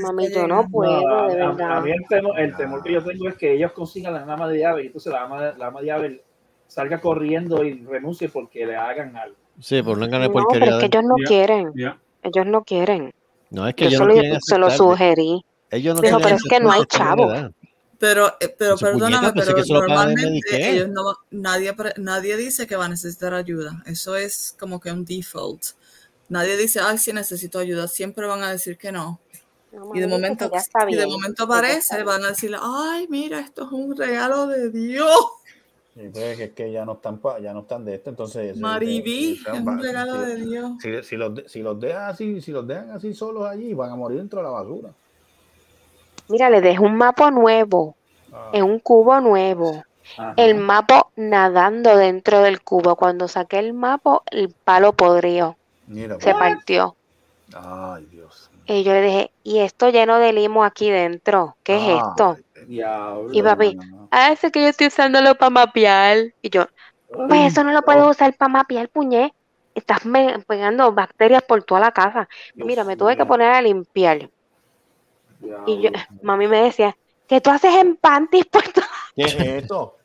mami, 0.00 0.30
yo 0.30 0.46
no 0.46 0.68
puedo, 0.68 1.00
No, 1.02 1.18
a- 1.24 1.26
de 1.34 1.42
a- 1.42 1.48
verdad. 1.48 1.78
A 1.78 1.80
mí 1.80 1.90
el 1.90 2.06
temor, 2.08 2.38
el 2.38 2.54
temor 2.56 2.82
que 2.84 2.92
yo 2.92 3.02
tengo 3.02 3.28
es 3.28 3.34
que 3.36 3.54
ellos 3.54 3.72
consigan 3.72 4.14
la 4.14 4.22
ama 4.22 4.46
de 4.48 4.60
llave 4.60 4.84
y 4.84 4.86
entonces 4.86 5.12
la 5.12 5.22
ama, 5.24 5.52
la 5.56 5.66
ama 5.66 5.80
de 5.80 5.86
llave 5.86 6.24
salga 6.68 7.00
corriendo 7.00 7.64
y 7.64 7.82
renuncie 7.84 8.28
porque 8.28 8.64
le 8.66 8.76
hagan 8.76 9.16
algo. 9.16 9.36
Sí, 9.58 9.82
por 9.82 9.96
una 9.98 10.06
No, 10.06 10.12
pero 10.32 10.32
porquería. 10.32 10.74
es 10.74 10.78
que 10.78 10.86
ellos 10.86 11.04
no 11.04 11.14
quieren. 11.26 11.72
Ellos 12.22 12.46
no 12.46 12.62
quieren. 12.62 13.10
No, 13.50 13.66
es 13.66 13.74
que 13.74 13.84
Yo 13.84 13.88
ellos 13.88 13.98
se 13.98 14.04
no 14.04 14.08
lo, 14.08 14.14
quieren 14.20 14.40
se 14.40 14.58
lo 14.58 14.66
aceptar. 14.66 14.86
sugerí. 14.86 15.44
Ellos 15.70 15.94
no 15.96 16.00
Dijo, 16.02 16.16
quieren 16.18 16.22
pero 16.22 16.36
es 16.36 16.42
que 16.48 16.60
no 16.60 16.70
hay 16.70 16.84
chavo. 16.84 17.32
Pero, 17.98 18.26
eh, 18.40 18.54
pero 18.58 18.76
perdóname, 18.92 19.28
pero 19.46 19.56
normalmente 19.80 20.48
ellos 20.70 20.88
no, 20.90 21.02
nadie, 21.30 21.72
pre- 21.72 21.94
nadie 21.96 22.36
dice 22.36 22.66
que 22.66 22.76
va 22.76 22.84
a 22.84 22.88
necesitar 22.88 23.32
ayuda. 23.34 23.82
Eso 23.86 24.16
es 24.16 24.54
como 24.58 24.80
que 24.80 24.92
un 24.92 25.04
default. 25.04 25.62
Nadie 26.28 26.56
dice, 26.56 26.80
ay, 26.80 26.98
sí 26.98 27.12
necesito 27.12 27.58
ayuda. 27.58 27.88
Siempre 27.88 28.26
van 28.26 28.42
a 28.42 28.50
decir 28.50 28.76
que 28.76 28.92
no. 28.92 29.20
No, 29.72 29.94
Y 29.94 30.00
de 30.00 30.06
momento, 30.06 30.48
que 30.50 30.56
ya 30.56 30.60
está 30.60 30.90
y 30.90 30.94
de 30.94 31.06
momento 31.06 31.44
aparece, 31.44 32.02
van 32.02 32.24
a 32.24 32.28
decirle, 32.28 32.58
ay, 32.60 33.06
mira, 33.08 33.40
esto 33.40 33.64
es 33.66 33.72
un 33.72 33.96
regalo 33.96 34.46
de 34.46 34.70
Dios. 34.70 35.14
Sí, 35.94 36.02
pues, 36.12 36.36
que 36.36 36.44
es 36.44 36.52
que 36.52 36.70
ya 36.72 36.84
no 36.84 36.94
están 36.94 37.18
pa- 37.18 37.38
ya 37.40 37.52
no 37.54 37.60
están 37.60 37.84
de 37.84 37.94
esto, 37.94 38.10
entonces. 38.10 38.54
Eh, 38.54 38.58
es 38.58 39.66
va- 39.66 39.72
un 39.72 39.82
regalo 39.82 40.12
si- 40.12 40.18
de 40.30 40.36
Dios. 40.44 40.70
Si, 40.82 41.02
si 41.02 41.16
los, 41.16 41.32
si 41.50 41.62
los 41.62 41.80
dejan 41.80 42.10
así, 42.10 42.40
si 42.42 42.52
los 42.52 42.66
dejan 42.66 42.90
así 42.90 43.14
solos 43.14 43.46
allí, 43.46 43.72
van 43.72 43.90
a 43.92 43.96
morir 43.96 44.18
dentro 44.18 44.40
de 44.40 44.44
la 44.44 44.50
basura. 44.50 44.90
Mira, 46.28 46.50
le 46.50 46.60
dejé 46.60 46.80
un 46.80 46.96
mapa 46.96 47.30
nuevo, 47.30 47.96
Ah, 48.32 48.50
en 48.52 48.64
un 48.64 48.78
cubo 48.80 49.20
nuevo. 49.20 49.82
Ajá. 50.16 50.34
El 50.36 50.54
mapa 50.56 51.06
nadando 51.16 51.96
dentro 51.96 52.40
del 52.40 52.62
cubo. 52.62 52.96
Cuando 52.96 53.28
saqué 53.28 53.58
el 53.58 53.72
mapa, 53.72 54.22
el 54.30 54.52
palo 54.64 54.92
podrido. 54.92 55.56
mira, 55.86 56.18
Se 56.20 56.32
partió. 56.34 56.96
Ay, 57.54 58.06
Dios. 58.06 58.50
Y 58.66 58.82
yo 58.82 58.92
le 58.92 59.02
dije, 59.02 59.30
¿y 59.44 59.60
esto 59.60 59.90
lleno 59.90 60.18
de 60.18 60.32
limo 60.32 60.64
aquí 60.64 60.90
dentro? 60.90 61.56
¿Qué 61.62 61.76
es 61.76 61.82
Ay, 61.82 61.98
esto? 61.98 62.36
Diablo. 62.66 63.32
Y 63.32 63.42
papi, 63.42 63.74
no, 63.76 63.82
no, 63.84 63.96
no. 63.96 64.08
ah, 64.10 64.32
es 64.32 64.40
que 64.40 64.60
yo 64.62 64.68
estoy 64.68 64.88
usándolo 64.88 65.34
para 65.36 65.50
mapear. 65.50 66.18
Y 66.42 66.50
yo, 66.50 66.66
pues 67.28 67.52
eso 67.52 67.62
no 67.64 67.72
lo 67.72 67.82
puedo 67.82 68.08
usar 68.10 68.34
para 68.36 68.48
mapear, 68.48 68.88
puñet. 68.88 69.32
Estás 69.74 70.00
pegando 70.46 70.92
bacterias 70.92 71.42
por 71.42 71.62
toda 71.62 71.80
la 71.80 71.92
casa. 71.92 72.28
Dios 72.54 72.66
Mira, 72.66 72.84
me 72.84 72.96
tuve 72.96 73.16
que 73.16 73.26
poner 73.26 73.52
a 73.52 73.60
limpiar. 73.62 74.30
Y 75.66 75.82
yo, 75.82 75.90
mami 76.22 76.48
me 76.48 76.62
decía, 76.62 76.96
¿qué 77.26 77.40
tú 77.40 77.50
haces 77.50 77.74
en 77.74 77.96
panties 77.96 78.46
por 78.46 78.62
toda 78.72 78.86
¿Qué 79.14 79.24
es 79.24 79.62
esto? 79.62 79.96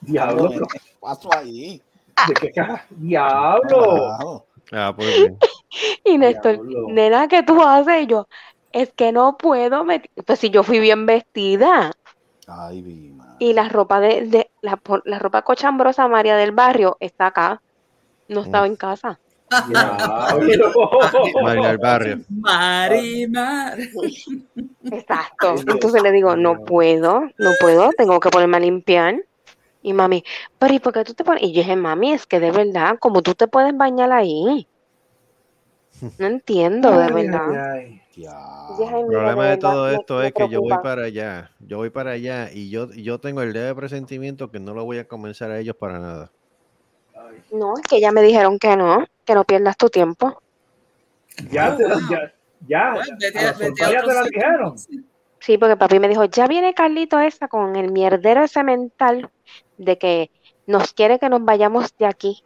Diablo. 0.00 0.48
¿Qué 0.48 0.78
pasó 1.00 1.28
ahí? 1.34 1.82
¿De 2.28 2.34
qué 2.34 2.52
caja? 2.52 2.86
Diablo. 2.90 4.46
Ah, 4.72 4.92
pues 4.96 5.14
bien. 5.16 5.38
Y 6.04 6.18
Néstor, 6.18 6.66
Diablo. 6.66 6.88
nena, 6.88 7.28
¿qué 7.28 7.42
tú 7.42 7.62
haces? 7.62 8.02
Y 8.02 8.06
yo, 8.06 8.26
es 8.72 8.92
que 8.92 9.12
no 9.12 9.36
puedo 9.36 9.84
meter. 9.84 10.10
Pues 10.26 10.38
si 10.40 10.50
yo 10.50 10.62
fui 10.62 10.80
bien 10.80 11.06
vestida. 11.06 11.92
Ay, 12.46 12.82
vi, 12.82 13.10
madre. 13.12 13.36
Y 13.38 13.52
la 13.52 13.68
ropa 13.68 14.00
de, 14.00 14.22
de 14.26 14.50
la, 14.62 14.76
por- 14.76 15.02
la 15.04 15.18
ropa 15.18 15.42
cochambrosa 15.42 16.08
María 16.08 16.36
del 16.36 16.52
barrio 16.52 16.96
está 17.00 17.26
acá. 17.26 17.62
No 18.28 18.40
estaba 18.42 18.66
en 18.66 18.76
casa. 18.76 19.20
Del 21.62 21.78
barrio. 21.78 22.20
Marimar. 22.28 23.78
Exacto. 24.90 25.54
Entonces 25.66 26.02
le 26.02 26.12
digo, 26.12 26.36
no 26.36 26.64
puedo, 26.64 27.22
no 27.38 27.50
puedo, 27.60 27.90
tengo 27.96 28.20
que 28.20 28.30
ponerme 28.30 28.58
a 28.58 28.60
limpiar. 28.60 29.16
Y 29.82 29.92
mami, 29.92 30.22
pero 30.58 30.74
¿y 30.74 30.78
por 30.78 30.92
qué 30.92 31.04
tú 31.04 31.14
te 31.14 31.24
pones? 31.24 31.42
Y 31.42 31.52
yo 31.52 31.62
dije, 31.62 31.74
mami, 31.74 32.12
es 32.12 32.26
que 32.26 32.38
de 32.38 32.50
verdad, 32.50 32.96
como 33.00 33.22
tú 33.22 33.34
te 33.34 33.48
puedes 33.48 33.76
bañar 33.76 34.12
ahí. 34.12 34.66
No 36.18 36.26
entiendo, 36.26 36.90
de 36.98 37.12
verdad. 37.12 37.72
ay, 37.72 37.80
ay. 37.80 38.02
Diablo. 38.14 38.76
Dije, 38.78 38.94
"Ay, 38.94 39.00
El 39.02 39.06
problema 39.08 39.46
de 39.46 39.56
todo 39.56 39.90
esto 39.90 40.22
es 40.22 40.32
que 40.32 40.48
yo 40.48 40.60
voy 40.60 40.68
preocupa". 40.68 40.82
para 40.82 41.04
allá. 41.04 41.50
Yo 41.60 41.78
voy 41.78 41.90
para 41.90 42.12
allá 42.12 42.50
y 42.52 42.70
yo, 42.70 42.90
yo 42.92 43.18
tengo 43.20 43.42
el 43.42 43.52
leve 43.52 43.74
presentimiento 43.74 44.50
que 44.50 44.60
no 44.60 44.74
lo 44.74 44.84
voy 44.84 44.98
a 44.98 45.08
convencer 45.08 45.50
a 45.50 45.58
ellos 45.58 45.76
para 45.76 45.98
nada. 45.98 46.30
No, 47.52 47.74
es 47.76 47.82
que 47.88 48.00
ya 48.00 48.12
me 48.12 48.22
dijeron 48.22 48.58
que 48.58 48.76
no, 48.76 49.04
que 49.30 49.34
no 49.36 49.44
pierdas 49.44 49.76
tu 49.76 49.88
tiempo. 49.88 50.42
Ya, 51.52 51.76
te, 51.76 51.84
ya, 52.10 52.34
ya. 52.66 52.94
Vete 53.20 53.38
a 53.38 53.42
la 53.44 53.48
a- 53.50 53.52
vete 53.52 53.64
a 53.84 53.86
soltaria 53.86 54.00
otro 54.00 54.08
te 54.08 54.14
la 54.14 54.22
dijeron. 54.24 54.74
Sí, 55.38 55.56
porque 55.56 55.76
papi 55.76 56.00
me 56.00 56.08
dijo, 56.08 56.24
ya 56.24 56.48
viene 56.48 56.74
Carlito 56.74 57.20
esa 57.20 57.46
con 57.46 57.76
el 57.76 57.92
mierdero 57.92 58.42
ese 58.42 58.64
mental 58.64 59.30
de 59.78 59.98
que 59.98 60.30
nos 60.66 60.92
quiere 60.92 61.20
que 61.20 61.28
nos 61.28 61.44
vayamos 61.44 61.96
de 61.96 62.06
aquí. 62.06 62.42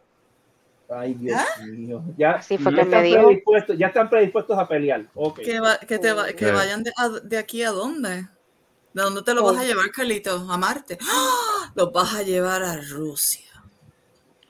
Ay, 0.87 1.15
Dios 1.15 1.41
mío. 1.65 2.03
Ya, 2.17 2.39
fue 2.39 2.57
ya 2.57 2.83
que 2.83 2.85
me 2.85 3.09
están 3.09 3.77
ya 3.79 3.87
están 3.87 4.09
predispuestos 4.11 4.59
a 4.59 4.67
pelear. 4.67 5.07
Que, 5.43 5.59
va- 5.59 5.79
que, 5.79 5.97
te 5.97 6.13
va- 6.13 6.27
que 6.27 6.45
Sí. 6.45 6.51
vayan 6.51 6.83
de, 6.83 6.91
a- 6.95 7.09
de 7.09 7.37
aquí 7.39 7.63
a 7.63 7.71
dónde. 7.71 8.27
¿De 8.93 9.01
dónde 9.01 9.23
te 9.23 9.33
lo 9.33 9.43
vas 9.43 9.57
a 9.57 9.63
llevar, 9.63 9.89
Carlito? 9.89 10.35
A 10.49 10.57
Marte. 10.57 10.99
¡Ah! 11.01 11.71
Los 11.73 11.91
vas 11.91 12.13
a 12.13 12.21
llevar 12.21 12.61
a 12.61 12.77
Rusia. 12.77 13.41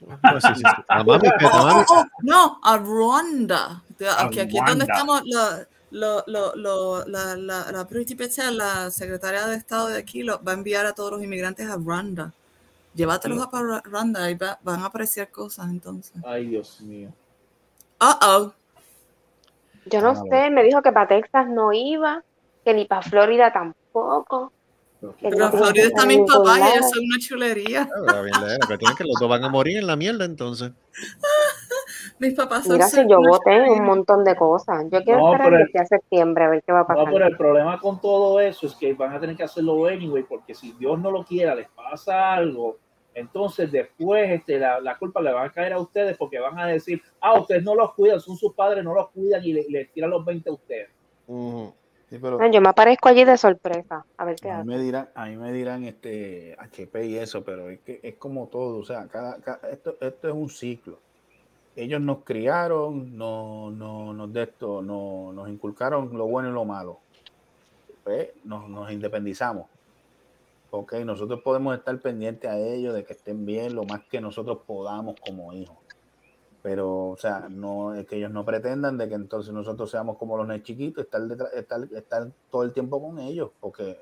Pues 0.05 0.43
sí, 0.43 0.49
sí, 0.55 0.61
sí. 0.61 0.83
A 0.87 1.03
mami, 1.03 1.29
que- 1.37 1.45
a 1.45 1.49
Oh, 1.49 1.63
mami- 1.65 1.85
oh, 1.89 1.93
oh, 2.01 2.05
no, 2.21 2.59
a 2.63 2.77
Ruanda. 2.77 3.83
Aquí, 4.17 4.39
aquí 4.39 4.57
es 4.57 4.65
donde 4.65 4.85
estamos. 4.85 5.21
La, 5.25 5.67
lo- 5.91 6.23
lo- 6.27 6.55
lo- 6.55 7.05
la, 7.05 7.35
la, 7.35 7.71
la 7.71 7.87
príncipe, 7.87 8.27
la 8.51 8.91
secretaria 8.91 9.47
de 9.47 9.55
Estado 9.55 9.87
de 9.87 9.97
aquí, 9.97 10.23
lo, 10.23 10.43
va 10.43 10.51
a 10.51 10.55
enviar 10.55 10.85
a 10.85 10.93
todos 10.93 11.11
los 11.11 11.23
inmigrantes 11.23 11.69
a 11.69 11.75
Ruanda. 11.77 12.33
Llévatelos 12.93 13.41
a 13.41 13.49
para 13.49 13.81
Ruanda 13.81 14.29
y 14.29 14.35
va- 14.35 14.59
van 14.63 14.81
a 14.81 14.85
apreciar 14.87 15.29
cosas 15.29 15.67
entonces. 15.69 16.13
Ay, 16.25 16.47
Dios 16.47 16.79
mío. 16.81 17.09
Uh 18.01 18.25
oh. 18.25 18.53
Yo 19.85 20.01
no 20.01 20.09
Ah, 20.09 20.15
sé, 20.29 20.49
me 20.49 20.63
dijo 20.63 20.81
que 20.81 20.91
para 20.91 21.07
Texas 21.07 21.47
no 21.47 21.71
iba, 21.73 22.23
que 22.63 22.73
ni 22.73 22.85
para 22.85 23.01
Florida 23.01 23.51
tampoco. 23.53 24.51
Que 25.13 25.29
Pero 25.29 25.37
no 25.45 25.51
Florida 25.51 25.73
que 25.73 25.87
está 25.87 26.05
mi 26.05 26.17
papá 26.25 26.59
y 26.59 26.61
ellos 26.73 26.89
son 26.89 27.03
una 27.05 27.19
chulería. 27.19 27.89
Ah, 28.07 28.57
que 28.67 28.77
tienen 28.77 28.97
que 28.97 29.03
los 29.03 29.19
dos 29.19 29.29
van 29.29 29.43
a 29.43 29.49
morir 29.49 29.77
en 29.77 29.87
la 29.87 29.95
mierda 29.95 30.25
entonces. 30.25 30.71
Mis 32.19 32.33
papás 32.33 32.63
son 32.63 32.73
Mira, 32.73 32.87
si 32.87 33.05
yo 33.09 33.19
voté 33.19 33.61
un 33.69 33.83
montón 33.83 34.23
de 34.23 34.35
cosas. 34.35 34.85
Yo 34.91 35.03
quiero 35.03 35.19
No, 35.19 35.33
esperar 35.33 35.47
pero 35.47 35.57
de 35.57 35.63
el- 35.63 35.69
aquí 35.69 35.77
a 35.79 35.85
septiembre 35.85 36.43
a 36.45 36.49
ver 36.49 36.63
qué 36.65 36.71
va 36.71 36.79
a 36.79 36.83
No, 36.83 36.87
pasar. 36.87 37.13
pero 37.13 37.27
el 37.27 37.37
problema 37.37 37.79
con 37.79 37.99
todo 37.99 38.39
eso 38.39 38.67
es 38.67 38.75
que 38.75 38.93
van 38.93 39.13
a 39.13 39.19
tener 39.19 39.35
que 39.35 39.43
hacerlo 39.43 39.85
anyway, 39.87 40.23
porque 40.23 40.53
si 40.55 40.71
Dios 40.73 40.97
no 40.99 41.11
lo 41.11 41.23
quiera, 41.25 41.53
les 41.55 41.67
pasa 41.69 42.33
algo, 42.33 42.77
entonces 43.13 43.71
después 43.71 44.29
este, 44.31 44.59
la, 44.59 44.79
la 44.79 44.97
culpa 44.97 45.21
le 45.21 45.33
va 45.33 45.43
a 45.45 45.51
caer 45.51 45.73
a 45.73 45.79
ustedes 45.79 46.15
porque 46.17 46.39
van 46.39 46.57
a 46.59 46.67
decir, 46.67 47.01
ah, 47.21 47.39
ustedes 47.39 47.63
no 47.63 47.75
los 47.75 47.93
cuidan, 47.93 48.19
son 48.21 48.37
sus 48.37 48.53
padres, 48.53 48.83
no 48.83 48.93
los 48.93 49.09
cuidan 49.09 49.43
y 49.43 49.53
le- 49.53 49.65
les 49.69 49.91
tiran 49.91 50.09
los 50.09 50.23
20 50.23 50.49
a 50.49 50.53
ustedes. 50.53 50.89
Sí, 52.09 52.19
pero 52.21 52.51
Yo 52.51 52.61
me 52.61 52.69
aparezco 52.69 53.09
allí 53.09 53.23
de 53.25 53.37
sorpresa. 53.37 54.05
A 54.17 54.25
ver 54.25 54.35
qué 54.35 54.49
a 54.51 54.59
mí 54.63 54.65
me 54.65 54.79
dirán, 54.79 55.09
a 55.15 55.25
mí 55.25 55.37
me 55.37 55.51
dirán 55.51 55.83
este 55.85 56.55
HP 56.59 57.05
y 57.07 57.17
eso, 57.17 57.43
pero 57.43 57.69
es 57.69 57.79
que 57.79 57.99
es 58.03 58.15
como 58.15 58.47
todo, 58.47 58.77
o 58.77 58.85
sea, 58.85 59.07
cada, 59.07 59.37
cada- 59.41 59.69
esto, 59.69 59.95
esto 59.99 60.27
es 60.27 60.33
un 60.33 60.49
ciclo. 60.49 60.99
Ellos 61.75 61.99
nos 61.99 62.19
criaron, 62.23 63.17
no, 63.17 63.71
no, 63.71 64.13
nos 64.13 64.31
de 64.31 64.43
esto, 64.43 64.81
no, 64.81 65.33
nos 65.33 65.49
inculcaron 65.49 66.09
lo 66.17 66.25
bueno 66.27 66.49
y 66.49 66.53
lo 66.53 66.63
malo. 66.63 66.99
Pues, 68.03 68.29
nos, 68.43 68.69
nos 68.69 68.91
independizamos. 68.91 69.67
Ok, 70.71 70.93
nosotros 71.05 71.41
podemos 71.41 71.75
estar 71.77 71.97
pendientes 71.99 72.49
a 72.49 72.57
ellos 72.59 72.93
de 72.93 73.03
que 73.03 73.13
estén 73.13 73.45
bien 73.45 73.73
lo 73.75 73.83
más 73.83 74.01
que 74.09 74.21
nosotros 74.21 74.59
podamos 74.67 75.15
como 75.25 75.53
hijos. 75.53 75.84
Pero, 76.65 77.09
o 77.09 77.15
sea, 77.17 77.45
no 77.47 77.93
es 77.93 78.07
que 78.07 78.15
ellos 78.15 78.31
no 78.31 78.43
pretendan 78.43 78.97
de 78.97 79.07
que 79.07 79.13
entonces 79.13 79.53
nosotros 79.53 79.91
seamos 79.91 80.17
como 80.17 80.35
los 80.35 80.63
chiquitos, 80.63 81.03
estar, 81.03 81.21
detrás- 81.21 81.53
estar, 81.53 81.79
estar 81.93 82.27
todo 82.49 82.63
el 82.63 82.73
tiempo 82.73 82.99
con 82.99 83.19
ellos, 83.19 83.51
porque 83.59 84.01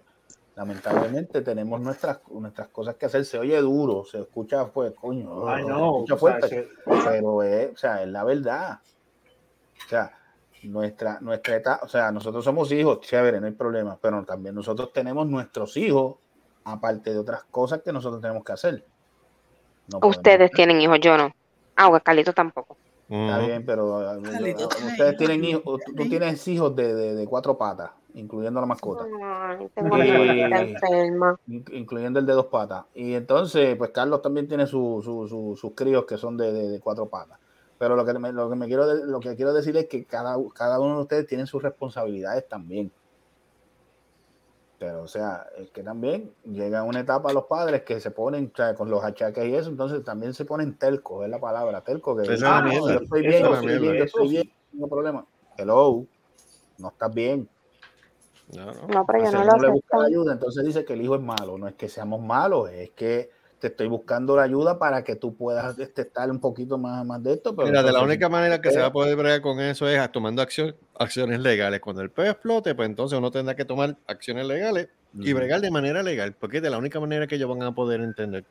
lamentablemente 0.56 1.42
tenemos 1.42 1.82
nuestras, 1.82 2.22
nuestras 2.32 2.70
cosas 2.70 2.96
que 2.96 3.08
hacer. 3.08 3.26
Se 3.26 3.38
oye 3.38 3.60
duro, 3.60 4.06
se 4.06 4.22
escucha, 4.22 4.66
pues, 4.72 4.94
coño, 4.94 5.46
Ay, 5.46 5.64
se 5.64 5.70
no, 5.70 5.76
escucha 6.06 6.14
sea, 6.14 6.18
fuerte, 6.18 6.48
se- 6.48 6.70
pero 7.04 7.44
es, 7.44 7.74
o 7.74 7.78
sea, 7.78 8.02
es 8.02 8.08
la 8.08 8.24
verdad. 8.24 8.80
O 9.86 9.90
sea, 9.90 10.18
nuestra, 10.64 11.20
nuestra 11.20 11.58
etapa, 11.58 11.84
o 11.86 11.90
sea, 11.90 12.14
nosotros 12.14 12.46
somos 12.46 12.72
hijos, 12.72 13.02
chévere, 13.02 13.42
no 13.42 13.48
hay 13.48 13.52
problema, 13.52 14.00
pero 14.02 14.24
también 14.24 14.56
nosotros 14.56 14.94
tenemos 14.94 15.28
nuestros 15.28 15.76
hijos, 15.76 16.16
aparte 16.64 17.12
de 17.12 17.20
otras 17.20 17.44
cosas 17.44 17.82
que 17.82 17.92
nosotros 17.92 18.22
tenemos 18.22 18.42
que 18.46 18.54
hacer. 18.54 18.86
No 19.92 20.00
podemos- 20.00 20.16
Ustedes 20.16 20.50
tienen 20.52 20.80
hijos, 20.80 20.98
yo 21.02 21.18
no. 21.18 21.30
Ah, 21.76 22.00
Carlito 22.04 22.34
tampoco. 22.34 22.78
Está 23.10 23.40
bien, 23.40 23.66
pero 23.66 23.98
uh, 24.00 24.22
Carlito, 24.24 24.66
ustedes 24.68 25.18
tienen 25.18 25.44
hijos, 25.44 25.64
tú 25.86 25.94
tú 25.96 26.10
tienes 26.10 26.48
hijos 26.48 26.76
de, 26.76 26.94
de- 26.94 27.16
de 27.16 27.28
cuatro 27.28 27.58
patas, 27.58 27.92
incluyendo 28.14 28.60
la 28.62 28.66
mascota, 28.66 29.06
Ay, 29.06 29.70
tengo 29.76 29.98
Y- 31.48 31.64
incluyendo 31.78 32.20
el 32.20 32.26
de 32.26 32.34
dos 32.34 32.46
patas. 32.46 32.86
Y 32.94 33.14
entonces, 33.14 33.76
pues 33.76 33.92
Carlos 33.92 34.22
también 34.22 34.48
tiene 34.48 34.66
su- 34.66 35.02
su- 35.04 35.28
su- 35.28 35.56
sus 35.58 35.74
críos 35.76 36.06
que 36.06 36.18
son 36.18 36.38
de, 36.38 36.52
de- 36.54 36.70
de 36.70 36.80
cuatro 36.80 37.08
patas. 37.10 37.38
Pero 37.78 37.96
lo 37.98 38.06
que 38.06 38.14
me, 38.14 38.32
lo 38.32 38.50
que 38.50 38.56
me 38.56 38.68
quiero 38.68 38.88
de- 38.88 39.06
lo 39.06 39.20
que 39.20 39.36
quiero 39.36 39.54
decir 39.54 39.76
es 39.76 39.88
que 39.88 40.06
cada, 40.06 40.38
cada 40.56 40.80
uno 40.80 40.96
de 40.96 41.02
ustedes 41.02 41.28
tiene 41.28 41.46
sus 41.46 41.62
responsabilidades 41.62 42.48
también. 42.48 42.92
Pero, 44.84 45.04
o 45.04 45.08
sea, 45.08 45.48
es 45.58 45.72
que 45.72 45.82
también 45.82 46.36
llega 46.44 46.84
una 46.84 47.00
etapa 47.00 47.32
los 47.32 47.46
padres 47.46 47.84
que 47.84 48.02
se 48.02 48.12
ponen 48.12 48.52
o 48.54 48.58
sea, 48.58 48.76
con 48.76 48.90
los 48.92 49.02
achaques 49.02 49.46
y 49.46 49.56
eso, 49.56 49.70
entonces 49.70 50.04
también 50.04 50.34
se 50.34 50.44
ponen 50.44 50.78
telcos, 50.78 51.24
es 51.24 51.30
la 51.30 51.40
palabra, 51.40 51.82
telco, 51.86 52.18
que 52.18 52.24
Esa 52.24 52.34
es 52.34 52.40
dicen, 52.42 52.50
la 52.52 52.58
"Ah, 52.58 52.62
mierda. 52.64 52.94
yo 52.96 53.00
estoy 53.00 53.22
bien, 53.22 53.44
yo 53.44 53.54
estoy 53.54 53.80
bien, 53.80 53.96
yo 53.96 54.04
estoy 54.04 54.28
bien, 54.28 54.44
no 54.46 54.72
tengo 54.72 54.90
problema. 54.90 55.26
Hello, 55.58 56.06
no 56.80 56.88
estás 56.90 57.14
bien. 57.14 57.50
No, 58.58 58.66
no. 58.66 58.88
No, 58.90 59.06
pero 59.06 59.24
yo 59.24 59.32
no 59.32 59.46
no 59.46 59.56
lo 59.56 59.68
le 59.68 59.72
busca 59.72 60.04
ayuda, 60.06 60.34
entonces 60.34 60.66
dice 60.66 60.84
que 60.84 60.92
el 60.96 61.02
hijo 61.02 61.16
es 61.16 61.22
malo. 61.22 61.58
No 61.58 61.66
es 61.70 61.76
que 61.76 61.88
seamos 61.88 62.20
malos, 62.20 62.70
es 62.70 62.92
que 62.92 63.30
te 63.64 63.68
estoy 63.68 63.88
buscando 63.88 64.36
la 64.36 64.44
ayuda 64.44 64.78
para 64.78 65.06
que 65.06 65.16
tú 65.16 65.38
puedas 65.38 65.80
este, 65.80 66.02
estar 66.02 66.30
un 66.30 66.42
poquito 66.42 66.78
más, 66.78 67.06
más 67.06 67.24
de 67.24 67.32
esto. 67.32 67.56
Pero 67.56 67.70
Mira, 67.70 67.82
de 67.82 67.94
la 67.94 68.02
única 68.02 68.28
manera 68.28 68.60
que 68.60 68.72
se 68.72 68.80
va 68.82 68.88
a 68.88 68.92
poder 68.92 69.16
bregar 69.16 69.40
con 69.40 69.62
eso 69.62 69.88
es 69.88 70.12
tomando 70.12 70.42
acción, 70.42 70.76
acciones 71.00 71.40
legales. 71.40 71.80
Cuando 71.80 72.02
el 72.02 72.10
pez 72.10 72.32
explote, 72.32 72.76
pues 72.76 72.90
entonces 72.90 73.18
uno 73.18 73.32
tendrá 73.32 73.56
que 73.56 73.64
tomar 73.64 73.96
acciones 74.06 74.46
legales 74.48 74.90
y 75.18 75.32
bregar 75.32 75.62
de 75.62 75.72
manera 75.72 76.04
legal, 76.04 76.34
porque 76.38 76.58
es 76.58 76.64
de 76.64 76.72
la 76.72 76.78
única 76.78 77.00
manera 77.00 77.26
que 77.26 77.36
ellos 77.36 77.48
van 77.48 77.64
a 77.64 77.74
poder 77.74 78.02
entender. 78.02 78.44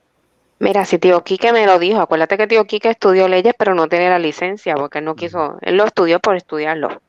Mira, 0.59 0.87
si 0.87 0.97
tío 0.99 1.23
Quique 1.23 1.53
me 1.53 1.67
lo 1.67 1.79
dijo, 1.79 2.01
acuérdate 2.01 2.39
que 2.39 2.47
tío 2.47 2.65
Quique 2.65 2.89
estudió 2.89 3.29
leyes, 3.29 3.53
pero 3.59 3.75
no 3.75 3.87
tiene 3.89 4.09
la 4.09 4.19
licencia, 4.19 4.77
porque 4.77 5.01
él 5.01 5.05
no 5.05 5.15
quiso, 5.15 5.59
él 5.61 5.77
lo 5.77 5.85
estudió 5.85 6.21
por 6.21 6.37
estudiarlo. 6.37 7.03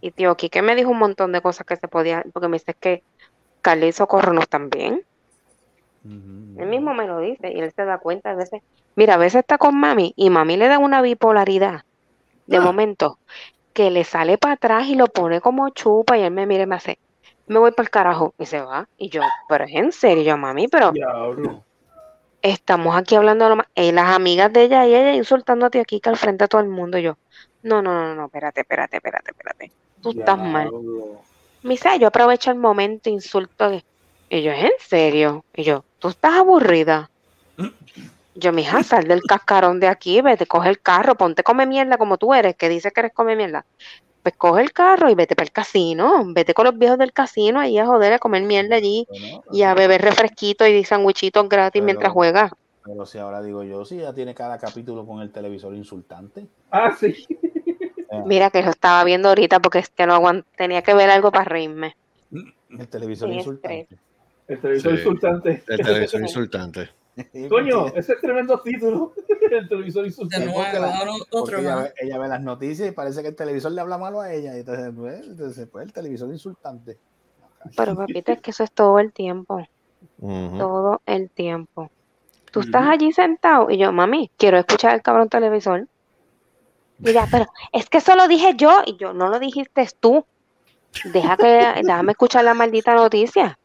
Y 0.00 0.10
tío 0.10 0.36
Quique 0.36 0.60
me 0.60 0.74
dijo 0.74 0.90
un 0.90 0.98
montón 0.98 1.30
de 1.30 1.40
cosas 1.40 1.64
que 1.64 1.76
se 1.76 1.86
podían, 1.86 2.24
porque 2.32 2.48
me 2.48 2.56
dice 2.56 2.74
que 2.74 3.04
Carly 3.60 3.86
y 3.86 3.92
Socorro 3.92 4.32
no 4.32 4.40
están 4.40 4.70
bien. 4.70 5.04
Él 6.04 6.66
mismo 6.66 6.94
me 6.94 7.06
lo 7.06 7.20
dice 7.20 7.52
y 7.52 7.60
él 7.60 7.72
se 7.74 7.84
da 7.84 7.98
cuenta 7.98 8.30
a 8.30 8.34
veces. 8.34 8.62
Mira, 8.96 9.14
a 9.14 9.18
veces 9.18 9.40
está 9.40 9.58
con 9.58 9.78
mami 9.78 10.12
y 10.16 10.30
mami 10.30 10.56
le 10.56 10.68
da 10.68 10.78
una 10.78 11.00
bipolaridad 11.00 11.84
de 12.46 12.60
momento 12.60 13.18
que 13.72 13.90
le 13.90 14.04
sale 14.04 14.36
para 14.38 14.54
atrás 14.54 14.86
y 14.88 14.94
lo 14.94 15.06
pone 15.06 15.40
como 15.40 15.68
chupa 15.70 16.18
y 16.18 16.22
él 16.22 16.32
me 16.32 16.46
mira 16.46 16.64
y 16.64 16.66
me 16.66 16.76
hace, 16.76 16.98
me 17.46 17.58
voy 17.58 17.70
para 17.72 17.84
el 17.84 17.90
carajo 17.90 18.34
y 18.38 18.46
se 18.46 18.60
va. 18.60 18.88
Y 18.98 19.08
yo, 19.08 19.22
pero 19.48 19.64
es 19.64 19.74
en 19.74 19.92
serio, 19.92 20.24
yo, 20.24 20.36
mami, 20.36 20.68
pero 20.68 20.92
Diablo. 20.92 21.64
estamos 22.42 22.96
aquí 22.96 23.14
hablando 23.14 23.44
de 23.44 23.50
lo 23.50 23.56
más. 23.56 23.66
Y 23.74 23.92
las 23.92 24.14
amigas 24.14 24.52
de 24.52 24.64
ella 24.64 24.86
y 24.86 24.94
ella 24.94 25.14
insultando 25.14 25.66
a 25.66 25.70
tío 25.70 25.84
Kika 25.84 26.10
al 26.10 26.16
frente 26.16 26.44
a 26.44 26.48
todo 26.48 26.60
el 26.60 26.68
mundo. 26.68 26.98
Y 26.98 27.02
yo, 27.02 27.16
no, 27.62 27.80
no, 27.80 27.94
no, 27.94 28.14
no, 28.14 28.26
espérate, 28.26 28.62
espérate, 28.62 28.96
espérate, 28.96 29.30
espérate. 29.30 29.72
Tú 30.02 30.10
estás 30.10 30.38
mal. 30.38 30.70
Me 31.62 31.70
dice, 31.70 31.96
yo 31.98 32.08
aprovecho 32.08 32.50
el 32.50 32.58
momento, 32.58 33.08
insulto. 33.08 33.72
Y 34.28 34.42
yo, 34.42 34.52
¿es 34.52 34.64
en 34.64 34.72
serio? 34.80 35.44
Y 35.54 35.62
yo, 35.62 35.84
¿tú 36.02 36.08
estás 36.08 36.34
aburrida? 36.34 37.08
Yo, 38.34 38.52
mija, 38.52 38.82
sal 38.82 39.06
del 39.06 39.22
cascarón 39.22 39.78
de 39.78 39.86
aquí, 39.86 40.20
vete, 40.20 40.46
coge 40.46 40.68
el 40.68 40.80
carro, 40.80 41.14
ponte 41.14 41.42
come 41.44 41.64
mierda 41.64 41.96
como 41.96 42.18
tú 42.18 42.34
eres, 42.34 42.56
que 42.56 42.68
dices 42.68 42.92
que 42.92 43.00
eres 43.00 43.12
come 43.14 43.36
mierda. 43.36 43.64
Pues 44.24 44.34
coge 44.36 44.62
el 44.62 44.72
carro 44.72 45.08
y 45.10 45.14
vete 45.14 45.36
para 45.36 45.44
el 45.46 45.52
casino, 45.52 46.22
vete 46.26 46.54
con 46.54 46.64
los 46.64 46.76
viejos 46.76 46.98
del 46.98 47.12
casino 47.12 47.60
ahí 47.60 47.78
a 47.78 47.86
joder, 47.86 48.14
a 48.14 48.18
comer 48.18 48.42
mierda 48.42 48.76
allí 48.76 49.06
Bueno, 49.08 49.42
y 49.52 49.62
a 49.62 49.74
beber 49.74 50.02
refresquitos 50.02 50.66
y 50.68 50.82
sandwichitos 50.84 51.48
gratis 51.48 51.80
Pero- 51.80 51.84
mientras 51.84 52.12
juegas. 52.12 52.52
Pero 52.84 53.06
si 53.06 53.18
ahora 53.18 53.40
digo 53.42 53.62
yo, 53.62 53.84
si 53.84 53.98
ya 53.98 54.12
tiene 54.12 54.34
cada 54.34 54.58
capítulo 54.58 55.06
con 55.06 55.20
el 55.20 55.30
televisor 55.30 55.72
insultante. 55.74 56.46
Ah, 56.72 56.90
sí. 56.98 57.26
Mira 58.26 58.50
que 58.50 58.62
lo 58.62 58.70
estaba 58.70 59.04
viendo 59.04 59.28
ahorita 59.28 59.60
porque 59.60 59.78
es 59.78 59.88
que 59.88 60.04
no 60.06 60.14
aguant- 60.16 60.44
tenía 60.56 60.82
que 60.82 60.92
ver 60.94 61.08
algo 61.10 61.30
para 61.30 61.44
reírme. 61.44 61.96
El 62.70 62.88
televisor 62.88 63.28
Sí, 63.28 63.34
insultante. 63.36 63.88
El 64.48 64.60
televisor 64.60 64.92
Sí. 64.92 64.98
insultante. 64.98 65.62
El 65.68 65.78
televisor 65.80 66.20
insultante. 66.20 66.90
Coño, 67.48 67.88
ese 67.88 68.14
es 68.14 68.20
tremendo 68.20 68.58
título. 68.60 69.12
El 69.50 69.68
televisor 69.68 70.02
De 70.02 70.08
insultante. 70.08 70.46
nuevo, 70.46 70.62
porque 70.62 70.78
la- 70.80 71.12
otro 71.30 71.58
ella, 71.58 71.76
ve, 71.76 71.92
ella 72.00 72.18
ve 72.18 72.28
las 72.28 72.40
noticias 72.40 72.88
y 72.88 72.92
parece 72.92 73.20
que 73.22 73.28
el 73.28 73.36
televisor 73.36 73.72
le 73.72 73.80
habla 73.82 73.98
malo 73.98 74.20
a 74.20 74.32
ella. 74.32 74.56
Y 74.56 74.60
entonces, 74.60 74.90
pues, 74.96 75.26
entonces, 75.26 75.68
pues, 75.70 75.86
el 75.86 75.92
televisor 75.92 76.30
insultante. 76.30 76.98
Pero 77.76 77.94
papita, 77.94 78.32
es 78.32 78.40
que 78.40 78.50
eso 78.50 78.64
es 78.64 78.72
todo 78.72 78.98
el 78.98 79.12
tiempo. 79.12 79.64
Todo 80.20 81.00
el 81.06 81.30
tiempo. 81.30 81.90
Tú 82.50 82.60
estás 82.60 82.86
allí 82.88 83.12
sentado 83.12 83.70
y 83.70 83.76
yo, 83.78 83.92
mami, 83.92 84.30
quiero 84.36 84.58
escuchar 84.58 84.94
el 84.94 85.02
cabrón 85.02 85.28
televisor. 85.28 85.86
Ella, 87.04 87.26
pero 87.30 87.46
es 87.72 87.88
que 87.88 87.98
eso 87.98 88.14
lo 88.16 88.26
dije 88.28 88.54
yo 88.56 88.82
y 88.86 88.96
yo, 88.96 89.12
no 89.12 89.28
lo 89.28 89.38
dijiste 89.38 89.86
tú. 90.00 90.24
Deja 91.12 91.36
que, 91.36 91.82
déjame 91.82 92.12
escuchar 92.12 92.44
la 92.44 92.54
maldita 92.54 92.94
noticia. 92.94 93.58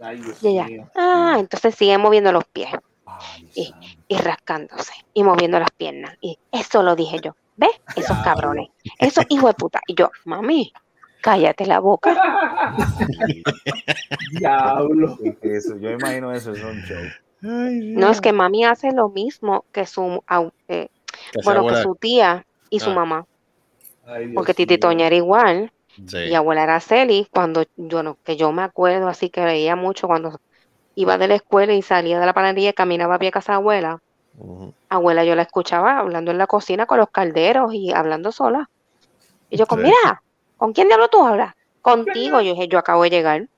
Ay, 0.00 0.18
Dios 0.20 0.42
Y 0.42 0.48
ella, 0.48 0.64
mío. 0.64 0.90
ah, 0.96 1.36
entonces 1.38 1.74
sigue 1.74 1.96
moviendo 1.98 2.32
los 2.32 2.44
pies 2.44 2.68
Ay, 3.06 3.48
y, 3.54 3.74
y 4.08 4.16
rascándose 4.18 4.92
y 5.14 5.22
moviendo 5.22 5.58
las 5.58 5.70
piernas. 5.70 6.16
Y 6.20 6.38
eso 6.50 6.82
lo 6.82 6.96
dije 6.96 7.18
yo. 7.22 7.34
¿Ves? 7.56 7.70
Esos 7.96 8.16
cabrones. 8.24 8.68
Esos 8.98 9.24
hijos 9.28 9.50
de 9.50 9.54
puta. 9.54 9.80
Y 9.86 9.94
yo, 9.94 10.10
mami, 10.24 10.72
Cállate 11.20 11.66
la 11.66 11.78
boca. 11.78 12.10
Diablo. 14.32 15.18
Eso, 15.42 15.76
yo 15.78 15.90
imagino 15.90 16.32
eso, 16.32 16.52
es 16.52 16.62
un 16.64 16.82
show. 16.82 17.02
No, 17.40 18.10
es 18.10 18.20
que 18.20 18.32
mami 18.32 18.64
hace 18.64 18.92
lo 18.92 19.08
mismo 19.08 19.64
que 19.72 19.86
su, 19.86 20.22
eh, 20.68 20.88
Que 21.32 21.40
bueno, 21.44 21.66
que 21.66 21.76
su 21.82 21.94
tía 21.96 22.44
y 22.70 22.80
su 22.80 22.90
Ah. 22.90 22.94
mamá. 22.94 23.26
Ay, 24.06 24.24
Dios 24.26 24.34
Porque 24.34 24.54
Titi. 24.54 24.78
Toña 24.78 25.06
era 25.06 25.16
igual. 25.16 25.72
Sí. 26.06 26.18
Y 26.18 26.34
abuela 26.34 26.62
Araceli, 26.62 27.26
cuando, 27.30 27.64
bueno, 27.76 28.18
que 28.24 28.36
yo 28.36 28.52
me 28.52 28.62
acuerdo 28.62 29.08
así 29.08 29.30
que 29.30 29.44
veía 29.44 29.76
mucho 29.76 30.06
cuando 30.06 30.40
iba 30.94 31.18
de 31.18 31.28
la 31.28 31.34
escuela 31.34 31.72
y 31.72 31.82
salía 31.82 32.18
de 32.20 32.26
la 32.26 32.32
panadería 32.32 32.70
y 32.70 32.74
caminaba 32.74 33.16
a 33.16 33.18
pie 33.18 33.28
a 33.28 33.32
casa 33.32 33.52
de 33.52 33.56
abuela. 33.56 34.00
Abuela, 34.88 35.24
yo 35.24 35.34
la 35.34 35.42
escuchaba 35.42 35.98
hablando 35.98 36.30
en 36.30 36.38
la 36.38 36.46
cocina 36.46 36.86
con 36.86 36.98
los 36.98 37.10
calderos 37.10 37.72
y 37.74 37.92
hablando 37.92 38.32
sola. 38.32 38.68
Y 39.50 39.56
yo, 39.56 39.66
con, 39.66 39.80
Sí. 39.80 39.84
mira, 39.86 40.22
¿con 40.56 40.72
quién 40.72 40.88
diablo 40.88 41.08
tú 41.08 41.24
hablas? 41.24 41.54
Contigo. 41.82 42.40
Yo 42.40 42.52
dije, 42.52 42.68
yo 42.68 42.78
acabo 42.78 43.02
de 43.02 43.10
llegar. 43.10 43.48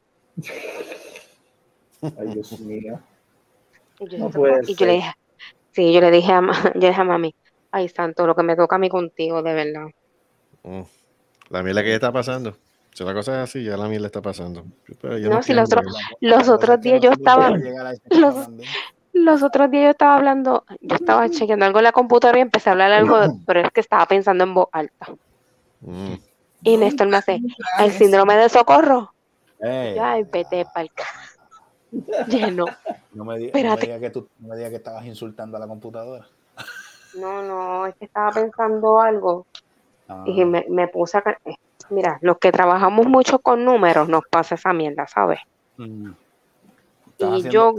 Ay, 2.03 2.29
Dios 2.35 2.59
mío. 2.61 3.01
Y 4.01 4.09
yo, 4.09 4.19
No 4.19 4.31
y 4.67 4.75
yo 4.75 4.87
le 4.87 4.93
dije, 4.95 5.13
sí, 5.73 5.93
yo 5.93 6.01
le 6.01 6.11
dije 6.11 6.33
a, 6.33 6.41
yo 6.75 6.81
le 6.81 6.89
dije 6.89 7.01
a 7.01 7.05
mami, 7.05 7.35
ay, 7.71 7.89
santo, 7.89 8.27
lo 8.27 8.35
que 8.35 8.43
me 8.43 8.57
toca 8.57 8.77
a 8.77 8.79
mí 8.79 8.89
contigo, 8.89 9.43
de 9.43 9.55
verdad. 9.55 9.87
Mm. 10.63 10.83
La 11.55 11.63
miel 11.63 11.77
que 11.85 11.95
está 11.95 12.11
pasando. 12.11 12.57
Si 12.93 13.05
la 13.05 13.15
cosa 13.15 13.33
es 13.35 13.49
así, 13.49 13.63
ya 13.63 13.77
la 13.77 13.87
miel 13.87 14.03
le 14.03 14.07
está 14.07 14.21
pasando. 14.21 14.65
Yo 14.89 15.31
No, 15.31 15.41
si 15.41 15.55
los 15.55 15.69
otros, 15.73 15.85
los 16.21 16.49
otros 16.49 16.81
días 16.81 17.01
yo 17.01 17.13
estaba, 17.13 17.51
los, 18.11 18.49
los 19.13 19.43
otros 19.45 19.71
días 19.71 19.85
yo 19.85 19.91
estaba 19.91 20.17
hablando, 20.17 20.65
yo 20.81 20.97
estaba 20.97 21.29
chequeando 21.29 21.65
algo 21.65 21.79
en 21.79 21.85
la 21.85 21.93
computadora 21.93 22.39
y 22.39 22.43
empecé 22.43 22.71
a 22.71 22.73
hablar 22.73 22.91
algo, 22.91 23.21
de- 23.21 23.31
pero 23.47 23.61
es 23.61 23.71
que 23.71 23.81
estaba 23.81 24.05
pensando 24.07 24.43
en 24.43 24.53
voz 24.53 24.67
alta. 24.73 25.07
Mm. 25.81 26.15
Y 26.65 26.77
Néstor 26.77 27.07
me 27.07 27.19
hace, 27.19 27.41
el 27.79 27.93
síndrome 27.93 28.37
de 28.37 28.49
socorro. 28.49 29.13
Ey, 29.61 29.95
Yo, 29.95 30.05
ay, 30.05 30.25
vete 30.25 30.67
pa'l 30.75 30.91
ca- 30.93 31.05
Lleno. 32.27 32.65
no 33.13 33.25
me, 33.25 33.39
di- 33.39 33.47
no 33.47 33.53
me 33.53 33.61
Espérate. 33.61 33.87
digas 33.87 34.01
que 34.01 34.11
tú 34.11 34.29
no 34.41 34.49
me 34.49 34.57
digas 34.57 34.71
que 34.71 34.77
estabas 34.77 35.05
insultando 35.07 35.57
a 35.57 35.61
la 35.61 35.69
computadora. 35.69 36.27
No, 37.17 37.43
no, 37.43 37.87
es 37.87 37.95
que 37.95 38.07
estaba 38.07 38.33
pensando 38.33 39.01
algo 39.01 39.47
Ah, 40.09 40.25
y 40.27 40.45
me, 40.45 40.65
me 40.69 40.89
puse 40.89 41.19
a... 41.19 41.23
eh, 41.45 41.55
Mira, 41.91 42.19
los 42.23 42.39
que 42.39 42.51
trabajamos 42.51 43.07
mucho 43.07 43.39
con 43.41 43.65
números 43.65 44.09
nos 44.09 44.23
pasa 44.31 44.55
esa 44.55 44.73
mierda, 44.73 45.07
¿sabes? 45.07 45.41
mm. 45.77 46.11
Y 47.19 47.25
haciendo- 47.25 47.51
yo, 47.51 47.75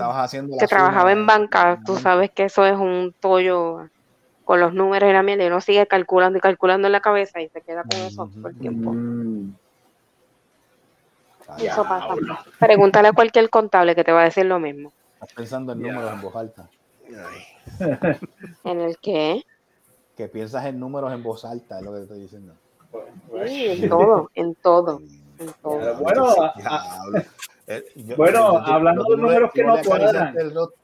que 0.59 0.67
trabajaba 0.67 1.09
suma 1.09 1.11
en 1.11 1.25
banca, 1.27 1.79
tú 1.85 1.97
sabes 1.97 2.31
que 2.31 2.43
eso 2.45 2.65
es 2.65 2.75
un 2.77 3.13
tollo 3.19 3.89
con 4.43 4.59
los 4.59 4.73
números 4.73 5.09
y 5.09 5.13
la 5.13 5.23
mierda, 5.23 5.43
y 5.43 5.47
uno 5.47 5.59
sigue 5.59 5.85
calculando 5.87 6.37
y 6.37 6.41
calculando 6.41 6.87
en 6.87 6.91
la 6.93 7.01
cabeza 7.01 7.41
y 7.41 7.49
se 7.49 7.61
queda 7.61 7.83
con 7.83 7.99
eso 7.99 8.29
por 8.41 8.51
el 8.51 8.57
tiempo. 8.57 8.91
Mm. 8.93 9.55
Eso 11.59 11.83
pasa. 11.83 12.07
Pregúntale 12.59 13.07
a 13.09 13.13
cualquier 13.13 13.49
contable 13.49 13.95
que 13.95 14.03
te 14.03 14.11
va 14.11 14.21
a 14.21 14.25
decir 14.25 14.45
lo 14.45 14.59
mismo. 14.59 14.93
Estás 15.15 15.33
pensando 15.33 15.73
en 15.73 15.81
números 15.81 16.13
en 16.13 16.21
voz 16.21 16.35
alta. 16.35 16.69
¿En 18.63 18.81
el 18.81 18.97
qué? 19.01 19.43
Que 20.15 20.27
piensas 20.27 20.65
en 20.65 20.79
números 20.79 21.11
en 21.13 21.21
voz 21.23 21.43
alta, 21.45 21.79
es 21.79 21.85
lo 21.85 21.91
que 21.91 21.97
te 21.97 22.03
estoy 22.03 22.19
diciendo. 22.21 22.53
Sí, 23.45 23.65
en 23.83 23.89
todo, 23.89 24.29
en 24.35 24.55
todo, 24.55 25.01
en 25.39 25.51
todo. 25.61 25.95
Bueno, 25.95 26.35
yo- 26.37 28.15
Bueno, 28.15 28.53
yo- 28.65 28.73
hablando 28.73 29.03
de 29.09 29.17
números 29.17 29.51
que 29.53 29.63
no 29.63 29.75
cuadran. 29.85 30.35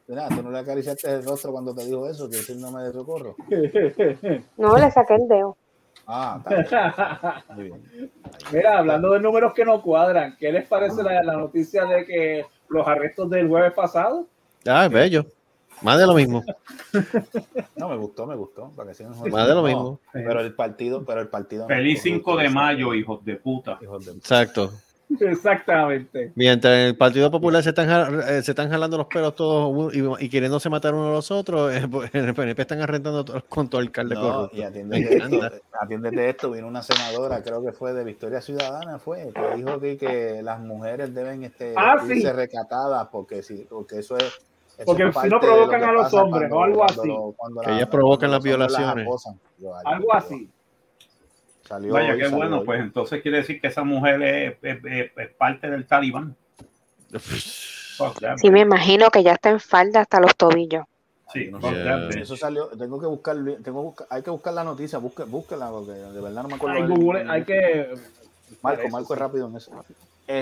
mira, 0.08 0.28
tú 0.30 0.44
no 0.44 0.52
le 0.52 0.60
acariciaste 0.60 1.10
el 1.14 1.24
rostro 1.26 1.52
cuando 1.52 1.74
te 1.74 1.86
dijo 1.86 2.08
eso, 2.10 2.30
que 2.30 2.38
es 2.40 2.50
el 2.50 2.60
nombre 2.60 2.84
de 2.84 2.92
socorro. 2.92 3.36
No, 4.58 4.78
le 4.78 4.92
saqué 4.92 5.16
el 5.16 5.28
dedo. 5.28 5.56
Ah, 6.08 6.42
está 6.46 7.56
bien. 7.56 7.56
Muy 7.56 7.64
bien. 7.94 8.12
Mira, 8.52 8.80
hablando 8.80 9.12
de 9.12 9.20
números 9.22 9.54
que 9.54 9.64
no 9.64 9.82
cuadran, 9.82 10.36
¿qué 10.38 10.52
les 10.52 10.68
parece 10.68 11.02
la, 11.04 11.24
la 11.24 11.34
noticia 11.38 11.86
de 11.86 12.06
que 12.06 12.46
los 12.68 12.86
arrestos 12.88 13.30
del 13.30 13.48
jueves 13.48 13.72
pasado? 13.74 14.26
Ah, 14.68 14.86
es 14.88 14.92
bello. 14.92 15.26
Más 15.82 15.98
de 16.00 16.06
lo 16.08 16.14
mismo. 16.14 16.44
No, 17.76 17.90
me 17.90 17.98
gustó, 17.98 18.28
me 18.28 18.36
gustó. 18.36 18.70
Para 18.76 18.92
que. 18.94 19.04
Más 19.06 19.48
de 19.48 19.54
lo 19.56 19.62
No, 19.62 19.64
mismo. 19.68 20.00
Pero 20.14 20.40
el 20.42 20.54
partido, 20.54 21.04
pero 21.04 21.22
el 21.22 21.30
partido. 21.30 21.64
no 21.64 21.68
Feliz 21.68 21.98
es 21.98 22.04
corrupto, 22.04 22.32
5 22.32 22.38
de 22.44 22.50
mayo, 22.50 22.94
hijos 22.94 23.26
de 23.26 23.36
puta. 23.38 23.80
Hijos 23.82 24.06
de- 24.06 24.12
Exacto. 24.12 24.72
Exactamente. 25.20 26.32
Mientras 26.36 26.74
en 26.74 26.80
el 26.88 26.96
Partido 26.98 27.30
Popular 27.32 27.62
se 27.64 27.70
están, 27.70 28.22
eh, 28.22 28.42
se 28.44 28.52
están 28.52 28.70
jalando 28.70 28.98
los 28.98 29.08
pelos 29.08 29.36
todos 29.36 29.94
y, 29.94 30.00
y 30.26 30.30
queriéndose 30.30 30.70
matar 30.70 30.94
uno 30.94 31.10
a 31.10 31.12
los 31.12 31.32
otros, 31.32 31.74
eh, 31.74 31.86
pues, 31.90 32.14
en 32.16 32.26
el 32.30 32.34
PNP 32.34 32.62
están 32.62 32.82
arrendando 32.82 33.26
to- 33.26 33.44
con 33.50 33.68
todo 33.70 33.82
el 33.82 33.88
alcalde 33.88 34.16
No, 34.16 34.22
corrupto. 34.22 34.56
y 34.58 34.62
atiéndete 34.64 35.18
esto, 35.18 35.40
atiéndete 35.82 36.30
esto, 36.30 36.52
vino 36.52 36.68
una 36.68 36.82
senadora, 36.82 37.44
creo 37.44 37.62
que 37.62 37.74
fue 37.74 37.94
de 37.94 38.04
Victoria 38.06 38.40
Ciudadana, 38.42 39.00
fue, 39.00 39.32
que 39.34 39.56
dijo 39.58 39.80
que, 39.82 39.98
que 39.98 40.42
las 40.44 40.62
mujeres 40.62 41.14
deben 41.14 41.44
este, 41.44 41.74
Ah, 41.76 41.96
irse 42.08 42.22
sí. 42.22 42.32
recatadas 42.32 43.08
porque 43.12 43.44
si, 43.44 43.66
porque 43.70 44.00
eso 44.00 44.16
es 44.18 44.32
Porque 44.86 45.12
si 45.14 45.30
no 45.30 45.40
provocan 45.40 45.84
a 45.84 45.92
los 45.92 46.14
hombres, 46.14 46.50
cuando- 46.50 46.58
o 46.58 46.64
algo 46.64 46.84
así. 46.84 47.34
cuando 47.38 47.62
Que 47.62 47.70
la- 47.70 47.76
ellas 47.78 47.90
provocan 47.90 48.32
las 48.32 48.44
violaciones. 48.44 49.06
acosan. 49.08 49.40
Yo, 49.58 49.76
ay, 49.76 49.82
Algo 49.86 50.14
así. 50.14 50.50
Salió 51.68 51.94
Vaya, 51.94 52.12
hoy, 52.14 52.18
qué 52.18 52.24
salió 52.26 52.38
bueno, 52.38 52.60
hoy. 52.60 52.66
pues 52.66 52.80
entonces 52.82 53.22
quiere 53.22 53.38
decir 53.38 53.62
que 53.62 53.68
esa 53.68 53.84
mujer 53.84 54.22
es, 54.22 54.58
es- 54.62 54.84
es- 54.86 55.12
es 55.18 55.30
parte 55.38 55.70
del 55.70 55.86
talibán. 55.88 56.36
Fuck 57.98 58.20
that, 58.20 58.38
Sí, 58.38 58.50
me 58.50 58.62
imagino 58.62 59.10
que 59.10 59.24
ya 59.24 59.34
está 59.34 59.50
en 59.50 59.60
falda 59.60 60.02
hasta 60.02 60.20
los 60.20 60.36
tobillos. 60.36 60.86
Sí, 61.32 61.50
No. 61.50 61.60
Eso 62.10 62.36
salió, 62.36 62.68
tengo 62.68 63.00
que 63.00 63.06
buscar, 63.06 63.38
tengo 63.38 63.64
que 63.64 63.70
buscar- 63.72 64.08
hay 64.10 64.22
que 64.22 64.30
buscar 64.32 64.54
la 64.54 64.66
noticia, 64.66 65.00
busque, 65.00 65.24
búsquela 65.24 65.70
porque 65.70 65.92
de 65.92 66.20
verdad 66.22 66.44
no 66.44 66.50
me 66.50 66.56
acuerdo. 66.56 66.76
Hay, 66.76 66.82
del- 66.84 66.92
Google, 66.98 67.26
hay 67.32 67.44
que. 67.46 67.94
Marco, 68.62 68.90
Marco 68.90 69.14
es 69.14 69.20
rápido 69.20 69.48
en 69.48 69.56
eso. 69.56 69.72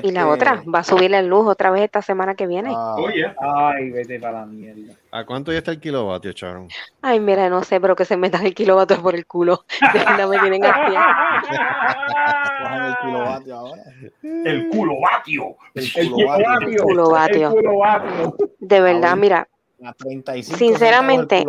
Y 0.04 0.12
la 0.12 0.22
Este, 0.22 0.24
otra, 0.24 0.64
va 0.74 0.80
a 0.80 0.84
subir 0.84 1.14
el 1.14 1.28
luz 1.28 1.48
otra 1.48 1.72
vez 1.72 1.84
esta 1.84 2.02
semana 2.02 2.36
que 2.36 2.48
viene. 2.48 2.72
ah, 2.76 2.96
Oye, 2.98 3.34
Ay, 3.40 3.90
vete 3.92 4.20
para 4.20 4.40
la 4.42 4.46
mierda. 4.46 4.94
¿A 5.12 5.26
cuánto 5.26 5.52
ya 5.52 5.58
está 5.60 5.72
el 5.72 5.80
kilovatio, 5.80 6.34
Charon? 6.34 6.68
Ay, 7.02 7.20
mira, 7.20 7.50
no 7.50 7.64
sé, 7.64 7.80
pero 7.82 7.96
que 7.96 8.06
se 8.06 8.16
metan 8.18 8.46
el 8.46 8.54
kilovatio 8.54 9.02
por 9.02 9.16
el 9.16 9.26
culo. 9.26 9.66
De 9.94 10.00
verdad 10.00 10.28
me 10.30 10.40
tienen 10.40 10.64
el 10.64 10.72
kilovatio 13.02 13.56
ahora. 13.58 13.84
el 14.22 14.70
culovatio. 14.70 15.56
El 15.76 15.92
kilovatio. 15.92 17.56
De 18.60 18.82
verdad, 18.82 19.16
mira, 19.16 19.48
A 19.84 19.94
35 19.94 20.58
Sinceramente, 20.58 21.46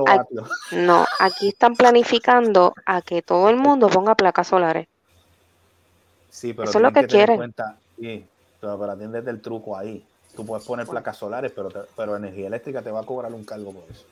no, 0.72 1.04
aquí 1.18 1.48
están 1.48 1.74
planificando 1.74 2.74
a 2.86 3.02
que 3.02 3.22
todo 3.22 3.48
el 3.50 3.56
mundo 3.56 3.88
ponga 3.88 4.14
placas 4.14 4.46
solares. 4.48 4.86
Sí, 6.28 6.52
pero 6.52 6.68
Eso 6.70 6.78
es 6.78 6.82
lo 6.82 6.92
que 6.92 7.06
quieren. 7.06 7.36
cuenta, 7.36 7.76
sí, 8.00 8.26
pero, 8.60 8.78
pero 8.78 8.92
atiéndete 8.92 9.30
el 9.30 9.40
truco 9.40 9.76
ahí. 9.76 10.04
Tú 10.34 10.46
puedes 10.46 10.64
poner 10.64 10.86
placas 10.86 11.16
solares, 11.16 11.52
pero, 11.52 11.68
te- 11.68 11.88
pero 11.96 12.16
energía 12.16 12.46
eléctrica 12.46 12.82
te 12.82 12.90
va 12.90 13.00
a 13.00 13.04
cobrar 13.04 13.32
un 13.32 13.44
cargo 13.44 13.72
por 13.72 13.90
eso. 13.90 14.04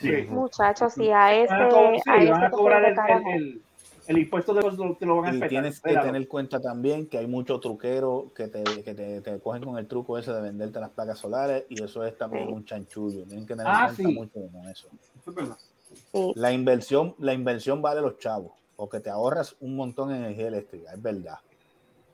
Sí. 0.00 0.26
Muchachos, 0.28 0.92
si 0.94 1.10
a 1.10 1.34
ese, 1.34 1.52
Van 1.52 1.62
a 1.62 1.68
co- 1.68 1.92
sí, 1.94 2.10
a 2.10 2.16
ese 2.18 2.30
van 2.30 2.42
a 2.44 2.46
que 2.50 2.56
cobrar 2.56 2.84
el, 2.84 2.96
el, 2.98 3.34
el, 3.34 3.62
el 4.08 4.18
impuesto 4.18 4.52
de 4.52 4.62
los 4.62 4.98
te 4.98 5.06
lo 5.06 5.16
van 5.16 5.26
a 5.26 5.28
Y 5.28 5.32
respetar. 5.32 5.48
tienes 5.48 5.70
que 5.74 5.76
Espéralo. 5.88 6.06
tener 6.06 6.22
en 6.22 6.28
cuenta 6.28 6.60
también 6.60 7.06
que 7.08 7.18
hay 7.18 7.26
muchos 7.26 7.60
truqueros 7.60 8.32
que, 8.34 8.48
te, 8.48 8.82
que 8.82 8.94
te, 8.94 9.20
te 9.20 9.40
cogen 9.40 9.64
con 9.64 9.78
el 9.78 9.86
truco 9.86 10.18
ese 10.18 10.32
de 10.32 10.40
venderte 10.42 10.80
las 10.80 10.90
placas 10.90 11.18
solares 11.18 11.64
y 11.68 11.82
eso 11.82 12.04
es 12.04 12.18
también 12.18 12.48
Sí. 12.48 12.52
un 12.52 12.64
chanchullo. 12.64 13.24
Tienen 13.24 13.46
que 13.46 13.54
tener 13.54 13.72
Ah, 13.72 13.88
en 13.88 13.94
cuenta 13.94 14.02
sí. 14.02 14.14
mucho 14.14 14.50
con 14.52 14.68
eso. 14.68 14.88
Es. 16.12 16.36
La 16.36 16.52
inversión, 16.52 17.14
la 17.18 17.32
inversión 17.32 17.80
vale 17.80 18.00
los 18.00 18.18
chavos, 18.18 18.52
porque 18.76 19.00
te 19.00 19.08
ahorras 19.08 19.56
un 19.60 19.76
montón 19.76 20.08
de 20.10 20.16
energía 20.16 20.48
eléctrica, 20.48 20.92
es 20.92 21.00
verdad. 21.00 21.38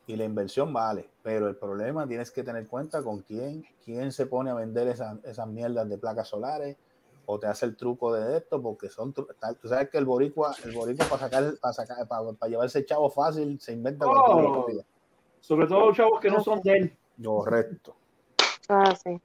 Y 0.09 0.17
la 0.17 0.25
inversión 0.25 0.73
vale, 0.73 1.07
pero 1.23 1.49
el 1.49 1.57
problema 1.57 2.09
tienes 2.09 2.31
que 2.31 2.43
tener 2.43 2.67
cuenta 2.67 3.03
con 3.03 3.21
quién, 3.21 3.63
quién 3.85 4.11
se 4.11 4.25
pone 4.25 4.51
a 4.51 4.55
vender 4.55 4.89
esas, 4.89 5.23
esas 5.25 5.47
mierdas 5.47 5.87
de 5.89 5.99
placas 5.99 6.27
solares 6.29 6.77
o 7.27 7.39
te 7.39 7.47
hace 7.47 7.67
el 7.67 7.77
truco 7.77 8.15
de 8.15 8.39
esto, 8.39 8.63
porque 8.63 8.89
son, 8.89 9.13
tú 9.13 9.27
sabes 9.65 9.91
que 9.91 9.99
el 9.99 10.07
boricua, 10.07 10.55
el 10.65 10.73
boricua 10.73 11.05
para 11.05 11.19
sacar, 11.21 11.45
para 11.61 11.75
sacar, 11.75 12.09
para, 12.09 12.33
para 12.33 12.49
llevarse 12.51 12.87
chavo 12.87 13.11
fácil 13.11 13.61
se 13.61 13.75
inventa 13.75 14.07
Oh. 14.09 14.67
Sobre 15.41 15.67
todo 15.67 15.89
los 15.89 15.97
chavos 15.97 16.21
que 16.21 16.31
no 16.31 16.41
son 16.41 16.61
de 16.63 16.73
él. 16.79 16.97
Correcto. 17.23 17.95
Ah, 18.71 18.95
sí. 18.97 19.21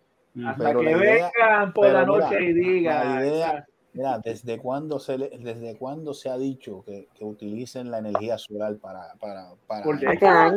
Hasta 0.45 0.64
Pero 0.65 0.80
que 0.81 0.95
vengan 0.95 1.73
por 1.73 1.85
la 1.85 2.05
mira, 2.05 2.05
noche 2.05 2.43
y 2.43 2.53
digan. 2.53 3.15
la 3.15 3.26
idea- 3.26 3.68
Mira, 3.94 4.18
¿desde 4.20 4.57
cuándo 4.60 4.98
se, 4.99 5.18
le- 5.20 5.30
desde 5.38 5.78
cuándo 5.78 6.14
se 6.15 6.30
ha 6.30 6.38
dicho 6.38 6.84
que, 6.84 7.07
que 7.14 7.24
utilicen 7.24 7.91
la 7.91 7.99
energía 7.99 8.38
solar 8.40 8.76
para, 8.78 9.14
para, 9.20 9.52
para 9.68 9.84
Por 9.84 9.99
décadas. 9.99 10.53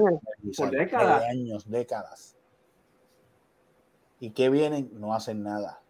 por 0.57 0.71
décadas. 0.71 1.21
De 1.21 1.27
años, 1.29 1.69
décadas. 1.71 2.37
¿Y 4.21 4.31
qué 4.31 4.49
vienen? 4.49 4.89
No 4.95 5.13
hacen 5.13 5.43
nada. 5.43 5.81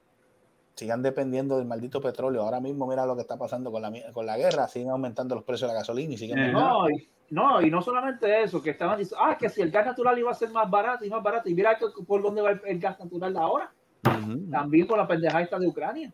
Sigan 0.74 1.02
dependiendo 1.02 1.56
del 1.56 1.66
maldito 1.66 2.01
petróleo. 2.01 2.43
Ahora 2.43 2.60
mismo 2.60 2.86
mira 2.89 3.06
lo 3.06 3.14
que 3.14 3.23
está 3.23 3.39
pasando 3.39 3.70
con 3.70 3.81
la, 3.81 3.93
con 4.12 4.27
la 4.27 4.36
guerra. 4.36 4.66
Siguen 4.66 4.90
aumentando 4.90 5.36
los 5.36 5.44
precios 5.44 5.68
de 5.70 5.74
la 5.74 5.81
gasolina 5.81 6.14
y 6.14 6.18
siguen... 6.18 6.39
Eh, 6.39 6.52
No, 6.52 6.90
y, 6.90 7.09
no, 7.31 7.62
y 7.62 7.70
no 7.70 7.81
solamente 7.81 8.43
eso, 8.43 8.60
que 8.60 8.70
estaban 8.70 8.98
diciendo, 8.98 9.24
ah, 9.24 9.39
que 9.39 9.48
si 9.48 9.62
el 9.62 9.70
gas 9.70 9.86
natural 9.86 10.18
iba 10.18 10.32
a 10.32 10.35
ser 10.35 10.51
más 10.51 10.68
barato 10.68 11.05
y 11.05 11.10
más 11.10 11.23
barato, 11.23 11.48
y 11.48 11.55
mira 11.55 11.78
que- 11.78 11.86
por 12.05 12.20
dónde 12.23 12.43
va 12.43 12.51
el, 12.51 12.60
el 12.66 12.78
gas 12.81 12.98
natural 12.98 13.36
ahora, 13.36 13.73
Ujú. 14.05 14.51
también 14.51 14.86
con 14.89 14.98
la 14.98 15.06
pendeja 15.06 15.40
esta 15.40 15.59
de 15.60 15.68
Ucrania. 15.68 16.12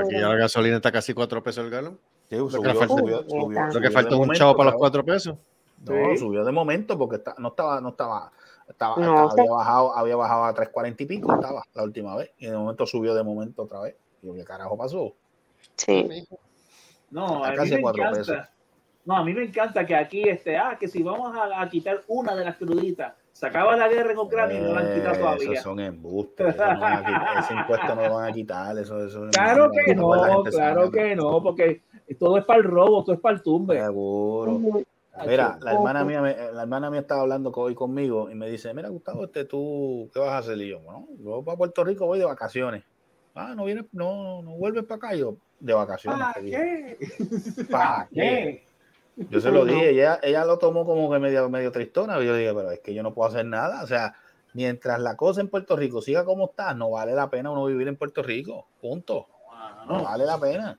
Aquí 0.00 0.12
ya 0.12 0.28
la 0.28 0.36
gasolina 0.36 0.76
está 0.76 0.90
casi 0.92 1.14
4 1.14 1.42
pesos 1.42 1.64
el 1.64 1.70
galón. 1.70 1.98
Lo 2.30 2.46
que 2.46 2.50
subió, 2.56 2.74
falta- 2.74 2.86
subió, 2.88 3.22
subió, 3.28 3.60
Lo 3.60 3.72
subió 3.72 3.80
que 3.80 3.90
falta 3.90 4.16
un 4.16 4.30
chavo 4.32 4.52
para 4.56 4.64
los 4.70 4.72
cabrón. 4.74 4.78
cuatro 4.78 5.04
pesos. 5.04 5.36
No, 5.86 6.10
Sí. 6.10 6.18
subió 6.18 6.44
de 6.44 6.52
momento 6.52 6.98
porque 6.98 7.16
está- 7.16 7.34
no 7.38 7.48
estaba, 7.48 7.80
no 7.80 7.90
estaba, 7.90 8.32
estaba, 8.68 8.96
No, 8.96 9.02
estaba- 9.02 9.24
o 9.26 9.30
sea- 9.30 9.42
había 9.44 9.52
bajado, 9.52 9.96
había 9.96 10.16
bajado 10.16 10.44
a 10.44 10.54
3.40 10.54 11.04
y 11.04 11.06
pico, 11.06 11.32
estaba 11.32 11.62
la 11.74 11.82
última 11.84 12.16
vez, 12.16 12.32
y 12.38 12.46
de 12.46 12.56
momento 12.56 12.84
subió 12.84 13.14
de 13.14 13.22
momento 13.22 13.62
otra 13.62 13.80
vez. 13.80 13.96
Y 14.22 14.26
yo, 14.26 14.34
¿qué 14.34 14.44
carajo 14.44 14.76
pasó? 14.76 15.14
Sí. 15.76 16.26
No, 17.10 17.44
a 17.44 17.50
mí 17.50 17.56
casi 17.56 17.70
me 17.70 17.76
a 17.78 17.80
cuatro 17.82 18.02
encanta. 18.02 18.18
pesos. 18.18 18.36
No, 19.06 19.16
a 19.16 19.24
mí 19.24 19.32
me 19.32 19.44
encanta 19.44 19.86
que 19.86 19.94
aquí, 19.96 20.28
este, 20.28 20.58
ah, 20.58 20.76
que 20.78 20.88
si 20.88 21.02
vamos 21.02 21.34
a, 21.34 21.62
a 21.62 21.68
quitar 21.70 22.02
una 22.08 22.34
de 22.34 22.44
las 22.44 22.56
cruditas, 22.56 23.14
se 23.38 23.46
acaba 23.46 23.76
la 23.76 23.86
guerra 23.86 24.10
en 24.10 24.18
Ucrania 24.18 24.58
y 24.58 24.62
no 24.62 24.74
la 24.74 24.80
han 24.80 24.94
quitado 24.94 25.14
Eh, 25.14 25.18
todavía. 25.18 25.52
Esos 25.52 25.62
son 25.62 25.78
embustes, 25.78 26.48
eso 26.48 26.74
no 26.74 26.84
a 26.84 27.38
ese 27.38 27.54
impuesto 27.54 27.94
no 27.94 28.02
lo 28.08 28.14
van 28.16 28.30
a 28.30 28.32
quitar, 28.32 28.76
eso, 28.76 29.04
eso 29.04 29.26
es 29.26 29.30
Claro 29.30 29.70
que 29.70 29.94
no, 29.94 30.42
claro 30.42 30.90
que 30.90 31.14
no, 31.14 31.40
porque 31.40 31.82
todo 32.18 32.38
es 32.38 32.44
para 32.44 32.58
el 32.58 32.64
robo, 32.64 33.04
todo 33.04 33.14
es 33.14 33.20
para 33.20 33.36
el 33.36 33.42
tumbe. 33.42 33.80
Seguro. 33.80 34.82
Mira, 35.24 35.56
la 35.60 35.72
hermana 35.72 36.04
mía, 36.04 36.20
la 36.20 36.62
hermana 36.62 36.90
mía 36.90 37.00
estaba 37.00 37.20
hablando 37.20 37.52
hoy 37.54 37.76
conmigo 37.76 38.28
y 38.28 38.34
me 38.34 38.50
dice, 38.50 38.74
mira 38.74 38.88
Gustavo, 38.88 39.24
este, 39.24 39.44
tú, 39.44 40.10
¿qué 40.12 40.18
vas 40.18 40.30
a 40.30 40.38
hacer? 40.38 40.58
Y 40.58 40.70
yo, 40.70 40.80
bueno, 40.80 41.06
yo 41.20 41.40
para 41.44 41.56
Puerto 41.56 41.84
Rico 41.84 42.06
voy 42.06 42.18
de 42.18 42.24
vacaciones. 42.24 42.82
Ah, 43.36 43.54
no 43.54 43.66
vienes, 43.66 43.84
no, 43.92 44.42
no 44.42 44.50
vuelves 44.56 44.82
para 44.82 44.96
acá, 44.96 45.14
yo, 45.14 45.36
de 45.60 45.74
vacaciones. 45.74 46.18
¿Para 46.20 46.40
qué? 46.40 46.98
¿Para 47.70 48.08
qué? 48.12 48.64
Yo 49.30 49.40
se 49.40 49.50
lo 49.50 49.64
dije, 49.64 49.90
ella, 49.90 50.20
ella 50.22 50.44
lo 50.44 50.58
tomó 50.58 50.86
como 50.86 51.10
que 51.10 51.18
medio, 51.18 51.48
medio 51.50 51.72
tristona. 51.72 52.20
y 52.20 52.26
Yo 52.26 52.32
le 52.32 52.38
dije, 52.38 52.54
pero 52.54 52.70
es 52.70 52.80
que 52.80 52.94
yo 52.94 53.02
no 53.02 53.12
puedo 53.12 53.28
hacer 53.28 53.44
nada. 53.44 53.82
O 53.82 53.86
sea, 53.86 54.14
mientras 54.54 55.00
la 55.00 55.16
cosa 55.16 55.40
en 55.40 55.48
Puerto 55.48 55.76
Rico 55.76 56.00
siga 56.00 56.24
como 56.24 56.46
está, 56.46 56.72
no 56.74 56.90
vale 56.90 57.14
la 57.14 57.28
pena 57.28 57.50
uno 57.50 57.64
vivir 57.64 57.88
en 57.88 57.96
Puerto 57.96 58.22
Rico. 58.22 58.66
Punto. 58.80 59.26
No 59.88 60.04
vale 60.04 60.24
la 60.24 60.38
pena. 60.38 60.76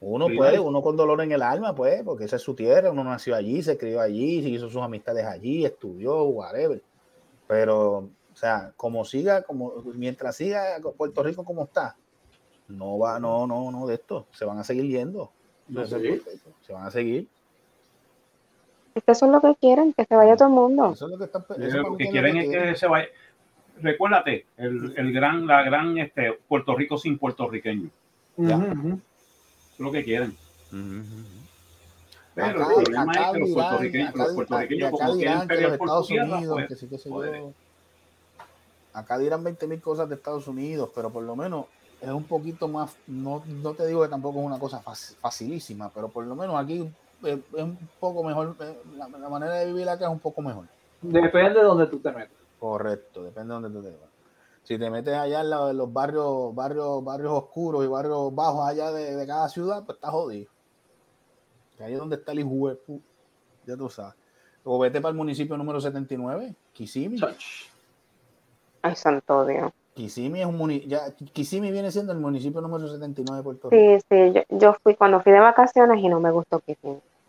Uno 0.00 0.26
puede, 0.28 0.58
uno 0.58 0.82
con 0.82 0.96
dolor 0.96 1.22
en 1.22 1.32
el 1.32 1.42
alma, 1.42 1.74
pues, 1.74 2.02
porque 2.02 2.24
esa 2.24 2.36
es 2.36 2.42
su 2.42 2.54
tierra, 2.54 2.90
uno 2.90 3.04
nació 3.04 3.34
allí, 3.34 3.62
se 3.62 3.78
crió 3.78 4.00
allí, 4.00 4.42
se 4.42 4.50
hizo 4.50 4.68
sus 4.68 4.82
amistades 4.82 5.24
allí, 5.24 5.64
estudió, 5.64 6.24
whatever. 6.24 6.82
Pero, 7.46 7.98
o 7.98 8.36
sea, 8.36 8.72
como 8.76 9.04
siga, 9.04 9.42
como 9.42 9.82
mientras 9.94 10.36
siga 10.36 10.78
Puerto 10.96 11.22
Rico 11.22 11.44
como 11.44 11.64
está, 11.64 11.96
no 12.68 12.98
va, 12.98 13.18
no, 13.18 13.46
no, 13.46 13.70
no, 13.70 13.86
de 13.86 13.94
esto, 13.94 14.26
se 14.32 14.44
van 14.44 14.58
a 14.58 14.64
seguir 14.64 14.86
yendo. 14.88 15.30
No. 15.68 15.86
Se 15.86 16.72
van 16.72 16.86
a 16.86 16.90
seguir. 16.90 17.28
Es 18.94 19.02
que 19.02 19.12
eso 19.12 19.26
es 19.26 19.32
lo 19.32 19.40
que 19.40 19.54
quieren, 19.60 19.92
que 19.92 20.04
se 20.04 20.14
vaya 20.14 20.36
todo 20.36 20.48
el 20.48 20.54
mundo. 20.54 20.92
Eso 20.92 21.06
es 21.06 21.12
lo 21.12 21.18
que 21.18 21.24
están 21.24 21.42
Eh, 21.58 21.68
Lo 21.72 21.96
que 21.96 22.08
quieren 22.10 22.36
es 22.36 22.48
que 22.50 22.74
se 22.76 22.86
vaya. 22.86 23.06
Recuérdate, 23.80 24.46
el, 24.56 24.94
el 24.96 25.12
gran, 25.12 25.46
la 25.48 25.62
gran 25.62 25.98
este, 25.98 26.38
Puerto 26.46 26.76
Rico 26.76 26.96
sin 26.96 27.18
puertorriqueños. 27.18 27.90
Ujú, 28.36 28.52
ujú. 28.52 28.88
Eso 28.88 29.72
es 29.72 29.80
lo 29.80 29.90
que 29.92 30.04
quieren. 30.04 30.36
Pero 32.34 32.46
Acá- 32.46 32.66
el 32.78 32.82
problema 32.84 33.12
acá 33.12 33.26
es 33.26 33.32
que 33.32 33.38
los 33.40 33.48
dirán- 33.48 33.54
puertorriqueños, 33.68 34.08
acá- 34.10 34.18
los 34.18 34.28
de 34.28 34.34
puertorriqueños 34.34 34.88
acá 34.94 35.06
como 35.06 35.18
quieren 35.18 35.48
pelear 35.48 35.78
por 35.78 35.86
Estados 35.86 36.06
tierra, 36.08 36.36
Unidos, 36.36 36.54
pues, 36.54 36.68
que 36.68 36.76
sí, 36.76 36.88
que 36.88 36.98
puede. 37.10 37.54
Acá 38.92 39.18
dirán 39.18 39.42
20 39.44 39.66
mil 39.66 39.80
cosas 39.80 40.08
de 40.08 40.14
Estados 40.14 40.46
Unidos, 40.46 40.90
pero 40.94 41.10
por 41.10 41.22
lo 41.24 41.34
menos 41.34 41.66
es 42.04 42.10
un 42.10 42.24
poquito 42.24 42.68
más, 42.68 42.96
no, 43.06 43.42
no 43.46 43.74
te 43.74 43.86
digo 43.86 44.02
que 44.02 44.08
tampoco 44.08 44.40
es 44.40 44.46
una 44.46 44.58
cosa 44.58 44.82
fac- 44.82 45.16
facilísima, 45.16 45.90
pero 45.90 46.08
por 46.08 46.24
lo 46.26 46.34
menos 46.36 46.56
aquí 46.62 46.88
eh, 47.24 47.42
es 47.56 47.62
un 47.62 47.78
poco 47.98 48.22
mejor, 48.22 48.56
eh, 48.60 48.78
la, 48.96 49.08
la 49.08 49.28
manera 49.28 49.54
de 49.54 49.66
vivir 49.66 49.88
acá 49.88 50.04
es 50.06 50.10
un 50.10 50.20
poco 50.20 50.42
mejor. 50.42 50.66
Depende 51.00 51.60
de 51.60 51.64
donde 51.64 51.86
tú 51.86 51.98
te 51.98 52.10
metas. 52.12 52.36
Correcto, 52.58 53.22
depende 53.24 53.54
de 53.54 53.60
dónde 53.60 53.78
tú 53.80 53.82
te 53.84 53.90
vas. 53.90 54.10
Si 54.62 54.78
te 54.78 54.88
metes 54.90 55.14
allá 55.14 55.40
en, 55.42 55.50
la- 55.50 55.70
en 55.70 55.76
los 55.76 55.92
barrios, 55.92 56.54
barrios, 56.54 57.04
barrios 57.04 57.32
oscuros 57.32 57.84
y 57.84 57.88
barrios 57.88 58.34
bajos 58.34 58.66
allá 58.66 58.90
de, 58.92 59.14
de 59.16 59.26
cada 59.26 59.48
ciudad, 59.48 59.84
pues 59.84 59.96
estás 59.96 60.10
jodido. 60.10 60.50
Que 61.76 61.84
ahí 61.84 61.92
es 61.92 61.98
donde 61.98 62.16
está 62.16 62.32
el 62.32 62.40
hijo 62.40 62.72
ya 63.66 63.76
tú 63.76 63.88
sabes. 63.88 64.14
O 64.62 64.78
vete 64.78 65.00
para 65.00 65.10
el 65.10 65.16
municipio 65.16 65.56
número 65.56 65.80
79, 65.80 66.54
Kissimmee. 66.72 67.18
Ay, 68.82 68.94
santo 68.96 69.44
Dios. 69.44 69.70
Kissimmee 69.94 70.40
es 70.40 70.46
un 70.46 70.56
muni- 70.58 70.84
ya 70.86 71.12
Kissimmee 71.32 71.70
viene 71.70 71.90
siendo 71.92 72.12
el 72.12 72.18
municipio 72.18 72.60
número 72.60 72.88
79 72.88 73.38
de 73.38 73.42
Puerto 73.44 73.70
Rico. 73.70 74.00
Sí, 74.00 74.06
sí, 74.10 74.32
yo, 74.34 74.42
yo 74.58 74.74
fui 74.82 74.94
cuando 74.96 75.20
fui 75.20 75.32
de 75.32 75.38
vacaciones 75.40 76.02
y 76.02 76.08
no 76.08 76.18
me 76.20 76.30
gustó 76.32 76.60
sí. 76.66 76.76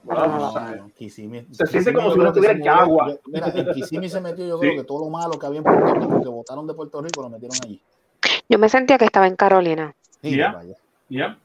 Para 0.06 0.28
No, 0.28 0.38
no, 0.76 0.90
Kissimmee- 0.98 1.46
Se 1.52 1.66
siente 1.68 1.94
como 1.94 2.12
si 2.12 2.20
que 2.20 2.32
tuviera 2.32 2.54
en 2.54 2.64
yo- 2.64 3.20
Mira, 3.28 3.48
en 3.54 3.74
Kissimmee 3.74 4.10
se 4.10 4.20
metió, 4.22 4.46
yo 4.48 4.56
Sí. 4.60 4.62
creo 4.68 4.76
que 4.82 4.84
todo 4.84 5.06
lo 5.06 5.10
malo 5.10 5.38
que 5.40 5.46
había 5.46 5.60
en 5.60 5.64
Puerto 5.64 5.94
Rico, 5.96 6.22
que 6.22 6.28
votaron 6.30 6.66
de 6.68 6.74
Puerto 6.74 7.02
Rico, 7.02 7.22
lo 7.22 7.30
metieron 7.30 7.58
allí. 7.64 7.80
Yo 8.50 8.60
me 8.60 8.70
sentía 8.70 8.98
que 8.98 9.06
estaba 9.06 9.28
en 9.28 9.36
Carolina. 9.36 9.94
Sí, 10.22 10.36
Ya. 10.36 10.52
vaya. 10.52 10.76
¿Ya? 11.10 11.38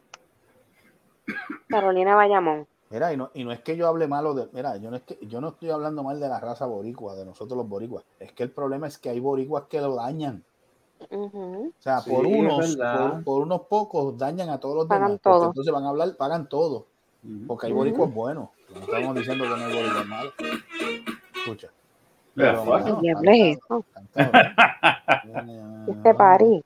Carolina 1.68 2.14
Bayamón. 2.14 2.66
Mira, 2.90 3.12
y 3.12 3.16
no, 3.16 3.30
y 3.34 3.44
no 3.44 3.52
es 3.52 3.60
que 3.60 3.76
yo 3.76 3.86
hable 3.86 4.08
malo 4.08 4.34
de. 4.34 4.48
Mira, 4.52 4.76
yo 4.78 4.90
no, 4.90 4.96
es 4.96 5.02
que, 5.02 5.18
yo 5.22 5.40
no 5.40 5.50
estoy 5.50 5.70
hablando 5.70 6.02
mal 6.02 6.18
de 6.18 6.28
la 6.28 6.40
raza 6.40 6.66
boricua, 6.66 7.14
de 7.14 7.24
nosotros 7.24 7.56
los 7.56 7.68
boricuas. 7.68 8.04
Es 8.18 8.32
que 8.32 8.42
el 8.42 8.50
problema 8.50 8.88
es 8.88 8.98
que 8.98 9.10
hay 9.10 9.20
boricuas 9.20 9.64
que 9.68 9.80
lo 9.80 9.94
dañan. 9.94 10.42
O 11.10 11.70
sea, 11.78 12.00
Sí, 12.00 12.10
por 12.10 12.26
unos, 12.26 12.76
por, 12.76 13.24
por 13.24 13.42
unos 13.42 13.62
pocos 13.62 14.16
dañan 14.18 14.50
a 14.50 14.60
todos 14.60 14.76
los 14.76 14.86
Pagan 14.86 15.08
demás. 15.08 15.22
todo. 15.22 15.46
Entonces 15.46 15.72
van 15.72 15.84
a 15.84 15.88
hablar, 15.88 16.16
pagan 16.16 16.48
todo. 16.48 16.86
Porque 17.46 17.66
hay 17.66 17.72
boricuas 17.72 18.12
buenos. 18.12 18.48
No 18.74 18.80
estamos 18.80 19.14
diciendo 19.16 19.44
que 19.44 19.50
no 19.50 19.56
hay 19.56 19.74
boricuas 19.74 20.06
malos. 20.06 20.34
Escucha. 21.36 21.68
Este 25.88 26.14
party. 26.14 26.62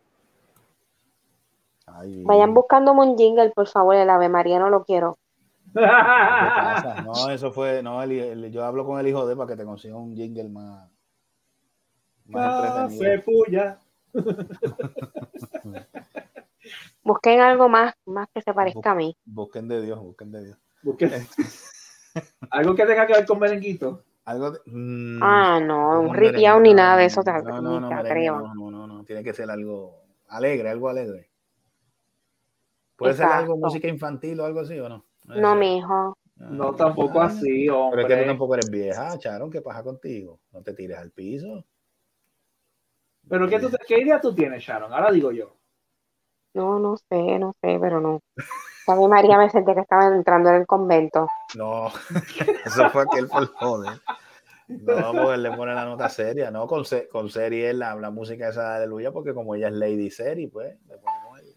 Ay, 1.87 2.23
Vayan 2.25 2.55
buscándome 2.55 3.03
un 3.03 3.17
jingle, 3.17 3.51
por 3.51 3.67
favor. 3.69 3.95
El 3.95 4.11
Ave 4.11 4.29
María 4.29 4.59
no 4.59 4.69
lo 4.69 4.85
quiero. 4.85 5.17
¿qué 5.73 5.81
pasa? 5.81 7.03
No, 7.03 7.31
eso 7.31 7.51
fue. 7.53 7.83
No, 7.83 8.03
el- 8.03 8.13
el- 8.13 8.53
yo 8.53 8.65
hablo 8.65 8.85
con 8.85 8.99
el 9.01 9.07
hijo 9.09 9.27
de 9.27 9.37
para 9.37 9.49
que 9.49 9.57
te 9.57 9.65
consiga 9.65 9.97
un 9.97 10.15
jingle 10.15 10.49
más. 10.49 10.89
Más 12.27 12.63
Café 12.63 12.95
entretenido. 12.95 13.23
puya. 13.25 13.79
Busquen 17.03 17.41
algo 17.41 17.69
más, 17.69 17.95
más 18.07 18.29
que 18.33 18.41
se 18.41 18.55
parezca 18.55 18.93
a 18.93 18.95
mí. 18.95 19.17
Busquen 19.25 19.69
de 19.69 19.83
Dios, 19.83 20.01
busquen 20.01 20.33
de 20.33 20.45
Dios. 20.47 20.59
Busque- 20.83 21.11
Algo 22.51 22.75
que 22.75 22.87
tenga 22.87 23.07
que 23.07 23.13
ver 23.15 23.27
con 23.27 23.39
merenguito. 23.39 24.03
Algo 24.25 24.53
de, 24.53 24.61
mm, 24.67 25.21
Ah, 25.23 25.61
no, 25.61 26.01
un 26.01 26.15
ripiao 26.15 26.61
ni 26.61 26.73
nada 26.73 26.97
de 26.97 27.03
no, 27.03 27.07
eso. 27.09 27.23
te- 27.23 27.33
No, 27.33 27.61
no, 27.61 27.81
no, 27.81 27.91
no, 28.55 28.71
no, 28.71 28.87
no, 28.87 29.05
tiene 29.05 29.23
que 29.23 29.35
ser 29.35 29.51
algo 29.51 30.01
alegre, 30.29 30.71
algo 30.71 30.89
alegre. 30.89 31.29
Puede 32.97 33.15
ser 33.15 33.27
algo 33.27 33.57
música 33.57 33.89
infantil 33.89 34.41
o 34.41 34.45
algo 34.47 34.61
así 34.61 34.79
o 34.79 34.89
no. 34.89 35.05
No, 35.27 35.53
sé. 35.53 35.59
mijo. 35.59 36.17
No, 36.37 36.75
tampoco 36.75 37.21
Ah, 37.21 37.27
así, 37.27 37.67
Pero 37.67 38.01
es 38.01 38.07
que 38.07 38.15
tú 38.15 38.21
hombre. 38.21 38.27
tampoco 38.27 38.55
eres 38.55 38.71
vieja, 38.71 39.19
Charon, 39.19 39.51
¿qué 39.51 39.61
pasa 39.61 39.83
contigo? 39.83 40.41
No 40.53 40.63
te 40.63 40.73
tires 40.75 40.99
al 40.99 41.11
piso. 41.11 41.65
Pero 43.29 43.49
¿qué, 43.49 43.59
tú, 43.59 43.71
¿qué 43.87 44.01
idea 44.01 44.21
tú 44.21 44.35
tienes, 44.35 44.63
Sharon? 44.63 44.93
Ahora 44.93 45.11
digo 45.11 45.33
yo. 45.33 45.57
No, 46.55 46.79
no 46.79 46.97
sé, 46.97 47.39
no 47.39 47.55
sé, 47.61 47.79
pero 47.81 48.01
no. 48.01 48.21
Ave 48.87 49.09
María 49.09 49.39
me 49.39 49.51
sentía 49.51 49.75
que 49.75 49.81
estaba 49.81 50.15
entrando 50.15 50.51
en 50.51 50.57
el 50.57 50.67
convento. 50.67 51.27
No, 51.57 51.89
eso 52.65 52.91
fue 52.91 53.03
aquel 53.03 53.29
por 53.29 53.47
joder. 53.55 54.01
No, 54.69 55.13
porque 55.13 55.35
él 55.35 55.43
le 55.43 55.53
pone 55.53 55.75
la 55.75 55.85
nota 55.85 56.09
seria, 56.09 56.51
¿no? 56.51 56.67
Con, 56.67 56.85
se- 56.85 57.09
con 57.09 57.29
serie 57.31 57.73
la, 57.75 57.95
la 57.97 58.11
música 58.11 58.49
esa 58.49 58.71
de 58.71 58.77
aleluya, 58.77 59.13
porque 59.13 59.35
como 59.35 59.55
ella 59.55 59.69
es 59.69 59.75
Lady 59.75 60.11
Seri, 60.11 60.47
pues 60.47 60.77
le 60.87 60.99
ponemos 60.99 61.39
ahí. 61.39 61.57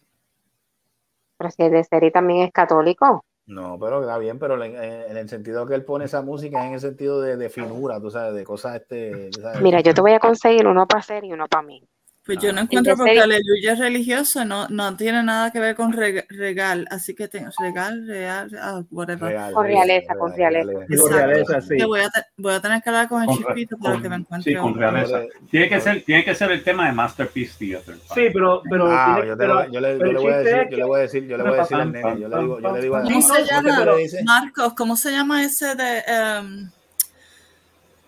Pero 1.37 1.51
si 1.51 1.63
el 1.63 1.71
de 1.71 1.83
Seri 1.83 2.11
también 2.11 2.43
es 2.47 2.51
católico. 2.51 3.23
No, 3.47 3.79
pero 3.79 4.01
está 4.01 4.17
bien, 4.17 4.39
pero 4.39 4.61
en, 4.61 4.75
en 4.75 5.15
el 5.15 5.29
sentido 5.29 5.65
que 5.65 5.73
él 5.73 5.85
pone 5.85 6.05
esa 6.05 6.21
música 6.21 6.59
es 6.59 6.67
en 6.67 6.73
el 6.73 6.79
sentido 6.81 7.21
de, 7.21 7.37
de 7.37 7.49
finura, 7.49 7.99
tú 7.99 8.11
sabes, 8.11 8.35
de 8.35 8.43
cosas 8.43 8.75
este. 8.75 9.31
sabes. 9.31 9.61
Mira, 9.61 9.79
yo 9.79 9.93
te 9.93 10.01
voy 10.01 10.11
a 10.11 10.19
conseguir 10.19 10.67
uno 10.67 10.85
para 10.85 11.01
Seri 11.01 11.29
y 11.29 11.33
uno 11.33 11.47
para 11.47 11.63
mí. 11.63 11.81
Pues 12.27 12.39
yo 12.39 12.51
no 12.51 12.59
El 12.59 12.63
encuentro 12.65 12.91
de 12.93 12.97
porque 12.97 13.19
aleluya 13.21 13.71
es 13.73 13.79
religioso, 13.79 14.43
no, 14.45 14.67
no 14.67 14.95
tiene 14.97 15.23
nada 15.23 15.49
que 15.51 15.59
ver 15.61 15.75
con 15.77 15.93
reg- 15.93 16.25
regal, 16.29 16.85
así 16.91 17.15
que 17.15 17.27
tengo 17.29 17.49
regal, 17.57 18.05
real, 18.05 18.49
ah, 18.61 18.83
whatever. 18.91 19.29
Real, 19.31 19.53
Con 19.53 19.65
real, 19.65 19.87
realeza, 19.87 20.13
real, 20.13 20.19
con 20.19 20.33
realeza. 20.35 20.71
real, 20.71 20.85
Digo, 20.89 21.07
real. 21.07 21.29
realeza, 21.29 21.61
sí. 21.61 21.83
Voy, 21.85 22.01
a 22.01 22.09
voy 22.35 22.53
a 22.53 22.59
tener 22.61 22.81
que 22.83 22.89
hablar 22.89 23.07
con 23.07 23.21
el 23.21 23.27
Con- 23.27 23.37
chispito 23.37 23.77
para 23.77 23.93
con- 23.93 24.03
que 24.03 24.09
me 24.09 24.15
encuentre 24.17 24.51
Sí, 24.53 24.59
con 24.59 24.75
realeza. 24.77 25.21
Tiene 25.49 25.69
que 25.69 25.79
ser, 25.79 26.03
tiene 26.03 26.25
que 26.25 26.35
ser 26.35 26.51
el 26.51 26.63
tema 26.63 26.85
de 26.87 26.91
Masterpiece 26.91 27.53
Theater. 27.57 27.95
Sí, 28.13 28.27
pero, 28.33 28.61
pero, 28.69 28.87
Ah, 28.91 29.13
tiene- 29.15 29.27
yo, 29.29 29.33
te 29.33 29.37
pero- 29.39 29.53
lo- 29.53 29.71
yo 29.71 29.79
le, 29.79 29.93
yo 29.93 29.97
pero 29.99 30.11
le 30.11 30.17
el 30.17 30.23
voy 30.23 30.33
a 30.33 30.37
decir, 30.39 30.67
yo 30.69 30.77
le 30.77 30.83
voy 30.83 30.97
a 30.99 31.01
decir, 31.03 31.27
yo 31.27 31.37
le 31.37 31.43
voy 31.43 31.53
a 31.53 31.61
decir 31.61 31.77
al 31.77 31.91
nene, 31.93 32.19
yo 32.19 32.27
le 32.27 32.37
digo, 32.39 32.59
yo 32.59 32.73
le 32.75 32.81
digo 32.81 32.95
a 32.97 33.01
¿Cómo 33.03 33.21
se 33.21 33.45
llama? 33.45 33.85
le? 33.85 34.23
Marcos, 34.25 34.73
¿cómo 34.73 34.95
se 34.97 35.11
llama 35.11 35.43
ese 35.45 35.75
de... 35.75 36.03
Um, 36.41 36.69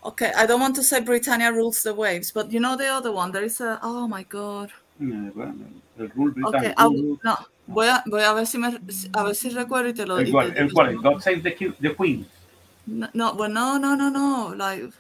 okay, 0.04 0.32
I 0.36 0.46
don't 0.46 0.60
want 0.60 0.76
to 0.76 0.84
say 0.84 1.02
Britannia 1.02 1.52
rules 1.52 1.84
the 1.84 1.94
waves, 1.94 2.32
but 2.32 2.52
you 2.52 2.60
know 2.60 2.76
the 2.76 2.88
other 2.88 3.12
one, 3.12 3.32
there 3.32 3.44
is 3.44 3.62
a... 3.62 3.80
Oh, 3.82 4.08
my 4.08 4.24
God. 4.24 4.72
Eh, 5.02 5.32
bueno, 5.34 5.56
El 5.98 6.10
rule 6.10 6.34
Okay, 6.46 6.74
no, 6.78 7.38
voy 7.68 7.88
a, 7.88 8.04
voy 8.06 8.22
a 8.22 8.34
ver 8.34 8.46
si 8.46 8.58
me, 8.58 8.68
a 9.14 9.24
ver 9.24 9.36
si 9.36 9.50
recuerdo 9.50 9.90
y 9.90 9.94
te 9.94 10.06
lo 10.06 10.18
El 10.18 10.32
cual, 10.32 10.54
el 10.58 10.72
cual, 10.74 10.96
God 10.98 11.22
Save 11.22 11.42
the, 11.42 11.74
the 11.80 11.96
Queen. 11.96 12.26
No, 12.86 13.08
no, 13.14 13.34
well, 13.34 13.52
no, 13.52 13.78
no, 13.78 13.96
no, 13.96 14.10
no, 14.10 14.54
like, 14.56 14.92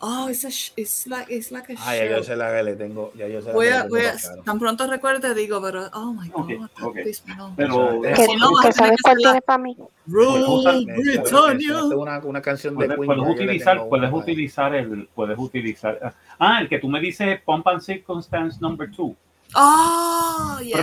Oh, 0.00 0.28
it's, 0.28 0.44
a 0.44 0.50
sh- 0.50 0.72
it's 0.76 1.06
like, 1.06 1.26
it's 1.30 1.50
like 1.50 1.68
a 1.70 1.76
Ah, 1.78 1.94
ya 1.96 2.06
yo 2.16 2.22
sé 2.22 2.36
la 2.36 2.50
que 2.54 2.62
le 2.62 2.74
tengo. 2.76 3.12
Ya 3.14 3.26
yo 3.28 3.40
sé 3.40 3.48
la 3.48 3.52
Voy 3.54 3.66
que 3.68 3.72
a, 3.74 3.84
voy 3.88 4.00
a, 4.06 4.12
claro. 4.16 4.42
tan 4.42 4.58
pronto 4.58 4.86
recuerde 4.86 5.34
digo, 5.34 5.60
pero, 5.62 5.88
oh 5.94 6.12
my 6.12 6.28
God, 6.28 6.48
that 6.76 6.84
ok. 6.84 6.94
pissed 7.04 7.26
me 7.26 7.40
off. 7.40 7.52
Pero 7.56 8.00
¿Qué, 8.02 8.16
Si 8.16 8.36
no, 8.36 8.50
qué 8.62 8.72
sabes 8.72 8.92
que 8.92 9.02
cuál 9.02 9.16
tienes 9.18 9.42
para 9.42 9.58
mí? 9.58 9.76
Rule 10.06 10.84
Me- 10.86 10.96
Britannia. 10.96 11.48
mencionaste 11.54 11.94
Una, 11.94 12.18
una 12.20 12.42
canción 12.42 12.76
de 12.76 12.86
Queen. 12.88 13.06
puedes 13.06 13.22
utilizar, 13.28 13.88
puedes 13.88 14.12
utilizar 14.12 14.74
el, 14.74 15.08
puedes 15.14 15.38
utilizar. 15.38 16.14
Ah, 16.38 16.60
el 16.60 16.68
que 16.68 16.78
tú 16.78 16.88
me 16.88 17.00
dices 17.00 17.40
Pump 17.42 17.66
and 17.68 17.80
Circumstance 17.80 18.58
Number 18.60 18.90
Two. 18.90 19.14
Oh, 19.54 20.58
yeah. 20.62 20.80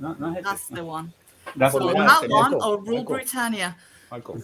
No, 0.00 0.14
no 0.18 0.34
es. 0.36 0.42
That's 0.44 0.68
the 0.68 0.80
one. 0.82 1.12
That's 1.56 1.72
So 1.72 1.78
the 1.80 1.86
one. 1.86 2.06
that 2.06 2.28
one 2.28 2.54
or 2.54 2.78
Rule. 2.82 3.04
Britannia. 3.04 3.76
Marco, 4.10 4.36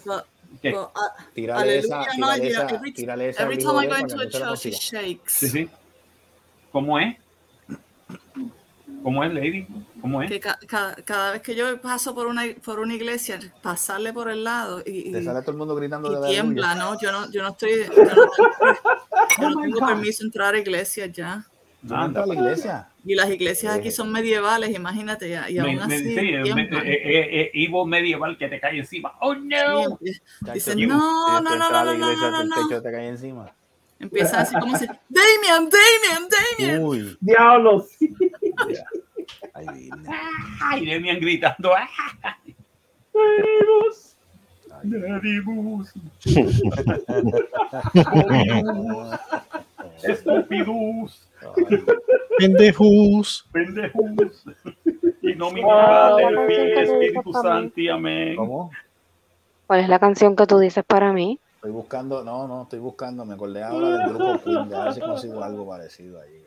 Uh, 0.63 0.89
tírale 1.35 1.79
esa, 1.79 2.05
tírale 2.15 2.49
esa, 2.49 2.67
every, 2.69 2.93
tírale 2.93 3.29
esa 3.31 3.43
every 3.43 3.59
time 3.59 3.79
I 3.79 3.87
de 3.87 3.89
go 3.89 3.99
into 3.99 4.21
a 4.21 4.29
church, 4.29 4.43
consiga. 4.49 4.77
shakes. 4.79 5.33
Sí, 5.33 5.49
sí. 5.49 5.71
¿Cómo 6.73 6.99
es? 6.99 7.17
¿Cómo 9.03 9.23
es, 9.23 9.35
Lady? 9.35 9.67
¿Cómo 10.01 10.23
es? 10.23 10.31
Que 10.31 10.41
ca- 10.41 10.59
ca- 10.67 10.97
cada 11.05 11.33
vez 11.33 11.43
que 11.43 11.55
yo 11.55 11.79
paso 11.81 12.15
por 12.15 12.27
una, 12.27 12.43
por 12.65 12.79
una 12.81 12.95
iglesia, 12.95 13.39
pasarle 13.63 14.13
por 14.13 14.31
el 14.31 14.45
lado 14.45 14.81
y, 14.81 15.13
Te 15.13 15.21
y- 15.21 15.25
sale 15.25 15.41
todo 15.43 15.53
el 15.53 15.59
mundo 15.59 15.75
gritando 15.77 16.09
de 16.11 16.17
y 16.19 16.21
la 16.23 16.27
tiembla, 16.29 16.75
¿no? 16.75 16.99
Yo 16.99 17.13
no, 17.13 17.31
yo 17.31 17.43
no 17.43 17.51
estoy, 17.51 17.85
yo 17.85 18.05
no, 18.05 18.15
yo 19.41 19.51
no 19.51 19.61
tengo 19.63 19.87
permiso 19.87 20.23
de 20.23 20.27
entrar 20.27 20.55
a 20.55 20.59
iglesias 20.59 21.13
ya. 21.13 21.45
¿Tú 21.87 21.95
no 21.95 22.07
entras 22.07 22.25
a 22.25 22.27
la 22.29 22.35
iglesia? 22.35 22.89
Y 23.07 23.15
las 23.15 23.29
iglesias 23.31 23.75
aquí 23.77 23.91
son 23.91 24.11
medievales, 24.11 24.75
imagínate, 24.75 25.29
y 25.29 25.59
aún 25.59 25.77
me- 25.77 25.83
así 25.83 25.99
sí, 25.99 26.15
me- 26.15 26.43
tiemblan. 26.43 26.87
eh, 26.87 26.93
eh, 26.95 27.41
eh, 27.41 27.51
Ivo 27.53 27.85
medieval 27.87 28.39
que 28.39 28.49
te 28.49 28.59
cae 28.59 28.79
encima. 28.79 29.13
¡Oh, 29.21 29.35
no! 29.35 29.99
Sí, 30.03 30.13
Dicen, 30.55 30.89
no, 30.89 31.41
no, 31.41 31.57
no, 31.57 31.57
no, 31.71 31.71
no, 31.71 31.95
no, 31.95 32.41
el 32.41 32.49
no, 32.49 32.55
techo 32.57 32.69
no. 32.77 32.83
te 32.83 32.91
cae 32.91 33.09
encima. 33.09 33.53
Empiezan 33.99 34.41
así 34.41 34.55
como 34.59 34.77
si, 34.79 34.87
Damian, 35.09 35.69
Damian, 35.71 36.29
Damian. 36.59 36.83
Uy. 36.83 37.17
Diablos. 37.21 37.89
Ay, 39.55 39.67
Virgen. 39.67 40.07
Ay, 40.63 40.87
Demian 40.87 41.21
gritando. 41.21 41.73
¡ay! 42.23 42.55
Neribus. 44.83 45.93
Estúpidos. 50.03 51.29
Pendejos. 52.39 53.49
Pendejos. 53.53 54.45
Y 55.23 55.35
no 55.35 55.51
me 55.51 55.63
Wow. 55.63 56.17
del 56.17 56.35
La 56.35 56.47
canción 56.47 56.67
que 56.75 56.87
tú 56.87 56.99
dices 56.99 57.17
Espíritu 57.17 57.29
mí. 57.29 57.35
Santi, 57.43 57.89
amén. 57.89 58.37
¿Cómo? 58.37 58.71
¿Cuál 59.67 59.81
es 59.81 59.89
la 59.89 59.99
canción 59.99 60.37
que 60.37 60.47
tú 60.47 60.59
dices 60.59 60.85
para 60.85 61.13
mí? 61.13 61.39
Estoy 61.57 61.71
buscando, 61.73 62.23
no, 62.23 62.47
no, 62.47 62.63
estoy 62.65 62.79
buscando, 62.79 63.25
me 63.25 63.35
acordé 63.35 63.63
ahora 63.63 63.89
del 63.97 64.09
grupo 64.11 64.39
Queen, 64.45 64.69
de 64.69 64.77
a 64.77 64.85
ver 64.85 64.93
si 64.93 65.01
consigo 65.01 65.43
algo 65.43 65.67
parecido 65.67 66.21
ahí. 66.21 66.45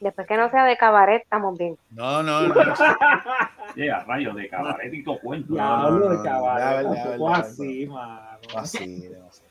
Después 0.00 0.26
que 0.26 0.36
no 0.36 0.50
sea 0.50 0.64
de 0.64 0.76
cabaret, 0.76 1.22
estamos 1.22 1.56
bien. 1.56 1.78
No, 1.90 2.22
no, 2.22 2.48
no. 2.48 2.54
Yeah, 3.74 4.04
rayo 4.06 4.34
de 4.34 4.48
cabaretito 4.48 5.18
cuento. 5.20 5.54
Diablo 5.54 6.10
de 6.10 6.24
ya, 6.24 6.80
así, 7.36 7.86
mano. 7.86 8.38
No 8.52 8.58
así, 8.58 9.08
no 9.18 9.32
sé. 9.32 9.43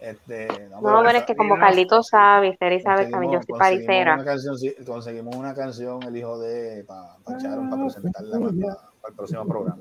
Este, 0.00 0.48
no, 0.70 0.80
No, 0.80 1.02
pero 1.04 1.18
es 1.18 1.24
que 1.24 1.36
como 1.36 1.58
Carlito 1.58 2.02
sabe, 2.02 2.56
Seri 2.56 2.80
sabe 2.80 3.06
también, 3.10 3.32
yo 3.34 3.38
soy 3.42 3.48
conseguimos 3.48 3.58
paricera. 3.86 4.14
una 4.14 4.24
canción, 4.24 4.58
sí, 4.58 4.74
conseguimos 4.86 5.36
una 5.36 5.54
canción, 5.54 6.02
el 6.02 6.16
hijo 6.16 6.38
de 6.38 6.84
para 6.84 7.16
pa 7.22 7.36
Charon, 7.36 7.68
para 7.68 7.82
presentarla 7.82 8.38
para, 8.38 8.50
para 8.52 9.10
el 9.10 9.14
próximo 9.14 9.46
programa. 9.46 9.76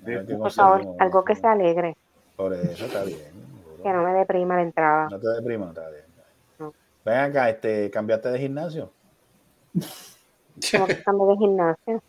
Ver 0.00 0.26
Por 0.38 0.50
favor, 0.52 0.82
algo 0.98 1.24
que 1.24 1.34
sea 1.34 1.52
alegre, 1.52 1.96
Por 2.36 2.52
eso 2.54 2.86
está 2.86 3.04
bien. 3.04 3.18
que 3.82 3.92
no 3.92 4.02
me 4.02 4.12
deprima 4.14 4.56
la 4.56 4.62
entrada. 4.62 5.08
No 5.10 5.18
te 5.18 5.28
deprimas, 5.28 5.70
está 5.70 5.88
bien. 5.90 6.04
No. 6.58 6.72
Ven 7.04 7.16
acá, 7.18 7.48
este, 7.50 7.90
¿cambiaste 7.90 8.30
de 8.30 8.38
gimnasio? 8.38 8.90
Como 10.72 10.86
que 10.86 11.02
cambio 11.02 11.26
de 11.28 11.36
gimnasio. 11.36 12.02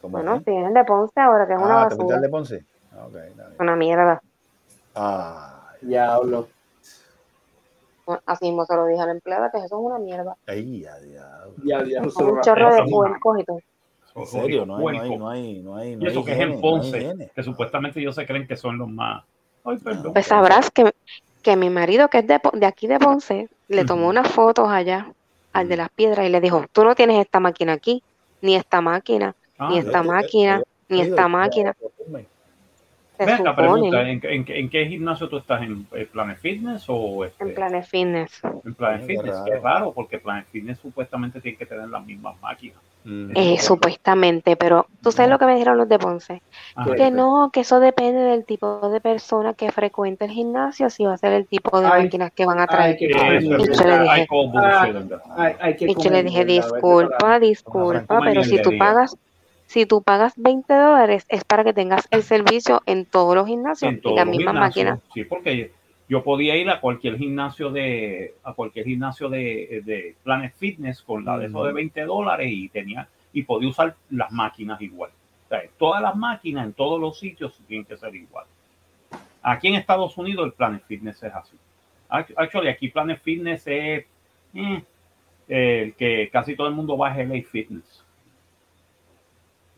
¿Cómo 0.00 0.12
Bueno, 0.18 0.36
es? 0.36 0.44
sí, 0.44 0.50
el 0.50 0.74
de 0.74 0.84
Ponce 0.84 1.20
ahora, 1.20 1.46
que 1.46 1.52
es 1.54 1.58
una 1.60 1.82
Ah, 1.82 1.88
¿te 1.88 1.94
fuiste 1.96 2.14
basura. 2.14 2.16
al 2.16 2.22
de 2.22 2.28
Ponce? 2.28 2.64
Ah, 2.92 3.06
Ok, 3.06 3.14
está 3.16 3.46
bien. 3.46 3.56
Una 3.60 3.76
mierda. 3.76 4.22
Ah, 4.94 5.72
Diablo. 5.80 6.48
Así 8.26 8.46
mismo 8.46 8.66
se 8.66 8.74
lo 8.74 8.86
dije 8.86 9.00
a 9.00 9.06
la 9.06 9.12
empleada, 9.12 9.50
que 9.50 9.58
eso 9.58 9.66
es 9.66 9.72
una 9.72 9.98
mierda. 9.98 10.36
ay, 10.46 10.80
ya, 10.80 10.98
diablo. 10.98 11.54
Ya, 11.64 12.10
Son 12.10 12.30
un 12.30 12.40
chorro 12.40 12.74
de 12.74 12.90
puercos 12.90 13.40
y 13.40 13.44
todo. 13.44 13.60
En 14.14 14.26
serio, 14.26 14.66
no 14.66 14.76
hay, 14.76 14.84
no 14.84 15.02
hay, 15.02 15.16
no 15.18 15.30
hay, 15.30 15.62
no 15.62 15.76
hay, 15.76 15.96
no 15.96 16.04
Y 16.04 16.08
eso 16.08 16.18
hay 16.18 16.24
que 16.26 16.32
es 16.32 16.40
en 16.40 16.60
Ponce, 16.60 17.30
que 17.34 17.42
supuestamente 17.42 18.00
ellos 18.00 18.14
se 18.14 18.26
creen 18.26 18.46
que 18.46 18.56
son 18.56 18.76
los 18.76 18.88
más. 18.88 19.24
Ay, 19.64 19.78
perdón. 19.78 20.12
Pues 20.12 20.26
sabrás 20.26 20.70
que, 20.70 20.92
que 21.42 21.56
mi 21.56 21.70
marido, 21.70 22.08
que 22.08 22.18
es 22.18 22.26
de, 22.26 22.38
de 22.52 22.66
aquí 22.66 22.86
de 22.88 22.98
Ponce, 22.98 23.48
le 23.68 23.84
tomó 23.84 24.08
unas 24.08 24.28
fotos 24.28 24.68
allá 24.68 25.10
al 25.52 25.68
de 25.68 25.76
las 25.76 25.88
piedras 25.90 26.26
y 26.26 26.30
le 26.30 26.40
dijo, 26.40 26.64
tú 26.72 26.84
no 26.84 26.94
tienes 26.94 27.20
esta 27.20 27.40
máquina 27.40 27.72
aquí, 27.74 28.02
ni 28.42 28.56
esta 28.56 28.80
máquina, 28.80 29.34
Ah, 29.58 29.68
ni 29.70 29.78
esta 29.78 30.02
máquina, 30.02 30.62
ni 30.88 31.02
esta 31.02 31.28
máquina. 31.28 31.76
Ven 33.18 33.36
supone 33.36 33.56
pregunta, 33.56 34.08
¿en, 34.08 34.20
en, 34.24 34.44
en 34.48 34.70
qué 34.70 34.86
gimnasio 34.86 35.28
tú 35.28 35.38
estás? 35.38 35.62
¿En, 35.62 35.86
eh, 35.92 36.08
Planet 36.10 36.38
Fitness 36.38 36.84
o 36.88 37.24
este, 37.24 37.44
en 37.44 37.54
Planet 37.54 37.84
Fitness. 37.84 38.40
en 38.64 38.74
Planet 38.74 39.06
Fitness? 39.06 39.36
Qué 39.44 39.58
raro, 39.58 39.92
porque 39.92 40.18
Planet 40.18 40.46
Fitness 40.50 40.78
supuestamente 40.78 41.40
tiene 41.40 41.56
que 41.56 41.66
tener 41.66 41.88
las 41.88 42.04
mismas 42.04 42.40
máquinas. 42.40 42.78
Eh, 43.04 43.58
supuestamente, 43.58 44.54
pero 44.54 44.86
tú 45.02 45.10
sabes 45.10 45.28
lo 45.28 45.36
que 45.36 45.46
me 45.46 45.54
dijeron 45.54 45.76
los 45.76 45.88
de 45.88 45.98
Ponce, 45.98 46.40
Ajá. 46.76 46.94
que 46.94 47.10
no, 47.10 47.50
que 47.52 47.60
eso 47.60 47.80
depende 47.80 48.20
del 48.20 48.44
tipo 48.44 48.88
de 48.90 49.00
persona 49.00 49.54
que 49.54 49.72
frecuente 49.72 50.26
el 50.26 50.30
gimnasio, 50.30 50.88
si 50.88 51.04
va 51.04 51.14
a 51.14 51.18
ser 51.18 51.32
el 51.32 51.46
tipo 51.46 51.80
de 51.80 51.88
Ay, 51.88 52.04
máquinas 52.04 52.30
que 52.30 52.46
van 52.46 52.60
a 52.60 52.62
Hay 52.62 52.68
traer. 52.68 52.96
Y 53.00 53.12
yo 53.12 53.24
le 53.24 53.40
dije, 53.40 54.26
en 55.80 55.90
Y 55.90 55.94
yo 56.00 56.10
le 56.10 56.22
dije, 56.22 56.44
disculpa, 56.44 57.40
disculpa, 57.40 58.20
pero 58.22 58.44
si 58.44 58.62
tú 58.62 58.70
pagas, 58.78 59.16
si 59.72 59.86
tú 59.86 60.02
pagas 60.02 60.34
20 60.36 60.72
dólares 60.74 61.24
es 61.28 61.44
para 61.44 61.64
que 61.64 61.72
tengas 61.72 62.06
el 62.10 62.22
servicio 62.22 62.82
en 62.86 63.04
todos 63.06 63.34
los 63.34 63.46
gimnasios 63.46 63.90
en 63.92 63.98
y 63.98 64.00
todos 64.00 64.16
las 64.16 64.26
los 64.26 64.36
mismas 64.36 64.54
gimnasios. 64.54 64.84
máquinas. 64.86 65.12
Sí, 65.14 65.24
porque 65.24 65.72
yo 66.08 66.22
podía 66.22 66.56
ir 66.56 66.68
a 66.70 66.80
cualquier 66.80 67.16
gimnasio 67.18 67.70
de 67.70 68.34
a 68.44 68.52
cualquier 68.52 68.84
gimnasio 68.86 69.28
de, 69.28 69.82
de 69.84 70.14
Planet 70.22 70.52
Fitness 70.56 71.00
con 71.02 71.24
la 71.24 71.38
de 71.38 71.46
eso 71.46 71.64
de 71.64 71.72
20 71.72 72.00
dólares 72.02 72.48
y 72.52 72.68
tenía 72.68 73.08
y 73.32 73.42
podía 73.44 73.68
usar 73.70 73.94
las 74.10 74.30
máquinas 74.30 74.80
igual. 74.82 75.10
O 75.46 75.48
sea, 75.48 75.62
todas 75.78 76.02
las 76.02 76.14
máquinas 76.14 76.66
en 76.66 76.72
todos 76.74 77.00
los 77.00 77.18
sitios 77.18 77.58
tienen 77.66 77.84
que 77.86 77.96
ser 77.96 78.14
igual. 78.14 78.44
Aquí 79.42 79.68
en 79.68 79.74
Estados 79.74 80.16
Unidos 80.18 80.46
el 80.46 80.52
Planet 80.52 80.82
Fitness 80.86 81.22
es 81.22 81.34
así. 81.34 81.56
Act- 82.10 82.34
Actually, 82.36 82.68
aquí 82.68 82.88
Planet 82.88 83.20
Fitness 83.22 83.66
es 83.66 84.04
eh, 84.54 84.82
el 85.48 85.94
que 85.94 86.28
casi 86.32 86.54
todo 86.56 86.68
el 86.68 86.74
mundo 86.74 86.96
va 86.96 87.10
es 87.18 87.26
LA 87.28 87.42
Fitness. 87.42 88.01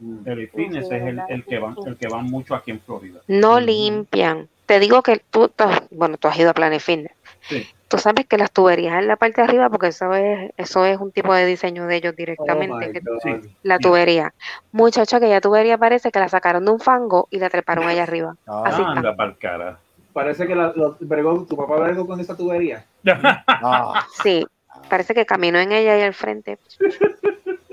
LA 0.01 0.47
Fitness 0.55 0.89
Sí, 0.89 0.95
es 0.95 1.03
el, 1.03 1.21
el 1.29 1.45
que 1.45 1.59
van 1.59 1.77
el 1.87 1.97
que 1.97 2.09
van 2.09 2.25
mucho 2.27 2.55
aquí 2.55 2.71
en 2.73 2.81
Florida. 2.81 3.21
No 3.29 3.61
limpian. 3.61 4.49
Te 4.67 4.79
digo 4.81 5.03
que 5.03 5.23
tú, 5.31 5.51
bueno, 5.91 6.17
tú 6.17 6.29
has 6.29 6.39
ido 6.39 6.51
a 6.51 6.55
Planet 6.55 6.81
Fitness. 6.81 7.13
Sí. 7.43 7.67
Tú 7.89 7.99
sabes 7.99 8.27
que 8.27 8.39
las 8.39 8.51
tuberías 8.51 8.99
en 9.01 9.07
la 9.07 9.17
parte 9.17 9.41
de 9.43 9.47
arriba, 9.47 9.69
porque 9.69 9.89
eso 9.89 10.13
es, 10.15 10.51
eso 10.57 10.85
es 10.87 10.99
un 10.99 11.13
tipo 11.13 11.33
de 11.35 11.45
diseño 11.47 11.87
de 11.87 11.97
ellos 11.97 12.13
Oh 12.15 12.17
directamente. 12.17 12.87
my 12.89 12.93
que-. 12.93 13.01
Sí. 13.43 13.55
la 13.63 13.79
tubería. 13.79 14.33
Muchacho, 14.73 15.17
aquella 15.19 15.41
tubería 15.41 15.77
parece 15.79 16.11
que 16.11 16.19
la 16.19 16.29
sacaron 16.29 16.65
de 16.65 16.73
un 16.73 16.81
fango 16.81 17.29
y 17.31 17.39
la 17.39 17.51
treparon 17.51 17.87
allá 17.87 18.03
arriba. 18.03 18.35
Así 18.47 18.81
está. 18.81 18.93
Anda 18.93 19.15
para 19.15 19.31
el 19.31 19.39
cara. 19.39 19.79
Parece 20.13 20.47
que 20.47 20.55
la, 20.55 20.73
lo- 20.75 20.97
bregó- 21.01 21.47
tu 21.47 21.57
papá 21.57 21.77
bregó 21.77 22.07
con 22.07 22.19
esa 22.21 22.37
tubería. 22.37 22.85
Ah, 23.47 24.07
Sí, 24.23 24.47
parece 24.89 25.15
que 25.15 25.27
caminó 25.27 25.59
en 25.59 25.71
ella 25.73 25.97
y 25.99 26.03
al 26.03 26.15
frente. 26.15 26.59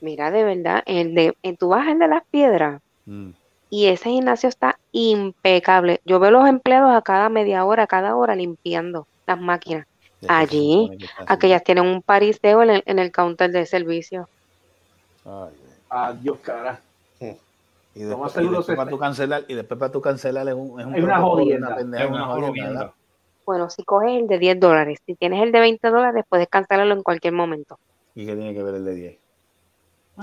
Mira, 0.00 0.30
de 0.30 0.44
verdad, 0.44 0.82
el 0.86 1.14
de, 1.14 1.36
en, 1.42 1.56
tú 1.56 1.68
vas 1.68 1.86
al 1.86 1.98
de 1.98 2.08
las 2.08 2.24
piedras 2.30 2.80
mm. 3.06 3.30
y 3.68 3.86
ese 3.86 4.10
gimnasio 4.10 4.48
está 4.48 4.78
impecable. 4.92 6.00
Yo 6.04 6.18
veo 6.20 6.30
los 6.30 6.48
empleados 6.48 6.94
a 6.94 7.02
cada 7.02 7.28
media 7.28 7.64
hora, 7.64 7.84
a 7.84 7.86
cada 7.86 8.16
hora 8.16 8.34
limpiando 8.34 9.06
las 9.26 9.40
máquinas. 9.40 9.86
Allí, 10.28 10.90
aquellas 11.26 11.64
tienen 11.64 11.86
un 11.86 12.02
pariseo 12.02 12.62
en 12.62 12.70
el, 12.70 12.82
en 12.84 12.98
el 12.98 13.10
counter 13.10 13.50
de 13.50 13.64
servicio. 13.64 14.28
Ay, 15.24 15.54
Adiós, 15.90 16.38
cara. 16.40 16.80
Y 17.92 18.04
después, 18.04 18.36
más 18.36 18.44
y 18.44 18.48
después 18.48 18.76
para 18.76 18.90
tu 18.90 18.98
cancelar, 18.98 19.44
y 19.48 19.54
después 19.54 19.78
para 19.78 19.90
tu 19.90 20.00
cancelar 20.00 20.48
es 20.48 20.54
un, 20.54 20.80
es 20.80 20.86
un 20.86 20.94
Es 20.94 21.02
una 21.02 21.74
pendeja, 21.74 22.04
Es 22.04 22.10
una 22.10 22.26
jodienda. 22.26 22.68
¿verdad? 22.68 22.92
Bueno, 23.44 23.68
si 23.68 23.82
coges 23.82 24.12
el 24.12 24.28
de 24.28 24.38
10 24.38 24.60
dólares, 24.60 25.00
si 25.04 25.16
tienes 25.16 25.42
el 25.42 25.50
de 25.50 25.58
20 25.58 25.88
dólares, 25.90 26.24
puedes 26.28 26.46
cancelarlo 26.46 26.94
en 26.94 27.02
cualquier 27.02 27.32
momento. 27.32 27.78
¿Y 28.14 28.26
qué 28.26 28.36
tiene 28.36 28.54
que 28.54 28.62
ver 28.62 28.76
el 28.76 28.84
de 28.84 28.94
10? 28.94 29.18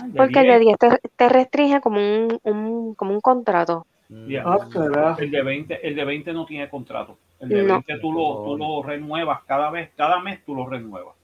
Ay, 0.01 0.11
de 0.11 0.17
Porque 0.17 0.39
el 0.39 0.47
de 0.47 0.59
10 0.59 0.77
10, 0.79 0.99
te, 1.01 1.09
te 1.15 1.29
restringe 1.29 1.81
como 1.81 1.99
un, 1.99 2.39
un- 2.43 2.95
como 2.95 3.11
un 3.13 3.21
contrato. 3.21 3.85
Mm. 4.09 4.35
Ah. 4.45 5.15
El 5.19 5.31
de 5.31 5.43
20, 5.43 5.87
el 5.87 5.95
de 5.95 6.05
20 6.05 6.33
no 6.33 6.45
tiene 6.45 6.69
contrato. 6.69 7.17
El 7.39 7.49
de 7.49 7.63
No. 7.63 7.73
20 7.75 7.99
tú 7.99 8.11
lo, 8.13 8.43
tú 8.43 8.57
lo 8.57 8.81
renuevas 8.83 9.41
cada 9.45 9.69
vez, 9.69 9.91
cada 9.95 10.19
mes 10.21 10.39
tú 10.45 10.55
lo 10.55 10.65
renuevas. 10.67 11.15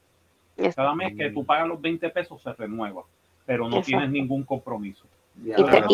Cada 0.76 0.94
mes 0.94 1.16
que 1.18 1.32
tú 1.32 1.44
pagas 1.45 1.68
los 1.68 1.82
20 1.82 2.10
pesos 2.10 2.41
se 2.41 2.54
renueva, 2.54 3.02
pero 3.45 3.64
no 3.64 3.78
Exacto. 3.78 3.86
tienes 3.88 4.10
ningún 4.12 4.44
compromiso. 4.44 5.06
Y, 5.44 5.52
te- 5.52 5.64
pagas 5.64 5.88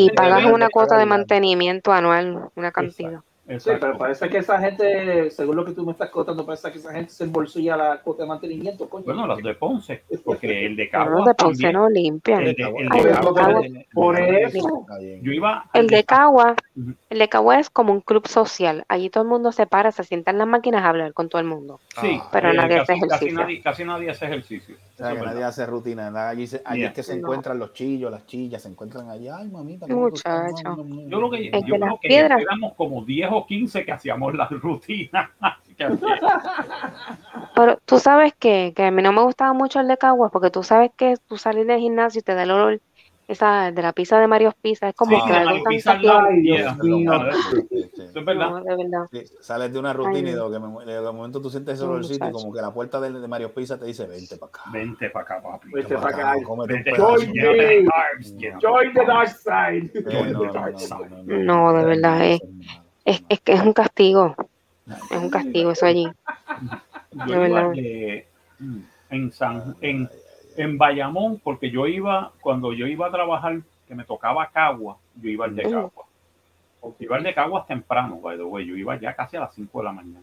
20 0.44 0.54
una 0.54 0.68
cuota 0.70 0.98
de 0.98 1.06
mantenimiento 1.06 1.94
anual, 1.94 2.50
una 2.56 2.72
cantidad. 2.72 3.22
Exacto. 3.50 3.80
pero 3.82 3.98
parece 3.98 4.30
que 4.30 4.38
esa 4.38 4.60
gente, 4.60 5.32
según 5.32 5.56
lo 5.56 5.66
que 5.66 5.72
tú 5.74 5.86
me 5.86 5.92
estás 5.94 6.10
contando, 6.10 6.46
parece 6.46 6.72
que 6.72 6.78
esa 6.78 6.92
gente 6.94 7.12
se 7.12 7.24
embolsilla 7.24 7.76
la 7.76 7.98
cuota 8.02 8.24
de 8.24 8.30
mantenimiento, 8.30 8.88
coño. 8.90 9.06
Bueno, 9.06 9.26
los 9.28 9.42
de 9.42 9.54
Ponce, 9.56 10.04
porque 10.24 10.66
el 10.68 10.76
de 10.76 10.86
No, 10.86 10.92
Cagua 10.92 11.12
los 11.18 11.26
de 11.26 11.34
Ponce 11.36 11.64
también. 11.64 11.74
no 11.74 11.90
limpian. 11.90 12.40
El 12.42 12.56
de, 12.56 12.64
el 12.64 12.74
de 12.74 12.90
Ay, 12.92 13.00
el 13.00 13.04
de 13.06 13.12
Cagua- 13.14 13.34
Cagua- 13.34 13.86
Por 13.94 14.20
eso. 14.20 14.86
Yo 15.22 15.32
iba 15.32 15.66
El 15.74 15.88
de 15.88 16.04
Cagua, 16.04 16.56
Ujú. 16.76 16.94
el 17.10 17.20
de 17.20 17.30
Cagua 17.30 17.60
es 17.60 17.70
como 17.70 17.92
un 17.94 18.02
club 18.02 18.28
social. 18.28 18.86
Allí 18.88 19.10
todo 19.10 19.24
el 19.24 19.30
mundo 19.30 19.52
se 19.52 19.66
para, 19.66 19.92
se 19.92 20.04
sienta 20.04 20.32
en 20.32 20.38
las 20.38 20.48
máquinas 20.48 20.84
a 20.84 20.90
hablar 20.90 21.14
con 21.14 21.30
todo 21.30 21.42
el 21.42 21.48
mundo. 21.48 21.80
Sí, 22.00 22.20
Pero 22.32 22.52
eh, 22.52 22.54
nadie 22.54 22.78
casi, 22.78 22.92
hace 22.94 23.02
casi 23.02 23.06
ejercicio. 23.26 23.40
nadie, 23.40 23.62
casi 23.62 23.84
nadie 23.86 24.10
hace 24.12 24.26
ejercicio. 24.26 24.76
O 24.76 24.98
sea, 25.02 25.14
que 25.14 25.22
nadie 25.22 25.44
hace 25.44 25.66
rutina. 25.66 26.12
nada, 26.12 26.30
Allí, 26.30 26.46
se- 26.46 26.62
allí 26.66 26.80
Yeah. 26.80 26.90
es 26.90 26.94
que 26.96 27.04
se 27.04 27.14
No. 27.14 27.20
encuentran 27.20 27.58
los 27.58 27.74
chillos, 27.74 28.12
las 28.12 28.26
chillas, 28.26 28.62
se 28.62 28.70
encuentran 28.70 29.10
allí. 29.10 29.28
Ay, 29.30 29.48
mamita. 29.50 29.88
Muchacho. 29.88 30.54
No, 30.64 30.76
no, 30.78 30.84
no, 30.84 31.02
Yo 31.10 31.18
creo 31.18 31.30
que, 31.32 31.46
yo 31.46 31.52
que 31.52 31.62
creo 31.66 31.78
las 31.80 32.00
que 32.02 32.08
piedras- 32.10 32.42
éramos 32.42 32.74
como 32.76 33.04
10 33.06 33.30
o 33.32 33.39
15 33.46 33.86
que 33.86 33.92
hacíamos 33.92 34.34
la 34.36 34.48
rutina. 34.48 35.32
Que 35.80 35.88
Pero 37.56 37.78
tú 37.86 38.00
sabes 38.00 38.34
que, 38.38 38.74
que 38.76 38.86
a 38.86 38.92
mí 38.92 39.02
no 39.02 39.14
me 39.14 39.22
gustaba 39.22 39.54
mucho 39.54 39.80
el 39.80 39.88
de 39.88 39.98
Caguas 39.98 40.30
porque 40.32 40.50
tú 40.50 40.62
sabes 40.62 40.92
que 40.98 41.16
tú 41.28 41.38
salir 41.38 41.66
del 41.66 41.80
gimnasio 41.80 42.20
y 42.20 42.24
te 42.24 42.36
da 42.36 42.44
el 42.44 42.52
olor 42.52 42.82
esa 43.30 43.72
de 43.72 43.82
la 43.82 43.94
pizza 43.94 44.20
de 44.20 44.28
Mario's 44.28 44.56
Pizza. 44.60 44.90
Es 44.90 44.96
como 44.96 45.16
Sí, 45.16 45.24
que 45.28 45.34
algo 45.34 45.64
Mario 45.64 45.64
tan 45.64 45.74
es 48.16 48.26
verdad. 48.26 48.50
No, 48.50 48.64
de 48.64 48.76
verdad. 48.76 49.06
Sí, 49.12 49.24
sales 49.40 49.72
de 49.72 49.80
una 49.80 49.94
rutina 49.94 50.18
y 50.18 50.22
Ay, 50.22 50.32
de, 50.32 50.38
no. 50.38 50.50
lo 50.50 50.52
que 50.52 50.60
me- 50.60 50.86
de 50.86 50.94
de 51.02 51.12
momento 51.12 51.42
tú 51.42 51.50
sientes 51.50 51.76
ese 51.76 51.84
olorcito 51.84 52.28
y 52.28 52.32
como 52.32 52.52
que 52.52 52.62
la 52.62 52.74
puerta 52.74 53.00
de, 53.00 53.12
de 53.12 53.28
Mario 53.28 53.54
Pizza 53.54 53.78
te 53.78 53.86
dice, 53.86 54.08
vente 54.08 54.38
para 54.38 54.50
acá. 54.50 54.62
Vente 54.74 55.10
para 55.12 55.26
acá, 55.26 55.42
papi. 55.44 55.70
Vente 55.72 55.96
pa' 55.96 56.10
acá. 56.10 56.36
un 56.38 56.68
Vente, 56.68 56.92
pedazo". 56.92 57.18
Join 57.18 57.32
me. 57.34 58.60
Join 58.62 58.94
the 58.94 59.06
dark 59.06 59.30
side. 59.30 59.92
Eh, 59.96 60.34
Join 60.34 61.46
no, 61.46 61.74
de 61.74 61.86
verdad, 61.86 62.26
eso 62.26 62.46
es- 63.10 63.24
es 63.30 63.40
que 63.42 63.54
es 63.54 63.62
un 63.62 63.74
castigo. 63.74 64.36
Es 65.12 65.18
un 65.18 65.30
castigo 65.30 65.72
eso 65.72 65.86
allí. 65.86 66.08
Yo 67.12 67.26
De 67.26 67.32
iba 67.32 67.40
verdad. 67.40 67.72
de- 67.72 68.28
en 69.10 69.32
San 69.32 69.76
en, 69.82 70.10
en 70.58 70.78
Bayamón, 70.78 71.40
porque 71.44 71.70
yo 71.72 71.88
iba, 71.88 72.32
cuando 72.42 72.74
yo 72.74 72.86
iba 72.88 73.08
a 73.08 73.12
trabajar, 73.12 73.60
que 73.88 73.96
me 73.96 74.04
tocaba 74.04 74.48
Cagua, 74.52 74.98
yo 75.22 75.30
iba 75.30 75.46
al 75.46 75.56
de. 75.56 75.64
Cagua. 75.64 75.92
Iba 77.00 77.18
al 77.18 77.24
de 77.24 77.34
Caguas 77.34 77.68
temprano, 77.68 78.18
by 78.22 78.38
the 78.38 78.44
way. 78.44 78.66
Yo 78.66 78.76
iba 78.76 79.00
ya 79.00 79.14
casi 79.16 79.36
a 79.38 79.42
las 79.42 79.54
5 79.54 79.80
de 79.80 79.86
la 79.86 79.92
mañana. 79.92 80.22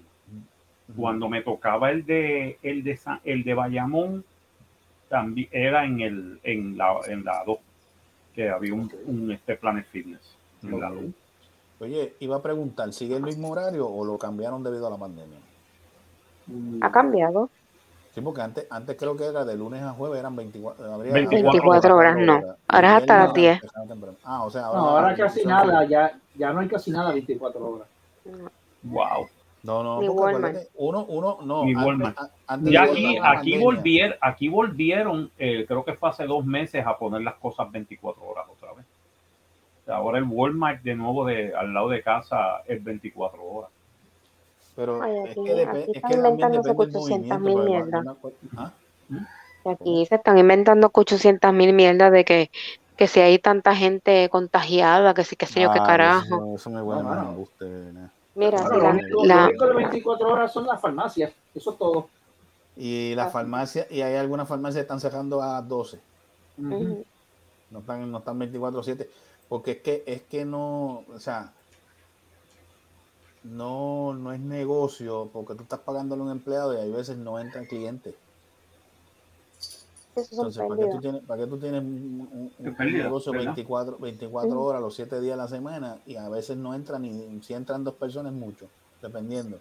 Cuando 0.97 1.29
me 1.29 1.43
tocaba 1.43 1.91
el 1.91 2.05
de 2.07 2.59
el 2.63 2.85
de 2.85 2.97
San- 2.97 3.21
el 3.25 3.43
de 3.43 3.55
Bayamón, 3.55 4.25
también 5.09 5.49
era 5.51 5.85
en 5.85 6.01
el 6.01 6.41
en 6.45 6.79
la 6.79 6.97
en 7.09 7.25
la 7.25 7.43
2, 7.45 7.59
que 8.35 8.49
había 8.49 8.73
un, 8.75 8.91
un, 9.07 9.31
este 9.33 9.57
Planet 9.57 9.87
Fitness. 9.91 10.37
en 10.63 10.81
la 10.81 10.91
Ok. 10.91 10.95
2. 11.01 11.05
Oye, 11.81 12.15
iba 12.20 12.36
a 12.36 12.43
preguntar, 12.43 12.93
¿sigue 12.93 13.16
el 13.16 13.23
mismo 13.23 13.51
horario 13.51 13.86
o 13.86 14.05
lo 14.05 14.16
cambiaron 14.19 14.62
debido 14.62 14.86
a 14.86 14.90
la 14.90 14.97
pandemia? 14.97 15.39
Ha 16.81 16.90
cambiado. 16.90 17.51
Sí, 18.15 18.23
porque 18.23 18.40
antes, 18.40 18.66
antes 18.70 18.97
creo 18.97 19.15
que 19.15 19.27
era 19.27 19.44
de 19.44 19.57
lunes 19.57 19.82
a 19.82 19.93
jueves, 19.93 20.19
eran 20.19 20.35
24, 20.35 20.94
habría- 20.94 21.12
24 21.12 21.97
horas, 21.97 22.16
no. 22.16 22.32
Ahora 22.66 22.89
es 22.89 22.94
hasta 23.03 23.24
las 23.24 23.35
10. 23.35 23.55
Empezaron 23.57 23.89
temprano. 23.89 24.16
Ah, 24.24 24.44
o 24.44 24.51
sea, 24.51 24.62
No, 24.62 24.69
ahora, 24.69 25.15
casi 25.15 25.44
nada, 25.44 25.85
ya, 25.85 26.19
ya 26.35 26.53
no 26.53 26.61
hay 26.61 26.69
casi 26.69 26.90
nada 26.90 27.12
24 27.12 27.66
horas. 27.69 27.89
Wow. 28.82 29.28
No, 29.62 29.82
no, 29.82 30.01
Ni 30.01 30.07
porque 30.07 30.69
uno, 30.77 31.05
uno, 31.09 31.39
no. 31.43 31.65
Ni 31.65 31.74
antes- 31.74 32.15
antes 32.47 32.73
Y 32.73 32.77
aquí, 32.77 33.19
aquí, 33.23 33.59
volvieron, 33.59 34.16
aquí 34.23 34.48
volvieron, 34.48 35.31
eh, 35.39 35.65
creo 35.66 35.85
que 35.85 35.94
fue 35.94 36.09
hace 36.09 36.24
dos 36.24 36.44
meses, 36.47 36.86
a 36.86 36.97
poner 36.97 37.20
las 37.23 37.35
cosas 37.35 37.70
24 37.73 38.23
horas 38.23 38.47
otra 38.48 38.73
vez. 38.74 38.86
Ahora 39.87 40.19
el 40.19 40.25
Walmart 40.29 40.83
de 40.83 40.95
nuevo 40.95 41.25
de 41.27 41.55
al 41.55 41.73
lado 41.73 41.89
de 41.91 42.03
casa 42.03 42.63
es 42.67 42.83
24 42.83 43.43
horas. 43.43 43.71
Pero 44.75 45.03
Ay, 45.03 45.17
es 45.19 45.31
aquí- 45.31 45.45
que, 45.45 45.55
depe- 45.55 45.69
aquí 45.69 45.79
es 45.91 45.97
están 45.97 46.11
que 46.11 46.17
también 46.17 46.27
inventándose 46.33 46.69
depende 46.71 46.93
del 46.93 47.03
800 47.03 47.41
movimiento. 47.41 47.61
mil 47.61 47.65
mierdas. 47.71 48.17
¿Ah? 48.57 48.73
Aquí 49.65 50.07
se 50.07 50.15
están 50.17 50.39
inventando 50.39 50.91
800 50.93 51.53
mil 51.53 51.73
mierdas 51.73 52.13
de 52.13 52.25
que, 52.25 52.51
que 52.97 53.07
si 53.09 53.21
hay 53.21 53.39
tanta 53.39 53.75
gente 53.75 54.29
contagiada, 54.29 55.15
que 55.15 55.25
sí, 55.25 55.35
que 55.37 55.47
sé 55.47 55.63
yo, 55.63 55.73
qué 55.73 55.79
Ah, 55.81 55.87
carajo. 55.87 56.25
Eso, 56.27 56.55
eso 56.57 56.71
me 56.71 56.83
huele 56.83 57.03
No, 57.03 57.09
mano. 57.09 57.29
embuste, 57.31 57.65
nena. 57.65 58.11
Mira, 58.35 58.61
Bueno, 58.63 58.69
si 58.69 58.77
lo, 58.77 58.83
la, 58.83 58.91
único, 58.91 59.25
la- 59.25 59.37
lo 59.37 59.49
único 59.49 59.67
de 59.67 59.75
24 59.75 60.29
horas 60.29 60.53
son 60.53 60.67
las 60.67 60.81
farmacias, 60.81 61.33
eso 61.55 61.71
es 61.71 61.79
todo. 61.79 62.09
Y 62.77 63.15
la 63.15 63.29
farmacia, 63.31 63.87
y 63.91 64.03
hay 64.03 64.17
algunas 64.17 64.47
farmacias 64.47 64.77
que 64.77 64.83
están 64.83 65.01
cerrando 65.01 65.41
a 65.41 65.63
12. 65.63 65.99
Ujú. 66.59 67.05
No 67.71 67.79
están, 67.81 68.11
no 68.11 68.19
están 68.19 68.39
24-7. 68.39 69.09
Porque 69.48 69.73
es 69.73 69.82
que, 69.82 70.05
es 70.06 70.23
que 70.23 70.44
no, 70.44 71.05
o 71.09 71.20
sea, 71.20 71.52
no, 73.44 74.12
no 74.14 74.32
es 74.32 74.40
negocio 74.40 75.31
porque 75.32 75.55
tú 75.55 75.62
estás 75.62 75.81
pagándole 75.81 76.23
a 76.23 76.24
un 76.24 76.32
empleado 76.32 76.74
y 76.74 76.78
hay 76.78 76.90
veces 76.90 77.16
no 77.16 77.39
entran 77.39 77.64
clientes. 77.66 78.14
Son 80.14 80.47
Entonces, 80.47 80.64
¿para 80.66 80.81
qué 80.81 80.89
tú 80.89 81.01
tienes, 81.01 81.23
para 81.24 81.44
qué 81.44 81.51
tú 81.51 81.59
tienes 81.59 81.82
un, 81.82 82.52
negocio 82.93 83.32
¿verdad? 83.32 83.48
24, 83.48 83.98
24 83.98 84.48
Ujú. 84.48 84.60
horas, 84.60 84.81
los 84.81 84.94
7 84.94 85.20
días 85.20 85.35
a 85.35 85.43
la 85.43 85.48
semana 85.48 86.01
y 86.06 86.16
a 86.16 86.28
veces 86.28 86.56
no 86.56 86.74
entran 86.74 87.02
ni 87.02 87.43
si 87.43 87.55
entran 87.55 87.85
dos 87.85 87.94
personas 87.94 88.32
mucho, 88.32 88.68
dependiendo. 89.01 89.60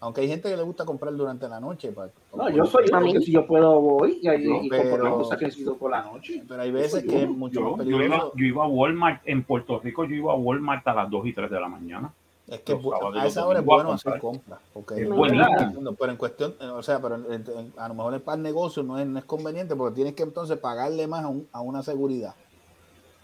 Aunque 0.00 0.20
hay 0.20 0.28
gente 0.28 0.48
que 0.48 0.56
le 0.56 0.62
gusta 0.62 0.84
comprar 0.84 1.12
durante 1.16 1.48
la 1.48 1.58
noche. 1.58 1.90
Para, 1.90 2.10
No, 2.36 2.48
yo 2.50 2.64
soy 2.66 2.84
uno 2.92 3.12
que 3.12 3.20
si 3.20 3.32
yo 3.32 3.46
puedo 3.46 3.80
voy 3.80 4.20
y, 4.22 4.26
No, 4.26 4.62
y 4.62 4.68
pero- 4.68 5.16
cosas 5.18 5.38
que 5.38 5.46
necesito 5.46 5.76
por 5.76 5.90
la 5.90 6.02
noche. 6.02 6.42
Pero 6.46 6.62
hay 6.62 6.70
veces 6.70 6.90
soy 7.00 7.06
que 7.06 7.22
es 7.24 7.28
mucho 7.28 7.60
más 7.62 7.84
Yo, 7.84 7.98
yo, 7.98 8.02
iba, 8.04 8.30
yo 8.34 8.44
iba 8.44 8.64
a 8.64 8.68
Walmart 8.68 9.22
en 9.24 9.42
Puerto 9.42 9.80
Rico, 9.80 10.04
yo 10.04 10.14
iba 10.14 10.32
a 10.32 10.36
Walmart 10.36 10.86
a 10.86 10.94
las 10.94 11.10
2 11.10 11.26
y 11.26 11.32
3 11.32 11.50
de 11.50 11.60
la 11.60 11.68
mañana. 11.68 12.12
Es 12.46 12.60
que 12.60 12.72
a 12.72 13.26
esa 13.26 13.46
hora 13.46 13.58
es 13.58 13.64
bueno 13.64 13.92
hacer 13.92 14.18
compras. 14.20 14.60
Porque 14.72 15.02
Es 15.02 15.08
buenísimo. 15.10 15.92
pero 15.98 16.12
en 16.12 16.16
cuestión, 16.16 16.54
o 16.60 16.82
sea, 16.82 17.00
pero 17.02 17.16
en- 17.16 17.32
en- 17.32 17.72
a 17.76 17.88
lo 17.88 17.94
mejor 17.94 18.20
para 18.22 18.36
el 18.36 18.42
negocio 18.42 18.82
no 18.84 18.98
es, 18.98 19.06
no 19.06 19.18
es 19.18 19.24
conveniente 19.24 19.74
porque 19.76 19.96
tienes 19.96 20.14
que 20.14 20.22
entonces 20.22 20.56
pagarle 20.58 21.06
más 21.08 21.24
a, 21.24 21.28
un- 21.28 21.48
a 21.52 21.60
una 21.60 21.82
seguridad. 21.82 22.34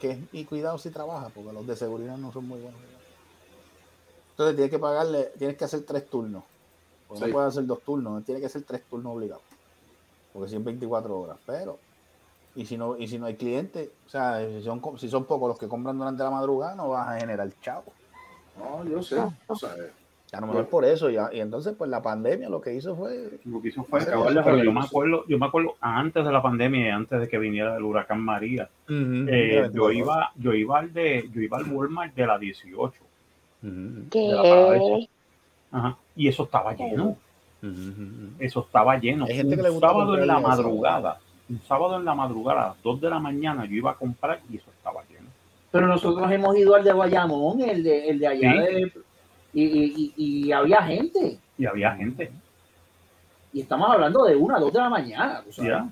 Que 0.01 0.11
es- 0.11 0.19
y 0.33 0.45
cuidado 0.45 0.77
si 0.77 0.91
trabaja, 0.91 1.29
porque 1.33 1.53
los 1.53 1.67
de 1.67 1.77
seguridad 1.77 2.19
no 2.19 2.33
son 2.33 2.49
muy 2.49 2.59
buenos. 2.61 2.81
Entonces 4.33 4.57
tienes 4.57 4.71
que 4.73 4.79
pagarle, 4.81 5.31
tienes 5.39 5.57
que 5.57 5.65
hacer 5.65 5.85
tres 5.87 6.07
turnos. 6.07 6.43
Porque 7.15 7.27
Sí. 7.27 7.31
no 7.31 7.37
puedes 7.37 7.49
hacer 7.51 7.67
dos 7.67 7.81
turnos, 7.83 8.25
tienes 8.25 8.41
que 8.41 8.47
hacer 8.47 8.63
tres 8.63 8.83
turnos 8.91 9.15
obligados. 9.15 9.45
Porque 10.33 10.49
si 10.49 10.57
es 10.57 10.65
24 10.65 11.17
horas. 11.17 11.37
Pero, 11.47 11.79
y 12.57 12.67
si 12.67 12.77
no, 12.77 12.97
y 12.97 13.07
si 13.07 13.21
no 13.21 13.27
hay 13.27 13.37
clientes, 13.37 13.89
o 14.05 14.09
sea, 14.09 14.45
si 14.45 14.63
son, 14.63 14.83
si 14.99 15.09
son 15.09 15.25
pocos 15.25 15.49
los 15.49 15.59
que 15.59 15.69
compran 15.69 15.97
durante 15.97 16.25
la 16.25 16.31
madrugada, 16.31 16.75
no 16.75 16.89
vas 16.89 17.09
a 17.09 17.21
generar 17.21 17.49
chavo. 17.61 17.93
No, 18.59 18.85
yo 18.85 19.01
sé. 19.01 19.17
O 19.47 19.55
sea, 19.55 19.75
A 20.33 20.41
lo 20.41 20.49
mejor 20.49 20.67
por 20.67 20.85
eso, 20.85 21.09
ya, 21.09 21.31
y 21.33 21.39
entonces 21.39 21.77
pues 21.79 21.89
la 21.89 22.03
pandemia 22.03 22.49
lo 22.49 22.61
que 22.61 22.75
hizo 22.75 22.97
fue 22.97 23.39
Lo 23.45 23.63
que 23.63 23.69
hizo 23.69 23.85
fue 23.85 24.01
Hacer 24.01 24.15
acabar 24.15 24.33
eso, 24.33 24.43
pero 24.43 24.65
yo 24.65 24.73
me 24.73 24.81
acuerdo, 24.81 25.25
yo 25.29 25.39
me 25.39 25.47
acuerdo 25.47 25.77
antes 25.81 26.25
de 26.25 26.33
la 26.33 26.43
pandemia 26.43 26.87
y 26.89 26.91
antes 26.91 27.21
de 27.21 27.29
que 27.29 27.39
viniera 27.39 27.77
el 27.77 27.85
huracán 27.85 28.21
María, 28.21 28.69
eh, 28.89 29.71
yo 29.73 29.93
iba, 29.93 30.33
yo 30.35 30.53
iba 30.53 30.81
al 30.81 30.93
de, 30.93 31.31
yo 31.33 31.41
iba 31.41 31.59
al 31.59 31.71
Walmart 31.71 32.13
de 32.17 32.27
la 32.27 32.37
18. 32.39 33.01
ujú, 33.63 33.71
de 34.11 34.29
la 34.35 34.43
parada 34.43 34.77
esa. 34.77 34.85
¿Qué? 34.97 35.09
Ajá, 35.71 35.99
y 36.17 36.29
eso 36.29 36.45
estaba 36.45 36.75
lleno, 36.75 37.17
eso 38.39 38.61
estaba 38.61 38.99
lleno. 38.99 39.25
Hay 39.27 39.37
gente 39.37 39.55
un 39.55 39.57
que 39.57 39.63
le 39.63 39.71
gusta 39.71 39.89
sábado 39.89 40.19
en 40.19 40.27
la 40.27 40.39
madrugada, 40.41 41.19
un 41.49 41.61
sábado 41.63 41.97
en 41.97 42.05
la 42.05 42.15
madrugada, 42.15 42.63
a 42.65 42.69
las 42.69 42.83
2 42.83 43.01
de 43.01 43.11
la 43.11 43.19
mañana, 43.19 43.65
yo 43.65 43.75
iba 43.75 43.91
a 43.93 43.95
comprar 43.95 44.41
y 44.51 44.57
eso 44.57 44.71
estaba 44.77 45.03
lleno. 45.09 45.29
Pero 45.71 45.87
nosotros 45.87 46.31
hemos 46.31 46.57
ido 46.57 46.75
al 46.75 46.85
de 46.85 46.93
Guayamón, 46.93 47.61
el 47.61 47.83
de, 47.83 48.09
el 48.09 48.19
de 48.19 48.27
allá 48.27 48.53
Sí. 48.53 48.59
de, 48.59 48.93
y, 49.55 49.63
y, 49.65 50.13
y, 50.17 50.47
y 50.49 50.53
había 50.53 50.83
gente. 50.83 51.39
Y 51.59 51.67
había 51.67 51.95
gente. 51.97 52.31
Y 53.53 53.61
estamos 53.61 53.89
hablando 53.91 54.25
de 54.25 54.35
una, 54.37 54.59
dos 54.59 54.73
de 54.73 54.79
la 54.81 54.91
mañana. 54.91 55.43
sabes. 55.51 55.57
Ya. 55.71 55.89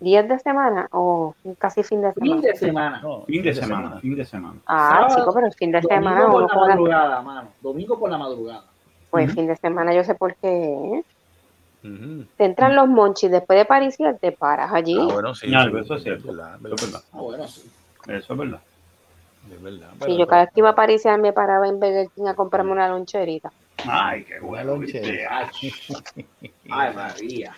¿Días 0.00 0.26
de 0.28 0.38
semana 0.38 0.88
o 0.92 1.34
casi 1.58 1.82
fin 1.82 2.00
de 2.00 2.12
Fin 2.14 2.24
semana? 2.24 2.40
de 2.42 2.54
semana. 2.56 3.00
No, 3.02 3.22
Fin 3.26 3.42
de 3.42 3.54
semana, 3.54 4.00
fin 4.00 4.16
de 4.16 4.24
semana. 4.24 4.58
Ah, 4.66 4.88
Sábado, 4.94 5.16
chico, 5.18 5.34
pero 5.34 5.46
el 5.46 5.52
fin 5.54 5.72
de 5.72 5.80
Domingo 5.82 5.94
semana 6.10 6.26
por 6.30 6.34
uno 6.42 6.46
la 6.48 6.54
con 6.54 6.62
la- 6.62 6.68
madrugada, 6.74 7.22
mano. 7.22 7.48
Domingo 7.60 7.98
por 7.98 8.10
la 8.10 8.18
madrugada. 8.18 8.64
Pues 9.10 9.32
fin 9.34 9.46
de 9.46 9.56
semana 9.56 9.92
yo 9.92 10.02
sé 10.04 10.14
por 10.14 10.34
qué. 10.36 10.48
¿eh? 10.48 11.04
Te 12.36 12.44
entran 12.44 12.76
los 12.76 12.88
monchis 12.88 13.30
después 13.30 13.58
de 13.58 13.64
pariciar, 13.66 14.16
te 14.18 14.32
paras 14.32 14.72
allí. 14.72 14.98
Ah, 15.00 15.12
bueno, 15.12 15.34
sí, 15.34 15.48
sí, 15.48 15.54
eso 15.54 15.94
es 15.96 16.02
cierto. 16.02 16.28
verdad, 16.28 16.56
Eso 16.64 16.74
es 16.74 16.82
verdad. 16.82 17.00
Ah, 17.12 17.20
bueno, 17.20 17.46
sí. 17.48 17.70
Eso 18.08 18.32
es 18.32 18.38
verdad. 18.38 18.60
es 19.52 19.62
verdad, 19.62 19.88
Sí, 19.92 19.96
pero- 20.00 20.16
yo 20.18 20.26
cada 20.26 20.42
vez 20.44 20.50
que 20.54 20.60
iba 20.60 20.70
a 20.70 20.74
pariciar 20.74 21.18
me 21.20 21.32
paraba 21.32 21.66
en 21.68 21.78
Burger 21.80 22.08
King 22.14 22.26
a 22.26 22.34
comprarme 22.34 22.72
una 22.72 22.88
loncherita. 22.88 23.50
Ay, 23.86 24.24
qué 24.24 24.34
Una 24.40 24.48
bueno. 24.64 24.76
lonchera. 24.76 25.50
ay, 26.70 26.94
María. 26.94 27.54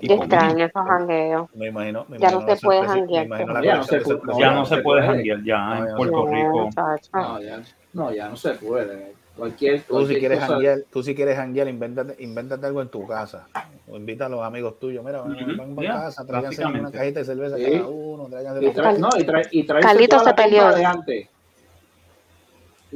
Y 0.00 0.08
con- 0.08 0.18
extraño 0.18 0.64
esos 0.64 0.86
jangueos. 0.86 1.48
Me 1.54 1.66
imagino, 1.68 2.06
me 2.08 2.18
Ya 2.18 2.30
no 2.30 2.40
se 2.42 2.46
la 2.46 2.56
puede 2.56 2.86
janguear, 2.86 3.26
la 3.28 3.62
Ya 3.62 3.76
no 3.76 3.84
se 3.84 4.00
puede- 4.00 4.04
Ya 4.04 4.04
sorpresas. 4.20 4.54
no 4.54 4.64
se 4.66 4.76
puede 4.78 5.02
janguear 5.02 5.44
ya 5.44 5.58
No, 5.74 5.88
en 5.88 5.96
Puerto 5.96 6.26
Rico. 6.26 6.70
No, 7.12 7.40
ya, 7.40 7.62
no, 7.92 8.12
ya 8.12 8.28
no 8.28 8.36
se 8.36 8.50
puede. 8.54 9.12
Cualquier, 9.36 9.80
Tú 9.82 10.06
si 10.06 10.16
quieres 10.16 10.38
cosa- 10.40 10.52
janguear, 10.52 10.78
tú 10.92 11.02
si 11.02 11.14
quieres 11.14 11.36
janguear, 11.36 11.66
invéntate, 11.68 12.22
invéntate 12.22 12.66
algo 12.66 12.82
en 12.82 12.88
tu 12.88 13.06
casa. 13.06 13.46
O 13.90 13.96
invita 13.96 14.26
a 14.26 14.28
los 14.28 14.42
amigos 14.42 14.78
tuyos, 14.78 15.02
mira, 15.04 15.22
van, 15.22 15.32
Ujú, 15.32 15.56
van 15.56 15.74
para 15.74 15.88
ya, 15.88 15.94
casa, 16.02 16.26
tráiganse 16.26 16.64
una 16.66 16.90
cajita 16.90 17.20
de 17.20 17.24
cerveza 17.24 17.56
Sí. 17.56 17.64
cada 17.64 17.86
uno, 17.88 18.24
tráiganse 18.26 18.64
Y 18.66 18.70
trae, 18.72 18.98
no, 18.98 19.08
y 19.18 19.24
trae, 19.24 19.42
y 19.50 19.64
trae 19.64 19.82
Carlito 19.82 20.16
toda 20.18 20.24
la 20.24 20.30
se 20.30 20.42
peleó. 20.42 20.62
compra 20.62 20.78
de 20.78 20.84
antes. 20.84 21.28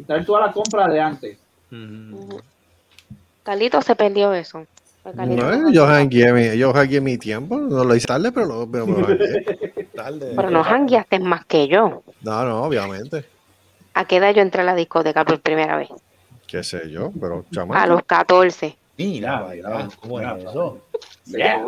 traer 0.06 0.26
toda 0.26 0.46
la 0.46 0.52
compra 0.52 0.88
de 0.88 1.00
antes. 1.00 1.38
Carlito 3.42 3.80
se 3.82 3.96
perdió 3.96 4.32
eso. 4.34 4.66
No, 5.14 5.70
yo 5.70 5.86
jangueé 5.86 6.32
mi, 6.32 6.58
yo 6.58 6.72
mi 7.02 7.18
tiempo. 7.18 7.58
No 7.58 7.84
lo 7.84 7.94
hice 7.94 8.06
tarde, 8.06 8.32
pero, 8.32 8.46
lo- 8.46 8.70
pero 8.70 8.86
me 8.86 9.00
lo. 9.00 9.06
Tarde. 9.94 10.32
Pero 10.36 10.50
no 10.50 10.62
jangueaste 10.62 11.18
más 11.20 11.44
que 11.46 11.68
yo. 11.68 12.02
No, 12.22 12.44
no, 12.44 12.62
obviamente. 12.64 13.24
¿A 13.94 14.04
qué 14.04 14.16
edad 14.16 14.34
yo 14.34 14.42
entré 14.42 14.60
a 14.62 14.64
la 14.64 14.74
discoteca 14.74 15.24
por 15.24 15.40
primera 15.40 15.76
vez? 15.76 15.88
Qué 16.46 16.62
sé 16.62 16.90
yo, 16.90 17.10
pero 17.18 17.44
chamaco. 17.50 17.80
A 17.80 17.86
los 17.86 18.02
14. 18.04 18.76
Mira, 18.98 19.40
vaya, 19.40 19.88
¿cómo 20.00 20.20
es 20.20 20.44
eso? 20.44 20.78
Yeah. 21.26 21.64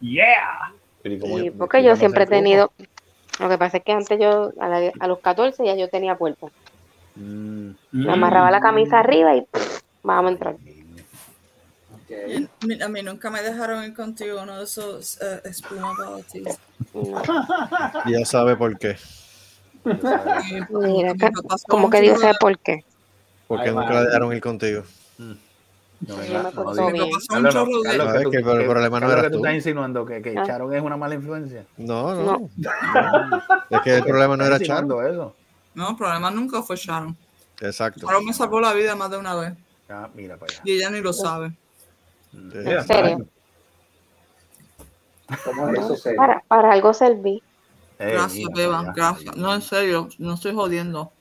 Yeah. 0.00 0.72
Pero 1.02 1.14
¿y 1.14 1.18
cómo- 1.18 1.38
Sí, 1.38 1.50
porque 1.50 1.82
yo 1.82 1.96
siempre 1.96 2.24
he 2.24 2.26
tenido. 2.26 2.72
Lo 3.40 3.48
que 3.48 3.58
pasa 3.58 3.78
es 3.78 3.84
que 3.84 3.92
antes 3.92 4.18
yo, 4.20 4.52
a, 4.60 4.68
la- 4.68 4.92
a 5.00 5.06
los 5.08 5.18
14 5.20 5.64
ya 5.64 5.74
yo 5.74 5.88
tenía 5.88 6.14
cuerpo. 6.16 6.50
Mm, 7.16 7.70
Me 7.92 8.12
amarraba 8.12 8.50
la 8.50 8.60
camisa 8.60 8.98
arriba 9.00 9.34
y 9.36 9.42
pff, 9.42 9.80
vamos 10.02 10.30
a 10.30 10.32
entrar. 10.32 10.56
A 12.10 12.66
mí, 12.66 12.82
a 12.82 12.88
mí 12.88 13.02
nunca 13.02 13.30
me 13.30 13.42
dejaron 13.42 13.84
ir 13.84 13.94
contigo 13.94 14.40
uno 14.42 14.58
de 14.58 14.64
esos 14.64 15.18
eh, 15.22 15.40
espuma 15.44 15.92
parties. 15.96 16.58
Ya 18.06 18.24
sabe 18.26 18.56
por 18.56 18.78
qué. 18.78 18.96
Mira, 19.84 21.14
ca- 21.18 21.30
como 21.68 21.90
que 21.90 22.00
Dios 22.00 22.20
sabe 22.20 22.34
por 22.40 22.58
qué. 22.58 22.84
Porque 23.46 23.68
Ay, 23.68 23.74
nunca 23.74 23.92
la 23.94 24.02
dejaron 24.04 24.32
ir 24.34 24.40
contigo. 24.40 24.82
No, 25.18 26.16
me 26.16 26.28
no 26.28 26.42
No, 26.42 26.50
es 28.14 28.22
tú- 28.24 28.30
que 28.30 28.36
el 28.38 28.42
problema 28.66 29.00
no 29.00 29.10
eras 29.10 29.24
que 29.24 29.30
tú 29.30 29.36
estás 29.36 29.54
insinuando 29.54 30.04
que, 30.04 30.20
que 30.20 30.34
Ah. 30.36 30.42
Charon 30.44 30.74
es 30.74 30.82
una 30.82 30.96
mala 30.96 31.14
influencia. 31.14 31.64
No, 31.76 32.14
no. 32.14 32.50
No. 32.56 33.42
Es 33.70 33.80
que 33.82 33.96
el 33.96 34.04
problema 34.04 34.36
no 34.36 34.44
era 34.44 34.56
¿Estás 34.56 34.68
Charo. 34.68 34.80
insinuando 34.86 35.08
eso? 35.08 35.36
No, 35.74 35.90
el 35.90 35.96
problema 35.96 36.30
nunca 36.30 36.62
fue 36.62 36.76
Sharon. 36.76 37.16
Exacto. 37.60 38.06
Sharon 38.06 38.24
me 38.24 38.32
salvó 38.34 38.60
la 38.60 38.72
vida 38.74 38.94
más 38.96 39.10
de 39.10 39.16
una 39.18 39.34
vez. 39.34 39.54
Ah, 39.88 40.08
mira 40.14 40.36
para 40.36 40.52
allá. 40.52 40.62
Y 40.64 40.72
ella 40.72 40.90
ni 40.90 41.00
lo 41.00 41.12
sabe. 41.12 41.52
En 42.34 42.84
serio. 42.84 43.26
¿Cómo 45.44 45.68
es 45.68 45.78
eso, 45.78 45.96
serio? 45.96 46.18
Para, 46.18 46.44
para 46.46 46.72
algo 46.72 46.92
serví. 46.92 47.42
Gracias, 47.98 48.48
Beba. 48.54 48.92
Gracias. 48.94 49.36
No, 49.36 49.54
en 49.54 49.62
serio, 49.62 50.08
no 50.18 50.34
estoy 50.34 50.54
jodiendo. 50.54 51.12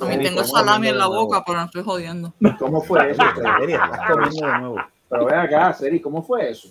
A 0.00 0.06
mí 0.06 0.18
tengo 0.22 0.42
¿cómo 0.42 0.56
salami 0.56 0.88
en 0.88 0.98
la 0.98 1.04
de 1.04 1.10
boca, 1.10 1.42
pero 1.46 1.58
no 1.58 1.66
estoy 1.66 1.82
jodiendo. 1.82 2.32
¿Cómo 2.58 2.82
fue 2.82 3.10
eso? 3.10 3.22
Seri, 3.58 3.74
estás 3.74 4.10
comiendo 4.10 4.46
de 4.46 4.58
nuevo. 4.58 4.76
Pero 5.08 5.26
ven 5.26 5.38
acá, 5.38 5.72
Seri, 5.74 6.00
¿cómo 6.00 6.22
fue 6.22 6.50
eso? 6.50 6.68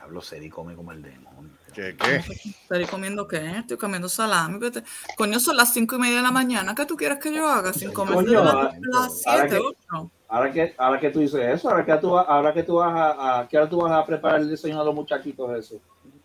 Hablo 0.00 0.20
Seri, 0.22 0.48
come 0.48 0.74
como 0.74 0.92
el 0.92 1.02
demonio. 1.02 1.50
¿Qué, 1.74 1.94
qué? 1.94 2.16
¿Estoy 2.16 2.86
comiendo 2.86 3.28
qué? 3.28 3.58
Estoy 3.58 3.76
comiendo 3.76 4.08
salami. 4.08 4.58
Vete. 4.58 4.82
Coño, 5.16 5.38
son 5.38 5.58
las 5.58 5.74
cinco 5.74 5.96
y 5.96 5.98
media 5.98 6.16
de 6.16 6.22
la 6.22 6.30
mañana. 6.30 6.74
¿Qué 6.74 6.86
tú 6.86 6.96
quieres 6.96 7.18
que 7.18 7.34
yo 7.34 7.46
haga? 7.46 7.74
Sin 7.74 7.92
comer 7.92 8.16
ah, 8.38 8.72
las, 8.80 9.20
siete, 9.20 9.48
que- 9.48 9.58
ocho. 9.58 10.10
Ahora 10.28 10.50
que, 10.52 10.74
ahora 10.76 10.98
que 11.00 11.10
tú 11.10 11.20
dices 11.20 11.40
eso, 11.40 11.68
ahora 11.70 11.84
que 11.84 11.94
tú, 11.98 12.10
vas- 12.10 12.26
ahora 12.28 12.52
que 12.52 12.62
tú 12.64 12.74
vas 12.76 12.92
a, 12.94 13.40
a, 13.40 13.48
¿qué 13.48 13.56
hora 13.58 13.68
tú 13.68 13.80
vas 13.82 13.92
a 13.92 14.04
preparar 14.04 14.40
el 14.40 14.50
desayuno 14.50 14.80
a 14.80 14.84
los 14.84 14.94
muchachitos 14.94 15.50
eso? 15.56 15.80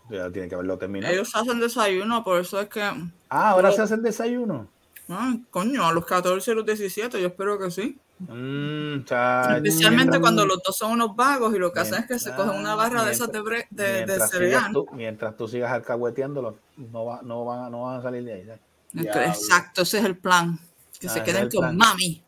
Ya 0.09 0.29
tiene 0.31 0.49
que 0.49 0.55
haberlo 0.55 0.77
terminado. 0.77 1.13
Ellos 1.13 1.33
hacen 1.35 1.59
desayuno, 1.59 2.23
por 2.23 2.39
eso 2.41 2.59
es 2.59 2.67
que. 2.67 2.81
Ah, 2.81 3.51
ahora 3.51 3.71
se 3.71 3.81
hace 3.81 3.93
el 3.95 4.01
desayuno. 4.01 4.67
Ah, 5.07 5.35
coño, 5.51 5.85
a 5.85 5.93
los 5.93 6.05
14 6.05 6.51
y 6.51 6.55
los 6.55 6.65
17, 6.65 7.21
yo 7.21 7.27
espero 7.27 7.59
que 7.59 7.69
sí. 7.69 7.97
Mm. 8.19 8.97
Especialmente 8.99 9.89
Mientras- 9.89 10.19
cuando 10.21 10.45
los 10.45 10.61
dos 10.63 10.75
son 10.77 10.91
unos 10.91 11.15
vagos 11.15 11.55
y 11.55 11.59
lo 11.59 11.71
que 11.73 11.79
hacen 11.79 11.99
es 11.99 12.05
que 12.07 12.19
se 12.19 12.33
cogen 12.35 12.55
una 12.59 12.75
barra 12.75 13.03
de 13.03 13.11
esas 13.13 13.31
de, 13.31 13.41
bre- 13.41 13.67
de, 13.71 14.05
de 14.05 14.19
cereal. 14.27 14.71
tú, 14.73 14.85
mientras 14.93 15.35
tú 15.35 15.47
sigas 15.47 15.71
alcahueteándolo, 15.71 16.55
no, 16.77 17.05
va, 17.05 17.21
no, 17.23 17.45
van, 17.45 17.71
no 17.71 17.83
van 17.83 17.99
a 17.99 18.01
salir 18.01 18.23
de 18.23 18.33
ahí. 18.33 18.47
Entonces, 18.93 19.27
Exacto, 19.27 19.81
ese 19.83 19.99
es 19.99 20.05
el 20.05 20.17
plan. 20.17 20.59
Que 20.99 21.07
Ah, 21.07 21.09
se 21.09 21.23
queden 21.23 21.49
con 21.49 21.61
plan. 21.61 21.77
mami. 21.77 22.21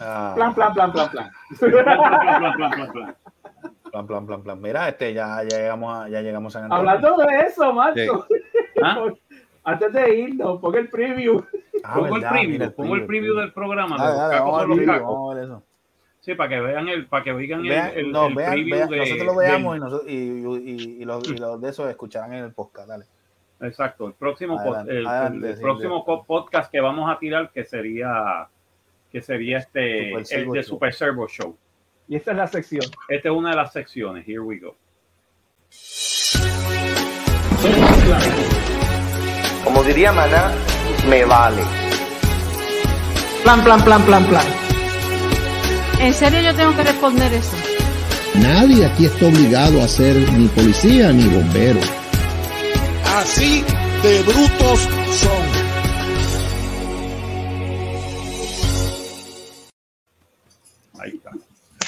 Ah, 0.00 0.32
Plan, 0.36 0.54
plan, 0.54 0.72
plan, 0.72 0.92
plan, 0.92 1.08
plan. 1.10 1.30
plan, 3.90 4.06
plan, 4.06 4.26
plan, 4.26 4.42
plan. 4.42 4.60
Mira, 4.60 4.88
este, 4.88 5.12
ya, 5.12 5.42
ya 5.42 5.58
llegamos 5.58 5.94
a, 5.98 6.08
ya 6.08 6.20
llegamos 6.22 6.56
a. 6.56 6.66
Hablando 6.66 7.16
de 7.16 7.38
eso, 7.46 7.72
Marco. 7.72 8.26
¿Ah? 8.82 9.04
Antes 9.62 9.92
de 9.92 10.14
irnos, 10.20 10.58
ponga 10.58 10.78
el 10.78 10.88
preview. 10.88 11.44
Ah, 11.84 11.94
Pongo 11.96 12.16
el 12.16 12.22
preview, 12.22 12.50
mira 12.50 12.70
pongo 12.70 12.94
el 12.94 13.06
preview 13.06 13.34
del 13.36 13.52
programa. 13.52 13.96
de 13.96 14.02
Dale, 14.02 14.12
los 14.12 14.18
dale, 14.20 14.34
cacos 14.34 14.46
vamos 14.46 14.60
son 14.60 14.62
al 14.62 14.68
los 14.68 14.76
preview, 14.78 14.94
cacos. 14.94 15.14
vamos 15.14 15.30
a 15.30 15.34
ver 15.34 15.44
eso. 15.44 15.62
Sí, 16.20 16.34
para 16.34 16.48
que 16.48 16.60
vean 16.60 16.88
el, 16.88 17.06
para 17.06 17.24
que 17.24 17.32
Vean- 17.32 17.92
el, 17.94 18.12
no, 18.12 18.26
el 18.26 18.34
vean- 18.34 18.52
preview 18.52 18.76
vean- 18.76 18.88
de, 18.90 18.96
nosotros 18.98 19.26
lo 19.26 19.36
veamos 19.36 19.76
y, 19.76 19.80
nosotros- 19.80 20.08
y, 20.10 20.14
y- 20.14 21.02
y 21.02 21.04
los, 21.04 21.28
y 21.28 21.36
los 21.36 21.60
de 21.60 21.68
esos 21.70 21.90
escucharán 21.90 22.32
en 22.34 22.44
el 22.44 22.52
podcast, 22.54 22.88
dale. 22.88 23.04
Exacto, 23.60 24.06
el 24.06 24.14
próximo, 24.14 24.56
pod- 24.58 24.88
el, 24.88 25.06
adelante, 25.06 25.50
el 25.50 25.56
sí, 25.56 25.62
próximo 25.62 26.04
sí. 26.06 26.22
podcast 26.26 26.70
que 26.72 26.80
vamos 26.80 27.10
a 27.10 27.18
tirar 27.18 27.50
que 27.50 27.64
sería 27.64 28.48
que 29.10 29.20
sería 29.20 29.58
este 29.58 30.10
Super 30.24 30.38
el 30.38 30.50
de 30.52 30.62
Show. 30.62 30.62
Super 30.62 30.94
Servo 30.94 31.28
Show. 31.28 31.56
Y 32.08 32.16
esta 32.16 32.32
es 32.32 32.36
la 32.36 32.46
sección. 32.46 32.84
Esta 33.08 33.28
es 33.28 33.34
una 33.34 33.50
de 33.50 33.56
las 33.56 33.72
secciones. 33.72 34.26
Here 34.26 34.40
we 34.40 34.58
go. 34.58 34.76
Como 39.64 39.84
diría 39.84 40.12
Maná, 40.12 40.52
me 41.08 41.24
vale. 41.24 41.62
Plan, 43.42 43.62
plan, 43.62 43.82
plan, 43.84 44.02
plan, 44.04 44.24
plan. 44.26 44.46
¿En 46.00 46.14
serio 46.14 46.40
yo 46.40 46.54
tengo 46.54 46.74
que 46.76 46.82
responder 46.82 47.32
eso? 47.32 47.56
Nadie 48.36 48.86
aquí 48.86 49.06
está 49.06 49.26
obligado 49.26 49.82
a 49.82 49.88
ser 49.88 50.16
ni 50.32 50.48
policía 50.48 51.12
ni 51.12 51.28
bombero. 51.28 51.80
Así 53.16 53.62
de 54.02 54.22
brutos 54.22 54.80
son. 55.12 55.59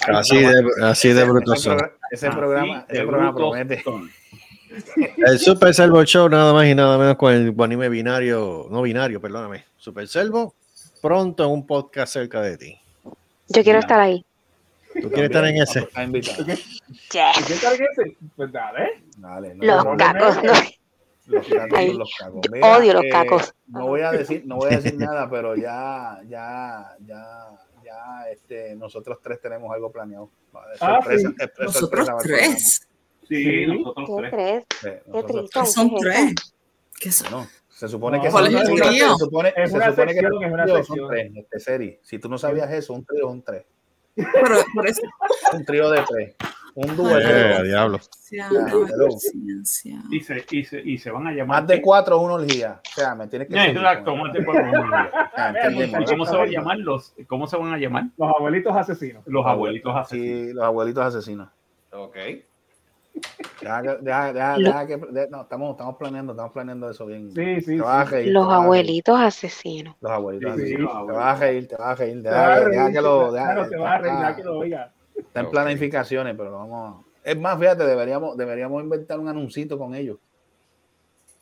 Así 0.09 0.39
de, 0.39 0.53
así 0.83 1.09
de 1.13 1.23
ese 1.23 1.57
son. 1.57 1.77
programa- 1.77 1.91
Ese 2.11 2.31
programa, 2.31 2.87
ese 2.89 3.03
programa 3.03 3.35
promete. 3.35 3.85
El 5.27 5.39
Super 5.39 5.75
Servo 5.75 6.03
Show, 6.05 6.29
nada 6.29 6.53
más 6.53 6.67
y 6.67 6.75
nada 6.75 6.97
menos 6.99 7.17
con 7.17 7.33
el 7.33 7.55
anime 7.59 7.89
binario, 7.89 8.67
no 8.71 8.83
binario, 8.83 9.21
perdóname. 9.21 9.65
Super 9.77 10.09
Servo, 10.09 10.55
pronto 11.03 11.45
en 11.45 11.51
un 11.51 11.67
podcast 11.67 12.13
cerca 12.15 12.41
de 12.41 12.57
ti. 12.57 12.79
Yo 13.49 13.63
quiero 13.63 13.79
estar 13.81 14.01
ahí. 14.01 14.25
¿Tú 15.01 15.09
quieres 15.11 15.31
estar 15.31 15.45
en 15.47 15.57
ese? 15.63 15.81
Está 15.81 16.03
invitado. 16.05 16.45
¿Y 16.53 16.57
qué 17.09 17.55
tal 17.63 17.77
que 17.79 17.85
ese? 17.85 18.17
Pues 18.37 18.53
dale. 18.53 19.03
Dale, 19.19 19.55
no, 19.55 19.65
Los 19.67 19.85
no, 19.85 19.97
cacos. 19.97 20.37
no. 20.43 20.53
Los 21.27 21.47
cacos, 21.49 21.79
Ay, 21.79 21.93
los 21.95 22.11
cacos. 22.19 22.41
Mira, 22.51 22.77
odio 22.77 22.93
los 22.95 23.05
eh, 23.05 23.09
cacos. 23.11 23.55
No 23.69 23.87
voy 23.87 24.01
a 24.01 24.11
decir, 24.13 24.43
no 24.45 24.57
voy 24.57 24.73
a 24.73 24.77
decir 24.79 24.95
nada, 24.99 25.31
pero 25.31 25.55
ya, 25.55 26.19
ya, 26.29 26.95
ya, 27.07 27.49
ya, 27.93 28.31
este, 28.31 28.75
nosotros 28.77 29.19
tres 29.23 29.41
tenemos 29.41 29.73
algo 29.73 29.91
planeado. 29.93 30.31
Ah, 30.81 31.01
sorpresa, 31.01 31.29
sí. 31.31 31.47
Nosotros 31.61 32.07
sorpresa 32.07 32.17
tres. 32.23 32.89
Sí, 33.29 33.45
Sí. 33.45 33.67
nosotros 33.67 34.07
¿Qué 34.23 34.29
tres. 34.31 34.65
tres? 34.81 35.03
¿Qué? 35.05 35.67
Son 35.67 35.91
¿Qué 35.91 35.97
es 35.97 36.03
tres. 36.03 36.35
¿Qué 37.01 37.13
son? 37.13 37.31
No, 37.31 37.47
se 37.69 37.89
supone 37.89 38.21
que 38.21 38.29
¿Cuál 38.31 38.47
son- 38.47 38.55
es 38.55 38.69
el 38.69 38.77
se 38.79 38.83
trío? 38.89 39.15
supone, 39.17 39.53
Es 39.57 39.71
se 39.71 39.77
una 39.77 39.91
supone 39.91 40.07
que 40.15 40.21
sección, 40.21 40.45
es 40.45 40.53
una 40.53 40.63
tríos, 40.65 40.79
sección. 40.79 40.99
son 40.99 41.09
tres, 41.09 41.33
este, 41.37 41.61
serie. 41.61 42.01
Si 42.03 42.19
tú 42.19 42.29
no 42.29 42.39
sabías 42.39 42.71
eso, 42.73 42.93
un 42.95 43.05
trío 43.05 43.27
es 43.29 43.33
un 43.33 43.43
tres. 43.43 43.65
Pero 44.15 44.57
por 44.75 44.87
eso. 44.87 45.03
Un 45.55 45.65
trío 45.65 45.91
de 45.91 46.03
tres. 46.09 46.35
Un 46.75 46.97
de 46.97 47.59
Eh, 47.59 47.63
diablo. 47.65 47.99
Ciencia, 47.99 48.67
hello. 48.71 49.11
ciencia. 49.19 50.03
Y 50.11 50.21
se, 50.21 50.45
y, 50.51 50.65
se, 50.65 50.81
y 50.81 50.97
se 50.99 51.11
van 51.11 51.27
a 51.27 51.33
llamar. 51.33 51.61
Más 51.63 51.69
de 51.69 51.83
cuatro 51.83 52.17
es 52.17 52.23
una 52.23 52.35
orgía. 52.35 52.81
O 52.91 52.95
sea, 52.95 53.15
me 53.15 53.27
tienes 53.27 53.49
que 53.49 53.55
Exacto, 53.63 54.17
más 54.17 54.33
de 54.33 54.45
cuatro. 54.45 54.65
Ah, 55.37 55.53
entendemos. 55.55 56.01
¿Y 56.01 56.05
¿Cómo 56.07 56.25
se 56.27 56.37
van 56.37 56.49
a 56.49 56.51
llamar 56.51 56.79
los? 56.79 57.15
¿Cómo 57.29 57.47
se 57.47 57.57
van 57.59 57.73
a 57.75 57.79
llamar? 57.79 58.05
Los 58.17 58.33
abuelitos 58.37 58.75
asesinos. 58.75 59.23
Los 59.27 59.45
abuelitos 59.47 59.95
asesinos. 59.95 60.49
Sí, 60.49 60.53
los 60.55 60.65
abuelitos 60.65 61.05
asesinos. 61.05 61.49
Ok. 61.93 62.17
Deja, 63.61 63.83
deja, 63.83 64.33
deja, 64.33 64.57
deja 64.57 64.87
que, 64.87 64.97
de- 64.97 65.29
no, 65.29 65.43
estamos, 65.43 65.73
estamos 65.73 65.97
planeando, 65.97 66.33
estamos 66.33 66.53
planeando 66.53 66.89
eso 66.91 67.05
bien. 67.05 67.31
Sí, 67.33 67.61
sí, 67.61 67.77
Te 67.77 67.83
vas 67.83 68.07
a 68.07 68.09
sí. 68.09 68.15
reír, 68.17 68.33
Los 68.33 68.45
te 68.45 68.47
vas 68.49 68.55
a 68.55 68.57
reír. 68.57 68.65
abuelitos 68.65 69.21
asesinos. 69.21 69.97
Los 70.01 70.13
abuelitos 70.13 70.55
Sí, 70.55 70.57
sí, 70.57 70.63
asesinos. 70.75 70.95
los 70.95 71.07
Te 71.07 71.13
vas 71.13 71.37
a 71.37 71.41
reír, 71.41 71.69
te 71.69 71.77
vas 71.77 71.87
a 71.89 71.95
reír. 71.95 72.23
Deja, 72.23 72.55
que- 72.55 72.61
reír, 72.65 72.71
deja 72.79 72.93
que 72.93 73.01
lo. 73.03 73.33
deja- 73.33 73.45
claro, 73.45 73.69
te 73.69 73.77
vas 73.77 73.93
a 73.93 73.99
reír, 73.99 74.37
que 74.37 74.43
lo 74.45 74.59
oiga. 74.59 74.92
Está 75.27 75.41
en 75.41 75.51
planificaciones, 75.51 76.35
pero 76.37 76.51
lo 76.51 76.57
vamos 76.59 77.05
a- 77.25 77.31
Es 77.31 77.39
más, 77.39 77.59
fíjate, 77.59 77.85
deberíamos, 77.85 78.37
deberíamos 78.37 78.83
inventar 78.83 79.19
un 79.21 79.29
anuncito 79.29 79.79
con 79.79 79.95
ellos. 79.95 80.19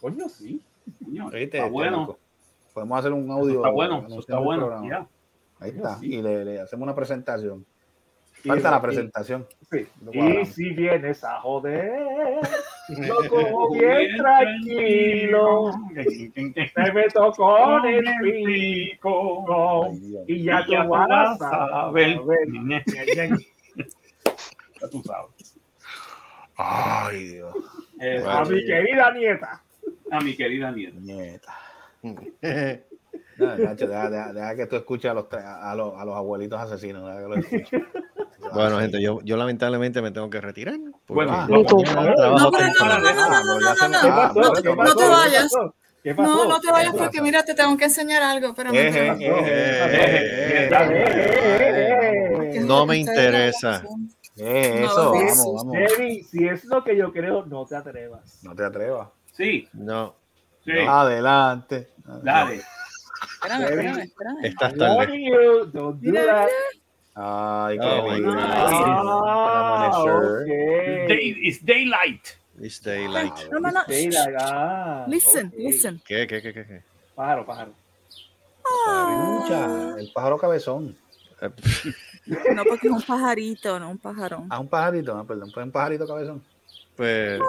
Coño, 0.01 0.28
sí. 0.28 0.62
Coño, 1.05 1.24
¿Viste? 1.31 1.43
Está 1.44 1.59
Este, 1.59 1.70
bueno. 1.70 2.16
Podemos 2.74 2.98
hacer 2.98 3.12
un 3.12 3.31
audio. 3.31 3.57
Está 3.57 3.70
bueno. 3.70 4.05
Eso 4.07 4.20
está 4.20 4.39
bueno. 4.39 4.81
Ahí 5.59 5.70
está. 5.70 5.97
Sí. 5.98 6.15
Y 6.15 6.23
le, 6.23 6.44
le 6.44 6.61
hacemos 6.61 6.85
una 6.85 6.94
presentación. 6.94 7.65
Falta 8.47 8.70
la 8.70 8.81
presentación. 8.81 9.47
Sí. 9.70 9.86
Y 10.12 10.47
si 10.47 10.70
vienes 10.70 11.23
a 11.24 11.40
joder, 11.40 12.40
lo 12.89 13.28
cojo 13.28 13.73
bien 13.74 14.16
tranquilo. 14.16 15.73
Me 15.94 16.93
meto 16.93 17.32
con 17.32 17.85
el 17.85 18.05
pico. 18.23 19.85
Ay. 19.90 20.15
Y 20.27 20.44
ya 20.44 20.65
tú 20.65 20.73
vas 20.89 21.39
a 21.43 21.90
ver. 21.90 22.19
Ya 24.81 24.89
tú 24.89 25.02
sabes. 25.05 25.55
Ay, 26.57 27.24
Dios. 27.28 27.55
A 28.27 28.44
mi 28.44 28.65
querida 28.65 29.12
nieta. 29.12 29.62
A 30.11 30.20
mi 30.20 30.36
querida 30.36 30.70
nieta. 30.70 30.97
Nieta. 31.01 31.55
No, 33.36 33.57
Nacho, 33.57 33.86
deja, 33.89 34.11
deja- 34.11 34.32
deja 34.32 34.57
que 34.57 34.66
tú 34.66 34.77
escuches 34.77 35.11
a 35.11 35.15
los, 35.15 35.27
a 35.32 35.74
los, 35.74 35.98
a 35.98 36.05
los 36.05 36.15
abuelitos 36.16 36.61
asesinos. 36.61 37.05
deja 37.07 37.19
que 37.23 37.28
lo 37.28 37.36
escuches. 37.36 37.82
Bueno, 38.52 38.78
gente, 38.81 39.01
yo, 39.02 39.20
yo 39.23 39.36
lamentablemente 39.36 40.01
me 40.02 40.11
tengo 40.11 40.28
que 40.31 40.40
retirar. 40.40 40.77
Bueno, 41.09 41.47
tú. 41.66 41.82
trabajo 41.82 42.39
No, 42.39 42.51
pero 42.51 42.66
no, 42.69 42.85
no, 42.86 42.98
no, 42.98 43.15
no, 43.15 43.20
no, 43.20 43.61
no, 43.61 43.74
no, 43.74 43.89
no, 43.89 44.01
¿Qué 44.01 44.09
no, 44.09 44.32
no, 44.32 44.52
¿Qué 44.62 44.74
no 44.74 44.94
te 44.94 45.09
vayas. 45.09 45.52
No, 46.16 46.48
no 46.48 46.61
te 46.61 46.70
vayas 46.73 46.93
¿Qué 46.93 46.98
porque 46.98 47.20
mira, 47.23 47.43
te 47.44 47.55
tengo 47.55 47.77
que 47.77 47.85
enseñar 47.85 48.23
algo. 48.23 48.48
Eh, 48.48 48.55
eh, 48.73 49.16
eh, 49.20 50.69
eh, 50.73 52.57
eh, 52.57 52.61
No 52.61 52.86
me 52.86 52.94
no 52.94 53.01
interesa. 53.01 53.82
Eh, 54.36 54.81
No, 54.81 54.86
Eso, 54.86 55.12
vamos, 55.12 55.55
vamos. 55.57 55.77
Debbie, 55.77 56.23
si 56.24 56.47
es 56.47 56.65
lo 56.65 56.82
que 56.85 56.97
yo 56.97 57.12
creo, 57.12 57.44
no 57.47 57.66
te 57.66 57.77
atrevas. 57.77 58.40
No 58.43 58.55
te 58.55 58.65
atrevas. 58.65 59.09
Sí, 59.32 59.69
No, 59.73 60.15
sí. 60.65 60.73
Adelante. 60.86 61.90
Dale. 62.23 62.61
Espérame, 63.43 63.62
espérame, 63.65 63.98
espérame. 64.01 64.44
estás 64.44 64.74
tarde. 64.77 64.97
Warning 64.97 65.24
you, 65.32 65.66
don't 65.66 66.01
do 66.01 66.11
Mira, 66.11 66.24
that. 66.27 66.48
Ay, 67.15 67.78
qué 67.78 67.85
Oh, 67.86 68.12
lindo. 68.15 68.32
Ah. 68.39 70.05
Day, 71.09 71.35
it's 71.43 71.65
daylight. 71.65 72.27
It's 72.61 72.81
daylight. 72.82 73.32
No, 73.51 73.59
no, 73.59 73.70
no. 73.70 73.73
La- 73.73 73.85
ah, 74.40 75.05
Listen, 75.09 75.52
listen. 75.57 76.01
¿Qué, 76.07 76.27
qué, 76.27 76.40
qué, 76.43 76.52
qué? 76.52 76.66
qué? 76.66 76.82
Pájaro, 77.15 77.44
pájaro. 77.47 77.73
El 79.98 80.11
pájaro 80.12 80.39
cabezón. 80.39 80.97
No, 82.55 82.65
porque 82.65 82.86
es 82.89 82.93
un 82.93 83.02
pajarito, 83.02 83.78
no 83.81 83.90
un 83.90 83.98
pajarón. 83.98 84.47
Ah, 84.51 84.59
un 84.61 84.69
pajarito, 84.69 85.16
ah, 85.16 85.24
perdón, 85.24 85.51
fue 85.52 85.62
un 85.65 85.70
pajarito 85.70 86.07
cabezón. 86.07 86.43
Pues. 86.97 87.40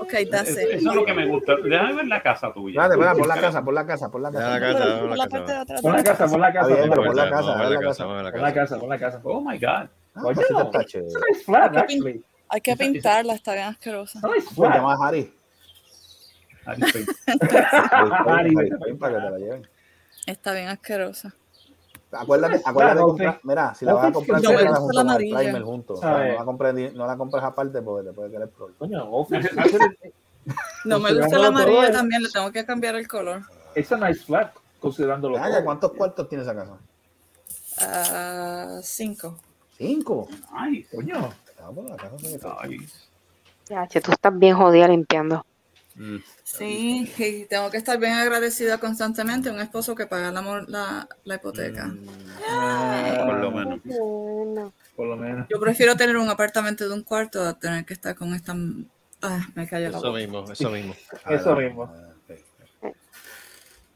Ok, 0.00 0.12
that's 0.30 0.50
Eso 0.50 0.60
it. 0.60 0.68
es 0.76 0.82
lo 0.82 1.04
que 1.04 1.14
me 1.14 1.26
gusta. 1.26 1.54
Déjame 1.62 1.94
ver 1.94 2.06
la 2.06 2.22
casa 2.22 2.52
tuya. 2.52 2.82
Espérate, 2.82 2.94
espérate, 2.94 3.18
por 3.18 3.28
la 3.28 3.40
casa, 3.40 3.62
por 3.64 3.74
la 3.74 3.86
casa, 3.86 4.10
por 4.10 4.20
la 4.20 4.30
casa. 4.32 4.50
la 4.50 4.60
casa, 4.60 5.00
Por 5.00 5.12
a 5.12 5.16
la 5.16 5.28
casa. 5.28 5.80
Pon 5.80 5.92
la 5.92 6.02
casa, 6.04 6.26
pon 6.28 6.40
la 6.40 6.52
casa, 6.52 6.68
por 6.68 7.14
la 7.16 7.30
casa. 7.30 7.52
a 7.52 7.56
por 7.56 7.70
la 7.70 7.80
casa, 7.80 8.04
a 8.04 8.42
la 8.42 8.52
casa. 8.52 8.78
pon 8.78 8.88
la 8.90 8.98
casa. 8.98 9.20
Oh 9.24 9.40
my 9.40 9.58
God. 9.58 9.88
Oye, 10.24 10.34
pues, 10.34 10.50
está 10.64 10.84
chévere. 10.84 11.08
Nice 11.30 11.44
flat, 11.44 11.62
Hay 11.62 11.70
que 11.70 11.86
pin- 11.94 11.98
actually. 11.98 12.24
Hay 12.48 12.60
que 12.60 12.76
pintarla, 12.76 13.34
está 13.34 13.54
bien 13.54 13.66
asquerosa. 13.68 14.18
Nice 14.18 14.30
Pues 14.54 14.54
flat. 14.54 14.74
llama 14.74 14.92
a 14.94 15.08
Harry. 15.08 15.32
Harry, 16.66 16.82
Harry 18.28 18.94
para 18.98 19.14
que 19.14 19.20
te 19.24 19.30
la 19.30 19.38
lleven. 19.38 19.68
Está 20.26 20.52
bien 20.52 20.68
asquerosa. 20.68 21.34
Acuérdate, 22.12 22.60
acuérdate 22.64 22.72
de 22.74 22.94
Claro, 22.94 23.06
comprar, 23.06 23.34
sí. 23.34 23.40
mira, 23.44 23.74
si 23.74 23.84
la 23.86 23.94
vas 23.94 24.04
a 24.08 24.12
comprar, 24.12 24.42
no 24.42 24.50
gusta 24.52 24.76
junto 24.76 25.02
la 25.02 25.12
con 25.14 25.22
el 25.22 25.28
primer 25.28 25.62
juntos. 25.62 25.98
O 25.98 26.00
sea, 26.02 26.10
no 26.10 26.34
la 26.34 26.44
compres, 26.44 26.94
no 26.94 27.06
la 27.06 27.16
compres 27.16 27.42
aparte 27.44 27.82
porque 27.82 28.08
te 28.08 28.12
puede 28.14 28.30
quedar 28.30 28.48
problema. 28.50 28.78
Coño, 28.78 29.26
No 30.84 30.98
me 30.98 31.14
gusta 31.14 31.38
la 31.38 31.46
amarilla 31.46 31.92
también, 31.92 32.22
le 32.22 32.28
tengo 32.28 32.50
que 32.52 32.66
cambiar 32.66 32.96
el 32.96 33.08
color. 33.08 33.42
It's 33.74 33.90
a 33.92 33.96
nice 33.96 34.24
flat, 34.24 34.54
considerándolo 34.80 35.36
ya, 35.38 35.48
todo. 35.48 35.64
¿cuántos 35.64 35.92
cuartos 35.92 36.28
tiene 36.28 36.44
esa 36.44 36.54
casa? 36.54 36.76
Ah, 37.78 38.80
cinco. 38.82 39.38
Cinco. 39.78 40.28
Nice. 40.52 40.94
Coño. 40.94 41.32
Ah, 41.60 41.70
la 41.72 42.68
Nice. 42.68 42.98
Ya, 43.68 43.86
che, 43.86 44.00
tú 44.00 44.10
estás 44.12 44.36
bien 44.36 44.56
jodida 44.56 44.88
limpiando. 44.88 45.46
Sí, 46.44 47.10
y 47.18 47.44
tengo 47.46 47.70
que 47.70 47.76
estar 47.76 47.98
bien 47.98 48.12
agradecida 48.14 48.78
constantemente 48.78 49.48
a 49.48 49.52
un 49.52 49.60
esposo 49.60 49.94
que 49.94 50.06
paga 50.06 50.30
la, 50.32 50.40
mor- 50.42 50.68
la, 50.68 51.06
la 51.24 51.34
hipoteca. 51.34 51.86
Mm. 51.86 53.26
Por 53.26 53.38
lo 53.40 53.50
menos. 53.50 53.80
Bueno. 53.84 54.72
Por 54.96 55.06
lo 55.08 55.16
menos. 55.16 55.46
Yo 55.48 55.60
prefiero 55.60 55.96
tener 55.96 56.16
un 56.16 56.28
apartamento 56.28 56.88
de 56.88 56.94
un 56.94 57.02
cuarto 57.02 57.42
a 57.46 57.58
tener 57.58 57.84
que 57.84 57.94
estar 57.94 58.14
con 58.14 58.34
esta... 58.34 58.54
Ah, 59.22 59.46
me 59.54 59.68
cayó 59.68 59.88
la 59.90 59.98
Eso 59.98 60.08
boca. 60.08 60.18
mismo, 60.18 60.50
eso 60.50 60.70
mismo. 60.70 60.94
Eso 61.28 61.56
mismo. 61.56 61.92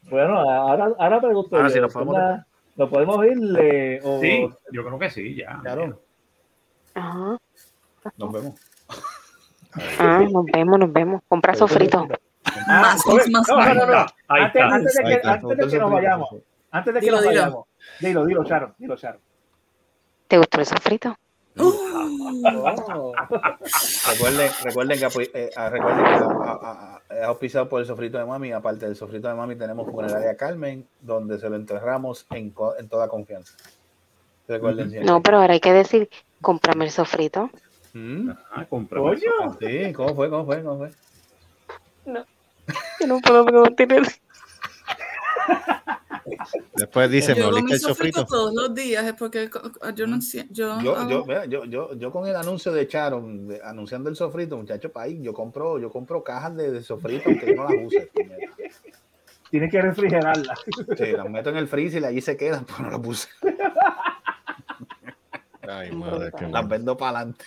Bueno, 0.09 0.39
ahora, 0.39 0.87
ahora 0.99 1.19
pregunto 1.19 1.55
Ahora 1.57 1.67
yo, 1.67 1.73
sí, 1.73 1.79
nos 1.81 1.93
podemos. 1.93 2.15
¿Lo 2.77 2.89
podemos 2.89 3.25
irle 3.25 3.99
o 4.03 4.21
Sí, 4.21 4.47
yo 4.71 4.85
creo 4.85 4.99
que 4.99 5.09
sí, 5.09 5.35
ya. 5.35 5.59
Claro, 5.61 6.01
Ajá. 6.93 7.37
nos 8.17 8.31
vemos. 8.31 8.53
Ah, 9.99 10.23
nos 10.31 10.45
vemos, 10.45 10.79
nos 10.79 10.91
vemos. 10.93 11.21
Compra 11.27 11.53
sofrito. 11.55 12.07
Ah, 12.67 12.81
Más, 12.81 13.05
oye, 13.07 13.29
más, 13.29 13.47
no, 13.47 13.57
más. 13.57 13.75
no, 13.75 13.85
no, 13.85 14.05
Antes, 14.27 14.93
de 14.95 15.03
que, 15.03 15.13
está. 15.13 15.33
antes 15.33 15.57
de 15.57 15.67
que 15.67 15.79
nos 15.79 15.91
vayamos, 15.91 16.29
antes 16.71 16.93
de 16.93 16.99
que 16.99 17.05
Dilo, 17.05 17.17
nos 17.17 17.25
dilo. 17.29 17.41
vayamos, 17.41 17.65
dilo, 17.99 18.25
dilo, 18.25 18.43
Sharon, 18.43 18.73
dilo, 18.77 18.95
Sharon. 18.95 19.19
¿Te 20.27 20.37
gustó 20.37 20.59
el 20.59 20.65
sofrito? 20.65 21.17
Oh. 21.59 23.13
Recuerden, 24.11 24.51
recuerden 24.63 24.99
que, 24.99 25.29
eh, 25.33 25.49
ah, 25.55 25.69
recuerden 25.69 26.05
que 27.09 27.23
auspiciado 27.23 27.67
por 27.67 27.81
el 27.81 27.87
sofrito 27.87 28.17
de 28.17 28.25
mami. 28.25 28.51
Aparte 28.51 28.85
del 28.85 28.95
sofrito 28.95 29.27
de 29.27 29.33
mami, 29.33 29.55
tenemos 29.55 29.89
funeraria 29.89 30.35
Carmen, 30.37 30.87
donde 31.01 31.39
se 31.39 31.49
lo 31.49 31.55
enterramos 31.55 32.25
en, 32.31 32.53
en 32.79 32.89
toda 32.89 33.07
confianza. 33.07 33.55
Recuerden 34.47 34.89
siempre. 34.89 35.11
No, 35.11 35.21
pero 35.21 35.37
ahora 35.39 35.53
hay 35.53 35.59
que 35.59 35.73
decir, 35.73 36.09
cómprame 36.41 36.85
el 36.85 36.91
sofrito. 36.91 37.49
¿Mm? 37.97 38.29
Ah, 38.51 38.65
compramos. 38.65 39.19
Sí, 39.19 39.93
¿cómo 39.93 40.13
fue? 40.15 40.29
¿Cómo 40.29 40.45
fue? 40.45 40.63
¿Cómo 40.63 40.77
fue? 40.77 40.91
Yo 42.99 43.07
no 43.07 43.19
puedo 43.21 43.43
porque 43.45 43.57
no 43.57 43.75
tiene... 43.75 44.01
Después 46.75 47.09
dice, 47.09 47.33
me 47.33 47.41
Yo 47.41 47.51
mi 47.51 47.71
el 47.71 47.79
sofrito 47.79 48.19
sofrito. 48.19 48.25
todos 48.25 48.53
los 48.53 48.75
días 48.75 49.03
es 49.05 49.13
porque 49.13 49.49
yo 49.95 50.07
no 50.07 50.21
sé, 50.21 50.45
yo, 50.51 50.79
Yo, 50.81 50.95
hago- 50.95 51.09
yo, 51.09 51.25
mira, 51.25 51.45
yo, 51.45 51.65
yo, 51.65 51.93
yo 51.95 52.11
con 52.11 52.27
el 52.27 52.35
anuncio 52.35 52.71
de 52.71 52.87
Charon, 52.87 53.47
de- 53.47 53.61
anunciando 53.63 54.09
el 54.09 54.15
sofrito, 54.15 54.57
muchacho, 54.57 54.91
país, 54.91 55.19
yo 55.21 55.33
compro, 55.33 55.79
yo 55.79 55.89
compro 55.89 56.23
cajas 56.23 56.55
de, 56.55 56.71
de 56.71 56.83
sofrito 56.83 57.29
aunque 57.29 57.47
yo 57.47 57.55
no 57.55 57.63
las 57.63 57.73
use. 57.83 58.11
Tienes 59.49 59.71
que 59.71 59.81
refrigerarla. 59.81 60.55
Sí, 60.97 61.11
las 61.13 61.29
meto 61.29 61.49
en 61.49 61.57
el 61.57 61.67
freezer 61.67 62.01
y 62.03 62.05
allí 62.05 62.21
se 62.21 62.37
quedan, 62.37 62.65
pero 62.65 62.83
no 62.83 62.91
las 62.91 62.99
puse. 62.99 63.29
Ay, 65.67 65.91
madre, 65.91 66.31
qué 66.37 66.47
Las 66.47 66.67
vendo 66.67 66.95
para 66.95 67.19
adelante. 67.19 67.45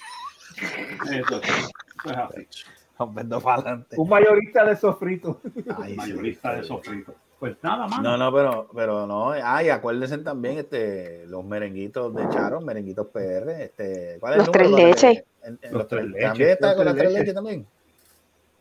Eso, 0.57 1.41
eso 1.41 1.71
es 2.05 2.17
así. 2.17 2.49
Un 3.97 4.09
mayorista 4.09 4.65
de 4.65 4.77
sofrito. 4.77 5.41
Ay, 5.83 5.91
sí, 5.93 5.97
Mayorista 5.97 6.55
de 6.55 6.65
sofrito. 6.65 7.15
Pues 7.39 7.57
nada 7.63 7.87
más. 7.87 8.03
No, 8.03 8.19
no, 8.19 8.31
pero, 8.33 8.69
pero 8.75 9.07
no. 9.07 9.31
Ay, 9.33 9.71
acuérdense 9.71 10.19
también 10.19 10.59
este, 10.59 11.25
los 11.27 11.43
merenguitos 11.43 12.15
de 12.15 12.29
Charon, 12.29 12.65
merenguitos 12.65 13.07
PR. 13.07 13.63
Este, 13.63 14.19
¿cuál 14.21 14.33
es 14.35 14.39
Los 14.39 14.47
el 14.49 14.53
tres 14.53 14.71
leches. 14.71 15.25
En- 15.43 15.59
en 15.63 15.73
Los 15.73 15.73
los 15.73 15.89
tres 15.89 16.01
tres 16.03 16.11
leches. 16.13 16.29
¿También 16.29 16.51
está 16.51 16.67
los 16.67 16.77
con 16.77 16.85
las 16.85 16.95
tres 16.95 17.09
tres 17.09 17.19
leches. 17.21 17.35
también? 17.35 17.67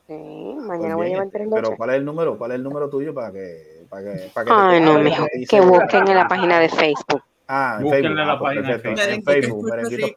Sí, 0.07 0.53
Pues 0.56 0.66
mañana 0.68 0.95
voy 0.95 1.03
a 1.03 1.06
bien, 1.07 1.18
llevar 1.18 1.32
tres 1.32 1.48
Pero 1.49 1.61
leches. 1.61 1.78
¿cuál 1.78 1.90
es 1.90 1.95
el 1.98 2.06
número? 2.06 2.38
¿Cuál 2.38 2.52
es 2.52 2.56
el 2.56 2.64
número 2.64 2.90
tuyo 2.90 3.14
para 3.14 3.32
que, 3.34 3.86
para 3.90 4.03
que, 4.03 4.32
para 4.34 4.45
que 4.45 4.52
Ay, 4.56 4.82
no, 4.82 4.99
mijo. 4.99 5.26
Que 5.49 5.60
busquen 5.60 6.07
en 6.07 6.16
la 6.16 6.28
página 6.30 6.60
de 6.60 6.70
Facebook. 6.70 7.22
Ah, 7.51 7.76
en 7.77 7.84
Búsquenle 7.84 8.09
Facebook. 8.09 8.27
la 8.27 8.34
Ah, 8.34 8.39
pues 8.39 8.55
página 8.55 8.67
de 8.73 8.80
perfecto. 8.80 9.11
En 9.11 9.23
Facebook, 9.23 9.69
Merenguitos 9.69 10.11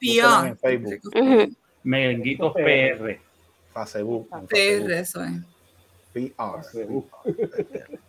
PR. 0.00 0.48
En. 0.48 0.56
Facebook. 0.56 1.56
Merenguitos 1.82 2.52
PR. 2.54 3.20
Facebook. 3.84 4.28
en 4.32 4.46
PR, 4.46 4.56
Facebook. 4.56 4.90
eso 4.90 5.24
es. 5.24 5.32
PR. 6.12 6.30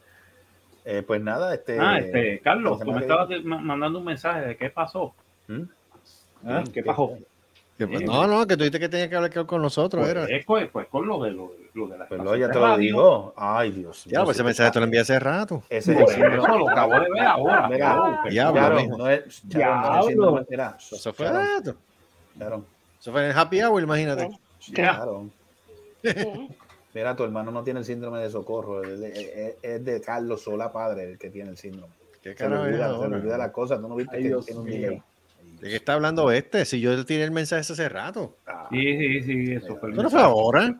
Eh, 0.84 1.04
pues 1.06 1.22
nada, 1.22 1.54
este. 1.54 1.78
Ah, 1.80 2.00
este, 2.00 2.40
Carlos, 2.40 2.80
tú 2.80 2.92
me 2.92 3.02
estabas 3.02 3.30
mandando 3.44 4.00
un 4.00 4.06
mensaje 4.06 4.42
de 4.48 4.58
qué 4.58 4.72
pasó. 4.72 5.14
¿Mm? 5.48 5.62
Ah, 6.44 6.64
¿Qué 6.74 6.82
pasó? 6.82 7.20
¿Qué 7.78 7.88
pa- 7.88 8.00
No, 8.00 8.26
no, 8.26 8.48
que 8.48 8.58
tú 8.58 8.64
dijiste 8.64 8.80
que 8.80 8.90
tenía 8.90 9.08
que 9.08 9.16
hablar 9.16 9.46
con 9.46 9.62
nosotros. 9.62 10.02
Pues, 10.04 10.10
Era. 10.10 10.26
es, 10.26 10.44
pues, 10.44 10.70
pues 10.72 10.88
con 10.88 11.06
lo 11.06 11.22
de, 11.24 11.32
lo, 11.32 11.54
lo 11.74 11.88
de 11.88 11.98
la 11.98 12.08
Pues 12.08 12.22
lo, 12.22 12.36
ya 12.36 12.50
te 12.50 12.56
lo 12.60 12.62
radio. 12.68 12.78
digo. 12.80 13.34
Ay, 13.38 13.72
Dios 13.72 14.06
mío. 14.08 14.14
Ya, 14.20 14.24
pues 14.26 14.38
ese 14.38 14.44
mensaje 14.44 14.72
te 14.72 14.80
lo 14.80 14.86
envié 14.86 15.00
hace 15.02 15.20
rato. 15.20 15.64
Ese 15.70 15.94
es 15.94 16.00
Por 16.04 16.14
el 16.14 16.36
lo 16.38 16.70
acabo 16.70 16.94
de 17.00 17.10
ver 17.12 17.22
ahora. 17.24 17.70
Claro, 17.76 18.18
Diablo, 18.30 18.98
no 18.98 19.10
es, 19.10 19.42
Eso 20.92 21.14
fue 21.14 21.30
rato. 21.32 21.76
Charon, 22.38 22.66
Eso 23.00 23.12
fue 23.12 23.26
en 23.26 23.32
el 23.32 23.38
happy 23.38 23.62
hour, 23.62 23.82
imagínate. 23.84 24.30
Charon. 24.74 25.32
Mira, 26.94 27.16
tu 27.16 27.24
hermano 27.24 27.52
no 27.52 27.64
tiene 27.64 27.80
el 27.80 27.86
síndrome 27.86 28.20
de 28.20 28.30
socorro, 28.30 28.84
es 28.84 29.00
de, 29.00 29.10
es- 29.48 29.56
es 29.62 29.86
de 29.86 30.02
Carlos 30.02 30.42
Sola 30.44 30.72
padre 30.74 31.04
el 31.12 31.18
que 31.18 31.30
tiene 31.30 31.52
el 31.52 31.58
síndrome. 31.58 31.94
¿Qué 32.22 32.36
Se 32.36 32.50
le 32.50 32.56
olvida, 32.58 32.88
se 33.00 33.08
le 33.10 33.16
olvida 33.16 33.38
las 33.38 33.52
cosas, 33.52 33.80
tú 33.80 33.88
no 33.88 33.96
viste 33.96 34.16
Ay, 34.18 34.24
que 34.24 34.28
Dios 34.28 34.46
tiene 34.46 34.60
un 34.62 34.66
delay. 34.68 35.02
¿De 35.62 35.70
qué 35.70 35.76
está 35.78 35.94
hablando 35.94 36.32
este? 36.32 36.66
Si 36.66 36.82
yo 36.82 37.06
tiré 37.06 37.24
el 37.24 37.32
mensaje 37.32 37.62
hace 37.62 37.88
rato. 37.90 38.36
Sí, 38.72 38.98
sí, 38.98 39.22
sí, 39.24 39.54
eso 39.54 39.78
fue. 39.78 39.90
el 39.90 39.94
¿Eso 39.94 40.04
no 40.04 40.10
fue 40.10 40.22
ahora? 40.22 40.76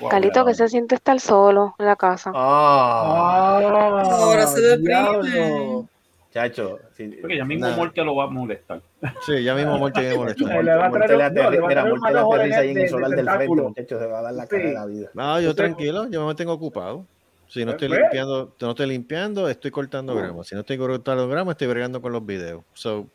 Wow, 0.00 0.10
Calito, 0.10 0.44
que 0.44 0.54
se 0.54 0.68
siente 0.68 0.94
estar 0.94 1.18
solo 1.20 1.74
en 1.78 1.86
la 1.86 1.96
casa. 1.96 2.30
Ah, 2.34 3.58
Ahora 4.04 4.46
se 4.46 4.60
deprime. 4.60 5.84
chacho. 6.32 6.78
sí, 6.96 7.08
Porque 7.20 7.36
ya 7.38 7.44
mismo 7.44 7.66
nada. 7.66 7.76
Mor 7.76 7.92
te 7.92 8.04
lo 8.04 8.14
va 8.14 8.24
a 8.24 8.26
molestar. 8.28 8.80
Sí, 9.24 9.42
ya 9.42 9.54
mismo 9.54 9.78
Morty 9.78 10.00
viene 10.00 10.14
a 10.14 10.18
le 10.36 10.62
le 10.62 10.76
va 10.76 10.86
a 10.86 10.90
traer 10.90 11.22
aterriza 11.22 12.58
ahí 12.60 12.70
en 12.70 12.78
el 12.78 12.88
solar 12.88 13.10
de 13.10 13.16
del 13.16 13.24
frente, 13.24 13.38
tentáculo. 13.40 13.68
muchacho, 13.70 13.98
se 13.98 14.06
va 14.06 14.18
a 14.18 14.22
dar 14.22 14.34
la 14.34 14.46
cara 14.46 14.62
Sí. 14.62 14.68
de 14.68 14.74
la 14.74 14.86
vida. 14.86 15.10
No, 15.14 15.40
yo 15.40 15.54
tranquilo, 15.54 16.08
yo 16.08 16.20
me 16.20 16.26
mantengo 16.26 16.52
ocupado. 16.52 17.04
Si 17.48 17.64
no 17.64 17.72
estoy 17.72 17.88
Pues. 17.88 18.00
limpiando, 18.00 18.52
no 18.60 18.70
estoy 18.70 18.86
limpiando, 18.88 19.48
estoy 19.48 19.70
cortando 19.70 20.14
grama. 20.14 20.44
Si 20.44 20.54
no 20.54 20.60
estoy 20.62 20.78
cortando 20.78 21.28
grama, 21.28 21.52
estoy 21.52 21.68
bregando 21.68 22.02
con 22.02 22.12
los 22.12 22.24
videos. 22.26 22.62
So, 22.74 23.06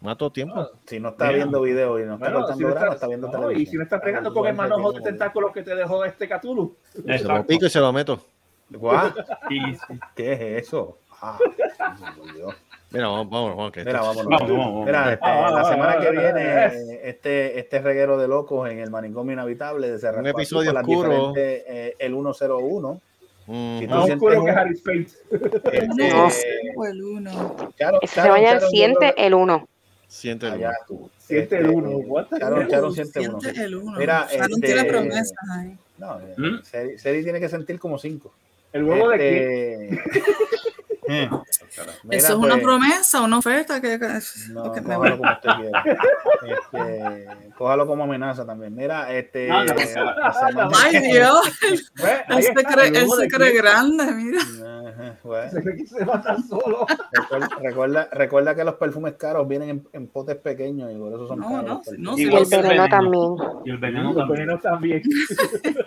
Mato 0.00 0.30
tiempo. 0.30 0.66
Si 0.86 0.98
no 0.98 1.10
está 1.10 1.26
Mira. 1.26 1.36
viendo 1.36 1.60
video 1.60 1.98
y 1.98 2.04
no 2.04 2.14
está 2.14 2.24
Bueno, 2.26 2.38
cortando 2.40 2.56
si 2.58 2.62
no 2.64 2.70
grama, 2.70 2.84
está- 2.86 2.94
está 2.94 3.06
viendo 3.08 3.26
no, 3.26 3.32
televisión. 3.32 3.62
y 3.62 3.66
si 3.66 3.76
no 3.76 3.82
está 3.82 4.00
pegando 4.00 4.32
con 4.32 4.46
el 4.46 4.54
manojo 4.54 4.92
de 4.92 5.00
tentáculos 5.02 5.52
que 5.52 5.62
te 5.62 5.74
dejó 5.74 6.04
este 6.04 6.26
Cthulhu. 6.28 6.74
Se 6.92 7.24
lo 7.24 7.46
pico 7.46 7.66
y 7.66 7.70
se 7.70 7.80
lo 7.80 7.92
meto. 7.92 8.20
¿What? 8.72 9.12
¿Qué 10.16 10.32
es 10.32 10.40
eso? 10.68 10.96
Ah, 11.20 11.36
Dios. 12.34 12.54
Mira, 12.92 13.08
vamos, 13.08 13.28
vamos, 13.30 13.56
vamos. 13.56 13.72
que 13.72 13.84
Mira, 13.84 14.00
vámonos. 14.00 14.84
Mira, 14.86 15.12
este, 15.12 15.24
Ah, 15.26 15.50
la 15.52 15.64
semana 15.64 16.00
que 16.00 16.10
viene, 16.10 16.66
este, 17.04 17.58
este 17.58 17.78
reguero 17.80 18.16
de 18.16 18.26
locos 18.26 18.70
en 18.70 18.78
el 18.78 18.90
manicomio 18.90 19.34
inhabitable 19.34 19.90
de 19.98 20.10
Un 20.18 20.26
episodio 20.26 20.72
oscuro. 20.72 21.34
eh, 21.36 21.94
el 21.98 22.14
101. 22.14 23.00
Si 23.46 23.86
tú 23.86 23.94
Más 23.94 24.04
sientes 24.06 24.12
oscuro 24.14 24.44
que 24.44 24.50
Harry 24.50 24.76
Spade. 24.76 25.06
este, 25.72 25.88
No, 26.76 26.84
el 26.86 27.02
uno. 27.02 27.56
Charo- 27.78 27.98
Ese 28.00 28.22
se 28.22 28.28
vaya 28.28 28.54
Charo, 28.54 28.68
siente 28.68 29.14
el 29.26 29.34
uno. 29.34 29.66
Siente 30.10 30.48
el 30.48 30.54
Allá 30.54 30.72
uno. 30.88 30.98
tú. 31.02 31.10
Siente 31.18 31.56
el 31.58 31.66
Este, 31.66 31.74
uno. 31.76 31.90
What 31.98 32.26
the 32.30 32.38
Charo, 32.40 32.60
hell? 32.60 32.68
Charo 32.68 32.90
siente 32.92 33.20
el 33.20 33.74
uno. 33.76 33.96
Mira, 33.98 34.26
Sharon 34.28 34.50
este, 34.52 34.66
tiene 34.66 34.84
promesas 34.84 35.32
ahí. 35.52 35.78
No, 35.98 36.18
eh, 36.20 36.34
¿Mm? 36.36 36.62
Seri, 36.64 36.98
Seri 36.98 37.22
tiene 37.22 37.38
que 37.38 37.48
sentir 37.48 37.78
como 37.78 37.96
cinco. 37.96 38.32
¿El 38.72 38.84
huevo 38.84 39.08
de 39.10 39.16
de 39.18 40.00
qué? 41.10 42.16
Eso 42.16 42.32
es 42.32 42.38
una 42.38 42.56
promesa, 42.58 43.20
una 43.22 43.38
oferta 43.38 43.80
que, 43.80 43.98
que- 43.98 44.06
pues. 44.06 44.48
No, 44.50 44.72
que 44.72 44.80
me 44.80 44.94
cójalo 44.94 45.18
va. 45.20 45.40
como 45.40 45.56
usted 45.56 45.62
quiera. 45.62 45.84
Este, 46.46 47.26
cójalo 47.56 47.86
como 47.86 48.04
amenaza 48.04 48.46
también. 48.46 48.74
Mira, 48.74 49.12
este. 49.12 49.48
No, 49.48 49.64
no. 49.64 50.70
Ay, 50.82 50.98
Dios. 51.12 51.40
Él 52.28 52.42
se 52.42 52.54
cree, 52.54 52.88
el 52.88 52.96
él 52.96 53.08
se 53.18 53.28
cree 53.28 53.52
grande, 53.52 54.04
mira. 54.12 54.40
Ajá, 54.40 55.18
bueno. 55.22 55.50
Se 55.50 55.62
cree 55.62 55.76
que 55.76 55.86
se 55.86 56.04
va 56.04 56.14
a 56.14 56.18
estar 56.18 56.42
solo. 56.42 56.86
Recuerda, 57.12 57.48
recuerda, 57.60 58.08
recuerda 58.12 58.54
que 58.54 58.64
los 58.64 58.74
perfumes 58.74 59.14
caros 59.14 59.46
vienen 59.48 59.70
en, 59.70 59.88
en 59.92 60.08
potes 60.08 60.36
pequeños 60.36 60.90
y 60.92 60.96
por 60.96 61.12
eso 61.12 61.28
son 61.28 61.40
No, 61.40 61.48
caros. 61.50 61.80
Y 62.16 62.24
el 62.24 62.46
veneno 62.46 62.68
veneno. 62.68 62.88
también. 62.88 63.34
Y 63.64 63.70
el 63.70 63.78
veneno 63.78 64.58
también. 64.58 65.02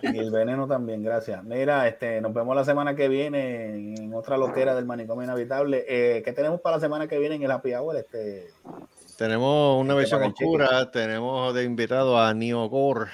Y 0.04 0.18
el 0.20 0.32
veneno 0.32 0.68
también, 0.68 1.04
gracias. 1.04 1.44
Mira, 1.44 1.88
este, 1.88 2.22
nos 2.22 2.34
vemos 2.34 2.56
la 2.56 2.64
semana 2.66 2.96
que 2.96 3.08
viene 3.08 3.94
en 3.96 4.14
otra 4.14 4.38
loquera 4.38 4.76
del 4.76 4.86
manicomio 4.86 5.13
inhabitable. 5.22 5.84
Eh, 5.88 6.22
¿Qué 6.24 6.32
tenemos 6.34 6.62
para 6.62 6.78
la 6.78 6.80
semana 6.82 7.08
que 7.08 7.20
viene 7.20 7.36
en 7.36 7.44
el 7.44 7.52
Happy 7.52 7.74
Hour? 7.74 7.98
Este, 7.98 8.48
Tenemos 9.18 9.80
una 9.82 9.94
versión 9.94 10.20
para 10.22 10.28
el 10.30 10.34
cheque. 10.34 10.46
oscura. 10.46 10.90
Tenemos 10.92 11.54
de 11.54 11.64
invitado 11.66 12.18
a 12.20 12.34
Neo 12.34 12.68
Gore. 12.70 13.12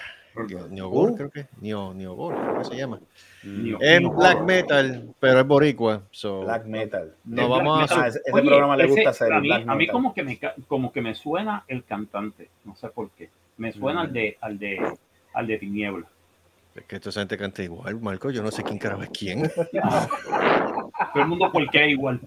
Neo 0.70 0.88
Gore, 0.90 1.12
Uh. 1.12 1.16
creo 1.18 1.30
que. 1.32 1.48
Neo, 1.60 1.94
Neo 1.94 2.14
Gore, 2.14 2.38
creo 2.40 2.58
que 2.60 2.66
se 2.66 2.76
llama. 2.78 3.00
Neo 3.44 4.12
Black. 4.12 4.42
Metal, 4.44 5.14
pero 5.20 5.40
es 5.42 5.48
boricua. 5.48 6.04
So, 6.12 6.42
Black 6.42 6.66
Metal. 6.66 7.14
no 7.26 7.42
El 7.44 7.50
vamos 7.50 7.78
Black 7.80 7.92
a. 7.92 7.94
Ah, 7.94 7.98
Metal. 7.98 8.08
ese, 8.10 8.20
ese 8.26 8.32
Oye, 8.34 8.48
programa 8.48 8.78
le 8.78 8.84
ese, 8.86 8.94
gusta 8.94 9.10
hacer. 9.10 9.34
a 9.34 9.40
mí, 9.42 9.48
Black 9.48 9.64
a 9.68 9.76
mí 9.76 9.88
como 9.88 10.14
que 10.14 10.24
me 10.24 10.40
como 10.68 10.92
que 10.94 11.02
me 11.02 11.14
suena 11.16 11.66
el 11.68 11.84
cantante, 11.84 12.50
no 12.64 12.76
sé 12.76 12.88
por 12.90 13.10
qué. 13.12 13.30
Me 13.58 13.74
suena 13.74 14.02
al 14.02 14.14
de 14.14 14.38
al 14.40 14.58
de 14.60 14.78
al 15.34 15.48
de 15.48 15.58
Tiniebla. 15.58 16.08
Es 16.76 16.86
que 16.86 16.96
esta 16.98 17.12
gente 17.12 17.36
canta 17.38 17.62
igual, 17.64 18.00
Marco. 18.00 18.30
Yo 18.30 18.42
no 18.44 18.52
sé 18.52 18.64
quién 18.64 18.78
carajo 18.78 19.02
es 19.04 19.10
quién. 19.10 19.52
Todo 21.14 21.24
el 21.24 21.28
mundo 21.30 21.52
qué 21.72 21.90
igual. 21.90 22.20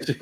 Sí. 0.00 0.18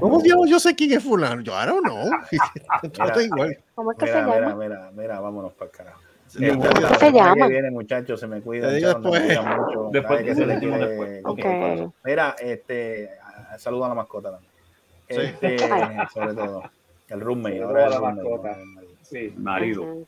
¿Cómo 0.00 0.20
diablos 0.22 0.48
yo 0.50 0.58
sé 0.60 0.74
quién 0.74 0.92
es 0.92 1.02
fulano? 1.02 1.40
Yo, 1.42 1.54
don't 1.66 1.84
know. 1.84 2.08
Todo 2.92 3.20
igual. 3.20 3.58
¿Cómo 3.74 3.92
es 3.92 3.98
que 3.98 4.04
Mira, 4.06 4.18
se 4.20 4.24
mira, 4.26 4.40
llama? 4.40 4.54
mira, 4.56 4.90
mira, 4.94 5.20
vámonos 5.20 5.52
para 5.52 5.70
el 5.70 5.76
carajo. 5.76 6.00
Sí, 6.26 6.46
¿cómo 6.48 6.96
se 6.98 7.12
llama? 7.12 7.46
que 7.46 7.52
viene, 7.52 7.70
muchachos, 7.70 8.20
se 8.20 8.26
me 8.26 8.40
nos 8.82 9.12
después. 9.12 9.40
mucho. 9.56 9.88
Después 9.92 10.22
que 10.24 10.34
se 10.34 10.46
le 10.46 10.58
quiere 10.58 10.78
después. 10.86 11.22
con 11.22 11.32
Ok. 11.32 11.40
todo. 11.42 11.94
Mira, 12.04 12.36
este, 12.40 13.10
saluda 13.56 13.86
a 13.86 13.88
la 13.90 13.94
mascota 13.94 14.30
también. 14.32 14.52
Sí. 15.08 15.16
Este, 15.20 15.58
sobre 16.12 16.34
todo. 16.34 16.62
El 17.08 17.20
roommate, 17.20 17.62
ahora 17.62 17.84
el 17.86 17.90
la 17.90 17.96
roommate, 17.98 18.22
mascota. 18.22 18.48
¿no? 18.56 18.62
El 18.62 18.66
marido. 18.68 18.94
Sí. 19.02 19.34
Marido. 19.38 19.98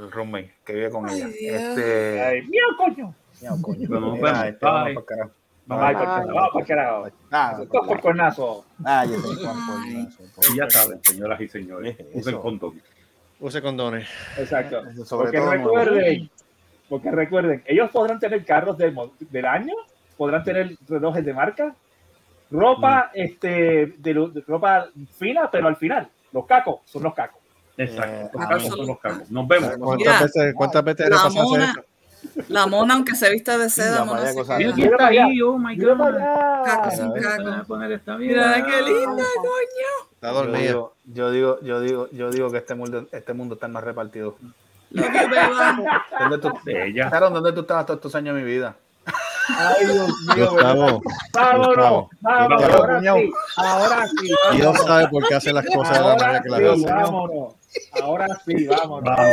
El 0.00 0.10
roommate 0.10 0.52
que 0.64 0.72
vive 0.72 0.90
con 0.90 1.08
Ay, 1.08 1.16
ella. 1.18 1.28
Dios. 1.28 1.62
Este, 1.62 2.20
Ay, 2.20 2.42
mío, 2.48 2.62
coño. 2.76 3.14
Coño. 3.60 3.88
Mira, 3.88 4.48
este, 4.48 4.64
vamos 4.64 4.94
para 4.94 5.06
carajo. 5.06 5.30
Vamos 5.66 6.50
para 6.52 6.64
carajo. 6.66 7.08
Ah, 7.30 7.60
por 7.70 8.00
cornazo. 8.00 8.64
ah, 8.84 9.04
sé 9.06 10.56
ya 10.56 10.68
saben, 10.70 11.00
señoras 11.04 11.40
y 11.40 11.48
señores, 11.48 11.96
usen 12.14 12.38
condón. 12.38 12.80
Use 13.40 13.60
condones. 13.60 14.08
Exacto. 14.38 14.82
Porque 15.10 15.40
recuerden, 15.40 16.30
porque 16.88 17.10
recuerden, 17.10 17.62
ellos 17.66 17.90
podrán 17.90 18.20
tener 18.20 18.44
carros 18.44 18.78
del, 18.78 19.44
año, 19.46 19.74
podrán 20.16 20.44
tener 20.44 20.76
relojes 20.88 21.24
de 21.24 21.34
marca, 21.34 21.74
ropa, 22.52 23.10
este, 23.14 23.94
de, 23.98 24.14
lo- 24.14 24.28
de 24.28 24.42
ropa 24.46 24.88
fina, 25.18 25.50
pero 25.50 25.66
al 25.66 25.76
final, 25.76 26.08
los 26.32 26.46
cacos 26.46 26.82
son 26.84 27.02
los 27.02 27.14
cacos. 27.14 27.40
Exacto. 27.76 28.14
Eh, 28.14 28.30
los 28.32 28.46
cacos 28.46 28.66
son 28.66 28.86
los 28.86 28.98
cacos. 29.00 29.30
Nos 29.30 29.48
vemos. 29.48 29.70
¿Cuántas 29.76 29.96
Mira, 29.96 30.22
veces, 30.22 30.54
cuántas 30.54 30.84
veces 30.84 31.00
la 31.00 31.16
le 31.16 31.22
pasaste 31.22 31.42
mona, 31.42 31.64
esto? 31.64 31.84
La 32.48 32.66
mona, 32.66 32.94
aunque 32.94 33.14
se 33.14 33.30
vista 33.30 33.58
de 33.58 33.70
seda, 33.70 34.02
Mira, 34.02 34.04
mona 34.04 34.26
se 34.26 34.34
cosa. 34.34 34.58
Mira 34.58 34.72
quién 34.72 34.90
está 34.92 35.06
ahí, 35.06 35.42
oh 35.42 35.58
my 35.58 35.76
god. 35.76 35.98
Caco 36.64 36.90
sin 36.90 37.12
caco. 37.12 37.64
poner 37.66 37.92
esta 37.92 38.16
Mira 38.16 38.64
qué 38.64 38.82
linda, 38.82 39.24
coño. 39.36 40.12
Está 40.12 40.58
digo, 40.58 40.94
yo 41.04 41.30
digo, 41.30 41.60
yo 41.62 41.80
digo, 41.80 42.08
yo 42.12 42.30
digo 42.30 42.50
que 42.50 42.58
este 42.58 42.74
mundo, 42.74 43.06
este 43.12 43.32
mundo 43.32 43.54
está 43.54 43.68
más 43.68 43.82
repartido. 43.82 44.36
You, 44.90 45.02
beba. 45.02 45.78
¿Dónde 46.20 46.38
tú. 46.38 46.52
Sharon, 46.94 47.32
¿dónde 47.32 47.52
tú 47.52 47.60
estabas 47.60 47.86
todos 47.86 47.98
estos 47.98 48.14
años 48.14 48.36
de 48.36 48.42
mi 48.42 48.50
vida? 48.50 48.76
Ay, 49.48 49.86
Dios 49.86 50.10
mío. 50.36 50.50
Gustavo, 50.50 51.02
Vámonos, 51.32 52.08
vámonos, 52.20 52.62
ahora 52.62 53.00
sí, 53.00 53.32
ahora 53.56 54.06
sí. 54.06 54.56
Dios 54.56 54.78
sabe 54.86 55.08
por 55.08 55.26
qué 55.26 55.34
hace 55.34 55.52
las 55.52 55.66
cosas 55.66 55.98
de 55.98 56.04
la 56.04 56.16
manera 56.16 56.42
que 56.42 56.48
las 56.48 56.60
hace. 56.60 56.86
vámonos. 56.86 57.54
Ahora 58.02 58.26
sí, 58.44 58.66
vamos. 58.66 59.02
Vamos, 59.02 59.26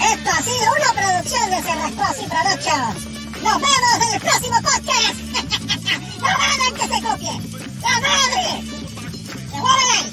Esto 0.00 0.30
ha 0.30 0.42
sido 0.42 0.68
una 0.72 0.90
producción 0.92 1.50
de 1.50 1.62
Cerrascos 1.62 2.16
y 2.20 2.26
Productions. 2.28 2.98
Nos 3.42 3.56
vemos 3.60 3.96
en 4.00 4.14
el 4.14 4.20
próximo 4.20 4.56
podcast. 4.56 5.16
no 6.20 6.28
hagan 6.28 6.72
que 6.74 6.86
se 6.88 6.98
copie. 7.02 7.34
¡La 7.82 7.94
madre! 8.00 8.44
¡Se 9.50 9.56
mueven 9.60 9.88
ahí! 9.92 10.04